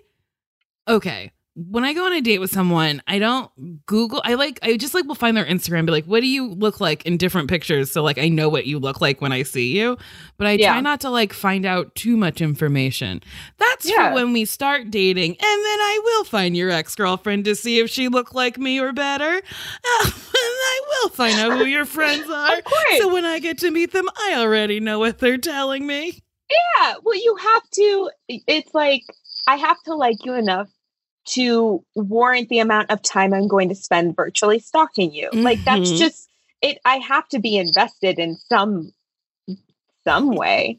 Okay. 0.87 1.31
When 1.55 1.83
I 1.83 1.93
go 1.93 2.05
on 2.05 2.13
a 2.13 2.21
date 2.21 2.39
with 2.39 2.51
someone, 2.51 3.01
I 3.07 3.19
don't 3.19 3.85
Google. 3.85 4.21
I 4.23 4.35
like, 4.35 4.59
I 4.63 4.77
just 4.77 4.93
like 4.93 5.05
will 5.05 5.15
find 5.15 5.35
their 5.35 5.45
Instagram, 5.45 5.85
be 5.85 5.91
like, 5.91 6.05
what 6.05 6.21
do 6.21 6.27
you 6.27 6.47
look 6.51 6.79
like 6.79 7.05
in 7.05 7.17
different 7.17 7.49
pictures? 7.49 7.91
So, 7.91 8.01
like, 8.01 8.17
I 8.17 8.29
know 8.29 8.47
what 8.47 8.65
you 8.65 8.79
look 8.79 9.01
like 9.01 9.19
when 9.19 9.31
I 9.33 9.43
see 9.43 9.77
you. 9.77 9.97
But 10.37 10.47
I 10.47 10.55
try 10.57 10.79
not 10.79 11.01
to 11.01 11.09
like 11.09 11.33
find 11.33 11.65
out 11.65 11.93
too 11.95 12.15
much 12.15 12.39
information. 12.39 13.21
That's 13.57 13.89
Yeah. 13.89 14.09
for 14.09 14.15
when 14.15 14.31
we 14.31 14.45
start 14.45 14.89
dating. 14.89 15.31
And 15.31 15.37
then 15.39 15.47
I 15.79 15.99
will 16.03 16.23
find 16.23 16.55
your 16.55 16.69
ex 16.69 16.95
girlfriend 16.95 17.43
to 17.45 17.55
see 17.55 17.79
if 17.79 17.89
she 17.89 18.07
looked 18.07 18.33
like 18.33 18.57
me 18.57 18.79
or 18.79 18.93
better. 18.93 19.25
and 19.33 19.43
I 20.13 20.81
will 20.87 21.09
find 21.09 21.37
out 21.39 21.57
who 21.57 21.65
your 21.65 21.85
friends 21.85 22.29
are. 22.33 22.55
So 22.99 23.11
when 23.13 23.25
I 23.25 23.39
get 23.39 23.57
to 23.59 23.71
meet 23.71 23.91
them, 23.91 24.07
I 24.17 24.35
already 24.37 24.79
know 24.79 24.99
what 24.99 25.19
they're 25.19 25.37
telling 25.37 25.85
me. 25.85 26.21
Yeah, 26.49 26.93
well, 27.03 27.15
you 27.17 27.35
have 27.35 27.69
to. 27.71 28.11
It's 28.27 28.73
like 28.73 29.01
I 29.47 29.55
have 29.57 29.81
to 29.83 29.95
like 29.95 30.17
you 30.23 30.33
enough 30.35 30.69
to 31.25 31.83
warrant 31.95 32.49
the 32.49 32.59
amount 32.59 32.89
of 32.89 33.01
time 33.01 33.33
I'm 33.33 33.47
going 33.47 33.69
to 33.69 33.75
spend 33.75 34.15
virtually 34.15 34.59
stalking 34.59 35.13
you. 35.13 35.29
Like 35.31 35.63
that's 35.65 35.91
Mhm. 35.91 35.97
just 35.97 36.29
it. 36.61 36.79
I 36.85 36.97
have 36.97 37.27
to 37.29 37.39
be 37.39 37.57
invested 37.57 38.19
in 38.19 38.35
some 38.35 38.93
some 40.03 40.31
way 40.31 40.77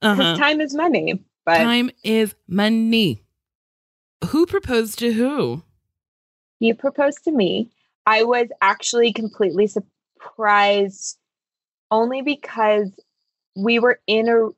because 0.00 0.18
Uh-huh. 0.18 0.36
time 0.36 0.60
is 0.60 0.74
money. 0.74 1.24
But 1.46 1.58
Time 1.58 1.90
is 2.02 2.34
money. 2.48 3.22
Who 4.28 4.46
proposed 4.46 4.98
to 5.00 5.12
who? 5.12 5.62
You 6.60 6.74
proposed 6.74 7.24
to 7.24 7.30
me. 7.32 7.70
I 8.06 8.24
was 8.24 8.48
actually 8.60 9.12
completely 9.12 9.66
surprised, 9.66 11.18
only 11.90 12.22
because 12.22 12.90
we 13.56 13.78
were 13.78 14.00
in 14.06 14.28
a. 14.28 14.48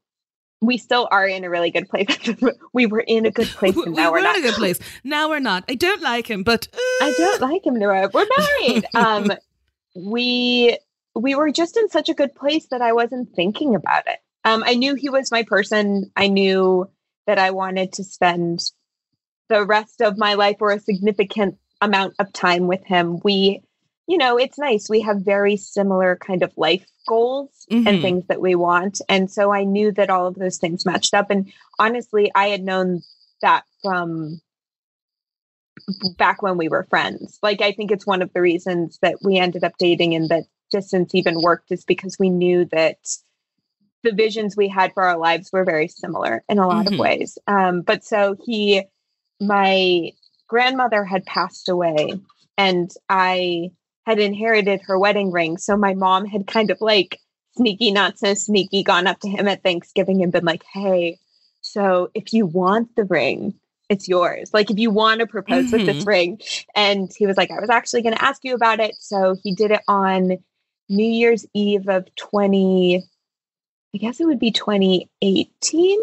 We 0.63 0.79
still 0.79 1.07
are 1.11 1.27
in 1.27 1.45
a 1.45 1.51
really 1.51 1.71
good 1.71 1.89
place. 1.89 2.09
we 2.73 2.87
were 2.87 3.01
in 3.01 3.27
a 3.27 3.31
good 3.31 3.49
place, 3.49 3.77
and 3.77 3.95
now 3.95 4.11
we 4.11 4.13
we're 4.13 4.19
were 4.19 4.23
not. 4.23 4.37
in 4.37 4.45
a 4.45 4.47
good 4.49 4.55
place. 4.55 4.79
Now 5.05 5.29
we're 5.29 5.39
not. 5.39 5.65
I 5.69 5.75
don't 5.75 6.01
like 6.01 6.29
him, 6.29 6.43
but 6.43 6.67
uh, 6.73 6.79
I 6.79 7.15
don't 7.17 7.41
like 7.43 7.67
him, 7.67 7.79
Nora. 7.79 8.11
We're 8.13 8.27
married. 8.39 8.87
um, 8.95 9.33
we 9.95 10.79
we 11.15 11.35
were 11.35 11.51
just 11.51 11.77
in 11.77 11.89
such 11.89 12.09
a 12.09 12.15
good 12.15 12.35
place 12.35 12.67
that 12.71 12.83
I 12.83 12.93
wasn't 12.93 13.35
thinking 13.35 13.75
about 13.75 14.07
it. 14.07 14.19
Um, 14.45 14.63
I 14.65 14.75
knew 14.75 14.95
he 14.95 15.11
was 15.11 15.33
my 15.33 15.43
person. 15.43 16.11
I 16.15 16.29
knew 16.29 16.89
that 17.27 17.39
I 17.39 17.51
wanted 17.51 17.93
to 17.95 18.05
spend 18.05 18.61
the 19.49 19.65
rest 19.65 20.01
of 20.01 20.19
my 20.19 20.35
life 20.35 20.57
or 20.61 20.71
a 20.73 20.81
significant 20.81 21.59
amount 21.81 22.15
of 22.19 22.33
time 22.33 22.67
with 22.67 22.85
him. 22.85 23.21
We, 23.23 23.63
you 24.07 24.19
know, 24.19 24.39
it's 24.39 24.59
nice. 24.59 24.89
We 24.89 25.01
have 25.01 25.21
very 25.23 25.57
similar 25.57 26.17
kind 26.17 26.43
of 26.43 26.53
life 26.57 26.87
goals 27.09 27.67
Mhm. 27.71 27.87
and 27.89 28.03
things 28.03 28.27
that 28.29 28.41
we 28.41 28.55
want. 28.55 29.01
And 29.09 29.31
so 29.31 29.53
I 29.53 29.65
knew 29.65 29.93
that 29.93 30.11
all 30.11 30.27
of 30.27 30.37
those 30.37 30.59
things 30.59 30.87
matched 30.87 31.15
up. 31.15 31.31
And 31.31 31.53
honestly, 31.79 32.31
I 32.35 32.49
had 32.49 32.63
known 32.63 33.03
that 33.43 33.65
from 33.83 34.41
back 36.17 36.43
when 36.43 36.57
we 36.57 36.69
were 36.69 36.85
friends. 36.85 37.39
Like, 37.43 37.61
I 37.61 37.73
think 37.73 37.91
it's 37.91 38.07
one 38.07 38.23
of 38.23 38.33
the 38.33 38.41
reasons 38.41 38.99
that 39.03 39.17
we 39.23 39.39
ended 39.39 39.65
up 39.65 39.75
dating 39.79 40.15
and 40.15 40.29
that 40.29 40.45
distance 40.71 41.15
even 41.15 41.41
worked 41.43 41.71
is 41.71 41.85
because 41.85 42.19
we 42.19 42.31
knew 42.31 42.65
that 42.67 42.99
the 44.03 44.13
visions 44.13 44.57
we 44.57 44.69
had 44.69 44.93
for 44.95 45.03
our 45.03 45.17
lives 45.17 45.51
were 45.53 45.65
very 45.65 45.89
similar 45.89 46.45
in 46.49 46.59
a 46.59 46.67
lot 46.67 46.87
Mhm. 46.87 46.93
of 46.95 46.99
ways. 46.99 47.39
Um, 47.47 47.83
but 47.83 48.05
so 48.05 48.37
he, 48.45 48.85
my 49.41 50.13
grandmother 50.49 51.05
had 51.05 51.25
passed 51.27 51.69
away 51.69 52.15
and 52.57 52.91
I 53.09 53.71
had 54.07 54.21
inherited 54.21 54.83
her 54.83 54.99
wedding 54.99 55.33
ring. 55.33 55.59
So 55.59 55.77
my 55.77 55.95
mom 55.95 56.27
had 56.27 56.47
kind 56.47 56.71
of 56.71 56.81
like 56.81 57.19
sneaky, 57.57 57.91
not 57.91 58.19
so 58.19 58.35
sneaky, 58.35 58.85
gone 58.85 59.07
up 59.07 59.19
to 59.21 59.29
him 59.29 59.49
at 59.49 59.63
Thanksgiving 59.63 60.23
and 60.23 60.33
been 60.33 60.45
like, 60.45 60.65
hey, 60.73 61.19
so 61.61 62.11
if 62.15 62.33
you 62.33 62.47
want 62.47 62.95
the 62.95 63.05
ring, 63.05 63.55
it's 63.89 64.09
yours. 64.09 64.51
Like 64.55 64.71
if 64.71 64.79
you 64.79 64.91
want 64.91 65.21
to 65.21 65.27
propose 65.27 65.73
with 65.73 65.87
this 65.87 65.99
mm-hmm. 65.99 66.09
ring. 66.09 66.41
And 66.75 67.11
he 67.17 67.27
was 67.27 67.37
like, 67.37 67.51
I 67.51 67.61
was 67.61 67.71
actually 67.71 68.03
going 68.03 68.15
to 68.15 68.25
ask 68.25 68.45
you 68.45 68.55
about 68.55 68.79
it. 68.79 68.95
So 69.01 69.37
he 69.43 69.55
did 69.55 69.73
it 69.73 69.83
on 69.89 70.39
New 70.89 71.05
Year's 71.05 71.45
Eve 71.53 71.89
of 71.89 72.07
20, 72.15 73.03
I 73.95 73.99
guess 73.99 74.21
it 74.21 74.27
would 74.27 74.39
be 74.39 74.53
2018. 74.53 76.01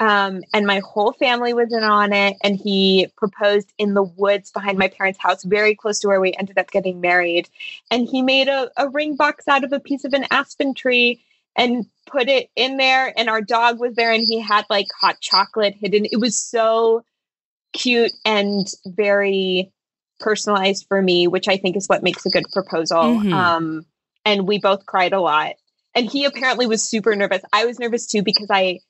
Um, 0.00 0.42
and 0.52 0.66
my 0.66 0.80
whole 0.80 1.12
family 1.12 1.54
was 1.54 1.72
in 1.72 1.82
on 1.82 2.12
it. 2.12 2.36
And 2.42 2.56
he 2.56 3.08
proposed 3.16 3.72
in 3.78 3.94
the 3.94 4.02
woods 4.02 4.50
behind 4.50 4.78
my 4.78 4.88
parents' 4.88 5.18
house, 5.20 5.44
very 5.44 5.74
close 5.74 6.00
to 6.00 6.08
where 6.08 6.20
we 6.20 6.32
ended 6.32 6.58
up 6.58 6.70
getting 6.70 7.00
married. 7.00 7.48
And 7.90 8.08
he 8.08 8.22
made 8.22 8.48
a, 8.48 8.70
a 8.76 8.88
ring 8.88 9.16
box 9.16 9.46
out 9.48 9.64
of 9.64 9.72
a 9.72 9.80
piece 9.80 10.04
of 10.04 10.12
an 10.12 10.26
aspen 10.30 10.74
tree 10.74 11.22
and 11.56 11.86
put 12.06 12.28
it 12.28 12.50
in 12.56 12.76
there. 12.76 13.12
And 13.16 13.30
our 13.30 13.40
dog 13.40 13.78
was 13.78 13.94
there 13.94 14.12
and 14.12 14.24
he 14.26 14.40
had 14.40 14.66
like 14.68 14.86
hot 15.00 15.20
chocolate 15.20 15.74
hidden. 15.78 16.06
It 16.10 16.18
was 16.18 16.38
so 16.38 17.04
cute 17.72 18.12
and 18.24 18.66
very 18.86 19.70
personalized 20.20 20.86
for 20.88 21.00
me, 21.00 21.28
which 21.28 21.48
I 21.48 21.56
think 21.56 21.76
is 21.76 21.86
what 21.86 22.02
makes 22.02 22.26
a 22.26 22.30
good 22.30 22.44
proposal. 22.52 23.20
Mhm. 23.20 23.32
Um, 23.32 23.86
and 24.24 24.48
we 24.48 24.58
both 24.58 24.86
cried 24.86 25.12
a 25.12 25.20
lot. 25.20 25.54
And 25.94 26.10
he 26.10 26.24
apparently 26.24 26.66
was 26.66 26.82
super 26.82 27.14
nervous. 27.14 27.42
I 27.52 27.66
was 27.66 27.78
nervous 27.78 28.06
too 28.06 28.22
because 28.22 28.48
I 28.50 28.80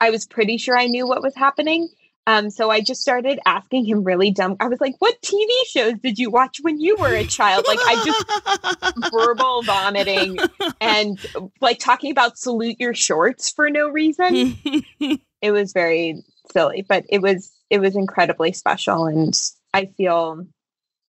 I 0.00 0.10
was 0.10 0.26
pretty 0.26 0.58
sure 0.58 0.78
I 0.78 0.86
knew 0.86 1.06
what 1.06 1.22
was 1.22 1.34
happening. 1.34 1.88
Um, 2.26 2.50
so 2.50 2.70
I 2.70 2.82
just 2.82 3.00
started 3.00 3.40
asking 3.46 3.86
him 3.86 4.04
really 4.04 4.30
dumb. 4.30 4.56
I 4.60 4.68
was 4.68 4.82
like, 4.82 4.96
"What 4.98 5.20
TV 5.22 5.48
shows 5.66 5.94
did 6.02 6.18
you 6.18 6.30
watch 6.30 6.58
when 6.60 6.78
you 6.78 6.96
were 6.98 7.14
a 7.14 7.24
child?" 7.24 7.64
Like 7.66 7.78
I 7.80 8.04
just 8.04 9.10
verbal 9.10 9.62
vomiting 9.62 10.36
and 10.78 11.18
like 11.62 11.78
talking 11.78 12.10
about 12.10 12.36
salute 12.36 12.76
your 12.78 12.92
shorts 12.92 13.50
for 13.50 13.70
no 13.70 13.88
reason. 13.88 14.58
it 15.40 15.52
was 15.52 15.72
very 15.72 16.22
silly, 16.52 16.84
but 16.86 17.04
it 17.08 17.22
was 17.22 17.50
it 17.70 17.80
was 17.80 17.96
incredibly 17.96 18.52
special 18.52 19.06
and 19.06 19.34
I 19.72 19.86
feel 19.96 20.46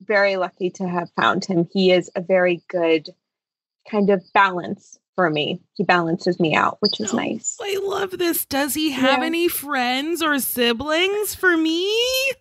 very 0.02 0.38
lucky 0.38 0.70
to 0.72 0.88
have 0.88 1.10
found 1.20 1.44
him. 1.44 1.68
He 1.74 1.92
is 1.92 2.10
a 2.16 2.22
very 2.22 2.64
good 2.70 3.10
kind 3.90 4.10
of 4.10 4.24
balance 4.34 4.98
for 5.16 5.30
me. 5.30 5.60
He 5.76 5.84
balances 5.84 6.40
me 6.40 6.56
out, 6.56 6.78
which 6.80 7.00
is 7.00 7.14
nice. 7.14 7.58
I 7.62 7.80
love 7.84 8.18
this. 8.18 8.46
Does 8.46 8.74
he 8.74 8.92
have 8.92 9.20
Yeah. 9.20 9.26
any 9.26 9.48
friends 9.48 10.22
or 10.22 10.40
siblings 10.40 11.36
for 11.36 11.56
me? 11.58 11.94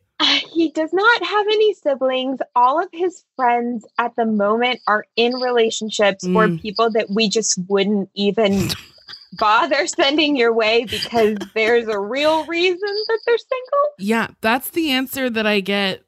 He 0.53 0.71
does 0.73 0.93
not 0.93 1.25
have 1.25 1.47
any 1.47 1.73
siblings. 1.73 2.41
All 2.55 2.79
of 2.79 2.91
his 2.93 3.25
friends 3.37 3.87
at 3.97 4.14
the 4.16 4.27
moment 4.27 4.81
are 4.87 5.07
in 5.16 5.33
relationships 5.37 6.25
or 6.27 6.47
Mm. 6.49 6.61
people 6.61 6.91
that 6.91 7.09
we 7.09 7.31
just 7.31 7.59
wouldn't 7.68 8.11
even 8.14 8.68
bother 9.39 9.87
sending 9.87 10.37
your 10.37 10.53
way 10.53 10.85
because 10.85 11.39
there's 11.55 11.89
a 11.89 11.99
real 11.99 12.45
reason 12.45 12.79
that 13.09 13.18
they're 13.25 13.39
single. 13.39 13.89
Yeah, 13.99 14.29
that's 14.43 14.68
the 14.71 14.91
answer 14.91 15.31
that 15.31 15.47
I 15.47 15.61
get 15.61 16.03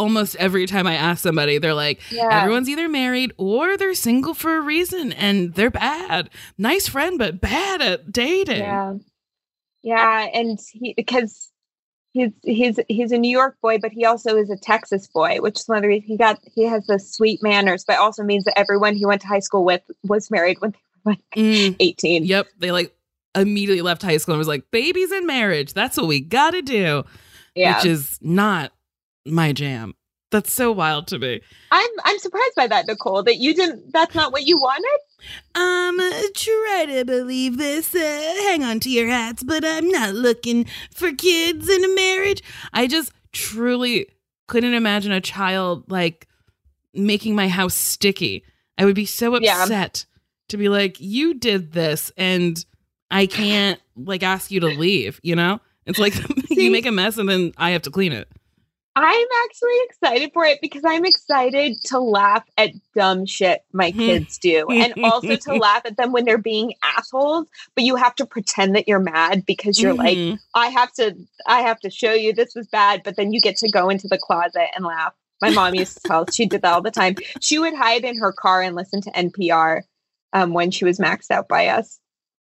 almost 0.00 0.34
every 0.36 0.66
time 0.66 0.86
I 0.86 0.94
ask 0.94 1.22
somebody. 1.22 1.58
They're 1.58 1.74
like, 1.74 2.00
Yeah. 2.10 2.28
everyone's 2.40 2.68
either 2.68 2.88
married 2.88 3.32
or 3.36 3.76
they're 3.76 3.94
single 3.94 4.34
for 4.34 4.56
a 4.56 4.60
reason 4.60 5.12
and 5.12 5.54
they're 5.54 5.70
bad. 5.70 6.30
Nice 6.58 6.88
friend, 6.88 7.18
but 7.18 7.40
bad 7.40 7.80
at 7.82 8.10
dating. 8.12 8.58
Yeah. 8.62 8.94
Yeah, 9.82 10.26
and 10.34 10.58
he 10.72 10.92
because 10.96 11.50
he's 12.12 12.30
he's 12.42 12.78
he's 12.88 13.12
a 13.12 13.18
New 13.18 13.30
York 13.30 13.56
boy, 13.62 13.78
but 13.78 13.92
he 13.92 14.04
also 14.04 14.36
is 14.36 14.50
a 14.50 14.56
Texas 14.56 15.06
boy, 15.06 15.38
which 15.40 15.58
is 15.60 15.68
one 15.68 15.78
of 15.78 15.82
the 15.82 15.88
reasons 15.88 16.08
he 16.08 16.16
got 16.18 16.38
he 16.54 16.64
has 16.66 16.86
the 16.86 16.98
sweet 16.98 17.42
manners, 17.42 17.84
but 17.86 17.98
also 17.98 18.22
means 18.22 18.44
that 18.44 18.58
everyone 18.58 18.94
he 18.94 19.06
went 19.06 19.22
to 19.22 19.26
high 19.28 19.38
school 19.40 19.64
with 19.64 19.80
was 20.04 20.30
married 20.30 20.60
when 20.60 20.72
they 20.72 20.78
were 21.04 21.12
like 21.12 21.20
Mm, 21.36 21.76
18. 21.80 22.24
yep. 22.24 22.46
They 22.58 22.72
like 22.72 22.94
immediately 23.34 23.80
left 23.80 24.02
high 24.02 24.18
school 24.18 24.34
and 24.34 24.38
was 24.38 24.48
like, 24.48 24.70
babies 24.70 25.10
and 25.12 25.26
marriage. 25.26 25.72
That's 25.72 25.96
what 25.96 26.08
we 26.08 26.20
got 26.20 26.50
to 26.50 26.60
do, 26.62 27.04
Yeah. 27.54 27.76
which 27.76 27.86
is 27.86 28.18
not 28.20 28.72
my 29.26 29.52
jam. 29.52 29.94
That's 30.30 30.52
so 30.52 30.70
wild 30.70 31.08
to 31.08 31.18
me. 31.18 31.40
I'm 31.72 31.90
I'm 32.04 32.18
surprised 32.20 32.54
by 32.56 32.68
that, 32.68 32.86
Nicole, 32.86 33.22
that 33.24 33.38
you 33.38 33.52
didn't 33.54 33.92
that's 33.92 34.14
not 34.14 34.30
what 34.32 34.46
you 34.46 34.58
wanted. 34.58 34.98
Um, 35.56 35.98
try 36.34 36.84
to 36.88 37.04
believe 37.04 37.56
this. 37.58 37.94
Uh, 37.94 37.98
hang 37.98 38.62
on 38.62 38.78
to 38.80 38.90
your 38.90 39.08
hats, 39.08 39.42
but 39.42 39.64
I'm 39.64 39.88
not 39.88 40.14
looking 40.14 40.66
for 40.94 41.12
kids 41.12 41.68
in 41.68 41.84
a 41.84 41.94
marriage. 41.96 42.42
I 42.72 42.86
just 42.86 43.12
truly 43.32 44.06
couldn't 44.46 44.74
imagine 44.74 45.10
a 45.12 45.20
child 45.20 45.90
like 45.90 46.28
making 46.94 47.34
my 47.34 47.48
house 47.48 47.74
sticky. 47.74 48.44
I 48.78 48.84
would 48.84 48.94
be 48.96 49.06
so 49.06 49.36
Yeah. 49.40 49.62
upset 49.64 50.06
to 50.48 50.56
be 50.56 50.68
like, 50.68 50.96
you 51.00 51.34
did 51.34 51.72
this 51.72 52.12
and 52.16 52.64
I 53.10 53.26
can't 53.26 53.80
like 53.96 54.22
ask 54.22 54.50
you 54.50 54.60
to 54.60 54.66
leave, 54.68 55.20
you 55.22 55.34
know? 55.36 55.60
It's 55.86 55.98
like 55.98 56.14
you 56.50 56.70
make 56.70 56.86
a 56.86 56.92
mess 56.92 57.18
and 57.18 57.28
then 57.28 57.52
I 57.56 57.70
have 57.70 57.82
to 57.82 57.90
clean 57.90 58.12
it. 58.12 58.28
I'm 58.96 59.26
actually 59.44 59.76
excited 59.84 60.32
for 60.32 60.44
it 60.44 60.58
because 60.60 60.82
I'm 60.84 61.04
excited 61.04 61.82
to 61.84 62.00
laugh 62.00 62.44
at 62.58 62.70
dumb 62.94 63.24
shit 63.24 63.62
my 63.72 63.92
kids 64.06 64.36
do 64.38 64.68
and 64.70 64.94
also 65.04 65.36
to 65.36 65.54
laugh 65.58 65.82
at 65.84 65.96
them 65.96 66.12
when 66.12 66.24
they're 66.24 66.38
being 66.38 66.74
assholes, 66.82 67.46
but 67.76 67.84
you 67.84 67.94
have 67.96 68.14
to 68.16 68.26
pretend 68.26 68.74
that 68.74 68.88
you're 68.88 68.98
mad 68.98 69.46
because 69.46 69.80
you're 69.80 69.94
Mhm. 69.94 69.98
like, 70.32 70.38
I 70.54 70.66
have 70.68 70.92
to 70.94 71.16
I 71.46 71.60
have 71.62 71.78
to 71.80 71.90
show 71.90 72.12
you 72.12 72.32
this 72.32 72.54
was 72.56 72.66
bad, 72.66 73.02
but 73.04 73.16
then 73.16 73.32
you 73.32 73.40
get 73.40 73.56
to 73.58 73.68
go 73.70 73.88
into 73.88 74.08
the 74.08 74.18
closet 74.18 74.68
and 74.74 74.84
laugh. 74.84 75.14
My 75.40 75.50
mom 75.50 75.74
used 75.76 75.94
to 76.02 76.08
tell 76.08 76.26
she 76.26 76.46
did 76.46 76.62
that 76.62 76.72
all 76.72 76.82
the 76.82 76.90
time. 76.90 77.14
She 77.40 77.58
would 77.60 77.74
hide 77.74 78.04
in 78.04 78.18
her 78.18 78.32
car 78.32 78.60
and 78.60 78.74
listen 78.74 79.00
to 79.02 79.10
NPR 79.12 79.82
um, 80.32 80.52
when 80.52 80.70
she 80.72 80.84
was 80.84 80.98
maxed 80.98 81.30
out 81.30 81.48
by 81.48 81.68
us. 81.68 81.99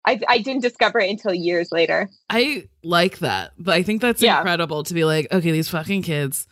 I, 0.08 0.20
I 0.28 0.38
didn't 0.38 0.62
discover 0.62 0.98
it 1.00 1.10
until 1.10 1.34
years 1.34 1.70
later. 1.70 2.08
I 2.30 2.68
like 2.82 3.18
that, 3.18 3.52
but 3.58 3.74
I 3.74 3.82
think 3.82 4.00
that's 4.00 4.22
Yeah. 4.22 4.38
incredible 4.38 4.82
to 4.84 4.94
be 4.94 5.04
like, 5.04 5.26
okay, 5.32 5.50
these 5.50 5.68
fucking 5.68 6.02
kids, 6.02 6.46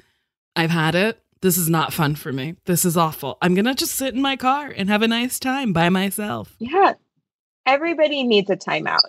I've 0.55 0.71
had 0.71 0.95
it. 0.95 1.23
This 1.41 1.57
is 1.57 1.69
not 1.71 1.93
fun 1.93 2.17
for 2.17 2.33
me. 2.33 2.57
This 2.67 2.85
is 2.85 2.97
awful. 2.97 3.39
I'm 3.41 3.55
gonna 3.55 3.75
just 3.75 3.95
sit 3.95 4.15
in 4.15 4.21
my 4.21 4.37
car 4.37 4.67
and 4.77 4.89
have 4.89 5.03
a 5.03 5.09
nice 5.09 5.39
time 5.39 5.73
by 5.73 5.89
myself. 5.89 6.55
Yeah. 6.59 6.95
Everybody 7.67 8.23
needs 8.25 8.51
a 8.51 8.57
timeout. 8.57 9.01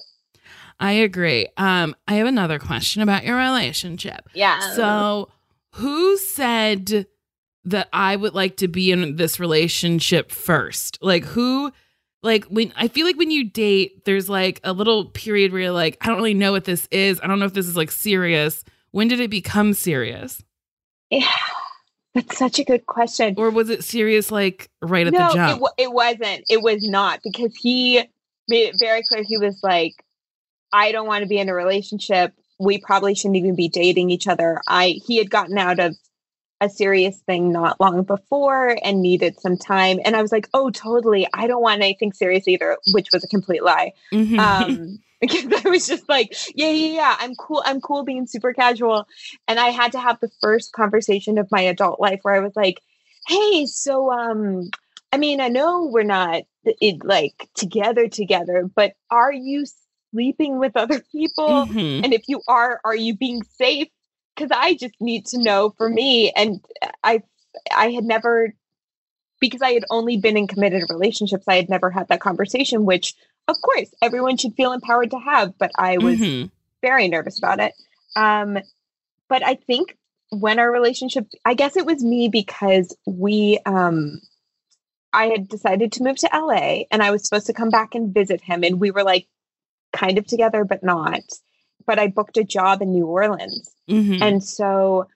I 0.79 0.91
agree. 0.93 1.47
Um, 1.57 1.95
I 2.07 2.15
have 2.15 2.27
another 2.27 2.59
question 2.59 3.01
about 3.01 3.23
your 3.25 3.35
relationship. 3.37 4.29
Yeah. 4.33 4.59
So, 4.75 5.29
who 5.73 6.17
said 6.17 7.07
that 7.65 7.89
I 7.91 8.15
would 8.15 8.33
like 8.33 8.57
to 8.57 8.67
be 8.67 8.91
in 8.91 9.15
this 9.17 9.39
relationship 9.39 10.31
first? 10.31 10.99
Like, 11.01 11.25
who, 11.25 11.71
like, 12.23 12.45
when 12.45 12.73
I 12.75 12.87
feel 12.87 13.05
like 13.05 13.17
when 13.17 13.31
you 13.31 13.49
date, 13.49 14.05
there's 14.05 14.29
like 14.29 14.59
a 14.63 14.73
little 14.73 15.05
period 15.05 15.51
where 15.51 15.61
you're 15.61 15.71
like, 15.71 15.97
I 16.01 16.07
don't 16.07 16.17
really 16.17 16.33
know 16.33 16.51
what 16.51 16.65
this 16.65 16.87
is. 16.91 17.19
I 17.21 17.27
don't 17.27 17.39
know 17.39 17.45
if 17.45 17.53
this 17.53 17.67
is 17.67 17.77
like 17.77 17.91
serious. 17.91 18.63
When 18.91 19.07
did 19.07 19.19
it 19.19 19.29
become 19.29 19.73
serious? 19.73 20.41
Yeah, 21.09 21.27
that's 22.13 22.37
such 22.37 22.59
a 22.59 22.63
good 22.63 22.85
question. 22.85 23.35
Or 23.37 23.49
was 23.49 23.69
it 23.69 23.83
serious 23.83 24.31
like 24.31 24.69
right 24.81 25.07
at 25.07 25.13
no, 25.13 25.19
the 25.19 25.29
it, 25.29 25.33
jump? 25.33 25.61
wa- 25.61 25.71
it 25.77 25.91
wasn't. 25.91 26.43
It 26.49 26.61
was 26.61 26.87
not 26.87 27.19
because 27.23 27.55
he 27.55 28.03
made 28.47 28.69
it 28.69 28.75
very 28.79 29.03
clear. 29.03 29.23
He 29.23 29.37
was 29.37 29.59
like, 29.63 29.93
I 30.73 30.91
don't 30.91 31.07
want 31.07 31.23
to 31.23 31.27
be 31.27 31.37
in 31.37 31.49
a 31.49 31.53
relationship. 31.53 32.33
We 32.59 32.79
probably 32.79 33.13
shouldn't 33.13 33.37
even 33.37 33.55
be 33.55 33.69
dating 33.69 34.09
each 34.09 34.27
other. 34.27 34.61
I 34.67 34.99
he 35.05 35.17
had 35.17 35.29
gotten 35.29 35.57
out 35.57 35.79
of 35.79 35.95
a 36.59 36.69
serious 36.69 37.19
thing 37.19 37.51
not 37.51 37.79
long 37.79 38.03
before 38.03 38.77
and 38.83 39.01
needed 39.01 39.39
some 39.39 39.57
time. 39.57 39.99
And 40.03 40.15
I 40.15 40.21
was 40.21 40.31
like, 40.31 40.49
oh, 40.53 40.69
totally. 40.71 41.27
I 41.33 41.47
don't 41.47 41.61
want 41.61 41.81
anything 41.81 42.13
serious 42.13 42.47
either, 42.47 42.77
which 42.93 43.09
was 43.13 43.23
a 43.23 43.27
complete 43.27 43.63
lie. 43.63 43.93
Mhm. 44.11 44.39
um 44.39 44.99
because 45.21 45.65
I 45.65 45.69
was 45.69 45.87
just 45.87 46.07
like, 46.07 46.35
yeah, 46.53 46.69
yeah, 46.69 46.93
yeah, 46.93 47.15
I'm 47.19 47.33
cool. 47.35 47.63
I'm 47.65 47.81
cool 47.81 48.03
being 48.03 48.27
super 48.27 48.53
casual. 48.53 49.07
And 49.47 49.59
I 49.59 49.69
had 49.69 49.91
to 49.93 49.99
have 49.99 50.19
the 50.19 50.29
first 50.41 50.73
conversation 50.73 51.39
of 51.39 51.47
my 51.51 51.61
adult 51.61 51.99
life 51.99 52.19
where 52.21 52.35
I 52.35 52.39
was 52.39 52.55
like, 52.55 52.81
hey, 53.27 53.65
so 53.65 54.11
um, 54.11 54.69
I 55.11 55.17
mean, 55.17 55.41
I 55.41 55.47
know 55.47 55.89
we're 55.91 56.03
not 56.03 56.43
it, 56.63 57.03
like 57.03 57.49
together 57.55 58.07
together, 58.07 58.69
but 58.75 58.93
are 59.09 59.33
you 59.33 59.65
sleeping 60.11 60.59
with 60.59 60.73
other 60.75 61.01
people? 61.11 61.65
Mhm. 61.67 62.03
And 62.03 62.13
if 62.13 62.23
you 62.27 62.41
are, 62.47 62.79
are 62.83 62.95
you 62.95 63.15
being 63.15 63.41
safe? 63.43 63.87
Because 64.37 64.51
I 64.55 64.75
just 64.75 64.93
need 64.99 65.25
to 65.27 65.41
know 65.41 65.73
for 65.77 65.89
me. 65.89 66.31
And 66.35 66.63
I 67.03 67.23
I 67.75 67.89
had 67.91 68.03
never 68.03 68.53
because 69.39 69.61
I 69.61 69.71
had 69.71 69.83
only 69.89 70.17
been 70.17 70.37
in 70.37 70.47
committed 70.47 70.83
relationships, 70.89 71.45
I 71.47 71.55
had 71.55 71.69
never 71.69 71.89
had 71.89 72.07
that 72.09 72.21
conversation, 72.21 72.85
which 72.85 73.15
of 73.47 73.55
course 73.61 73.93
everyone 74.01 74.37
should 74.37 74.55
feel 74.55 74.73
empowered 74.73 75.11
to 75.11 75.19
have, 75.19 75.57
but 75.57 75.71
I 75.77 75.97
was 75.97 76.19
Mhm. 76.19 76.51
very 76.81 77.07
nervous 77.07 77.37
about 77.37 77.59
it. 77.59 77.73
Um, 78.15 78.57
but 79.27 79.43
I 79.43 79.55
think 79.55 79.97
when 80.29 80.59
our 80.59 80.71
relationship, 80.71 81.27
I 81.45 81.53
guess 81.53 81.77
it 81.77 81.85
was 81.85 82.03
me 82.03 82.29
because 82.29 82.95
we, 83.05 83.59
um, 83.65 84.21
I 85.13 85.27
had 85.27 85.47
decided 85.47 85.93
to 85.93 86.03
move 86.03 86.17
to 86.17 86.35
LA 86.35 86.85
and 86.91 87.01
I 87.01 87.11
was 87.11 87.23
supposed 87.23 87.47
to 87.47 87.53
come 87.53 87.69
back 87.69 87.95
and 87.95 88.13
visit 88.13 88.41
him, 88.41 88.63
and 88.63 88.79
we 88.79 88.91
were 88.91 89.03
like 89.03 89.27
kind 89.93 90.17
of 90.17 90.25
together, 90.27 90.65
but 90.65 90.83
not. 90.83 91.21
But 91.85 91.99
I 91.99 92.07
booked 92.07 92.37
a 92.37 92.43
job 92.43 92.81
in 92.81 92.91
New 92.91 93.05
Orleans. 93.05 93.71
Mhm. 93.89 94.21
And 94.21 94.43
so 94.43 95.07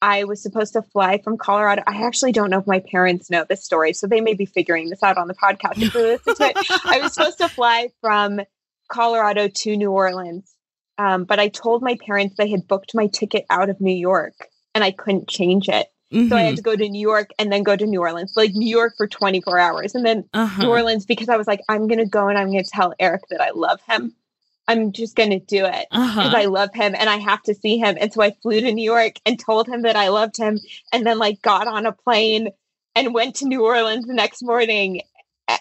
I 0.00 0.24
was 0.24 0.40
supposed 0.42 0.72
to 0.74 0.82
fly 0.82 1.18
from 1.22 1.36
Colorado. 1.36 1.82
I 1.86 2.02
actually 2.04 2.32
don't 2.32 2.50
know 2.50 2.58
if 2.58 2.66
my 2.66 2.80
parents 2.80 3.30
know 3.30 3.44
this 3.48 3.64
story, 3.64 3.92
so 3.92 4.06
they 4.06 4.20
may 4.20 4.34
be 4.34 4.46
figuring 4.46 4.90
this 4.90 5.02
out 5.02 5.16
on 5.18 5.26
the 5.28 5.34
podcast 5.34 5.82
if 5.82 5.94
listen 5.94 6.34
to 6.36 6.44
it. 6.50 6.56
I 6.84 7.00
was 7.02 7.14
supposed 7.14 7.38
to 7.38 7.48
fly 7.48 7.88
from 8.00 8.40
Colorado 8.88 9.48
to 9.48 9.76
New 9.76 9.90
Orleans, 9.90 10.54
um, 10.98 11.24
but 11.24 11.38
I 11.40 11.48
told 11.48 11.82
my 11.82 11.96
parents 12.06 12.36
they 12.36 12.48
had 12.48 12.66
booked 12.68 12.94
my 12.94 13.06
ticket 13.08 13.44
out 13.50 13.70
of 13.70 13.80
New 13.80 13.94
York 13.94 14.34
and 14.74 14.84
I 14.84 14.92
couldn't 14.92 15.28
change 15.28 15.68
it. 15.68 15.88
So 16.30 16.36
I 16.36 16.40
had 16.40 16.56
to 16.56 16.62
go 16.62 16.74
to 16.74 16.88
New 16.88 17.00
York 17.02 17.32
and 17.38 17.52
then 17.52 17.62
go 17.62 17.76
to 17.76 17.84
New 17.84 18.00
Orleans, 18.00 18.32
like 18.34 18.52
New 18.54 18.66
York 18.66 18.94
for 18.96 19.06
24 19.06 19.58
hours. 19.58 19.94
And 19.94 20.06
then 20.06 20.24
Uh-huh. 20.32 20.62
New 20.62 20.70
Orleans 20.70 21.04
because 21.04 21.28
I 21.28 21.36
was 21.36 21.46
like, 21.46 21.60
I'm 21.68 21.86
going 21.86 21.98
to 21.98 22.06
go 22.06 22.28
and 22.28 22.38
I'm 22.38 22.50
going 22.50 22.64
to 22.64 22.70
tell 22.70 22.94
Eric 22.98 23.24
that 23.28 23.42
I 23.42 23.50
love 23.50 23.78
him. 23.86 24.14
I'm 24.68 24.92
just 24.92 25.16
going 25.16 25.30
to 25.30 25.38
do 25.40 25.64
it 25.64 25.86
Uh-huh. 25.90 26.22
because 26.22 26.34
I 26.34 26.44
love 26.44 26.70
him 26.74 26.94
and 26.96 27.08
I 27.08 27.16
have 27.16 27.42
to 27.44 27.54
see 27.54 27.78
him. 27.78 27.96
And 28.00 28.12
so 28.12 28.22
I 28.22 28.32
flew 28.42 28.60
to 28.60 28.70
New 28.72 28.84
York 28.84 29.14
and 29.26 29.40
told 29.40 29.66
him 29.66 29.82
that 29.82 29.96
I 29.96 30.08
loved 30.08 30.36
him 30.36 30.60
and 30.92 31.06
then 31.06 31.18
like 31.18 31.40
got 31.42 31.66
on 31.66 31.86
a 31.86 31.92
plane 31.92 32.50
and 32.94 33.14
went 33.14 33.36
to 33.36 33.46
New 33.46 33.64
Orleans 33.64 34.06
the 34.06 34.12
next 34.14 34.42
morning 34.42 35.00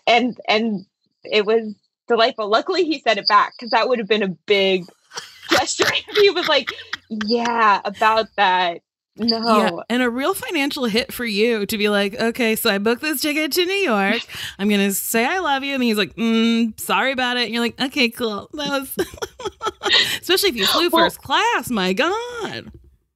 and 0.05 0.37
and 0.47 0.85
it 1.23 1.45
was 1.45 1.73
delightful. 2.07 2.49
Luckily 2.49 2.83
he 2.83 2.99
said 2.99 3.17
it 3.17 3.27
back 3.27 3.53
because 3.57 3.71
that 3.71 3.87
would 3.87 3.99
have 3.99 4.07
been 4.07 4.23
a 4.23 4.27
big 4.45 4.83
gesture. 5.49 5.85
he 6.21 6.29
was 6.31 6.47
like, 6.49 6.71
Yeah, 7.09 7.79
about 7.85 8.27
that. 8.35 8.81
No. 9.19 9.57
Yeah, 9.57 9.71
and 9.89 10.03
a 10.03 10.09
real 10.09 10.33
financial 10.33 10.85
hit 10.85 11.11
for 11.13 11.25
you 11.25 11.65
to 11.65 11.77
be 11.77 11.89
like, 11.89 12.19
okay, 12.19 12.55
so 12.55 12.69
I 12.69 12.77
booked 12.77 13.01
this 13.01 13.21
ticket 13.21 13.51
to 13.53 13.65
New 13.65 13.73
York. 13.73 14.21
I'm 14.59 14.69
gonna 14.69 14.91
say 14.91 15.25
I 15.25 15.39
love 15.39 15.63
you, 15.63 15.73
and 15.73 15.83
he's 15.83 15.97
like, 15.97 16.15
mm, 16.15 16.79
sorry 16.79 17.11
about 17.11 17.37
it. 17.37 17.45
And 17.45 17.53
you're 17.53 17.63
like, 17.63 17.79
okay, 17.81 18.09
cool. 18.09 18.49
That 18.53 18.69
was, 18.69 18.95
especially 20.21 20.49
if 20.49 20.55
you 20.55 20.65
flew 20.65 20.89
Well- 20.89 21.05
first 21.05 21.21
class. 21.21 21.69
My 21.69 21.93
God. 21.93 22.71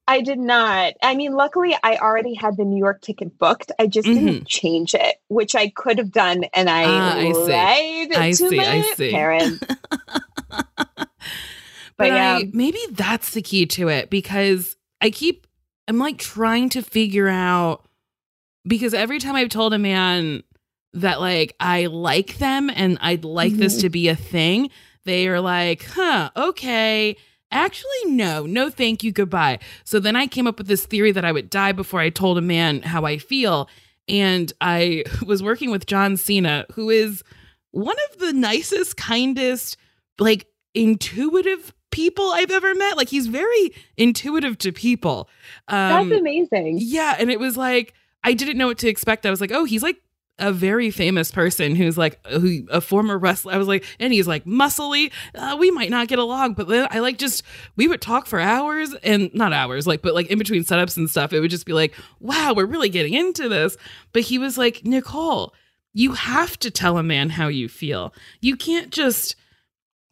I 0.07 0.19
did 0.21 0.39
not. 0.39 0.93
I 1.01 1.15
mean, 1.15 1.33
luckily, 1.33 1.73
I 1.83 1.95
already 1.97 2.33
had 2.33 2.57
the 2.57 2.65
New 2.65 2.77
York 2.79 3.01
ticket 3.01 3.37
booked. 3.37 3.71
I 3.79 3.87
just 3.87 4.07
didn't 4.07 4.45
change 4.45 4.93
it, 4.93 5.15
which 5.29 5.55
I 5.55 5.69
could 5.69 5.99
have 5.99 6.11
done, 6.11 6.43
and 6.53 6.69
I, 6.69 6.83
Ah, 6.85 7.15
I 7.17 7.31
see. 7.31 8.09
lied 8.09 8.13
I 8.19 8.29
to 8.31 8.35
see, 8.35 8.57
my 8.57 8.65
I 8.67 8.81
see. 8.95 9.11
parents. 9.11 9.63
But, 10.49 11.07
But 11.97 12.07
yeah, 12.07 12.39
I, 12.41 12.49
maybe 12.51 12.79
that's 12.91 13.31
the 13.31 13.41
key 13.41 13.65
to 13.67 13.87
it 13.89 14.09
because 14.09 14.75
I 15.01 15.11
keep, 15.11 15.45
I'm 15.87 15.97
like 15.97 16.17
trying 16.17 16.69
to 16.69 16.81
figure 16.81 17.27
out 17.27 17.85
because 18.67 18.93
every 18.93 19.19
time 19.19 19.35
I've 19.35 19.49
told 19.49 19.73
a 19.73 19.79
man 19.79 20.43
that 20.93 21.19
like 21.19 21.55
I 21.59 21.87
like 21.87 22.37
them 22.37 22.69
and 22.73 22.97
I'd 23.01 23.23
like 23.25 23.53
this 23.53 23.77
Mhm. 23.77 23.81
to 23.81 23.89
be 23.89 24.07
a 24.07 24.15
thing, 24.15 24.69
they 25.05 25.27
are 25.27 25.39
like, 25.41 25.83
huh, 25.85 26.29
okay. 26.35 27.15
Actually, 27.53 28.05
no, 28.05 28.45
no, 28.45 28.69
thank 28.69 29.03
you, 29.03 29.11
goodbye. 29.11 29.59
So 29.83 29.99
then 29.99 30.15
I 30.15 30.27
came 30.27 30.47
up 30.47 30.57
with 30.57 30.67
this 30.67 30.85
theory 30.85 31.11
that 31.11 31.25
I 31.25 31.31
would 31.31 31.49
die 31.49 31.71
before 31.73 31.99
I 31.99 32.09
told 32.09 32.37
a 32.37 32.41
man 32.41 32.81
how 32.83 33.03
I 33.05 33.17
feel. 33.17 33.67
And 34.07 34.51
I 34.61 35.03
was 35.25 35.43
working 35.43 35.71
with 35.71 35.85
John 35.85 36.15
Cena, 36.17 36.65
who 36.73 36.89
is 36.89 37.23
one 37.71 37.97
of 38.11 38.19
the 38.19 38.31
nicest, 38.33 38.95
kindest, 38.97 39.75
like 40.19 40.45
intuitive 40.73 41.73
people 41.91 42.29
I've 42.31 42.51
ever 42.51 42.73
met. 42.75 42.97
Like 42.97 43.09
he's 43.09 43.27
very 43.27 43.73
intuitive 43.97 44.57
to 44.59 44.71
people. 44.71 45.29
Um, 45.67 46.09
that's 46.09 46.19
amazing. 46.19 46.79
yeah, 46.81 47.15
and 47.19 47.29
it 47.29 47.39
was 47.39 47.57
like 47.57 47.93
I 48.23 48.33
didn't 48.33 48.57
know 48.57 48.67
what 48.67 48.79
to 48.79 48.87
expect. 48.89 49.25
I 49.25 49.29
was 49.29 49.41
like, 49.41 49.51
oh, 49.51 49.65
he's 49.65 49.83
like 49.83 50.01
a 50.39 50.51
very 50.51 50.89
famous 50.89 51.31
person 51.31 51.75
who's 51.75 51.97
like 51.97 52.25
who 52.25 52.65
a 52.71 52.81
former 52.81 53.17
wrestler. 53.17 53.53
I 53.53 53.57
was 53.57 53.67
like, 53.67 53.85
and 53.99 54.11
he's 54.11 54.27
like 54.27 54.45
muscly. 54.45 55.11
Uh, 55.35 55.55
we 55.59 55.69
might 55.71 55.91
not 55.91 56.07
get 56.07 56.19
along, 56.19 56.53
but 56.53 56.67
then 56.67 56.87
I 56.89 56.99
like 56.99 57.17
just 57.17 57.43
we 57.75 57.87
would 57.87 58.01
talk 58.01 58.25
for 58.25 58.39
hours 58.39 58.93
and 59.03 59.33
not 59.35 59.53
hours, 59.53 59.85
like 59.85 60.01
but 60.01 60.15
like 60.15 60.27
in 60.27 60.39
between 60.39 60.63
setups 60.63 60.97
and 60.97 61.09
stuff. 61.09 61.31
It 61.31 61.39
would 61.39 61.51
just 61.51 61.65
be 61.65 61.73
like, 61.73 61.93
wow, 62.19 62.53
we're 62.55 62.65
really 62.65 62.89
getting 62.89 63.13
into 63.13 63.49
this. 63.49 63.77
But 64.13 64.23
he 64.23 64.39
was 64.39 64.57
like, 64.57 64.83
Nicole, 64.83 65.53
you 65.93 66.13
have 66.13 66.57
to 66.59 66.71
tell 66.71 66.97
a 66.97 67.03
man 67.03 67.29
how 67.29 67.47
you 67.47 67.69
feel. 67.69 68.13
You 68.39 68.55
can't 68.55 68.91
just 68.91 69.35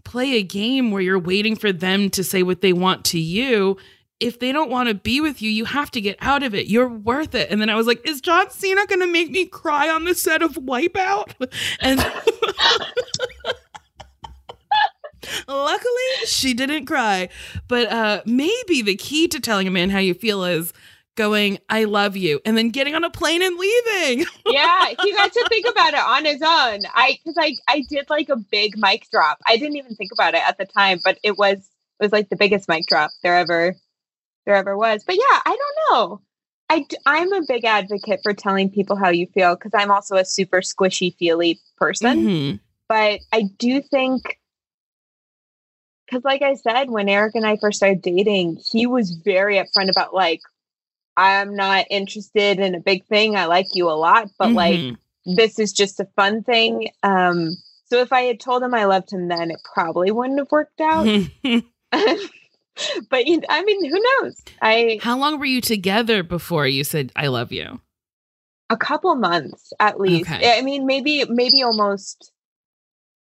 play 0.10 0.34
a 0.34 0.44
game 0.44 0.90
where 0.90 1.04
you're 1.04 1.20
waiting 1.20 1.56
for 1.56 1.72
them 1.72 2.10
to 2.10 2.24
say 2.24 2.42
what 2.42 2.62
they 2.62 2.74
want 2.74 3.06
to 3.06 3.20
you. 3.20 3.78
If 4.20 4.40
they 4.40 4.52
don't 4.52 4.72
want 4.72 4.90
to 4.90 4.96
be 4.96 5.22
with 5.22 5.40
you, 5.40 5.52
you 5.52 5.66
have 5.66 5.92
to 5.92 6.02
get 6.02 6.18
out 6.20 6.42
of 6.42 6.56
it. 6.56 6.66
You're 6.66 6.90
worth 6.90 7.36
it. 7.36 7.52
And 7.52 7.62
then 7.62 7.70
I 7.70 7.76
was 7.76 7.86
like, 7.86 8.02
is 8.10 8.20
John 8.20 8.50
Cena 8.50 8.88
going 8.88 9.02
to 9.02 9.08
make 9.08 9.30
me 9.30 9.46
cry 9.46 9.88
on 9.88 10.06
the 10.06 10.16
set 10.16 10.42
of 10.42 10.56
Wipeout? 10.56 11.36
And 11.80 12.00
luckily, 15.48 16.26
she 16.26 16.56
didn't 16.56 16.88
cry. 16.88 17.30
But 17.68 17.92
uh 17.92 18.24
maybe 18.26 18.82
the 18.82 18.96
key 18.96 19.28
to 19.28 19.40
telling 19.40 19.68
a 19.68 19.72
man 19.72 19.92
how 19.92 20.00
you 20.00 20.16
feel 20.16 20.44
is 20.44 20.74
going, 21.20 21.60
I 21.68 21.84
love 21.84 22.16
you, 22.16 22.40
and 22.46 22.58
then 22.58 22.70
getting 22.70 22.96
on 22.96 23.04
a 23.04 23.10
plane 23.10 23.44
and 23.44 23.58
leaving. 23.58 24.26
yeah, 24.46 24.88
he 25.02 25.12
got 25.14 25.34
to 25.34 25.46
think 25.50 25.68
about 25.68 25.94
it 25.94 26.00
on 26.00 26.24
his 26.24 26.42
own. 26.42 26.80
I 26.96 27.20
because 27.24 27.36
I 27.38 27.56
I 27.68 27.84
did 27.90 28.10
like 28.10 28.30
a 28.30 28.38
big 28.38 28.78
mic 28.78 29.06
drop. 29.12 29.38
I 29.46 29.58
didn't 29.58 29.76
even 29.76 29.96
think 29.96 30.12
about 30.14 30.34
it 30.34 30.42
at 30.48 30.58
the 30.58 30.66
time, 30.66 31.02
but 31.04 31.20
it 31.22 31.38
was 31.38 31.58
it 31.58 32.04
was 32.04 32.14
like 32.14 32.30
the 32.30 32.38
biggest 32.38 32.70
mic 32.70 32.86
drop 32.88 33.12
there 33.22 33.36
ever 33.36 33.76
there 34.46 34.56
ever 34.56 34.78
was. 34.78 35.04
But 35.06 35.18
yeah, 35.18 35.42
I 35.46 35.58
don't 35.58 35.92
know. 35.92 36.22
I 36.70 36.86
I'm 37.06 37.34
a 37.34 37.42
big 37.46 37.66
advocate 37.66 38.22
for 38.24 38.34
telling 38.34 38.70
people 38.70 38.96
how 38.96 39.10
you 39.10 39.28
feel 39.28 39.56
because 39.56 39.74
I'm 39.76 39.92
also 39.92 40.16
a 40.16 40.24
super 40.24 40.62
squishy, 40.62 41.14
feely 41.18 41.60
person. 41.76 42.26
Mm-hmm. 42.26 42.56
But 42.88 43.20
I 43.34 43.44
do 43.58 43.82
think 43.82 44.40
because 46.10 46.24
like 46.24 46.42
I 46.42 46.56
said, 46.56 46.90
when 46.90 47.10
Eric 47.10 47.36
and 47.36 47.46
I 47.46 47.58
first 47.58 47.78
started 47.78 48.02
dating, 48.02 48.62
he 48.72 48.88
was 48.88 49.12
very 49.12 49.58
upfront 49.58 49.90
about 49.92 50.14
like, 50.14 50.42
I'm 51.20 51.56
not 51.56 51.86
interested 51.90 52.60
in 52.60 52.76
a 52.76 52.80
big 52.80 53.06
thing. 53.08 53.36
I 53.36 53.46
like 53.46 53.68
you 53.74 53.90
a 53.90 53.92
lot, 53.92 54.30
but 54.38 54.50
Mhm. 54.50 54.56
like 54.56 54.98
this 55.36 55.60
is 55.60 55.74
just 55.74 56.00
a 56.00 56.08
fun 56.16 56.44
thing. 56.44 56.90
Um, 57.04 57.58
so 57.86 57.98
if 57.98 58.14
I 58.14 58.22
had 58.22 58.40
told 58.40 58.64
him 58.64 58.74
I 58.74 58.86
loved 58.86 59.12
him 59.12 59.28
then, 59.28 59.52
it 59.52 59.60
probably 59.74 60.12
wouldn't 60.12 60.40
have 60.40 60.52
worked 60.52 60.80
out. 60.80 61.06
but 63.10 63.28
you, 63.28 63.42
I 63.50 63.64
mean, 63.64 63.90
who 63.90 64.00
knows? 64.22 64.36
I 64.62 65.00
How 65.02 65.18
long 65.18 65.40
were 65.40 65.46
you 65.46 65.62
together 65.62 66.24
before 66.24 66.68
you 66.68 66.84
said 66.84 67.12
I 67.16 67.28
love 67.28 67.52
you? 67.52 67.82
a 68.72 68.78
couple 68.78 69.16
months 69.16 69.74
at 69.80 70.00
least. 70.00 70.30
Okay. 70.30 70.56
I 70.58 70.62
mean, 70.62 70.86
maybe 70.86 71.26
maybe 71.28 71.64
almost. 71.64 72.32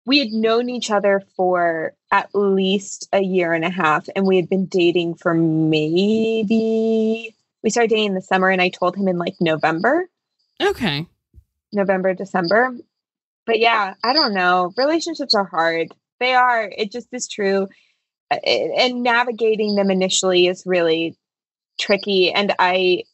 We 0.07 0.19
had 0.19 0.33
known 0.33 0.71
each 0.71 0.91
other 0.91 1.23
for 1.37 1.95
at 2.11 2.35
least 2.35 3.09
a 3.13 3.21
year 3.21 3.53
and 3.53 3.65
a 3.65 3.71
half, 3.71 4.09
and 4.17 4.27
we 4.27 4.37
had 4.37 4.49
been 4.49 4.67
dating 4.67 5.15
for 5.15 5.35
maybe. 5.35 7.35
We 7.63 7.71
started 7.71 7.91
dating 7.91 8.07
in 8.07 8.15
the 8.15 8.23
summer, 8.23 8.49
and 8.49 8.63
I 8.63 8.69
told 8.71 8.97
him 8.97 9.09
in 9.09 9.19
like 9.19 9.35
November, 9.41 10.09
Okay. 10.63 11.07
November, 11.73 12.15
December. 12.15 12.77
But 13.47 13.61
yeah, 13.61 13.95
I 14.05 14.13
don't 14.13 14.35
know. 14.35 14.73
Relationships 14.77 15.35
are 15.35 15.45
hard. 15.45 15.89
They 16.21 16.35
are. 16.35 16.71
It 16.77 16.93
just 16.93 17.09
is 17.13 17.27
true. 17.29 17.69
Uh, 18.31 18.37
And 18.45 19.03
navigating 19.03 19.75
them 19.75 19.91
initially 19.91 20.47
is 20.47 20.65
really 20.67 21.17
tricky. 21.79 22.33
And 22.33 22.53
I 22.59 23.05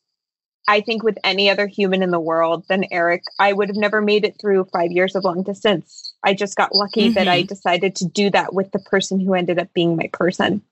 I 0.68 0.80
think 0.80 1.04
with 1.04 1.16
any 1.22 1.48
other 1.48 1.68
human 1.68 2.02
in 2.02 2.10
the 2.10 2.18
world 2.18 2.64
than 2.68 2.86
Eric, 2.90 3.22
I 3.38 3.52
would 3.52 3.68
have 3.68 3.76
never 3.76 4.02
made 4.02 4.24
it 4.24 4.36
through 4.40 4.64
five 4.72 4.90
years 4.90 5.14
of 5.14 5.22
long 5.22 5.44
distance. 5.44 6.12
I 6.24 6.34
just 6.34 6.56
got 6.56 6.74
lucky 6.74 7.08
that 7.10 7.28
I 7.28 7.42
decided 7.42 7.94
to 7.96 8.04
do 8.04 8.30
that 8.30 8.52
with 8.52 8.72
the 8.72 8.80
person 8.80 9.20
who 9.20 9.34
ended 9.34 9.60
up 9.60 9.72
being 9.74 9.94
my 9.96 10.10
person 10.12 10.62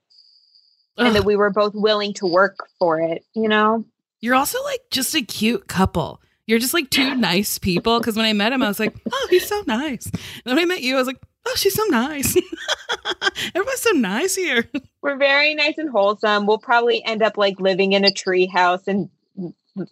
and 0.96 1.14
that 1.14 1.24
we 1.24 1.36
were 1.36 1.50
both 1.50 1.74
willing 1.74 2.14
to 2.14 2.26
work 2.26 2.58
for 2.78 3.00
it, 3.00 3.24
you 3.34 3.48
know? 3.48 3.84
You're 4.20 4.34
also 4.34 4.62
like 4.64 4.80
just 4.90 5.14
a 5.14 5.22
cute 5.22 5.66
couple. 5.68 6.20
You're 6.46 6.58
just 6.58 6.74
like 6.74 6.90
two 6.90 7.14
nice 7.14 7.58
people. 7.58 7.98
Because 7.98 8.16
when 8.16 8.26
I 8.26 8.32
met 8.32 8.52
him, 8.52 8.62
I 8.62 8.68
was 8.68 8.80
like, 8.80 8.94
oh, 9.12 9.26
he's 9.30 9.46
so 9.46 9.62
nice. 9.66 10.06
And 10.06 10.20
then 10.44 10.56
when 10.56 10.64
I 10.64 10.66
met 10.66 10.82
you, 10.82 10.94
I 10.94 10.98
was 10.98 11.06
like, 11.06 11.20
oh, 11.46 11.54
she's 11.56 11.74
so 11.74 11.84
nice. 11.84 12.36
Everyone's 13.54 13.80
so 13.80 13.90
nice 13.90 14.34
here. 14.34 14.68
We're 15.02 15.16
very 15.16 15.54
nice 15.54 15.78
and 15.78 15.90
wholesome. 15.90 16.46
We'll 16.46 16.58
probably 16.58 17.04
end 17.04 17.22
up 17.22 17.36
like 17.36 17.60
living 17.60 17.92
in 17.92 18.04
a 18.04 18.10
tree 18.10 18.46
house 18.46 18.86
in 18.88 19.10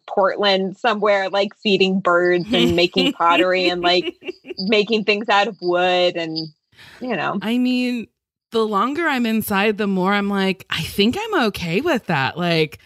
Portland 0.06 0.76
somewhere, 0.76 1.28
like 1.28 1.54
feeding 1.56 2.00
birds 2.00 2.46
and 2.52 2.76
making 2.76 3.12
pottery 3.18 3.68
and 3.68 3.82
like 3.82 4.16
making 4.58 5.04
things 5.04 5.28
out 5.28 5.48
of 5.48 5.56
wood 5.60 6.16
and 6.16 6.48
you 7.00 7.16
know. 7.16 7.38
I 7.42 7.58
mean, 7.58 8.06
the 8.52 8.64
longer 8.66 9.06
I'm 9.08 9.26
inside, 9.26 9.78
the 9.78 9.86
more 9.86 10.12
I'm 10.12 10.28
like, 10.28 10.64
I 10.70 10.82
think 10.82 11.16
I'm 11.18 11.46
okay 11.46 11.80
with 11.80 12.06
that. 12.06 12.38
Like, 12.38 12.78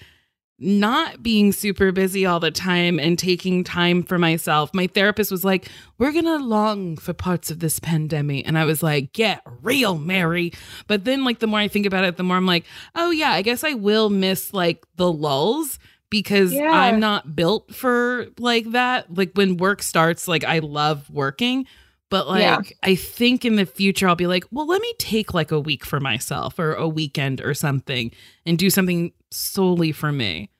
not 0.59 1.23
being 1.23 1.53
super 1.53 1.93
busy 1.93 2.25
all 2.25 2.41
the 2.41 2.51
time 2.51 2.99
and 2.99 3.19
taking 3.19 3.63
time 3.63 4.03
for 4.03 4.17
myself. 4.17 4.73
My 4.73 4.87
therapist 4.87 5.31
was 5.31 5.45
like, 5.45 5.69
We're 5.99 6.13
going 6.13 6.25
to 6.25 6.37
long 6.39 6.97
for 6.97 7.13
parts 7.13 7.51
of 7.51 7.59
this 7.59 7.79
pandemic. 7.79 8.49
And 8.49 8.57
I 8.57 8.65
was 8.65 8.83
like, 8.83 9.13
Get 9.13 9.43
real, 9.61 9.99
Mary. 9.99 10.53
But 10.87 11.05
then, 11.05 11.25
like, 11.25 11.41
the 11.41 11.47
more 11.47 11.59
I 11.61 11.69
think 11.69 11.85
about 11.85 12.05
it, 12.05 12.17
the 12.17 12.23
more 12.23 12.39
I'm 12.39 12.47
like, 12.47 12.65
Oh, 12.95 13.11
yeah, 13.11 13.33
I 13.33 13.43
guess 13.43 13.65
I 13.65 13.75
will 13.75 14.09
miss 14.09 14.55
like 14.55 14.87
the 14.97 15.13
lulls 15.13 15.79
because 16.09 16.55
Yeah. 16.55 16.71
I'm 16.71 17.01
not 17.01 17.37
built 17.37 17.75
for 17.75 18.29
like 18.39 18.71
that. 18.71 19.15
Like, 19.15 19.33
when 19.35 19.59
work 19.59 19.83
starts, 19.83 20.27
like, 20.27 20.45
I 20.45 20.61
love 20.61 21.11
working. 21.11 21.67
But 22.09 22.29
like, 22.29 22.41
Yeah. 22.41 22.61
I 22.83 22.95
think 22.95 23.45
in 23.45 23.57
the 23.57 23.67
future, 23.67 24.09
I'll 24.09 24.15
be 24.17 24.27
like, 24.27 24.45
well, 24.51 24.67
let 24.67 24.81
me 24.81 24.93
take 24.99 25.35
like 25.35 25.51
a 25.51 25.61
week 25.61 25.85
for 25.85 25.99
myself 26.01 26.59
or 26.59 26.73
a 26.75 26.87
weekend 26.89 27.41
or 27.41 27.53
something 27.55 28.13
and 28.45 28.57
do 28.57 28.71
something 28.71 29.13
solely 29.31 29.93
for 29.93 30.13
me. 30.13 30.51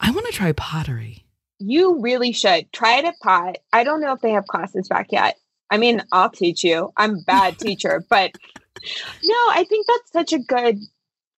I 0.00 0.10
want 0.10 0.26
to 0.26 0.32
try 0.32 0.52
pottery. 0.52 1.24
You 1.58 2.00
really 2.00 2.32
should 2.32 2.72
try 2.72 2.98
it 2.98 3.04
at 3.04 3.18
Pot. 3.20 3.58
I 3.72 3.84
don't 3.84 4.00
know 4.00 4.12
if 4.12 4.20
they 4.20 4.32
have 4.32 4.46
classes 4.46 4.88
back 4.88 5.12
yet. 5.12 5.36
I 5.70 5.76
mean, 5.78 6.02
I'll 6.12 6.30
teach 6.30 6.64
you. 6.64 6.92
I'm 6.96 7.16
a 7.18 7.22
bad 7.26 7.58
teacher, 7.58 8.04
but 8.08 8.32
no, 9.22 9.34
I 9.50 9.64
think 9.68 9.86
that's 9.86 10.12
such 10.12 10.32
a 10.32 10.38
good. 10.42 10.78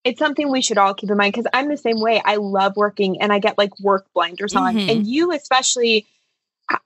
It's 0.03 0.19
something 0.19 0.49
we 0.49 0.61
should 0.61 0.77
all 0.77 0.93
keep 0.93 1.09
in 1.09 1.17
mind 1.17 1.33
because 1.33 1.49
I'm 1.53 1.67
the 1.69 1.77
same 1.77 1.99
way. 1.99 2.21
I 2.23 2.37
love 2.37 2.73
working 2.77 3.21
and 3.21 3.31
I 3.33 3.39
get 3.39 3.57
like 3.57 3.77
work 3.79 4.05
blinders 4.13 4.55
on. 4.55 4.75
Mhm. 4.75 4.91
And 4.91 5.07
you, 5.07 5.31
especially, 5.33 6.05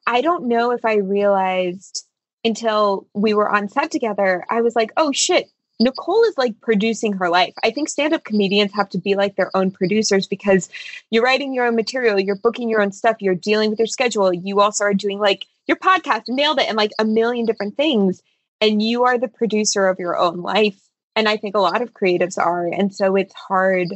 I 0.08 0.22
don't 0.22 0.48
know 0.48 0.72
if 0.72 0.84
I 0.86 0.96
realized 0.96 2.06
until 2.44 3.08
we 3.14 3.34
were 3.34 3.50
on 3.50 3.70
set 3.70 3.92
together. 3.92 4.46
I 4.50 4.62
was 4.62 4.76
like, 4.76 4.92
oh 4.98 5.12
shit, 5.12 5.50
Nicole 5.80 6.24
is 6.26 6.38
like 6.38 6.62
producing 6.62 7.14
her 7.14 7.30
life. 7.30 7.54
I 7.64 7.72
think 7.72 7.90
stand 7.90 8.14
up 8.14 8.24
comedians 8.24 8.72
have 8.74 8.90
to 8.90 9.00
be 9.00 9.16
like 9.16 9.36
their 9.36 9.56
own 9.56 9.72
producers 9.72 10.28
because 10.28 10.70
you're 11.10 11.24
writing 11.24 11.54
your 11.54 11.66
own 11.66 11.76
material, 11.76 12.20
you're 12.20 12.36
booking 12.36 12.70
your 12.70 12.82
own 12.82 12.92
stuff, 12.92 13.18
you're 13.20 13.36
dealing 13.36 13.72
with 13.72 13.80
your 13.80 13.88
schedule. 13.88 14.32
You 14.32 14.62
also 14.62 14.84
are 14.86 14.94
doing 14.94 15.20
like 15.20 15.46
your 15.68 15.78
podcast, 15.78 16.24
nailed 16.28 16.60
it, 16.60 16.68
and 16.68 16.78
like 16.78 16.92
a 17.00 17.06
million 17.06 17.46
different 17.46 17.78
things. 17.78 18.22
And 18.60 18.82
you 18.82 19.06
are 19.06 19.18
the 19.18 19.28
producer 19.28 19.88
of 19.88 20.00
your 20.00 20.18
own 20.18 20.42
life. 20.42 20.80
And 21.16 21.28
I 21.28 21.38
think 21.38 21.56
a 21.56 21.60
lot 21.60 21.82
of 21.82 21.94
creatives 21.94 22.38
are. 22.38 22.68
And 22.68 22.94
so 22.94 23.16
it's 23.16 23.34
hard 23.34 23.88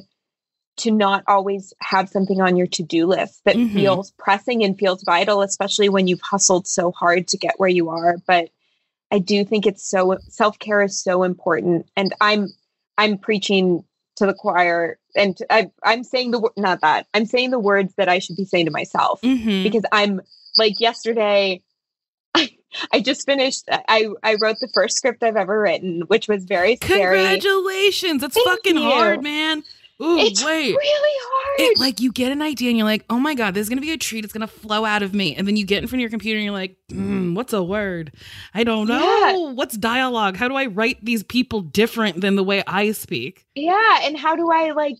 to 0.77 0.91
not 0.91 1.23
always 1.27 1.73
have 1.79 2.09
something 2.09 2.41
on 2.41 2.55
your 2.57 2.67
to 2.67 2.83
do 2.83 3.05
list 3.05 3.41
that 3.45 3.55
Mhm. 3.55 3.73
feels 3.73 4.11
pressing 4.17 4.63
and 4.63 4.77
feels 4.77 5.03
vital, 5.03 5.41
especially 5.41 5.87
when 5.89 6.07
you've 6.07 6.21
hustled 6.21 6.67
so 6.67 6.91
hard 6.91 7.27
to 7.29 7.37
get 7.37 7.55
where 7.59 7.69
you 7.69 7.89
are. 7.89 8.17
But 8.27 8.49
I 9.11 9.19
do 9.19 9.45
think 9.45 9.65
it's 9.65 9.87
so 9.89 10.17
self 10.27 10.59
care 10.59 10.81
is 10.83 11.01
so 11.01 11.23
important. 11.23 11.87
And 11.95 12.13
I'm 12.19 12.49
I'm 12.97 13.17
preaching 13.17 13.83
to 14.17 14.25
the 14.25 14.33
choir 14.33 14.97
and 15.15 15.37
I, 15.49 15.69
I'm 15.83 16.03
saying 16.03 16.31
the 16.31 16.49
not 16.57 16.81
that 16.81 17.07
I'm 17.13 17.25
saying 17.25 17.51
the 17.51 17.59
words 17.59 17.93
that 17.95 18.09
I 18.09 18.19
should 18.19 18.35
be 18.37 18.45
saying 18.45 18.65
to 18.65 18.71
myself 18.71 19.21
Mm-hmm. 19.21 19.63
because 19.63 19.83
I'm 19.91 20.21
like 20.57 20.79
yesterday. 20.79 21.61
I, 22.91 22.99
just 22.99 23.25
finished. 23.25 23.63
I 23.69 24.07
I 24.21 24.35
wrote 24.41 24.57
the 24.59 24.67
first 24.73 24.97
script 24.97 25.23
I've 25.23 25.37
ever 25.37 25.61
written, 25.61 26.01
which 26.07 26.27
was 26.27 26.43
very 26.43 26.75
scary. 26.75 27.17
Congratulations. 27.17 28.21
That's 28.21 28.33
Thank 28.35 28.47
fucking 28.49 28.75
you. 28.75 28.83
hard, 28.83 29.23
man. 29.23 29.63
Ooh, 30.01 30.17
It's 30.19 30.43
wait. 30.43 30.75
really 30.75 31.19
hard. 31.23 31.71
It, 31.71 31.79
like 31.79 32.01
you 32.01 32.11
get 32.11 32.31
an 32.33 32.41
idea 32.41 32.67
and 32.69 32.77
you're 32.77 32.85
like, 32.85 33.05
oh 33.09 33.17
my 33.19 33.33
god, 33.33 33.53
this 33.53 33.61
is 33.61 33.69
gonna 33.69 33.79
be 33.81 33.91
a 33.93 33.97
treat. 33.97 34.23
It's 34.25 34.33
gonna 34.33 34.45
flow 34.47 34.83
out 34.83 35.03
of 35.03 35.13
me, 35.13 35.35
and 35.35 35.47
then 35.47 35.55
you 35.55 35.65
get 35.65 35.81
in 35.81 35.87
front 35.87 35.99
of 35.99 36.01
your 36.01 36.09
computer 36.09 36.37
and 36.37 36.43
you're 36.43 36.53
like, 36.53 36.75
mm, 36.91 37.33
what's 37.33 37.53
a 37.53 37.63
word? 37.63 38.11
I 38.53 38.63
don't 38.65 38.87
know. 38.87 39.51
What's 39.53 39.77
dialogue? 39.77 40.35
How 40.35 40.47
do 40.49 40.55
I 40.55 40.65
write 40.65 41.03
these 41.03 41.23
people 41.23 41.61
different 41.61 42.19
than 42.21 42.35
the 42.35 42.43
way 42.43 42.61
I 42.67 42.91
speak? 42.91 43.45
yeah, 43.55 43.99
and 44.03 44.17
how 44.17 44.35
do 44.35 44.51
I 44.51 44.71
like 44.71 44.97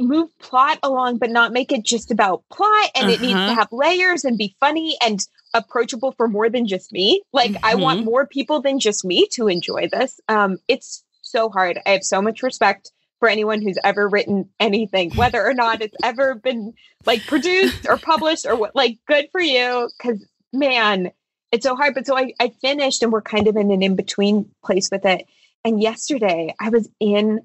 move 0.00 0.36
plot 0.38 0.78
along, 0.82 1.18
but 1.18 1.30
not 1.30 1.52
make 1.52 1.70
it 1.72 1.84
just 1.84 2.10
about 2.10 2.42
plot? 2.50 2.90
And 2.96 3.10
it 3.10 3.20
needs 3.20 3.34
Uh-huh. 3.34 3.48
to 3.48 3.54
have 3.54 3.68
layers 3.72 4.24
and 4.24 4.36
be 4.38 4.56
funny 4.60 4.96
and 5.00 5.24
approachable 5.54 6.12
for 6.12 6.28
more 6.28 6.48
than 6.50 6.66
just 6.66 6.92
me. 6.92 7.22
Like 7.32 7.56
I 7.62 7.74
want 7.76 8.04
more 8.04 8.26
people 8.26 8.60
than 8.60 8.78
just 8.80 9.04
me 9.04 9.26
to 9.32 9.48
enjoy 9.48 9.88
this. 9.88 10.20
Um, 10.28 10.58
it's 10.68 11.04
so 11.22 11.50
hard. 11.50 11.78
I 11.86 11.90
have 11.90 12.04
so 12.04 12.20
much 12.22 12.42
respect 12.42 12.90
for 13.18 13.28
anyone 13.28 13.62
who's 13.62 13.78
ever 13.82 14.08
written 14.08 14.48
anything, 14.60 15.10
whether 15.14 15.44
or 15.44 15.54
not 15.54 15.82
it's 15.82 15.96
ever 16.02 16.34
been 16.34 16.74
like 17.04 17.26
produced 17.26 17.86
or 17.88 17.96
published 17.96 18.46
or 18.46 18.56
what. 18.56 18.74
Like, 18.74 18.98
good 19.06 19.26
for 19.32 19.40
you, 19.40 19.90
because 19.98 20.24
man, 20.52 21.10
it's 21.50 21.64
so 21.64 21.74
hard. 21.74 21.94
But 21.94 22.06
so 22.06 22.16
I, 22.16 22.32
I 22.40 22.50
finished, 22.60 23.02
and 23.02 23.12
we're 23.12 23.22
kind 23.22 23.48
of 23.48 23.56
in 23.56 23.70
an 23.70 23.82
in 23.82 23.96
between 23.96 24.50
place 24.64 24.88
with 24.90 25.04
it. 25.04 25.26
And 25.64 25.82
yesterday, 25.82 26.54
I 26.60 26.70
was 26.70 26.88
in. 27.00 27.40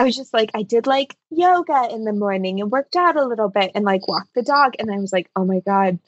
I 0.00 0.04
was 0.04 0.14
just 0.14 0.32
like, 0.32 0.50
I 0.54 0.62
did 0.62 0.86
like 0.86 1.16
yoga 1.28 1.88
in 1.90 2.04
the 2.04 2.12
morning 2.12 2.60
and 2.60 2.70
worked 2.70 2.94
out 2.94 3.16
a 3.16 3.24
little 3.24 3.48
bit 3.48 3.72
and 3.74 3.84
like 3.84 4.06
walked 4.06 4.32
the 4.32 4.44
dog. 4.44 4.74
And 4.78 4.92
I 4.92 4.98
was 4.98 5.12
like, 5.12 5.28
oh 5.34 5.44
my 5.44 5.58
God, 5.58 5.98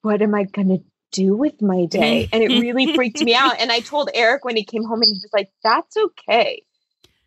what 0.00 0.20
am 0.20 0.34
I 0.34 0.42
going 0.42 0.68
to 0.68 0.84
do 1.12 1.36
with 1.36 1.62
my 1.62 1.84
day? 1.84 2.28
And 2.32 2.42
it 2.42 2.60
really 2.60 2.92
freaked 2.96 3.22
me 3.22 3.36
out. 3.36 3.60
And 3.60 3.70
I 3.70 3.78
told 3.78 4.10
Eric 4.12 4.44
when 4.44 4.56
he 4.56 4.64
came 4.64 4.82
home 4.82 5.00
and 5.00 5.06
he 5.06 5.12
was 5.12 5.30
like, 5.32 5.52
that's 5.62 5.96
okay. 5.96 6.64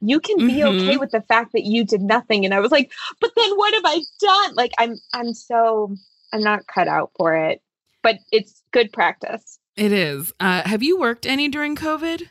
You 0.07 0.19
can 0.19 0.37
be 0.47 0.63
okay 0.63 0.95
Mhm. 0.95 0.99
with 0.99 1.11
the 1.11 1.21
fact 1.21 1.51
that 1.53 1.63
you 1.63 1.83
did 1.83 2.01
nothing. 2.01 2.45
And 2.45 2.53
I 2.53 2.59
was 2.59 2.71
like, 2.71 2.91
but 3.19 3.31
then 3.35 3.51
what 3.57 3.73
have 3.73 3.83
I 3.85 3.99
done? 4.19 4.55
Like 4.55 4.71
I'm 4.77 4.95
I'm 5.13 5.33
so 5.33 5.95
I'm 6.33 6.41
not 6.41 6.67
cut 6.67 6.87
out 6.87 7.11
for 7.17 7.35
it. 7.35 7.61
But 8.03 8.19
it's 8.31 8.61
good 8.71 8.93
practice. 8.93 9.57
It 9.75 9.91
is. 9.91 10.31
Uh, 10.39 10.61
have 10.65 10.83
you 10.83 10.99
worked 10.99 11.25
any 11.25 11.47
during 11.49 11.75
COVID? 11.75 12.27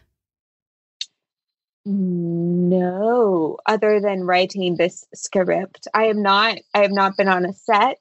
No, 1.86 3.58
other 3.66 4.00
than 4.00 4.24
writing 4.24 4.76
this 4.76 5.04
script. 5.14 5.86
I 5.92 6.04
have 6.04 6.16
not 6.16 6.58
I 6.74 6.78
have 6.82 6.92
not 6.92 7.16
been 7.16 7.28
on 7.28 7.44
a 7.44 7.52
set. 7.52 7.98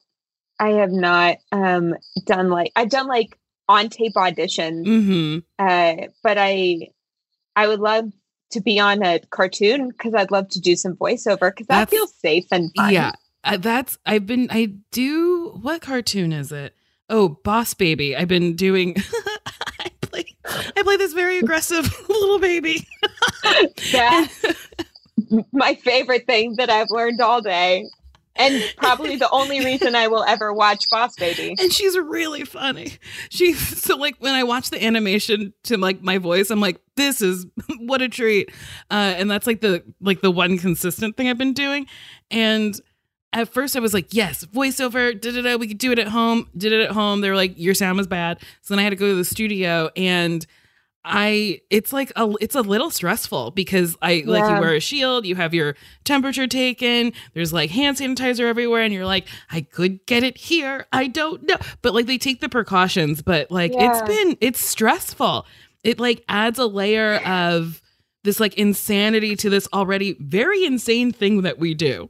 I 0.59 0.69
have 0.69 0.91
not 0.91 1.37
um 1.51 1.95
done 2.25 2.49
like 2.49 2.71
I've 2.75 2.89
done 2.89 3.07
like 3.07 3.37
on 3.67 3.89
tape 3.89 4.13
auditions. 4.13 4.85
Mm-hmm. 4.85 5.39
Uh 5.59 6.07
but 6.23 6.37
I 6.37 6.89
I 7.55 7.67
would 7.67 7.79
love 7.79 8.05
to 8.53 8.61
be 8.61 8.79
on 8.79 9.03
a 9.03 9.19
cartoon 9.29 9.89
because 9.89 10.13
I'd 10.13 10.31
love 10.31 10.49
to 10.49 10.59
do 10.59 10.75
some 10.75 10.95
voiceover 10.95 11.51
because 11.51 11.67
that 11.67 11.89
feels 11.89 12.13
safe 12.15 12.45
and 12.51 12.71
fun. 12.75 12.93
Yeah, 12.93 13.11
uh, 13.43 13.57
that's 13.57 13.97
I've 14.05 14.25
been 14.25 14.47
I 14.49 14.73
do 14.91 15.57
what 15.61 15.81
cartoon 15.81 16.31
is 16.31 16.51
it? 16.51 16.75
Oh, 17.09 17.29
Boss 17.43 17.73
Baby. 17.73 18.15
I've 18.15 18.27
been 18.27 18.55
doing. 18.55 18.95
I 19.79 19.91
play 20.01 20.25
I 20.45 20.83
play 20.83 20.97
this 20.97 21.13
very 21.13 21.39
aggressive 21.39 21.93
little 22.09 22.39
baby. 22.39 22.87
That's 23.91 24.45
my 25.51 25.75
favorite 25.75 26.25
thing 26.25 26.55
that 26.57 26.69
I've 26.69 26.89
learned 26.89 27.21
all 27.21 27.41
day. 27.41 27.85
And 28.35 28.63
probably 28.77 29.15
the 29.15 29.29
only 29.29 29.63
reason 29.63 29.95
I 29.95 30.07
will 30.07 30.23
ever 30.23 30.51
watch 30.53 30.85
Boss 30.89 31.15
Baby. 31.15 31.55
and 31.59 31.71
she's 31.71 31.95
really 31.97 32.45
funny. 32.45 32.93
She 33.29 33.53
so 33.53 33.95
like 33.95 34.15
when 34.19 34.33
I 34.33 34.43
watch 34.43 34.69
the 34.71 34.83
animation 34.83 35.53
to 35.65 35.77
like 35.77 36.01
my 36.01 36.17
voice, 36.17 36.49
I'm 36.49 36.59
like, 36.59 36.81
this 36.95 37.21
is 37.21 37.45
what 37.79 38.01
a 38.01 38.09
treat. 38.09 38.49
Uh, 38.89 39.13
and 39.17 39.29
that's 39.29 39.45
like 39.45 39.61
the 39.61 39.83
like 40.01 40.21
the 40.21 40.31
one 40.31 40.57
consistent 40.57 41.15
thing 41.15 41.29
I've 41.29 41.37
been 41.37 41.53
doing. 41.53 41.85
And 42.31 42.79
at 43.33 43.49
first 43.49 43.75
I 43.75 43.79
was 43.79 43.93
like, 43.93 44.13
yes, 44.13 44.45
voiceover, 44.45 45.19
da 45.19 45.31
da 45.31 45.41
da, 45.41 45.55
we 45.57 45.67
could 45.67 45.77
do 45.77 45.91
it 45.91 45.99
at 45.99 46.07
home. 46.07 46.47
Did 46.57 46.71
it 46.73 46.81
at 46.81 46.91
home. 46.91 47.21
They 47.21 47.29
were 47.29 47.35
like, 47.35 47.53
your 47.57 47.73
sound 47.73 47.97
was 47.97 48.07
bad. 48.07 48.39
So 48.61 48.73
then 48.73 48.79
I 48.79 48.83
had 48.83 48.91
to 48.91 48.95
go 48.95 49.07
to 49.09 49.15
the 49.15 49.25
studio 49.25 49.89
and 49.95 50.45
I 51.05 51.61
it's 51.69 51.91
like 51.91 52.11
a 52.15 52.33
it's 52.39 52.55
a 52.55 52.61
little 52.61 52.89
stressful 52.89 53.51
because 53.51 53.97
I 54.01 54.23
like 54.25 54.49
you 54.49 54.61
wear 54.61 54.73
a 54.73 54.79
shield, 54.79 55.25
you 55.25 55.35
have 55.35 55.53
your 55.53 55.75
temperature 56.05 56.47
taken, 56.47 57.11
there's 57.33 57.51
like 57.51 57.69
hand 57.69 57.97
sanitizer 57.97 58.45
everywhere, 58.45 58.83
and 58.83 58.93
you're 58.93 59.05
like, 59.05 59.27
I 59.51 59.61
could 59.61 60.05
get 60.05 60.23
it 60.23 60.37
here. 60.37 60.85
I 60.93 61.07
don't 61.07 61.43
know. 61.43 61.57
But 61.81 61.93
like 61.93 62.05
they 62.05 62.17
take 62.17 62.39
the 62.39 62.49
precautions, 62.49 63.21
but 63.21 63.51
like 63.51 63.73
Yeah. 63.73 63.91
it's 63.91 64.01
been 64.07 64.37
it's 64.39 64.61
stressful. 64.61 65.45
It 65.83 65.99
like 65.99 66.23
adds 66.29 66.57
a 66.59 66.65
layer 66.67 67.15
of 67.25 67.81
this 68.23 68.39
like 68.39 68.53
insanity 68.53 69.35
to 69.35 69.49
this 69.49 69.67
already 69.73 70.15
very 70.19 70.63
insane 70.63 71.11
thing 71.11 71.41
that 71.41 71.59
we 71.59 71.73
do. 71.73 72.09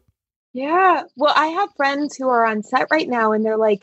Yeah. 0.53 1.03
Well, 1.15 1.33
I 1.35 1.47
have 1.47 1.69
friends 1.75 2.15
who 2.15 2.29
are 2.29 2.45
on 2.45 2.61
set 2.61 2.87
right 2.91 3.09
now 3.09 3.31
and 3.31 3.43
they're 3.43 3.57
like, 3.57 3.81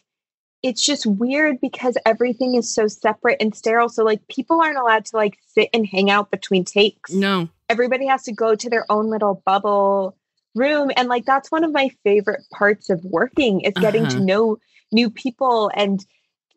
it's 0.63 0.83
just 0.85 1.07
weird 1.07 1.61
because 1.61 1.97
everything 2.05 2.55
is 2.55 2.75
so 2.75 2.87
separate 2.87 3.39
and 3.41 3.55
sterile. 3.55 3.89
So, 3.89 4.05
like, 4.05 4.27
people 4.29 4.61
aren't 4.61 4.79
allowed 4.79 5.07
to 5.07 5.17
like 5.17 5.39
sit 5.47 5.69
and 5.73 5.87
hang 5.87 6.11
out 6.11 6.31
between 6.31 6.65
takes. 6.65 7.13
No. 7.13 7.49
Everybody 7.69 8.07
has 8.07 8.25
to 8.25 8.33
go 8.33 8.55
to 8.55 8.69
their 8.69 8.85
own 8.91 9.09
little 9.09 9.43
bubble 9.47 10.17
room. 10.55 10.91
And 10.97 11.09
like, 11.09 11.25
that's 11.25 11.51
one 11.51 11.65
of 11.65 11.73
my 11.73 11.91
favorite 12.05 12.43
parts 12.53 12.91
of 12.91 13.03
working 13.05 13.61
is 13.61 13.73
getting 13.81 14.07
to 14.09 14.17
Uh-huh. 14.17 14.25
know 14.25 14.57
new 14.93 15.09
people 15.09 15.71
and 15.75 16.05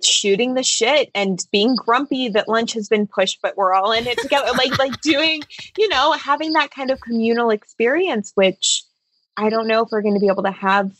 shooting 0.04 0.54
the 0.56 0.64
shit 0.64 1.10
and 1.16 1.46
being 1.52 1.76
grumpy 1.78 2.28
that 2.28 2.50
lunch 2.50 2.74
has 2.74 2.90
been 2.90 3.08
pushed 3.08 3.40
but 3.42 3.56
we're 3.56 3.74
all 3.74 3.94
in 3.94 4.06
it 4.06 4.18
together 4.18 4.52
like 4.58 4.78
like 4.78 5.00
doing 5.00 5.42
you 5.78 5.88
know 5.88 6.12
having 6.14 6.52
that 6.54 6.72
kind 6.72 6.92
of 6.92 7.00
communal 7.00 7.50
experience 7.52 8.34
which 8.36 8.84
i 9.38 9.50
don't 9.50 9.66
know 9.68 9.82
if 9.84 9.90
we're 9.94 10.02
going 10.02 10.14
to 10.16 10.20
be 10.20 10.28
able 10.28 10.44
to 10.44 10.52
have 10.52 10.92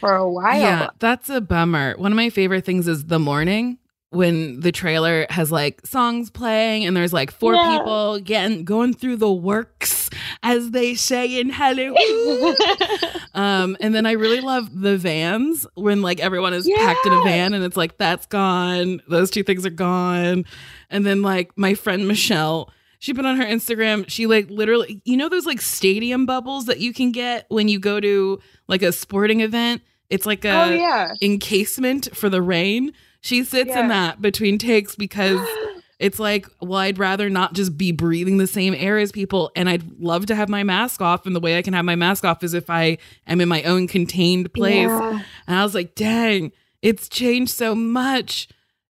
for 0.00 0.14
a 0.14 0.28
while 0.30 0.58
Yeah, 0.60 0.88
that's 0.98 1.28
a 1.28 1.40
bummer. 1.40 1.94
One 1.96 2.12
of 2.12 2.16
my 2.16 2.30
favorite 2.30 2.64
things 2.64 2.88
is 2.88 3.06
the 3.06 3.18
morning 3.18 3.78
when 4.10 4.60
the 4.60 4.72
trailer 4.72 5.26
has 5.28 5.52
like 5.52 5.84
songs 5.86 6.30
playing 6.30 6.86
and 6.86 6.96
there's 6.96 7.12
like 7.12 7.30
four 7.30 7.54
Yeah. 7.54 7.78
people 7.78 8.18
getting 8.20 8.64
going 8.64 8.94
through 8.94 9.16
the 9.16 9.30
works 9.30 10.08
as 10.42 10.70
they 10.70 10.94
say 10.94 11.38
in 11.38 11.50
Hollywood. 11.50 11.98
um 13.34 13.76
and 13.80 13.94
then 13.94 14.06
I 14.06 14.12
really 14.12 14.40
love 14.40 14.68
the 14.80 14.96
vans 14.96 15.66
when 15.74 16.00
like 16.00 16.20
everyone 16.20 16.54
is 16.54 16.68
packed 16.76 17.04
in 17.06 17.12
a 17.12 17.22
van 17.22 17.52
and 17.54 17.62
it's 17.64 17.76
like 17.76 17.98
that's 17.98 18.24
gone. 18.26 19.02
Those 19.08 19.30
two 19.30 19.42
things 19.42 19.66
are 19.66 19.70
gone. 19.70 20.44
And 20.90 21.04
then 21.04 21.20
like 21.22 21.56
my 21.58 21.74
friend 21.74 22.08
Michelle 22.08 22.70
she 22.98 23.14
put 23.14 23.24
on 23.24 23.36
her 23.36 23.44
Instagram, 23.44 24.04
she 24.08 24.26
like 24.26 24.50
literally, 24.50 25.00
you 25.04 25.16
know, 25.16 25.28
those 25.28 25.46
like 25.46 25.60
stadium 25.60 26.26
bubbles 26.26 26.66
that 26.66 26.80
you 26.80 26.92
can 26.92 27.12
get 27.12 27.46
when 27.48 27.68
you 27.68 27.78
go 27.78 28.00
to 28.00 28.40
like 28.66 28.82
a 28.82 28.92
sporting 28.92 29.40
event? 29.40 29.82
It's 30.10 30.24
like 30.26 30.44
a 30.44 30.50
oh 30.50 30.70
yeah 30.70 31.12
encasement 31.22 32.14
for 32.16 32.28
the 32.28 32.42
rain. 32.42 32.92
She 33.20 33.44
sits 33.44 33.68
Yeah. 33.70 33.80
in 33.80 33.88
that 33.88 34.22
between 34.22 34.58
takes 34.58 34.94
because 34.96 35.40
it's 35.98 36.18
like, 36.18 36.46
well, 36.60 36.78
I'd 36.78 36.98
rather 36.98 37.28
not 37.28 37.52
just 37.54 37.76
be 37.76 37.92
breathing 37.92 38.38
the 38.38 38.46
same 38.46 38.74
air 38.74 38.98
as 38.98 39.12
people. 39.12 39.50
And 39.56 39.68
I'd 39.68 40.00
love 40.00 40.26
to 40.26 40.34
have 40.34 40.48
my 40.48 40.62
mask 40.62 41.02
off. 41.02 41.26
And 41.26 41.34
the 41.36 41.40
way 41.40 41.58
I 41.58 41.62
can 41.62 41.74
have 41.74 41.84
my 41.84 41.96
mask 41.96 42.24
off 42.24 42.42
is 42.44 42.54
if 42.54 42.70
I 42.70 42.98
am 43.26 43.40
in 43.40 43.48
my 43.48 43.62
own 43.64 43.86
contained 43.88 44.52
place. 44.54 44.86
Yeah. 44.88 45.20
And 45.46 45.56
I 45.56 45.62
was 45.64 45.74
like, 45.74 45.94
dang, 45.94 46.52
it's 46.82 47.08
changed 47.08 47.52
so 47.52 47.74
much. 47.74 48.48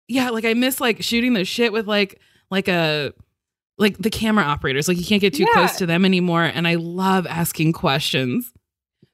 Yeah, 0.10 0.30
like 0.30 0.46
I 0.46 0.54
miss 0.54 0.80
like 0.82 1.02
shooting 1.02 1.34
the 1.34 1.46
shit 1.46 1.72
with 1.74 1.88
like 1.88 2.20
like 2.52 2.68
a 2.68 3.14
like 3.78 3.98
the 3.98 4.10
camera 4.10 4.44
operators. 4.44 4.88
Like 4.88 4.98
you 4.98 5.06
can't 5.06 5.22
get 5.22 5.34
too 5.34 5.44
Yeah. 5.44 5.54
close 5.54 5.78
to 5.78 5.86
them 5.86 6.06
anymore. 6.06 6.44
And 6.44 6.68
I 6.68 6.76
love 6.76 7.28
asking 7.28 7.74
questions. 7.74 8.52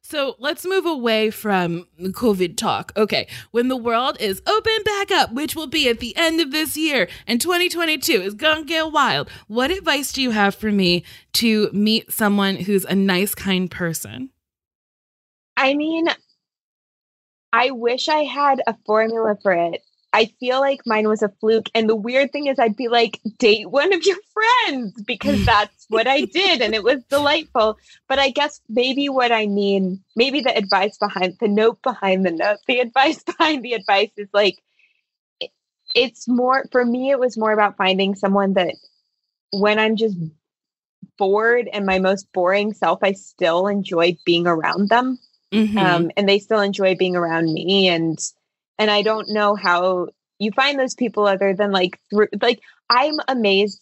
So 0.05 0.36
let's 0.38 0.66
move 0.66 0.86
away 0.86 1.32
from 1.32 1.88
COVID 1.99 2.57
talk. 2.57 2.91
Okay, 2.97 3.28
when 3.51 3.70
the 3.70 3.78
world 3.78 4.18
is 4.20 4.41
open 4.45 4.74
back 4.84 5.11
up, 5.11 5.32
which 5.32 5.55
will 5.55 5.68
be 5.68 5.88
at 5.88 5.99
the 6.01 6.16
end 6.18 6.41
of 6.41 6.51
this 6.51 6.76
year, 6.76 7.07
and 7.26 7.39
2022 7.39 8.22
is 8.22 8.34
gonna 8.34 8.66
get 8.66 8.91
wild, 8.91 9.30
what 9.47 9.72
advice 9.72 10.11
do 10.11 10.22
you 10.22 10.32
have 10.32 10.55
for 10.55 10.72
me 10.72 11.03
to 11.34 11.70
meet 11.72 12.11
someone 12.11 12.57
who's 12.57 12.84
a 12.86 12.95
nice, 12.95 13.34
kind 13.34 13.72
person? 13.72 14.30
I 15.55 15.74
mean, 15.74 16.07
I 17.53 17.72
wish 17.72 18.09
I 18.09 18.24
had 18.24 18.61
a 18.68 18.76
formula 18.86 19.38
for 19.41 19.53
it. 19.53 19.82
I 20.14 20.26
feel 20.39 20.59
like 20.59 20.82
mine 20.86 21.07
was 21.09 21.24
a 21.24 21.30
fluke. 21.41 21.70
And 21.74 21.89
the 21.89 21.95
weird 21.95 22.32
thing 22.32 22.45
is, 22.47 22.59
I'd 22.59 22.76
be 22.78 22.88
like, 22.88 23.20
date 23.39 23.70
one 23.70 23.91
of 23.93 24.05
your 24.05 24.18
friends 24.34 25.01
because 25.07 25.43
that's 25.45 25.86
what 25.89 26.07
I 26.07 26.22
did. 26.22 26.61
And 26.61 26.76
it 26.76 26.84
was 26.84 27.03
delightful. 27.09 27.78
But 28.07 28.20
I 28.20 28.30
guess 28.30 28.61
maybe 28.70 29.09
what 29.09 29.32
I 29.32 29.47
mean, 29.47 30.03
maybe 30.16 30.41
the 30.41 30.55
advice 30.55 30.97
behind 30.99 31.38
the 31.39 31.47
note 31.47 31.82
behind 31.82 32.26
the 32.26 32.32
note, 32.32 32.59
the 32.68 32.80
advice 32.88 33.24
behind 33.24 33.64
the 33.64 33.74
advice 33.74 34.11
is 34.16 34.30
like, 34.34 34.59
it- 35.39 35.51
it's 35.95 36.28
more, 36.28 36.64
for 36.72 36.86
me, 36.86 37.09
it 37.09 37.20
was 37.20 37.38
more 37.38 37.51
about 37.51 37.78
finding 37.78 38.14
someone 38.16 38.53
that 38.53 38.76
when 39.51 39.80
I'm 39.80 39.95
just 39.95 40.18
bored 41.18 41.68
and 41.72 41.86
my 41.86 41.99
most 41.99 42.32
boring 42.34 42.74
self, 42.74 42.99
I 43.03 43.14
still 43.14 43.68
enjoy 43.68 44.18
being 44.26 44.47
around 44.47 44.89
them 44.89 45.20
Mhm. 45.51 45.78
um, 45.80 46.11
and 46.18 46.28
they 46.28 46.39
still 46.39 46.61
enjoy 46.61 46.95
being 46.95 47.16
around 47.16 47.51
me 47.53 47.88
and 47.88 48.18
and 48.78 48.89
i 48.91 49.01
don't 49.01 49.30
know 49.30 49.55
how 49.55 50.07
you 50.39 50.51
find 50.51 50.80
those 50.80 50.95
people 50.95 51.28
other 51.28 51.53
than 51.53 51.71
like 51.71 51.99
through 52.09 52.28
like 52.41 52.59
i'm 52.89 53.15
amazed 53.28 53.82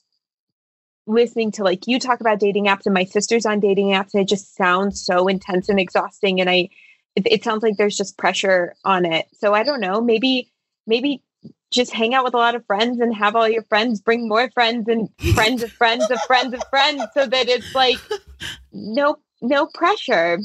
listening 1.08 1.52
to 1.52 1.64
like 1.64 1.88
you 1.88 2.00
talk 2.00 2.22
about 2.22 2.40
dating 2.40 2.66
apps 2.66 2.86
and 2.86 2.94
my 2.94 3.04
sister's 3.04 3.46
on 3.46 3.60
dating 3.60 3.88
apps 3.90 4.14
and 4.14 4.22
it 4.22 4.30
just 4.30 4.56
sounds 4.56 5.04
so 5.04 5.28
intense 5.28 5.70
and 5.70 5.80
exhausting 5.80 6.40
and 6.40 6.50
i 6.50 6.70
it, 7.16 7.28
it 7.30 7.44
sounds 7.44 7.64
like 7.64 7.76
there's 7.76 7.98
just 7.98 8.18
pressure 8.18 8.74
on 8.86 9.06
it. 9.06 9.26
So 9.34 9.54
i 9.54 9.64
don't 9.64 9.82
know 9.82 10.02
maybe 10.02 10.52
maybe 10.88 11.24
just 11.72 11.94
hang 11.94 12.14
out 12.14 12.26
with 12.26 12.34
a 12.34 12.38
lot 12.38 12.56
of 12.56 12.66
friends 12.66 13.00
and 13.00 13.16
have 13.16 13.36
all 13.36 13.48
your 13.48 13.64
friends 13.64 14.02
bring 14.02 14.28
more 14.28 14.50
friends 14.52 14.88
and 14.88 15.10
friends 15.34 15.64
of 15.64 15.72
friends 15.72 16.10
of 16.12 16.22
friends 16.24 16.54
of 16.54 16.62
friends 16.70 17.02
so 17.14 17.26
that 17.26 17.48
it's 17.48 17.74
like 17.74 17.98
no 18.72 19.18
no 19.42 19.68
pressure. 19.74 20.40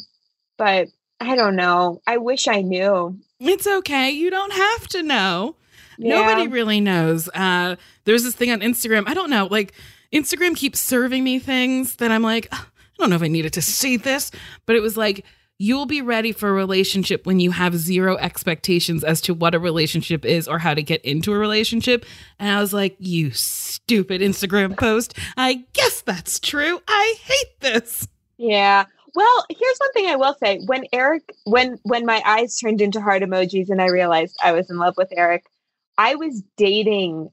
But 0.59 0.89
I 1.21 1.37
don't 1.37 1.57
know. 1.57 2.01
I 2.07 2.19
wish 2.19 2.49
I 2.49 2.63
knew. 2.63 3.19
It's 3.41 3.67
okay. 3.67 4.11
You 4.11 4.31
don't 4.31 4.53
have 4.53 4.89
to 4.89 5.03
know. 5.03 5.57
Yeah. 5.99 6.21
Nobody 6.21 6.49
really 6.49 6.81
knows. 6.81 7.29
Uh, 7.29 7.77
there's 8.05 8.25
this 8.25 8.35
thing 8.35 8.51
on 8.51 8.61
Instagram. 8.61 9.05
I 9.07 9.15
don't 9.15 9.31
know. 9.31 9.47
Like 9.47 9.73
Instagram 10.13 10.57
keeps 10.57 10.81
serving 10.81 11.25
me 11.25 11.39
things 11.39 11.97
that 11.97 12.11
I'm 12.11 12.23
like, 12.23 12.49
I 12.53 12.59
don't 12.99 13.11
know 13.11 13.17
if 13.17 13.23
I 13.23 13.29
needed 13.29 13.53
to 13.55 13.63
see 13.63 13.97
this, 13.97 14.31
but 14.67 14.77
it 14.77 14.81
was 14.81 14.97
like, 14.97 15.25
you'll 15.59 15.87
be 15.87 16.03
ready 16.03 16.33
for 16.33 16.51
a 16.51 16.53
relationship 16.53 17.25
when 17.25 17.41
you 17.41 17.51
have 17.51 17.75
zero 17.77 18.17
expectations 18.19 19.03
as 19.03 19.23
to 19.23 19.33
what 19.33 19.55
a 19.55 19.59
relationship 19.59 20.25
is 20.25 20.47
or 20.47 20.59
how 20.59 20.75
to 20.75 20.83
get 20.83 21.03
into 21.03 21.33
a 21.33 21.39
relationship. 21.39 22.05
And 22.39 22.51
I 22.51 22.61
was 22.61 22.75
like, 22.75 22.95
you 22.99 23.31
stupid 23.31 24.21
Instagram 24.21 24.77
post. 24.77 25.15
I 25.37 25.65
guess 25.73 26.03
that's 26.03 26.39
true. 26.41 26.81
I 26.87 27.15
hate 27.23 27.61
this. 27.61 28.07
Yeah. 28.37 28.85
Well, 29.17 29.47
here's 29.49 29.79
one 29.79 29.93
thing 29.95 30.07
I 30.09 30.17
will 30.17 30.37
say. 30.39 30.61
When 30.67 30.85
Eric 30.93 31.33
when 31.45 31.79
when 31.85 32.05
my 32.05 32.23
eyes 32.27 32.55
turned 32.55 32.83
into 32.83 33.01
heart 33.01 33.23
emojis 33.23 33.71
and 33.71 33.81
I 33.81 33.87
realized 33.87 34.37
I 34.45 34.53
was 34.53 34.69
in 34.69 34.77
love 34.77 34.95
with 34.99 35.09
Eric, 35.17 35.47
I 35.97 36.17
was 36.17 36.43
dating 36.59 37.31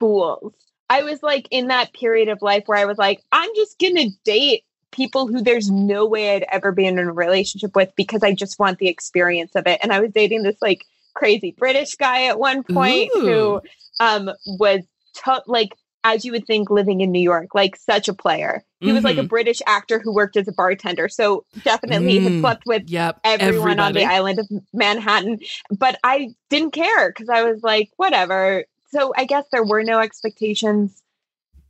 fools. 0.00 0.54
I 0.90 1.04
was 1.04 1.22
like 1.22 1.46
in 1.52 1.68
that 1.68 1.92
period 1.92 2.28
of 2.28 2.42
life 2.42 2.64
where 2.66 2.78
I 2.78 2.84
was 2.84 2.98
like, 2.98 3.22
I'm 3.30 3.48
just 3.54 3.78
going 3.78 3.94
to 3.94 4.10
date 4.24 4.64
people 4.90 5.28
who 5.28 5.40
there's 5.40 5.70
no 5.70 6.04
way 6.04 6.34
I'd 6.34 6.46
ever 6.50 6.72
be 6.72 6.84
in 6.84 6.98
a 6.98 7.12
relationship 7.12 7.76
with 7.76 7.92
because 7.94 8.24
I 8.24 8.32
just 8.32 8.58
want 8.58 8.78
the 8.78 8.88
experience 8.88 9.54
of 9.54 9.68
it. 9.68 9.78
And 9.84 9.92
I 9.92 10.00
was 10.00 10.10
dating 10.10 10.42
this 10.42 10.60
like 10.60 10.84
crazy 11.14 11.54
British 11.56 11.94
guy 11.94 12.24
at 12.26 12.40
one 12.40 12.64
point 12.64 13.10
Ooh. 13.16 13.20
who 13.20 13.60
um 14.00 14.30
was 14.46 14.80
to- 15.24 15.44
like 15.46 15.76
as 16.08 16.24
you 16.24 16.30
would 16.32 16.46
think, 16.46 16.70
living 16.70 17.00
in 17.00 17.10
New 17.10 17.20
York, 17.20 17.54
like 17.54 17.74
such 17.76 18.06
a 18.08 18.14
player. 18.14 18.62
He 18.80 18.92
was 18.92 19.02
like 19.02 19.18
a 19.18 19.22
Mhm. 19.24 19.28
British 19.28 19.60
actor 19.66 19.98
who 19.98 20.12
worked 20.14 20.36
as 20.36 20.46
a 20.46 20.52
bartender. 20.52 21.08
So 21.08 21.44
definitely 21.64 22.20
had 22.20 22.32
Mm. 22.34 22.40
slept 22.40 22.62
with 22.64 22.84
Yep. 22.88 23.20
everyone 23.24 23.80
on 23.80 23.92
the 23.92 24.04
island 24.04 24.38
of 24.38 24.48
Manhattan. 24.72 25.40
But 25.70 25.98
I 26.04 26.34
didn't 26.48 26.70
care 26.70 27.08
because 27.10 27.28
I 27.28 27.42
was 27.42 27.62
like, 27.62 27.90
whatever. 27.96 28.64
So 28.92 29.12
I 29.16 29.24
guess 29.24 29.44
there 29.50 29.64
were 29.64 29.82
no 29.82 29.98
expectations. 29.98 31.02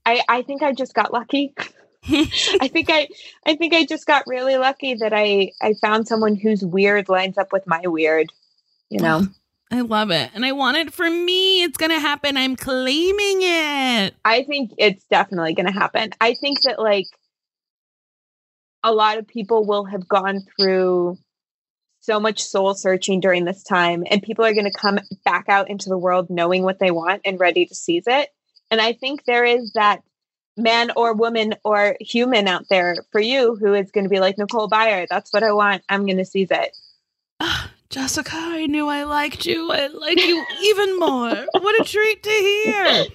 I, 0.05 0.23
I 0.29 0.43
think 0.43 0.63
I 0.63 0.73
just 0.73 0.93
got 0.95 1.13
lucky. 1.13 1.55
I 2.09 2.69
think 2.69 2.89
I 2.91 3.09
I 3.47 3.57
think 3.57 3.73
I 3.75 3.85
just 3.87 4.07
got 4.07 4.27
really 4.27 4.57
lucky 4.59 4.95
that 4.97 5.13
I 5.15 5.53
I 5.63 5.75
found 5.81 6.07
someone 6.07 6.37
whose 6.37 6.63
weird 6.65 7.09
lines 7.09 7.39
up 7.39 7.53
with 7.53 7.67
my 7.67 7.81
weird. 7.87 8.29
You 8.91 9.01
know. 9.01 9.23
I 9.71 9.81
love 9.81 10.11
it. 10.11 10.31
And 10.35 10.45
I 10.45 10.53
want 10.53 10.77
it 10.77 10.93
for 10.93 11.09
me. 11.09 11.63
It's 11.63 11.77
going 11.77 11.91
to 11.91 11.99
happen. 11.99 12.37
I'm 12.37 12.57
claiming 12.57 13.39
it. 13.43 14.15
I 14.25 14.45
think 14.45 14.73
it's 14.79 15.05
definitely 15.11 15.55
going 15.55 15.67
to 15.67 15.73
happen. 15.73 16.11
I 16.21 16.35
think 16.35 16.63
that 16.63 16.79
like 16.79 17.07
a 18.85 18.93
lot 18.93 19.19
of 19.19 19.27
people 19.27 19.67
will 19.67 19.85
have 19.85 20.07
gone 20.07 20.41
through 20.57 21.19
so 22.01 22.21
much 22.21 22.41
soul 22.41 22.75
searching 22.75 23.19
during 23.19 23.45
this 23.45 23.65
time 23.65 24.05
and 24.09 24.23
people 24.23 24.45
are 24.45 24.55
going 24.55 24.71
to 24.71 24.79
come 24.79 25.01
back 25.25 25.49
out 25.49 25.69
into 25.69 25.89
the 25.89 25.99
world 25.99 26.31
knowing 26.31 26.63
what 26.63 26.79
they 26.79 26.93
want 26.93 27.21
and 27.25 27.41
ready 27.41 27.67
to 27.67 27.75
seize 27.75 28.05
it. 28.07 28.29
And 28.71 28.81
I 28.81 28.93
think 28.93 29.25
there 29.25 29.45
is 29.45 29.73
that 29.73 30.03
man 30.57 30.93
or 30.95 31.13
woman 31.13 31.55
or 31.65 31.97
human 32.01 32.47
out 32.47 32.65
there 32.71 32.97
for 33.11 33.21
you 33.21 33.57
who 33.57 33.75
is 33.75 33.91
going 33.91 34.05
to 34.05 34.11
be 34.11 34.21
like 34.21 34.39
Nicole 34.39 34.71
Byer, 34.71 35.07
that's 35.11 35.33
what 35.33 35.43
I 35.43 35.53
want. 35.53 35.83
I'm 35.89 36.07
going 36.07 36.19
to 36.19 36.25
seize 36.25 36.53
it. 36.53 36.77
Jessica, 37.97 38.37
I 38.37 38.67
knew 38.67 38.89
I 38.89 39.05
liked 39.05 39.47
you. 39.47 39.73
I 39.73 39.87
like 39.87 40.21
you 40.21 40.45
even 40.65 40.99
more. 40.99 41.31
What 41.55 41.81
a 41.81 41.85
treat 41.85 42.23
to 42.23 42.29
hear. 42.31 43.07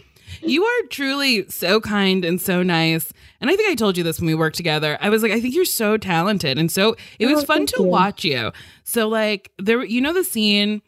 You 0.42 0.64
are 0.64 0.88
truly 0.90 1.48
so 1.50 1.80
kind 1.80 2.26
and 2.26 2.42
so 2.42 2.64
nice. 2.64 3.14
And 3.40 3.52
I 3.52 3.56
think 3.56 3.70
I 3.70 3.76
told 3.76 3.96
you 3.96 4.04
this 4.04 4.20
when 4.20 4.26
we 4.26 4.34
worked 4.34 4.58
together. 4.58 4.98
I 5.00 5.10
was 5.10 5.22
like, 5.22 5.32
I 5.32 5.40
think 5.40 5.54
you're 5.54 5.66
so 5.66 5.98
talented. 5.98 6.58
And 6.58 6.72
so 6.72 6.96
it 7.20 7.28
was 7.28 7.44
Oh, 7.44 7.46
fun 7.46 7.68
to 7.68 7.84
you. 7.84 7.90
watch 7.90 8.24
you. 8.24 8.52
So, 8.84 9.08
like, 9.08 9.52
there, 9.60 9.84
you 9.84 10.02
know, 10.02 10.14
the 10.14 10.24
scene 10.24 10.82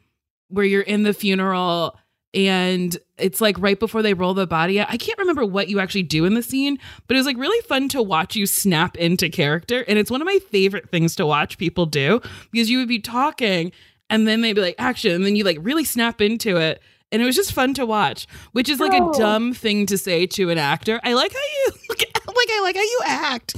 where 0.48 0.66
you're 0.66 0.82
in 0.82 1.04
the 1.04 1.14
funeral 1.14 1.96
and 2.34 2.98
it's 3.18 3.42
like 3.42 3.58
right 3.60 3.80
before 3.80 4.02
they 4.02 4.14
roll 4.14 4.34
the 4.34 4.48
body 4.48 4.80
out. 4.80 4.88
I 4.90 4.98
can't 4.98 5.20
remember 5.20 5.46
what 5.46 5.70
you 5.70 5.80
actually 5.80 6.04
do 6.04 6.26
in 6.26 6.34
the 6.34 6.44
scene, 6.44 6.80
but 7.08 7.16
it 7.16 7.20
was 7.20 7.26
like 7.28 7.38
really 7.38 7.62
fun 7.68 7.88
to 7.90 8.02
watch 8.02 8.36
you 8.36 8.46
snap 8.46 8.98
into 8.98 9.30
character. 9.30 9.84
And 9.88 10.00
it's 10.00 10.10
one 10.10 10.22
of 10.22 10.26
my 10.26 10.40
favorite 10.50 10.90
things 10.90 11.16
to 11.18 11.26
watch 11.26 11.58
people 11.58 11.86
do 11.86 12.22
because 12.52 12.70
you 12.70 12.80
would 12.80 12.88
be 12.88 13.00
talking 13.00 13.72
and 14.10 14.28
then 14.28 14.42
they'd 14.42 14.54
be 14.54 14.62
like 14.62 14.76
action 14.80 15.12
and 15.12 15.26
then 15.26 15.36
you 15.36 15.44
like 15.44 15.58
really 15.62 15.84
snap 15.84 16.22
into 16.22 16.58
it 16.58 16.82
and 17.12 17.22
it 17.22 17.26
was 17.26 17.36
just 17.36 17.54
fun 17.54 17.74
to 17.76 17.86
watch 17.86 18.28
which 18.52 18.68
is 18.68 18.80
like 18.80 18.92
Oh. 18.94 19.12
a 19.12 19.18
dumb 19.18 19.54
thing 19.54 19.86
to 19.86 19.98
say 19.98 20.26
to 20.28 20.50
an 20.50 20.58
actor 20.58 21.00
i 21.04 21.14
like 21.14 21.32
how 21.32 21.40
you 21.40 21.72
like 21.90 22.06
i 22.18 22.62
like 22.62 22.76
how 22.76 22.82
you 22.82 23.00
act 23.06 23.56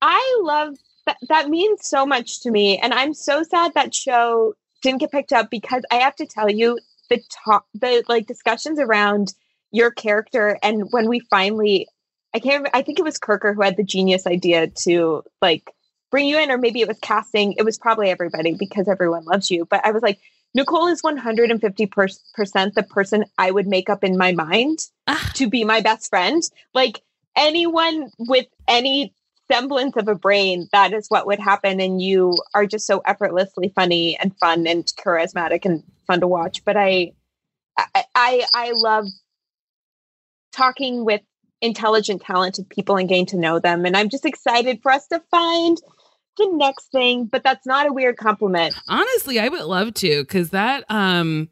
I 0.00 0.40
love 0.42 0.74
that. 1.06 1.16
That 1.28 1.48
means 1.48 1.86
so 1.86 2.04
much 2.06 2.40
to 2.40 2.50
me, 2.50 2.78
and 2.78 2.92
I'm 2.92 3.14
so 3.14 3.42
sad 3.44 3.72
that 3.74 3.94
show 3.94 4.54
didn't 4.80 4.98
get 5.00 5.12
picked 5.12 5.32
up 5.32 5.48
because 5.50 5.82
I 5.92 5.96
have 5.96 6.16
to 6.16 6.26
tell 6.26 6.50
you 6.50 6.78
the 7.10 7.22
talk, 7.44 7.66
the 7.74 8.04
like 8.08 8.26
discussions 8.26 8.78
around 8.78 9.34
your 9.70 9.90
character, 9.90 10.58
and 10.62 10.84
when 10.90 11.08
we 11.08 11.20
finally, 11.20 11.88
I 12.34 12.38
can't. 12.38 12.54
Remember, 12.58 12.70
I 12.74 12.82
think 12.82 12.98
it 12.98 13.04
was 13.04 13.18
Kirker 13.18 13.54
who 13.54 13.62
had 13.62 13.76
the 13.76 13.84
genius 13.84 14.26
idea 14.26 14.68
to 14.84 15.22
like 15.40 15.70
bring 16.10 16.26
you 16.26 16.38
in, 16.38 16.50
or 16.50 16.58
maybe 16.58 16.80
it 16.80 16.88
was 16.88 16.98
casting. 17.00 17.54
It 17.54 17.64
was 17.64 17.78
probably 17.78 18.10
everybody 18.10 18.54
because 18.54 18.88
everyone 18.88 19.24
loves 19.24 19.50
you. 19.50 19.64
But 19.66 19.84
I 19.84 19.90
was 19.90 20.02
like, 20.02 20.18
Nicole 20.54 20.88
is 20.88 21.02
150 21.02 21.86
percent 22.34 22.74
the 22.74 22.82
person 22.82 23.24
I 23.38 23.50
would 23.50 23.66
make 23.66 23.88
up 23.88 24.04
in 24.04 24.16
my 24.18 24.32
mind 24.32 24.78
Ah. 25.06 25.30
to 25.34 25.48
be 25.48 25.64
my 25.64 25.80
best 25.80 26.08
friend. 26.10 26.42
Like 26.74 27.00
anyone 27.36 28.10
with 28.18 28.46
any 28.68 29.14
semblance 29.52 29.96
of 29.96 30.08
a 30.08 30.14
brain, 30.14 30.68
that 30.72 30.92
is 30.92 31.08
what 31.08 31.26
would 31.26 31.38
happen. 31.38 31.80
And 31.80 32.00
you 32.00 32.36
are 32.54 32.66
just 32.66 32.86
so 32.86 33.02
effortlessly 33.04 33.72
funny 33.74 34.16
and 34.18 34.36
fun 34.38 34.66
and 34.66 34.84
charismatic 34.84 35.64
and 35.64 35.82
fun 36.06 36.20
to 36.20 36.26
watch. 36.26 36.64
But 36.64 36.76
I, 36.76 37.12
I, 37.76 38.04
I, 38.14 38.44
I 38.54 38.70
love 38.74 39.06
talking 40.52 41.04
with 41.04 41.20
intelligent, 41.60 42.22
talented 42.22 42.68
people 42.68 42.96
and 42.96 43.08
getting 43.08 43.26
to 43.26 43.36
know 43.36 43.58
them. 43.58 43.84
And 43.84 43.96
I'm 43.96 44.08
just 44.08 44.24
excited 44.24 44.80
for 44.82 44.90
us 44.92 45.06
to 45.08 45.22
find 45.30 45.78
the 46.38 46.48
next 46.52 46.90
thing. 46.90 47.26
But 47.26 47.42
that's 47.44 47.66
not 47.66 47.86
a 47.86 47.92
weird 47.92 48.16
compliment. 48.16 48.74
honestly 48.88 49.38
i 49.38 49.48
would 49.48 49.62
love 49.64 49.92
to 49.94 50.22
because 50.22 50.50
that 50.50 50.84
um 50.88 51.48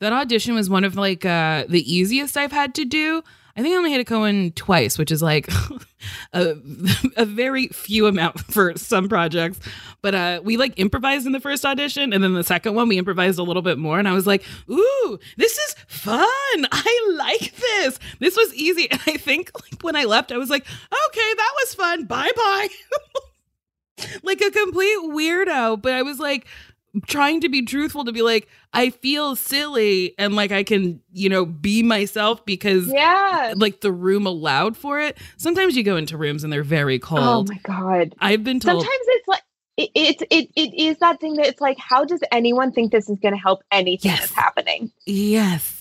that 0.00 0.12
audition 0.12 0.54
was 0.54 0.68
one 0.70 0.84
of 0.84 0.96
like 0.96 1.24
uh 1.24 1.64
the 1.68 1.82
easiest 1.92 2.36
i've 2.36 2.52
had 2.52 2.74
to 2.74 2.84
do 2.84 3.22
i 3.58 3.62
think 3.62 3.74
i 3.74 3.76
only 3.76 3.92
had 3.92 4.00
a 4.00 4.04
Cohen 4.04 4.52
twice 4.52 4.96
which 4.96 5.10
is 5.10 5.20
like 5.22 5.48
a, 6.32 6.54
a 7.16 7.24
very 7.24 7.68
few 7.68 8.06
amount 8.06 8.40
for 8.52 8.76
some 8.76 9.08
projects. 9.08 9.60
But 10.02 10.14
uh 10.14 10.40
we 10.44 10.56
like 10.56 10.74
improvised 10.76 11.26
in 11.26 11.32
the 11.32 11.40
first 11.40 11.64
audition 11.64 12.12
and 12.12 12.22
then 12.22 12.34
the 12.34 12.44
second 12.44 12.74
one 12.74 12.88
we 12.88 12.98
improvised 12.98 13.38
a 13.38 13.42
little 13.42 13.62
bit 13.62 13.78
more 13.78 13.98
and 13.98 14.08
i 14.08 14.12
was 14.12 14.26
like 14.26 14.44
ooh 14.70 15.18
this 15.36 15.58
is 15.58 15.74
fun. 15.88 16.16
I 16.70 17.14
like 17.16 17.54
this. 17.56 17.98
This 18.20 18.36
was 18.36 18.54
easy. 18.54 18.90
And 18.90 19.00
i 19.06 19.16
think 19.16 19.50
like 19.54 19.82
when 19.82 19.96
i 19.96 20.04
left 20.04 20.32
i 20.32 20.38
was 20.38 20.50
like 20.50 20.62
okay 20.62 21.34
that 21.36 21.52
was 21.62 21.74
fun. 21.74 22.04
Bye 22.04 22.30
bye 22.36 22.68
like 24.22 24.40
a 24.40 24.50
complete 24.50 24.98
weirdo. 25.04 25.80
But 25.82 25.92
i 25.92 26.02
was 26.02 26.18
like 26.18 26.46
trying 27.06 27.40
to 27.40 27.48
be 27.48 27.62
truthful 27.62 28.04
to 28.04 28.12
be 28.12 28.22
like 28.22 28.48
i 28.72 28.90
feel 28.90 29.36
silly 29.36 30.14
and 30.18 30.34
like 30.34 30.50
i 30.52 30.62
can 30.62 31.00
you 31.12 31.28
know 31.28 31.44
be 31.44 31.82
myself 31.82 32.44
because 32.46 32.86
Yeah. 32.92 33.54
like 33.56 33.80
the 33.80 33.92
room 33.92 34.26
allowed 34.26 34.76
for 34.76 35.00
it 35.00 35.16
sometimes 35.36 35.76
you 35.76 35.82
go 35.82 35.96
into 35.96 36.16
rooms 36.16 36.44
and 36.44 36.52
they're 36.52 36.62
very 36.62 36.98
cold. 36.98 37.50
Oh 37.50 37.52
my 37.52 37.60
God. 37.62 38.14
i've 38.20 38.44
been 38.44 38.60
told 38.60 38.82
sometimes 38.82 39.04
it's 39.08 39.28
like 39.28 39.42
it, 39.76 39.90
it's 39.94 40.22
it, 40.30 40.50
it 40.56 40.74
is 40.80 40.98
that 40.98 41.20
thing 41.20 41.34
that 41.34 41.46
it's 41.46 41.60
like 41.60 41.78
how 41.78 42.04
does 42.04 42.20
anyone 42.32 42.72
think 42.72 42.90
this 42.92 43.08
is 43.08 43.18
going 43.20 43.34
to 43.34 43.40
help 43.40 43.62
anything 43.70 44.10
Yes. 44.10 44.20
that's 44.20 44.32
happening 44.32 44.90
Yes. 45.06 45.77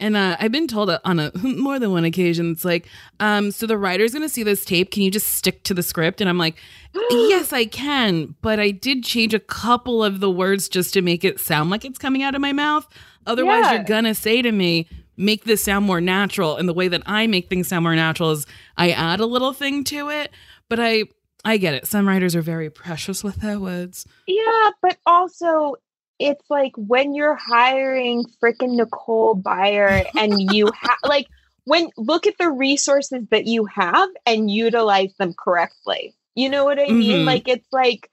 And 0.00 0.16
uh, 0.16 0.36
I've 0.40 0.50
been 0.50 0.66
told 0.66 0.90
on 1.04 1.20
a 1.20 1.30
more 1.42 1.78
than 1.78 1.92
one 1.92 2.04
occasion, 2.04 2.50
it's 2.52 2.64
like, 2.64 2.88
um, 3.20 3.50
so 3.52 3.66
the 3.66 3.78
writer's 3.78 4.12
going 4.12 4.22
to 4.22 4.28
see 4.28 4.42
this 4.42 4.64
tape. 4.64 4.90
Can 4.90 5.02
you 5.02 5.10
just 5.10 5.28
stick 5.28 5.62
to 5.64 5.74
the 5.74 5.82
script? 5.82 6.20
And 6.20 6.28
I'm 6.28 6.38
like, 6.38 6.56
yes, 7.10 7.52
I 7.52 7.66
can. 7.66 8.34
But 8.40 8.58
I 8.58 8.70
did 8.70 9.04
change 9.04 9.34
a 9.34 9.38
couple 9.40 10.02
of 10.02 10.20
the 10.20 10.30
words 10.30 10.68
just 10.68 10.94
to 10.94 11.02
make 11.02 11.22
it 11.24 11.38
sound 11.38 11.70
like 11.70 11.84
it's 11.84 11.98
coming 11.98 12.22
out 12.22 12.34
of 12.34 12.40
my 12.40 12.52
mouth. 12.52 12.88
Otherwise, 13.26 13.64
Yeah. 13.66 13.74
you're 13.74 13.84
going 13.84 14.04
to 14.04 14.14
say 14.14 14.40
to 14.42 14.50
me, 14.50 14.88
make 15.16 15.44
this 15.44 15.62
sound 15.62 15.84
more 15.84 16.00
natural. 16.00 16.56
And 16.56 16.66
the 16.66 16.72
way 16.74 16.88
that 16.88 17.02
I 17.04 17.26
make 17.26 17.48
things 17.50 17.68
sound 17.68 17.82
more 17.82 17.94
natural 17.94 18.30
is 18.30 18.46
I 18.78 18.90
add 18.92 19.20
a 19.20 19.26
little 19.26 19.52
thing 19.52 19.84
to 19.84 20.08
it. 20.08 20.30
But 20.70 20.80
I, 20.80 21.04
I 21.44 21.58
get 21.58 21.74
it. 21.74 21.86
Some 21.86 22.08
writers 22.08 22.34
are 22.34 22.40
very 22.42 22.70
precious 22.70 23.22
with 23.22 23.36
their 23.36 23.58
words. 23.60 24.06
yeah 24.26 24.70
but 24.80 24.96
also 25.04 25.74
it's 26.20 26.44
like 26.50 26.72
when 26.76 27.14
you're 27.14 27.34
hiring 27.34 28.24
freaking 28.40 28.76
nicole 28.76 29.34
Byer 29.34 30.04
and 30.16 30.52
you 30.52 30.70
have 30.80 30.98
like 31.04 31.26
when 31.64 31.88
look 31.96 32.26
at 32.26 32.38
the 32.38 32.50
resources 32.50 33.24
that 33.30 33.46
you 33.46 33.64
have 33.64 34.08
and 34.26 34.50
utilize 34.50 35.12
them 35.18 35.34
correctly 35.34 36.14
you 36.34 36.48
know 36.48 36.64
what 36.64 36.78
i 36.78 36.86
mean 36.86 37.20
Mhm. 37.20 37.26
like 37.26 37.48
it's 37.48 37.66
like 37.72 38.10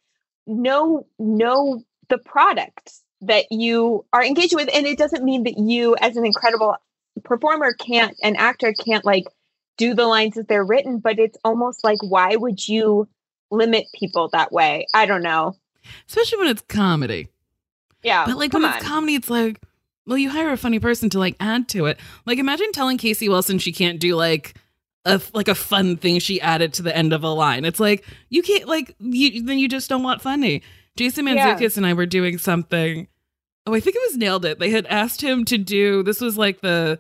know 0.48 1.06
know 1.20 1.84
the 2.10 2.18
product 2.18 2.94
that 3.22 3.46
you 3.52 4.06
are 4.14 4.24
engaged 4.24 4.56
with 4.56 4.70
and 4.74 4.86
it 4.88 4.98
doesn't 4.98 5.24
mean 5.24 5.44
that 5.44 5.58
you 5.58 5.96
as 6.00 6.16
an 6.18 6.26
incredible 6.26 6.76
performer 7.24 7.74
can't 7.74 8.16
an 8.24 8.36
actor 8.36 8.74
can't 8.74 9.04
like 9.06 9.26
do 9.78 9.94
the 9.94 10.06
lines 10.06 10.38
as 10.38 10.46
they're 10.48 10.64
written 10.64 11.00
but 11.00 11.20
it's 11.20 11.38
almost 11.44 11.84
like 11.84 11.98
why 12.02 12.36
would 12.36 12.68
you 12.68 13.08
limit 13.52 13.86
people 13.94 14.30
that 14.32 14.52
way 14.52 14.86
i 14.94 15.06
don't 15.06 15.24
know 15.24 15.56
Especially 16.08 16.40
when 16.40 16.48
it's 16.50 16.64
comedy. 16.68 17.30
Yeah 18.04 18.26
But 18.26 18.38
like 18.38 18.54
when 18.54 18.64
on. 18.66 18.74
it's 18.76 18.86
comedy, 18.86 19.16
it's 19.16 19.30
like, 19.30 19.62
well, 20.06 20.18
you 20.18 20.30
hire 20.30 20.52
a 20.52 20.58
funny 20.58 20.80
person 20.80 21.10
to 21.12 21.20
like 21.20 21.36
add 21.40 21.68
to 21.70 21.86
it. 21.88 22.00
Like 22.26 22.40
imagine 22.40 22.72
telling 22.72 22.98
Casey 22.98 23.28
Wilson 23.30 23.58
she 23.60 23.72
can't 23.72 24.00
do 24.00 24.16
like 24.16 24.56
a 25.06 25.22
like 25.34 25.48
a 25.48 25.56
fun 25.56 25.98
thing 25.98 26.20
she 26.20 26.40
added 26.42 26.74
to 26.74 26.82
the 26.84 26.96
end 26.96 27.14
of 27.14 27.24
a 27.24 27.30
line. 27.30 27.66
It's 27.66 27.80
like 27.80 28.06
you 28.30 28.42
can't 28.44 28.68
like 28.68 28.96
you 29.00 29.44
then 29.44 29.58
you 29.60 29.68
just 29.68 29.90
don't 29.90 30.04
want 30.04 30.22
funny. 30.22 30.62
Jason 30.96 31.28
Yeah. 31.28 31.56
Mantzoukas 31.58 31.78
and 31.78 31.86
I 31.86 31.94
were 31.94 32.06
doing 32.06 32.38
something. 32.38 33.08
Oh, 33.66 33.74
I 33.74 33.80
think 33.82 33.96
it 33.98 34.02
was 34.08 34.18
nailed 34.18 34.46
it. 34.46 34.60
They 34.60 34.70
had 34.70 34.86
asked 34.88 35.22
him 35.22 35.44
to 35.46 35.58
do 35.58 36.04
this 36.04 36.22
was 36.22 36.38
like 36.38 36.62
the 36.62 37.00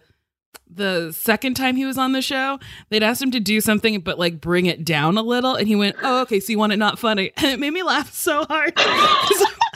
the 0.69 1.13
second 1.13 1.53
time 1.53 1.77
he 1.77 1.85
was 1.85 1.97
on 1.97 2.11
the 2.11 2.21
show, 2.21 2.59
they'd 2.89 3.03
asked 3.03 3.21
him 3.21 3.31
to 3.31 3.39
do 3.39 3.61
something 3.61 4.01
but 4.01 4.19
like 4.19 4.41
bring 4.41 4.65
it 4.65 4.83
down 4.83 5.17
a 5.17 5.21
little 5.21 5.55
and 5.55 5.67
he 5.67 5.75
went, 5.75 5.95
"Oh, 6.03 6.21
okay, 6.23 6.39
so 6.41 6.51
you 6.51 6.59
want 6.59 6.73
it 6.73 6.77
not 6.77 6.99
funny." 6.99 7.31
And 7.37 7.45
it 7.51 7.59
made 7.59 7.71
me 7.71 7.83
laugh 7.83 8.13
so 8.13 8.43
hard. 8.45 8.73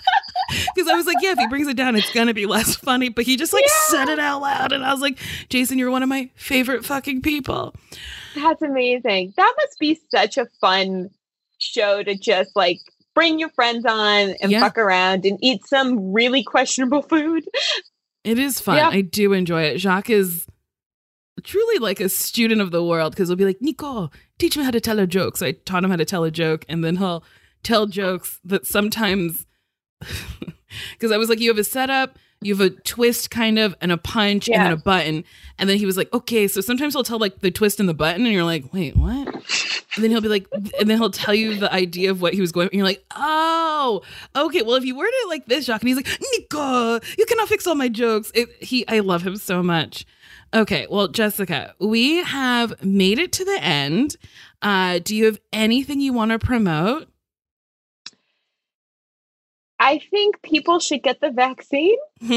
Because 0.76 0.90
I 0.90 0.96
was 0.96 1.06
like, 1.06 1.18
yeah, 1.22 1.32
if 1.32 1.38
he 1.40 1.48
brings 1.48 1.68
it 1.68 1.76
down, 1.78 1.96
it's 1.96 2.12
gonna 2.14 2.34
be 2.34 2.46
less 2.46 2.76
funny. 2.76 3.10
But 3.10 3.26
he 3.26 3.36
just 3.38 3.54
like 3.54 3.68
said 3.88 4.10
it 4.10 4.20
out 4.20 4.42
loud, 4.42 4.72
and 4.72 4.84
I 4.86 4.92
was 4.92 5.02
like, 5.02 5.18
Jason, 5.50 5.78
you're 5.78 5.92
one 5.92 6.04
of 6.04 6.10
my 6.10 6.30
favorite 6.36 6.86
fucking 6.86 7.22
people. 7.22 7.74
That's 8.36 8.62
amazing. 8.62 9.34
That 9.38 9.54
must 9.58 9.80
be 9.80 10.00
such 10.14 10.38
a 10.38 10.46
fun 10.60 11.10
show 11.60 12.04
to 12.04 12.16
just 12.18 12.56
like 12.56 12.80
bring 13.14 13.40
your 13.40 13.50
friends 13.50 13.86
on 13.86 14.36
and 14.42 14.52
Yeah. 14.52 14.62
fuck 14.62 14.78
around 14.78 15.26
and 15.26 15.38
eat 15.42 15.66
some 15.68 16.14
really 16.14 16.44
questionable 16.44 17.02
food. 17.02 17.44
It 18.24 18.40
is 18.40 18.60
fun. 18.60 18.78
Yeah. 18.78 18.90
I 18.90 19.02
do 19.02 19.34
enjoy 19.34 19.64
it. 19.64 19.80
Jacques 19.80 20.10
is 20.10 20.46
truly 21.44 21.80
like 21.80 22.00
a 22.00 22.08
student 22.10 22.62
of 22.62 22.72
the 22.72 22.84
world 22.84 23.14
because 23.14 23.28
he'll 23.30 23.36
be 23.36 23.46
like, 23.46 23.62
Nico, 23.62 24.12
teach 24.38 24.56
me 24.58 24.64
how 24.64 24.72
to 24.72 24.80
tell 24.80 25.00
a 25.00 25.08
joke. 25.08 25.38
So 25.38 25.46
I 25.48 25.52
taught 25.54 25.84
him 25.84 25.90
how 25.90 25.96
to 25.98 26.06
tell 26.06 26.24
a 26.24 26.32
joke, 26.32 26.66
and 26.70 26.84
then 26.84 26.98
he'll 26.98 27.24
tell 27.64 27.86
jokes 27.88 28.40
that 28.46 28.66
sometimes 28.66 29.46
because 30.94 31.12
I 31.12 31.18
was 31.18 31.30
like, 31.30 31.40
you 31.40 31.50
have 31.50 31.58
a 31.58 31.64
setup, 31.64 32.18
you 32.42 32.56
have 32.56 32.62
a 32.62 32.70
twist 32.70 33.30
kind 33.30 33.60
of, 33.60 33.76
and 33.82 33.92
a 33.92 33.98
punch, 33.98 34.48
and 34.48 34.62
then 34.62 34.72
a 34.72 34.78
button. 34.78 35.24
And 35.58 35.70
then 35.70 35.78
he 35.78 35.86
was 35.86 35.98
like, 35.98 36.12
okay, 36.14 36.48
so 36.48 36.62
sometimes 36.62 36.94
he'll 36.94 37.04
tell 37.04 37.20
like 37.20 37.40
the 37.40 37.52
twist 37.52 37.80
and 37.80 37.88
the 37.88 37.94
button, 37.94 38.26
and 38.26 38.34
you're 38.34 38.44
like, 38.44 38.74
wait, 38.74 38.96
what? 38.96 39.28
And 39.96 40.04
then 40.04 40.10
he'll 40.12 40.22
be 40.22 40.30
like, 40.30 40.48
and 40.54 40.90
then 40.90 40.98
he'll 40.98 41.12
tell 41.12 41.34
you 41.34 41.56
the 41.56 41.72
idea 41.72 42.12
of 42.12 42.22
what 42.22 42.34
he 42.34 42.42
was 42.42 42.52
going. 42.52 42.70
And 42.70 42.76
you're 42.76 42.86
like, 42.86 43.04
oh, 43.16 44.02
okay. 44.36 44.62
Well, 44.62 44.76
if 44.76 44.86
you 44.86 44.96
word 44.96 45.12
it 45.12 45.28
like 45.28 45.46
this, 45.48 45.66
Jacques, 45.66 45.82
and 45.82 45.90
he's 45.90 45.98
like, 45.98 46.08
Nico, 46.34 47.00
you 47.18 47.26
cannot 47.26 47.50
fix 47.50 47.68
all 47.68 47.76
my 47.76 47.90
jokes. 47.90 48.32
It, 48.34 48.50
he, 48.64 48.88
I 48.88 49.00
love 49.00 49.22
him 49.22 49.36
so 49.36 49.62
much. 49.62 50.06
Okay, 50.54 50.88
well, 50.90 51.08
Jessica, 51.08 51.76
we 51.80 52.24
have 52.24 52.84
made 52.84 53.20
it 53.20 53.32
to 53.34 53.46
the 53.46 53.62
end. 53.62 54.16
Uh, 54.62 55.00
do 55.00 55.16
you 55.16 55.26
have 55.26 55.40
anything 55.54 56.02
you 56.02 56.14
want 56.14 56.32
to 56.32 56.40
promote? 56.40 57.08
I 59.82 59.98
think 60.12 60.42
people 60.44 60.80
should 60.80 61.02
get 61.02 61.20
the 61.20 61.32
vaccine. 61.32 61.98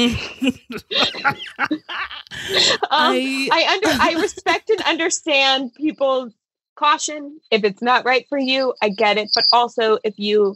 Um, 2.91 3.13
I, 3.13 3.49
I 3.51 3.73
under 3.73 3.87
I 3.87 4.21
respect 4.21 4.69
and 4.69 4.81
understand 4.81 5.73
people's 5.75 6.33
caution. 6.75 7.39
If 7.51 7.63
it's 7.63 7.81
not 7.81 8.05
right 8.05 8.25
for 8.29 8.37
you, 8.37 8.73
I 8.81 8.89
get 8.89 9.17
it. 9.17 9.29
But 9.33 9.45
also, 9.51 9.97
if 10.03 10.17
you 10.17 10.55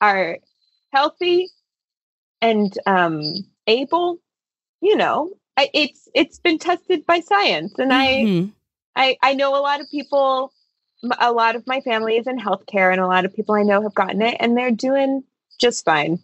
are 0.00 0.38
healthy 0.92 1.48
and 2.40 2.72
um, 2.86 3.34
able, 3.66 4.18
you 4.80 4.96
know, 4.96 5.30
I, 5.56 5.70
it's 5.74 6.08
it's 6.14 6.38
been 6.38 6.58
tested 6.58 7.04
by 7.06 7.20
science, 7.20 7.74
and 7.78 7.92
I 7.92 8.06
Mhm. 8.24 8.52
I 8.96 9.16
I 9.22 9.34
know 9.34 9.54
a 9.54 9.60
lot 9.60 9.80
of 9.80 9.90
people. 9.90 10.52
A 11.18 11.32
lot 11.32 11.56
of 11.56 11.66
my 11.66 11.80
family 11.80 12.16
is 12.16 12.26
in 12.26 12.38
healthcare, 12.38 12.92
and 12.92 13.00
a 13.00 13.06
lot 13.06 13.24
of 13.24 13.34
people 13.34 13.54
I 13.54 13.62
know 13.62 13.82
have 13.82 13.94
gotten 13.94 14.22
it, 14.22 14.36
and 14.40 14.56
they're 14.56 14.70
doing 14.70 15.24
just 15.62 15.84
fine. 15.86 16.18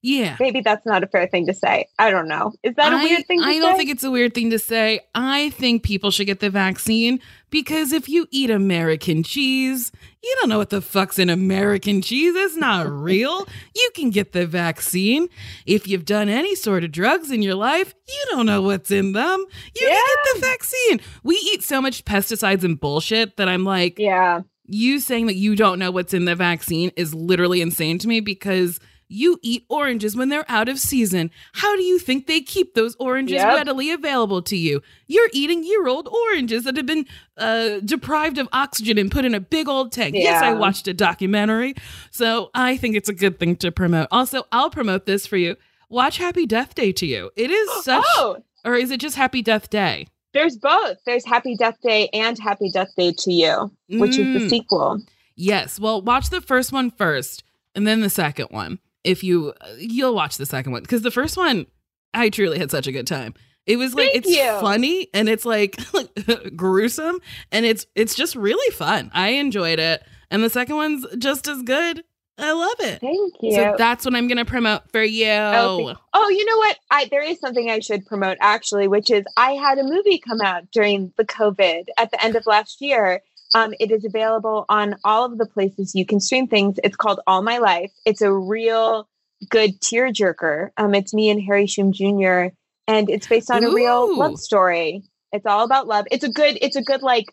yeah. 0.00 0.36
Maybe 0.40 0.60
that's 0.60 0.84
not 0.86 1.02
a 1.02 1.06
fair 1.06 1.26
thing 1.26 1.46
to 1.46 1.54
say. 1.54 1.86
I 1.98 2.10
don't 2.10 2.28
know. 2.28 2.52
Is 2.62 2.74
that 2.76 2.92
a 2.92 2.96
I- 2.96 3.04
weird 3.04 3.26
thing 3.26 3.40
to 3.40 3.44
say? 3.44 3.56
I 3.56 3.58
don't 3.58 3.76
think 3.76 3.90
it's 3.90 4.04
a 4.04 4.10
weird 4.10 4.34
thing 4.34 4.50
to 4.50 4.58
say. 4.58 5.00
I 5.14 5.50
think 5.50 5.82
people 5.82 6.10
should 6.10 6.26
get 6.26 6.40
the 6.40 6.50
vaccine 6.50 7.20
because 7.50 7.92
if 7.92 8.06
you 8.08 8.26
eat 8.30 8.50
American 8.50 9.22
cheese, 9.22 9.92
you 10.22 10.36
don't 10.40 10.50
know 10.50 10.58
what 10.58 10.68
the 10.70 10.82
fuck's 10.82 11.18
in 11.18 11.30
American 11.30 12.02
cheese. 12.02 12.34
It's 12.36 12.56
not 12.56 12.86
real. 13.10 13.46
You 13.74 13.90
can 13.94 14.10
get 14.10 14.32
the 14.32 14.46
vaccine. 14.46 15.28
If 15.64 15.88
you've 15.88 16.04
done 16.04 16.28
any 16.28 16.54
sort 16.54 16.84
of 16.84 16.92
drugs 16.92 17.30
in 17.30 17.40
your 17.40 17.54
life, 17.54 17.94
you 18.06 18.24
don't 18.30 18.44
know 18.46 18.60
what's 18.60 18.90
in 18.90 19.12
them. 19.12 19.38
You 19.74 19.86
can 19.88 20.04
get 20.24 20.34
the 20.34 20.40
vaccine. 20.46 21.00
We 21.22 21.36
eat 21.36 21.62
so 21.62 21.80
much 21.80 22.04
pesticides 22.04 22.62
and 22.64 22.78
bullshit 22.78 23.36
that 23.38 23.48
I'm 23.48 23.64
like, 23.64 23.98
yeah. 23.98 24.42
You 24.66 24.98
saying 25.00 25.26
that 25.26 25.34
you 25.36 25.54
don't 25.56 25.78
know 25.78 25.90
what's 25.90 26.14
in 26.14 26.24
the 26.24 26.34
vaccine 26.34 26.90
is 26.96 27.14
literally 27.14 27.60
insane 27.60 27.98
to 27.98 28.08
me 28.08 28.20
because 28.20 28.80
you 29.06 29.38
eat 29.42 29.66
oranges 29.68 30.16
when 30.16 30.30
they're 30.30 30.46
out 30.50 30.68
of 30.68 30.78
season. 30.78 31.30
How 31.52 31.76
do 31.76 31.82
you 31.82 31.98
think 31.98 32.26
they 32.26 32.40
keep 32.40 32.74
those 32.74 32.96
oranges 32.98 33.34
Yep. 33.36 33.54
readily 33.54 33.90
available 33.90 34.40
to 34.42 34.56
you? 34.56 34.80
You're 35.06 35.28
eating 35.34 35.62
year 35.62 35.86
old 35.86 36.08
oranges 36.08 36.64
that 36.64 36.76
have 36.78 36.86
been 36.86 37.04
uh, 37.36 37.80
deprived 37.84 38.38
of 38.38 38.48
oxygen 38.52 38.96
and 38.96 39.10
put 39.12 39.26
in 39.26 39.34
a 39.34 39.40
big 39.40 39.68
old 39.68 39.92
tank. 39.92 40.14
Yes, 40.16 40.42
I 40.42 40.52
watched 40.54 40.88
a 40.88 40.94
documentary. 40.94 41.74
So 42.10 42.50
I 42.54 42.78
think 42.78 42.96
it's 42.96 43.10
a 43.10 43.14
good 43.14 43.38
thing 43.38 43.56
to 43.56 43.70
promote. 43.70 44.08
Also, 44.10 44.44
I'll 44.50 44.70
promote 44.70 45.04
this 45.04 45.26
for 45.26 45.36
you. 45.36 45.56
Watch 45.90 46.16
Happy 46.16 46.46
Death 46.46 46.74
Day 46.74 46.90
to 46.92 47.06
you. 47.06 47.30
It 47.36 47.50
is 47.50 47.68
such, 47.84 48.04
Oh, 48.16 48.38
or 48.64 48.74
is 48.74 48.90
it 48.90 48.98
just 49.00 49.16
Happy 49.16 49.42
Death 49.42 49.68
Day? 49.68 50.06
There's 50.34 50.56
both. 50.58 50.98
There's 51.06 51.24
Happy 51.24 51.56
Death 51.56 51.78
Day 51.82 52.08
and 52.12 52.38
Happy 52.38 52.70
Death 52.70 52.90
Day 52.96 53.12
to 53.18 53.32
You, 53.32 53.70
which 53.88 54.18
is 54.18 54.38
the 54.38 54.46
Mm. 54.46 54.50
sequel. 54.50 55.00
Yes. 55.36 55.80
Well, 55.80 56.02
watch 56.02 56.28
the 56.30 56.40
first 56.42 56.70
one 56.72 56.90
first 56.90 57.42
and 57.74 57.86
then 57.86 58.02
the 58.02 58.10
second 58.10 58.48
one. 58.50 58.78
If 59.04 59.24
you 59.24 59.52
you'll 59.78 60.14
watch 60.14 60.36
the 60.36 60.46
second 60.46 60.72
one 60.72 60.82
because 60.82 61.02
the 61.02 61.10
first 61.10 61.36
one 61.36 61.66
I 62.12 62.28
truly 62.30 62.58
had 62.58 62.70
such 62.70 62.86
a 62.86 62.92
good 62.92 63.06
time. 63.06 63.34
It 63.66 63.76
was 63.76 63.94
like 63.94 64.12
Thank 64.12 64.26
it's 64.26 64.36
you. 64.36 64.44
funny 64.60 65.08
and 65.14 65.28
it's 65.28 65.44
like 65.46 65.76
gruesome 66.56 67.18
and 67.50 67.64
it's 67.66 67.86
it's 67.94 68.14
just 68.14 68.36
really 68.36 68.70
fun. 68.74 69.10
I 69.14 69.28
enjoyed 69.30 69.78
it. 69.78 70.02
And 70.30 70.42
the 70.42 70.50
second 70.50 70.76
one's 70.76 71.06
just 71.18 71.46
as 71.48 71.62
good. 71.62 72.02
I 72.36 72.52
love 72.52 72.74
it. 72.80 73.00
Thank 73.00 73.34
you. 73.40 73.54
So 73.54 73.74
that's 73.78 74.04
what 74.04 74.14
I'm 74.14 74.26
going 74.26 74.38
to 74.38 74.44
promote 74.44 74.90
for 74.90 75.02
you. 75.02 75.28
Oh, 75.28 75.94
oh, 76.12 76.28
you 76.30 76.44
know 76.44 76.56
what? 76.58 76.78
I 76.90 77.06
there 77.10 77.22
is 77.22 77.38
something 77.38 77.70
I 77.70 77.78
should 77.78 78.06
promote 78.06 78.38
actually, 78.40 78.88
which 78.88 79.10
is 79.10 79.24
I 79.36 79.52
had 79.52 79.78
a 79.78 79.84
movie 79.84 80.18
come 80.18 80.40
out 80.40 80.70
during 80.72 81.12
the 81.16 81.24
COVID 81.24 81.84
at 81.96 82.10
the 82.10 82.24
end 82.24 82.34
of 82.34 82.46
last 82.46 82.80
year. 82.80 83.22
Um, 83.54 83.72
it 83.78 83.92
is 83.92 84.04
available 84.04 84.64
on 84.68 84.96
all 85.04 85.24
of 85.24 85.38
the 85.38 85.46
places 85.46 85.94
you 85.94 86.04
can 86.04 86.18
stream 86.18 86.48
things. 86.48 86.76
It's 86.82 86.96
called 86.96 87.20
All 87.28 87.40
My 87.40 87.58
Life. 87.58 87.92
It's 88.04 88.20
a 88.20 88.32
real 88.32 89.08
good 89.48 89.80
tearjerker. 89.80 90.70
Um, 90.76 90.94
it's 90.94 91.14
me 91.14 91.30
and 91.30 91.40
Harry 91.40 91.66
Shum 91.66 91.92
Jr. 91.92 92.46
and 92.88 93.08
it's 93.08 93.28
based 93.28 93.50
on 93.50 93.62
a 93.62 93.70
real 93.70 94.18
love 94.18 94.40
story. 94.40 95.04
It's 95.32 95.46
all 95.46 95.64
about 95.64 95.86
love. 95.86 96.06
It's 96.10 96.24
a 96.24 96.30
good. 96.30 96.58
It's 96.60 96.76
a 96.76 96.82
good 96.82 97.02
like 97.02 97.26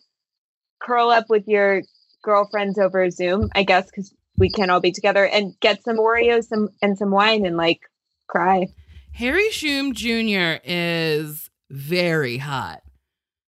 curl 0.80 1.10
up 1.10 1.26
with 1.28 1.48
your 1.48 1.82
girlfriends 2.22 2.78
over 2.78 3.10
Zoom, 3.10 3.48
I 3.54 3.64
guess, 3.64 3.86
because 3.86 4.14
we 4.38 4.50
can't 4.50 4.70
all 4.70 4.80
be 4.80 4.92
together 4.92 5.24
and 5.26 5.54
get 5.60 5.82
some 5.84 5.96
Oreos 5.98 6.44
some, 6.44 6.68
and 6.80 6.96
some 6.98 7.10
wine 7.10 7.44
and 7.46 7.56
like 7.56 7.80
cry. 8.28 8.68
Harry 9.12 9.50
Shum 9.50 9.92
Jr. 9.92 10.58
is 10.64 11.50
very 11.70 12.38
hot. 12.38 12.80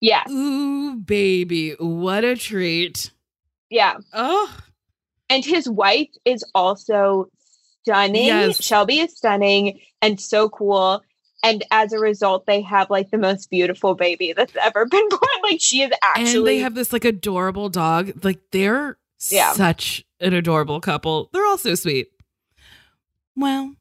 Yeah. 0.00 0.22
Ooh, 0.30 0.96
baby. 0.96 1.70
What 1.78 2.24
a 2.24 2.36
treat. 2.36 3.10
Yeah. 3.70 3.96
Oh, 4.12 4.54
And 5.30 5.42
his 5.44 5.68
wife 5.68 6.10
is 6.26 6.44
also 6.54 7.28
stunning. 7.82 8.26
Yes. 8.26 8.62
Shelby 8.62 9.00
is 9.00 9.16
stunning 9.16 9.80
and 10.02 10.20
so 10.20 10.48
cool. 10.50 11.02
And 11.42 11.64
as 11.70 11.92
a 11.92 11.98
result, 11.98 12.44
they 12.46 12.60
have 12.62 12.90
like 12.90 13.10
the 13.10 13.18
most 13.18 13.50
beautiful 13.50 13.94
baby 13.94 14.32
that's 14.34 14.54
ever 14.62 14.84
been 14.90 15.08
born. 15.08 15.20
Like 15.42 15.60
she 15.60 15.80
is 15.82 15.90
actually 16.02 16.36
and 16.38 16.46
they 16.46 16.58
have 16.58 16.74
this 16.74 16.92
like 16.92 17.04
adorable 17.06 17.70
dog. 17.70 18.12
Like 18.22 18.40
they're 18.52 18.98
Yeah. 19.30 19.52
such 19.54 20.04
an 20.24 20.34
adorable 20.34 20.80
couple. 20.80 21.30
They're 21.32 21.46
all 21.46 21.58
so 21.58 21.74
sweet. 21.74 22.08
Well, 23.36 23.74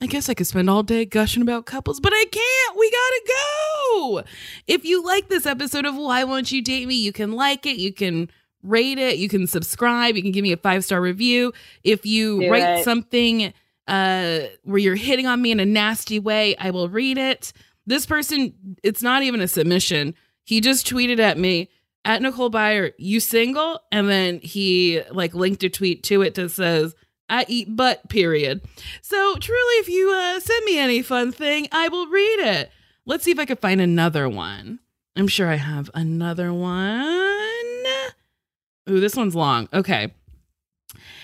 I 0.00 0.06
guess 0.06 0.28
I 0.28 0.34
could 0.34 0.46
spend 0.46 0.70
all 0.70 0.82
day 0.82 1.04
gushing 1.04 1.42
about 1.42 1.66
couples, 1.66 2.00
but 2.00 2.12
I 2.14 2.24
can't. 2.30 2.78
We 2.78 2.90
gotta 2.90 3.22
go. 3.26 4.22
If 4.66 4.84
you 4.84 5.04
like 5.04 5.28
this 5.28 5.46
episode 5.46 5.86
of 5.86 5.96
Why 5.96 6.24
Won't 6.24 6.52
You 6.52 6.62
Date 6.62 6.86
Me, 6.86 6.94
you 6.94 7.12
can 7.12 7.32
like 7.32 7.66
it, 7.66 7.76
you 7.78 7.92
can 7.92 8.30
rate 8.62 8.98
it, 8.98 9.16
you 9.16 9.28
can 9.28 9.46
subscribe, 9.46 10.16
you 10.16 10.22
can 10.22 10.32
give 10.32 10.42
me 10.42 10.52
a 10.52 10.56
five 10.56 10.84
star 10.84 11.00
review. 11.00 11.52
If 11.82 12.06
you 12.06 12.40
Do 12.40 12.50
write 12.50 12.78
it. 12.80 12.84
something 12.84 13.52
uh, 13.88 14.40
where 14.62 14.78
you're 14.78 14.94
hitting 14.94 15.26
on 15.26 15.40
me 15.42 15.50
in 15.50 15.60
a 15.60 15.66
nasty 15.66 16.18
way, 16.20 16.54
I 16.56 16.70
will 16.70 16.88
read 16.88 17.18
it. 17.18 17.52
This 17.86 18.04
person, 18.06 18.52
it's 18.82 19.02
not 19.02 19.22
even 19.22 19.40
a 19.40 19.48
submission. 19.48 20.14
He 20.44 20.60
just 20.60 20.86
tweeted 20.86 21.18
at 21.18 21.38
me 21.38 21.70
at 22.04 22.22
Nicole 22.22 22.50
Byer, 22.50 22.92
you 22.98 23.20
single? 23.20 23.80
And 23.92 24.08
then 24.08 24.40
he 24.40 25.02
like 25.10 25.34
linked 25.34 25.62
a 25.62 25.68
tweet 25.68 26.02
to 26.04 26.22
it 26.22 26.34
that 26.34 26.50
says, 26.50 26.94
I 27.30 27.44
eat 27.48 27.76
butt, 27.76 28.08
period. 28.08 28.62
So 29.02 29.36
truly, 29.36 29.74
if 29.80 29.88
you 29.88 30.10
uh, 30.10 30.40
send 30.40 30.64
me 30.64 30.78
any 30.78 31.02
fun 31.02 31.32
thing, 31.32 31.68
I 31.72 31.88
will 31.88 32.06
read 32.06 32.40
it. 32.40 32.70
Let's 33.04 33.24
see 33.24 33.30
if 33.30 33.38
I 33.38 33.44
can 33.44 33.56
find 33.56 33.80
another 33.80 34.28
one. 34.28 34.80
I'm 35.16 35.28
sure 35.28 35.48
I 35.50 35.56
have 35.56 35.90
another 35.94 36.52
one. 36.52 36.84
Ooh, 38.88 39.00
this 39.00 39.16
one's 39.16 39.34
long. 39.34 39.68
Okay. 39.72 40.14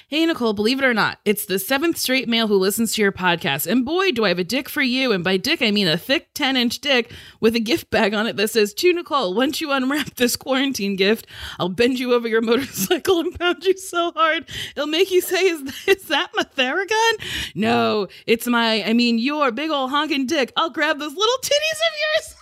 Hey, 0.06 0.26
Nicole, 0.26 0.52
believe 0.52 0.78
it 0.78 0.84
or 0.84 0.92
not, 0.92 1.18
it's 1.24 1.46
the 1.46 1.58
seventh 1.58 1.96
straight 1.96 2.28
male 2.28 2.46
who 2.46 2.56
listens 2.56 2.92
to 2.92 3.00
your 3.02 3.10
podcast. 3.10 3.66
And 3.66 3.86
boy, 3.86 4.12
do 4.12 4.26
I 4.26 4.28
have 4.28 4.38
a 4.38 4.44
dick 4.44 4.68
for 4.68 4.82
you. 4.82 5.12
And 5.12 5.24
by 5.24 5.38
dick, 5.38 5.62
I 5.62 5.70
mean 5.70 5.88
a 5.88 5.96
thick 5.96 6.28
10 6.34 6.58
inch 6.58 6.80
dick 6.80 7.10
with 7.40 7.56
a 7.56 7.60
gift 7.60 7.88
bag 7.88 8.12
on 8.12 8.26
it 8.26 8.36
that 8.36 8.50
says, 8.50 8.74
To 8.74 8.92
Nicole, 8.92 9.32
once 9.32 9.62
you 9.62 9.72
unwrap 9.72 10.14
this 10.16 10.36
quarantine 10.36 10.96
gift, 10.96 11.26
I'll 11.58 11.70
bend 11.70 11.98
you 11.98 12.12
over 12.12 12.28
your 12.28 12.42
motorcycle 12.42 13.20
and 13.20 13.38
pound 13.38 13.64
you 13.64 13.78
so 13.78 14.12
hard, 14.12 14.46
it'll 14.76 14.86
make 14.86 15.10
you 15.10 15.22
say, 15.22 15.40
Is, 15.40 15.62
is 15.86 16.02
that 16.08 16.30
my 16.34 16.42
Theragun? 16.42 17.52
No, 17.54 18.08
it's 18.26 18.46
my, 18.46 18.84
I 18.84 18.92
mean, 18.92 19.18
your 19.18 19.52
big 19.52 19.70
old 19.70 19.88
honking 19.88 20.26
dick. 20.26 20.52
I'll 20.54 20.68
grab 20.68 20.98
those 20.98 21.14
little 21.14 21.38
titties 21.40 21.48
of 21.48 21.94
yours. 22.16 22.33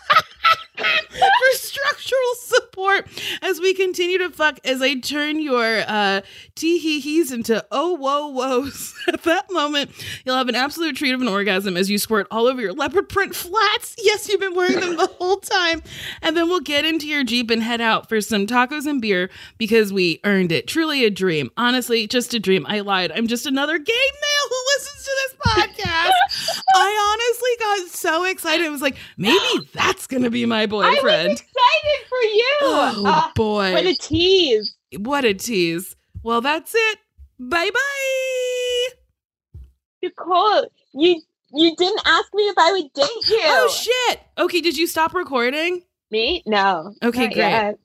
For 0.77 1.53
structural 1.55 2.35
support 2.37 3.09
as 3.43 3.61
we 3.61 3.75
continue 3.75 4.19
to 4.19 4.31
fuck 4.31 4.59
as 4.65 4.81
I 4.83 4.99
turn 4.99 5.41
your 5.41 5.85
uh 5.87 6.23
tee 6.55 6.79
hee 6.79 7.01
hees 7.01 7.33
into 7.33 7.65
oh 7.71 7.95
whoa 7.95 8.33
whoas. 8.33 8.93
At 9.09 9.23
that 9.25 9.51
moment, 9.51 9.91
you'll 10.25 10.37
have 10.37 10.49
an 10.49 10.55
absolute 10.55 10.97
treat 10.97 11.13
of 11.13 11.21
an 11.21 11.29
orgasm 11.29 11.77
as 11.77 11.91
you 11.91 11.99
squirt 11.99 12.27
all 12.31 12.47
over 12.47 12.61
your 12.61 12.73
leopard 12.73 13.09
print 13.09 13.35
flats. 13.35 13.95
Yes, 13.99 14.29
you've 14.29 14.41
been 14.41 14.55
wearing 14.55 14.81
them 14.81 14.97
the 14.97 15.07
whole 15.07 15.39
time. 15.39 15.83
And 16.23 16.37
then 16.37 16.49
we'll 16.49 16.61
get 16.61 16.85
into 16.85 17.07
your 17.07 17.25
Jeep 17.25 17.51
and 17.51 17.63
head 17.63 17.81
out 17.81 18.09
for 18.09 18.21
some 18.21 18.47
tacos 18.47 18.87
and 18.87 19.01
beer 19.01 19.31
because 19.59 19.93
we 19.93 20.21
earned 20.25 20.53
it. 20.53 20.67
Truly 20.67 21.05
a 21.05 21.11
dream. 21.11 21.51
Honestly, 21.57 22.07
just 22.07 22.35
a 22.35 22.39
dream. 22.41 22.67
I 22.69 22.81
lied. 22.81 23.13
I'm 23.13 23.27
just 23.27 23.47
another 23.47 23.79
gay 23.79 23.93
male 23.93 24.32
who 24.53 24.59
listens 24.77 25.05
to 25.05 25.11
this 25.23 25.35
podcast. 25.47 26.63
I 26.75 27.17
honestly 27.31 27.51
got 27.59 27.95
so 27.95 28.25
excited. 28.25 28.67
I 28.67 28.71
was 28.71 28.83
like, 28.83 28.97
maybe 29.17 29.69
that's 29.73 30.07
gonna 30.07 30.31
be 30.31 30.45
my 30.47 30.63
I 30.63 30.67
boyfriend. 30.67 31.31
was 31.31 31.41
excited 31.41 32.09
for 32.09 32.23
you. 32.23 32.57
Oh 32.63 33.03
Ah, 33.07 33.33
boy. 33.35 33.73
what 33.73 33.87
a 33.87 33.95
tease. 33.95 34.77
What 34.99 35.25
a 35.25 35.35
tease. 35.35 35.97
Well, 36.23 36.41
that's 36.41 36.73
it. 36.75 36.99
Bye 37.39 37.71
bye. 37.73 39.61
Nicole, 40.03 40.67
you 40.95 41.21
you 41.55 41.77
didn't 41.77 42.01
ask 42.07 42.33
me 42.35 42.43
if 42.45 42.55
I 42.59 42.73
would 42.73 42.93
date 42.93 43.29
you. 43.29 43.41
Oh 43.45 43.69
shit. 44.09 44.21
Okay, 44.39 44.61
did 44.61 44.77
you 44.77 44.87
stop 44.87 45.15
recording? 45.15 45.83
me? 46.11 46.43
No. 46.45 46.93
Okay, 47.03 47.29
great. 47.29 47.37
yet. 47.39 47.79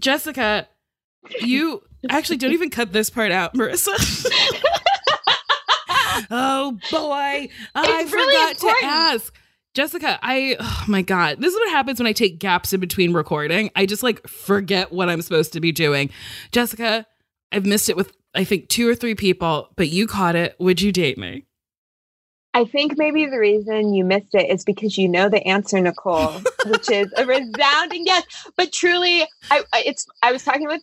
Jessica, 0.00 0.66
you 1.40 1.82
actually 2.10 2.36
don't 2.38 2.52
even 2.52 2.68
cut 2.70 2.92
this 2.92 3.10
part 3.10 3.30
out, 3.30 3.54
Marissa. 3.54 3.94
oh 6.30 6.72
boy. 6.90 7.48
I 7.74 8.02
really 8.02 8.06
forgot 8.08 8.58
to 8.58 8.86
ask. 8.86 9.34
Jessica, 9.74 10.18
I 10.22 10.56
oh 10.58 10.84
my 10.88 11.02
god. 11.02 11.40
This 11.40 11.52
is 11.54 11.58
what 11.60 11.70
happens 11.70 12.00
when 12.00 12.06
I 12.06 12.12
take 12.12 12.38
gaps 12.38 12.72
in 12.72 12.80
between 12.80 13.12
recording. 13.12 13.70
I 13.76 13.86
just 13.86 14.02
like 14.02 14.26
forget 14.26 14.92
what 14.92 15.08
I'm 15.08 15.22
supposed 15.22 15.52
to 15.52 15.60
be 15.60 15.70
doing. 15.72 16.10
Jessica, 16.50 17.06
I've 17.52 17.66
missed 17.66 17.88
it 17.88 17.96
with 17.96 18.12
I 18.34 18.44
think 18.44 18.68
two 18.68 18.88
or 18.88 18.94
three 18.94 19.14
people, 19.14 19.68
but 19.76 19.88
you 19.88 20.06
caught 20.06 20.34
it. 20.36 20.56
Would 20.58 20.80
you 20.80 20.90
date 20.92 21.18
me? 21.18 21.46
I 22.52 22.64
think 22.64 22.98
maybe 22.98 23.26
the 23.26 23.38
reason 23.38 23.94
you 23.94 24.04
missed 24.04 24.34
it 24.34 24.50
is 24.50 24.64
because 24.64 24.98
you 24.98 25.08
know 25.08 25.28
the 25.28 25.46
answer, 25.46 25.80
Nicole, 25.80 26.32
which 26.66 26.90
is 26.90 27.12
a 27.16 27.24
resounding 27.24 28.06
yes. 28.06 28.24
But 28.56 28.72
truly, 28.72 29.22
I 29.50 29.62
I- 29.72 29.84
it's 29.86 30.04
I 30.20 30.32
was 30.32 30.42
talking 30.42 30.66
with 30.66 30.82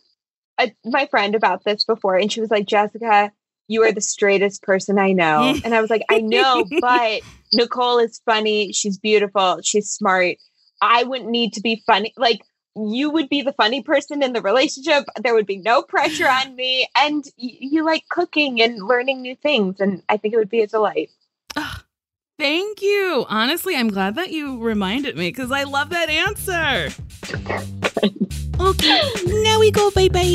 a, 0.58 0.72
my 0.86 1.06
friend 1.06 1.34
about 1.34 1.64
this 1.64 1.84
before, 1.84 2.16
and 2.16 2.32
she 2.32 2.40
was 2.40 2.50
like, 2.50 2.66
"Jessica, 2.66 3.32
you 3.68 3.84
are 3.84 3.92
the 3.92 4.00
straightest 4.00 4.62
person 4.62 4.98
I 4.98 5.12
know," 5.12 5.54
and 5.64 5.74
I 5.74 5.80
was 5.80 5.90
like, 5.90 6.02
"I 6.08 6.20
know, 6.20 6.68
but 6.80 7.22
Nicole 7.52 7.98
is 7.98 8.20
funny. 8.24 8.72
She's 8.72 8.98
beautiful. 8.98 9.60
She's 9.62 9.88
smart. 9.90 10.36
I 10.82 11.04
wouldn't 11.04 11.30
need 11.30 11.52
to 11.54 11.60
be 11.60 11.82
funny. 11.86 12.12
Like." 12.16 12.40
You 12.80 13.10
would 13.10 13.28
be 13.28 13.42
the 13.42 13.54
funny 13.54 13.82
person 13.82 14.22
in 14.22 14.34
the 14.34 14.40
relationship. 14.40 15.02
There 15.20 15.34
would 15.34 15.46
be 15.46 15.56
no 15.56 15.82
pressure 15.82 16.28
on 16.28 16.54
me. 16.54 16.86
And 16.96 17.24
y- 17.36 17.56
you 17.58 17.84
like 17.84 18.04
cooking 18.08 18.62
and 18.62 18.80
learning 18.86 19.20
new 19.20 19.34
things. 19.34 19.80
And 19.80 20.00
I 20.08 20.16
think 20.16 20.32
it 20.32 20.36
would 20.36 20.48
be 20.50 20.60
a 20.60 20.68
delight. 20.68 21.10
Ugh, 21.56 21.80
thank 22.38 22.80
you. 22.80 23.26
Honestly, 23.28 23.74
I'm 23.74 23.88
glad 23.88 24.14
that 24.14 24.30
you 24.30 24.60
reminded 24.62 25.16
me 25.16 25.30
because 25.30 25.50
I 25.50 25.64
love 25.64 25.90
that 25.90 26.08
answer. 26.08 26.94
Okay, 28.60 29.00
now 29.24 29.58
we 29.58 29.72
go 29.72 29.90
bye 29.90 30.08
bye. 30.08 30.34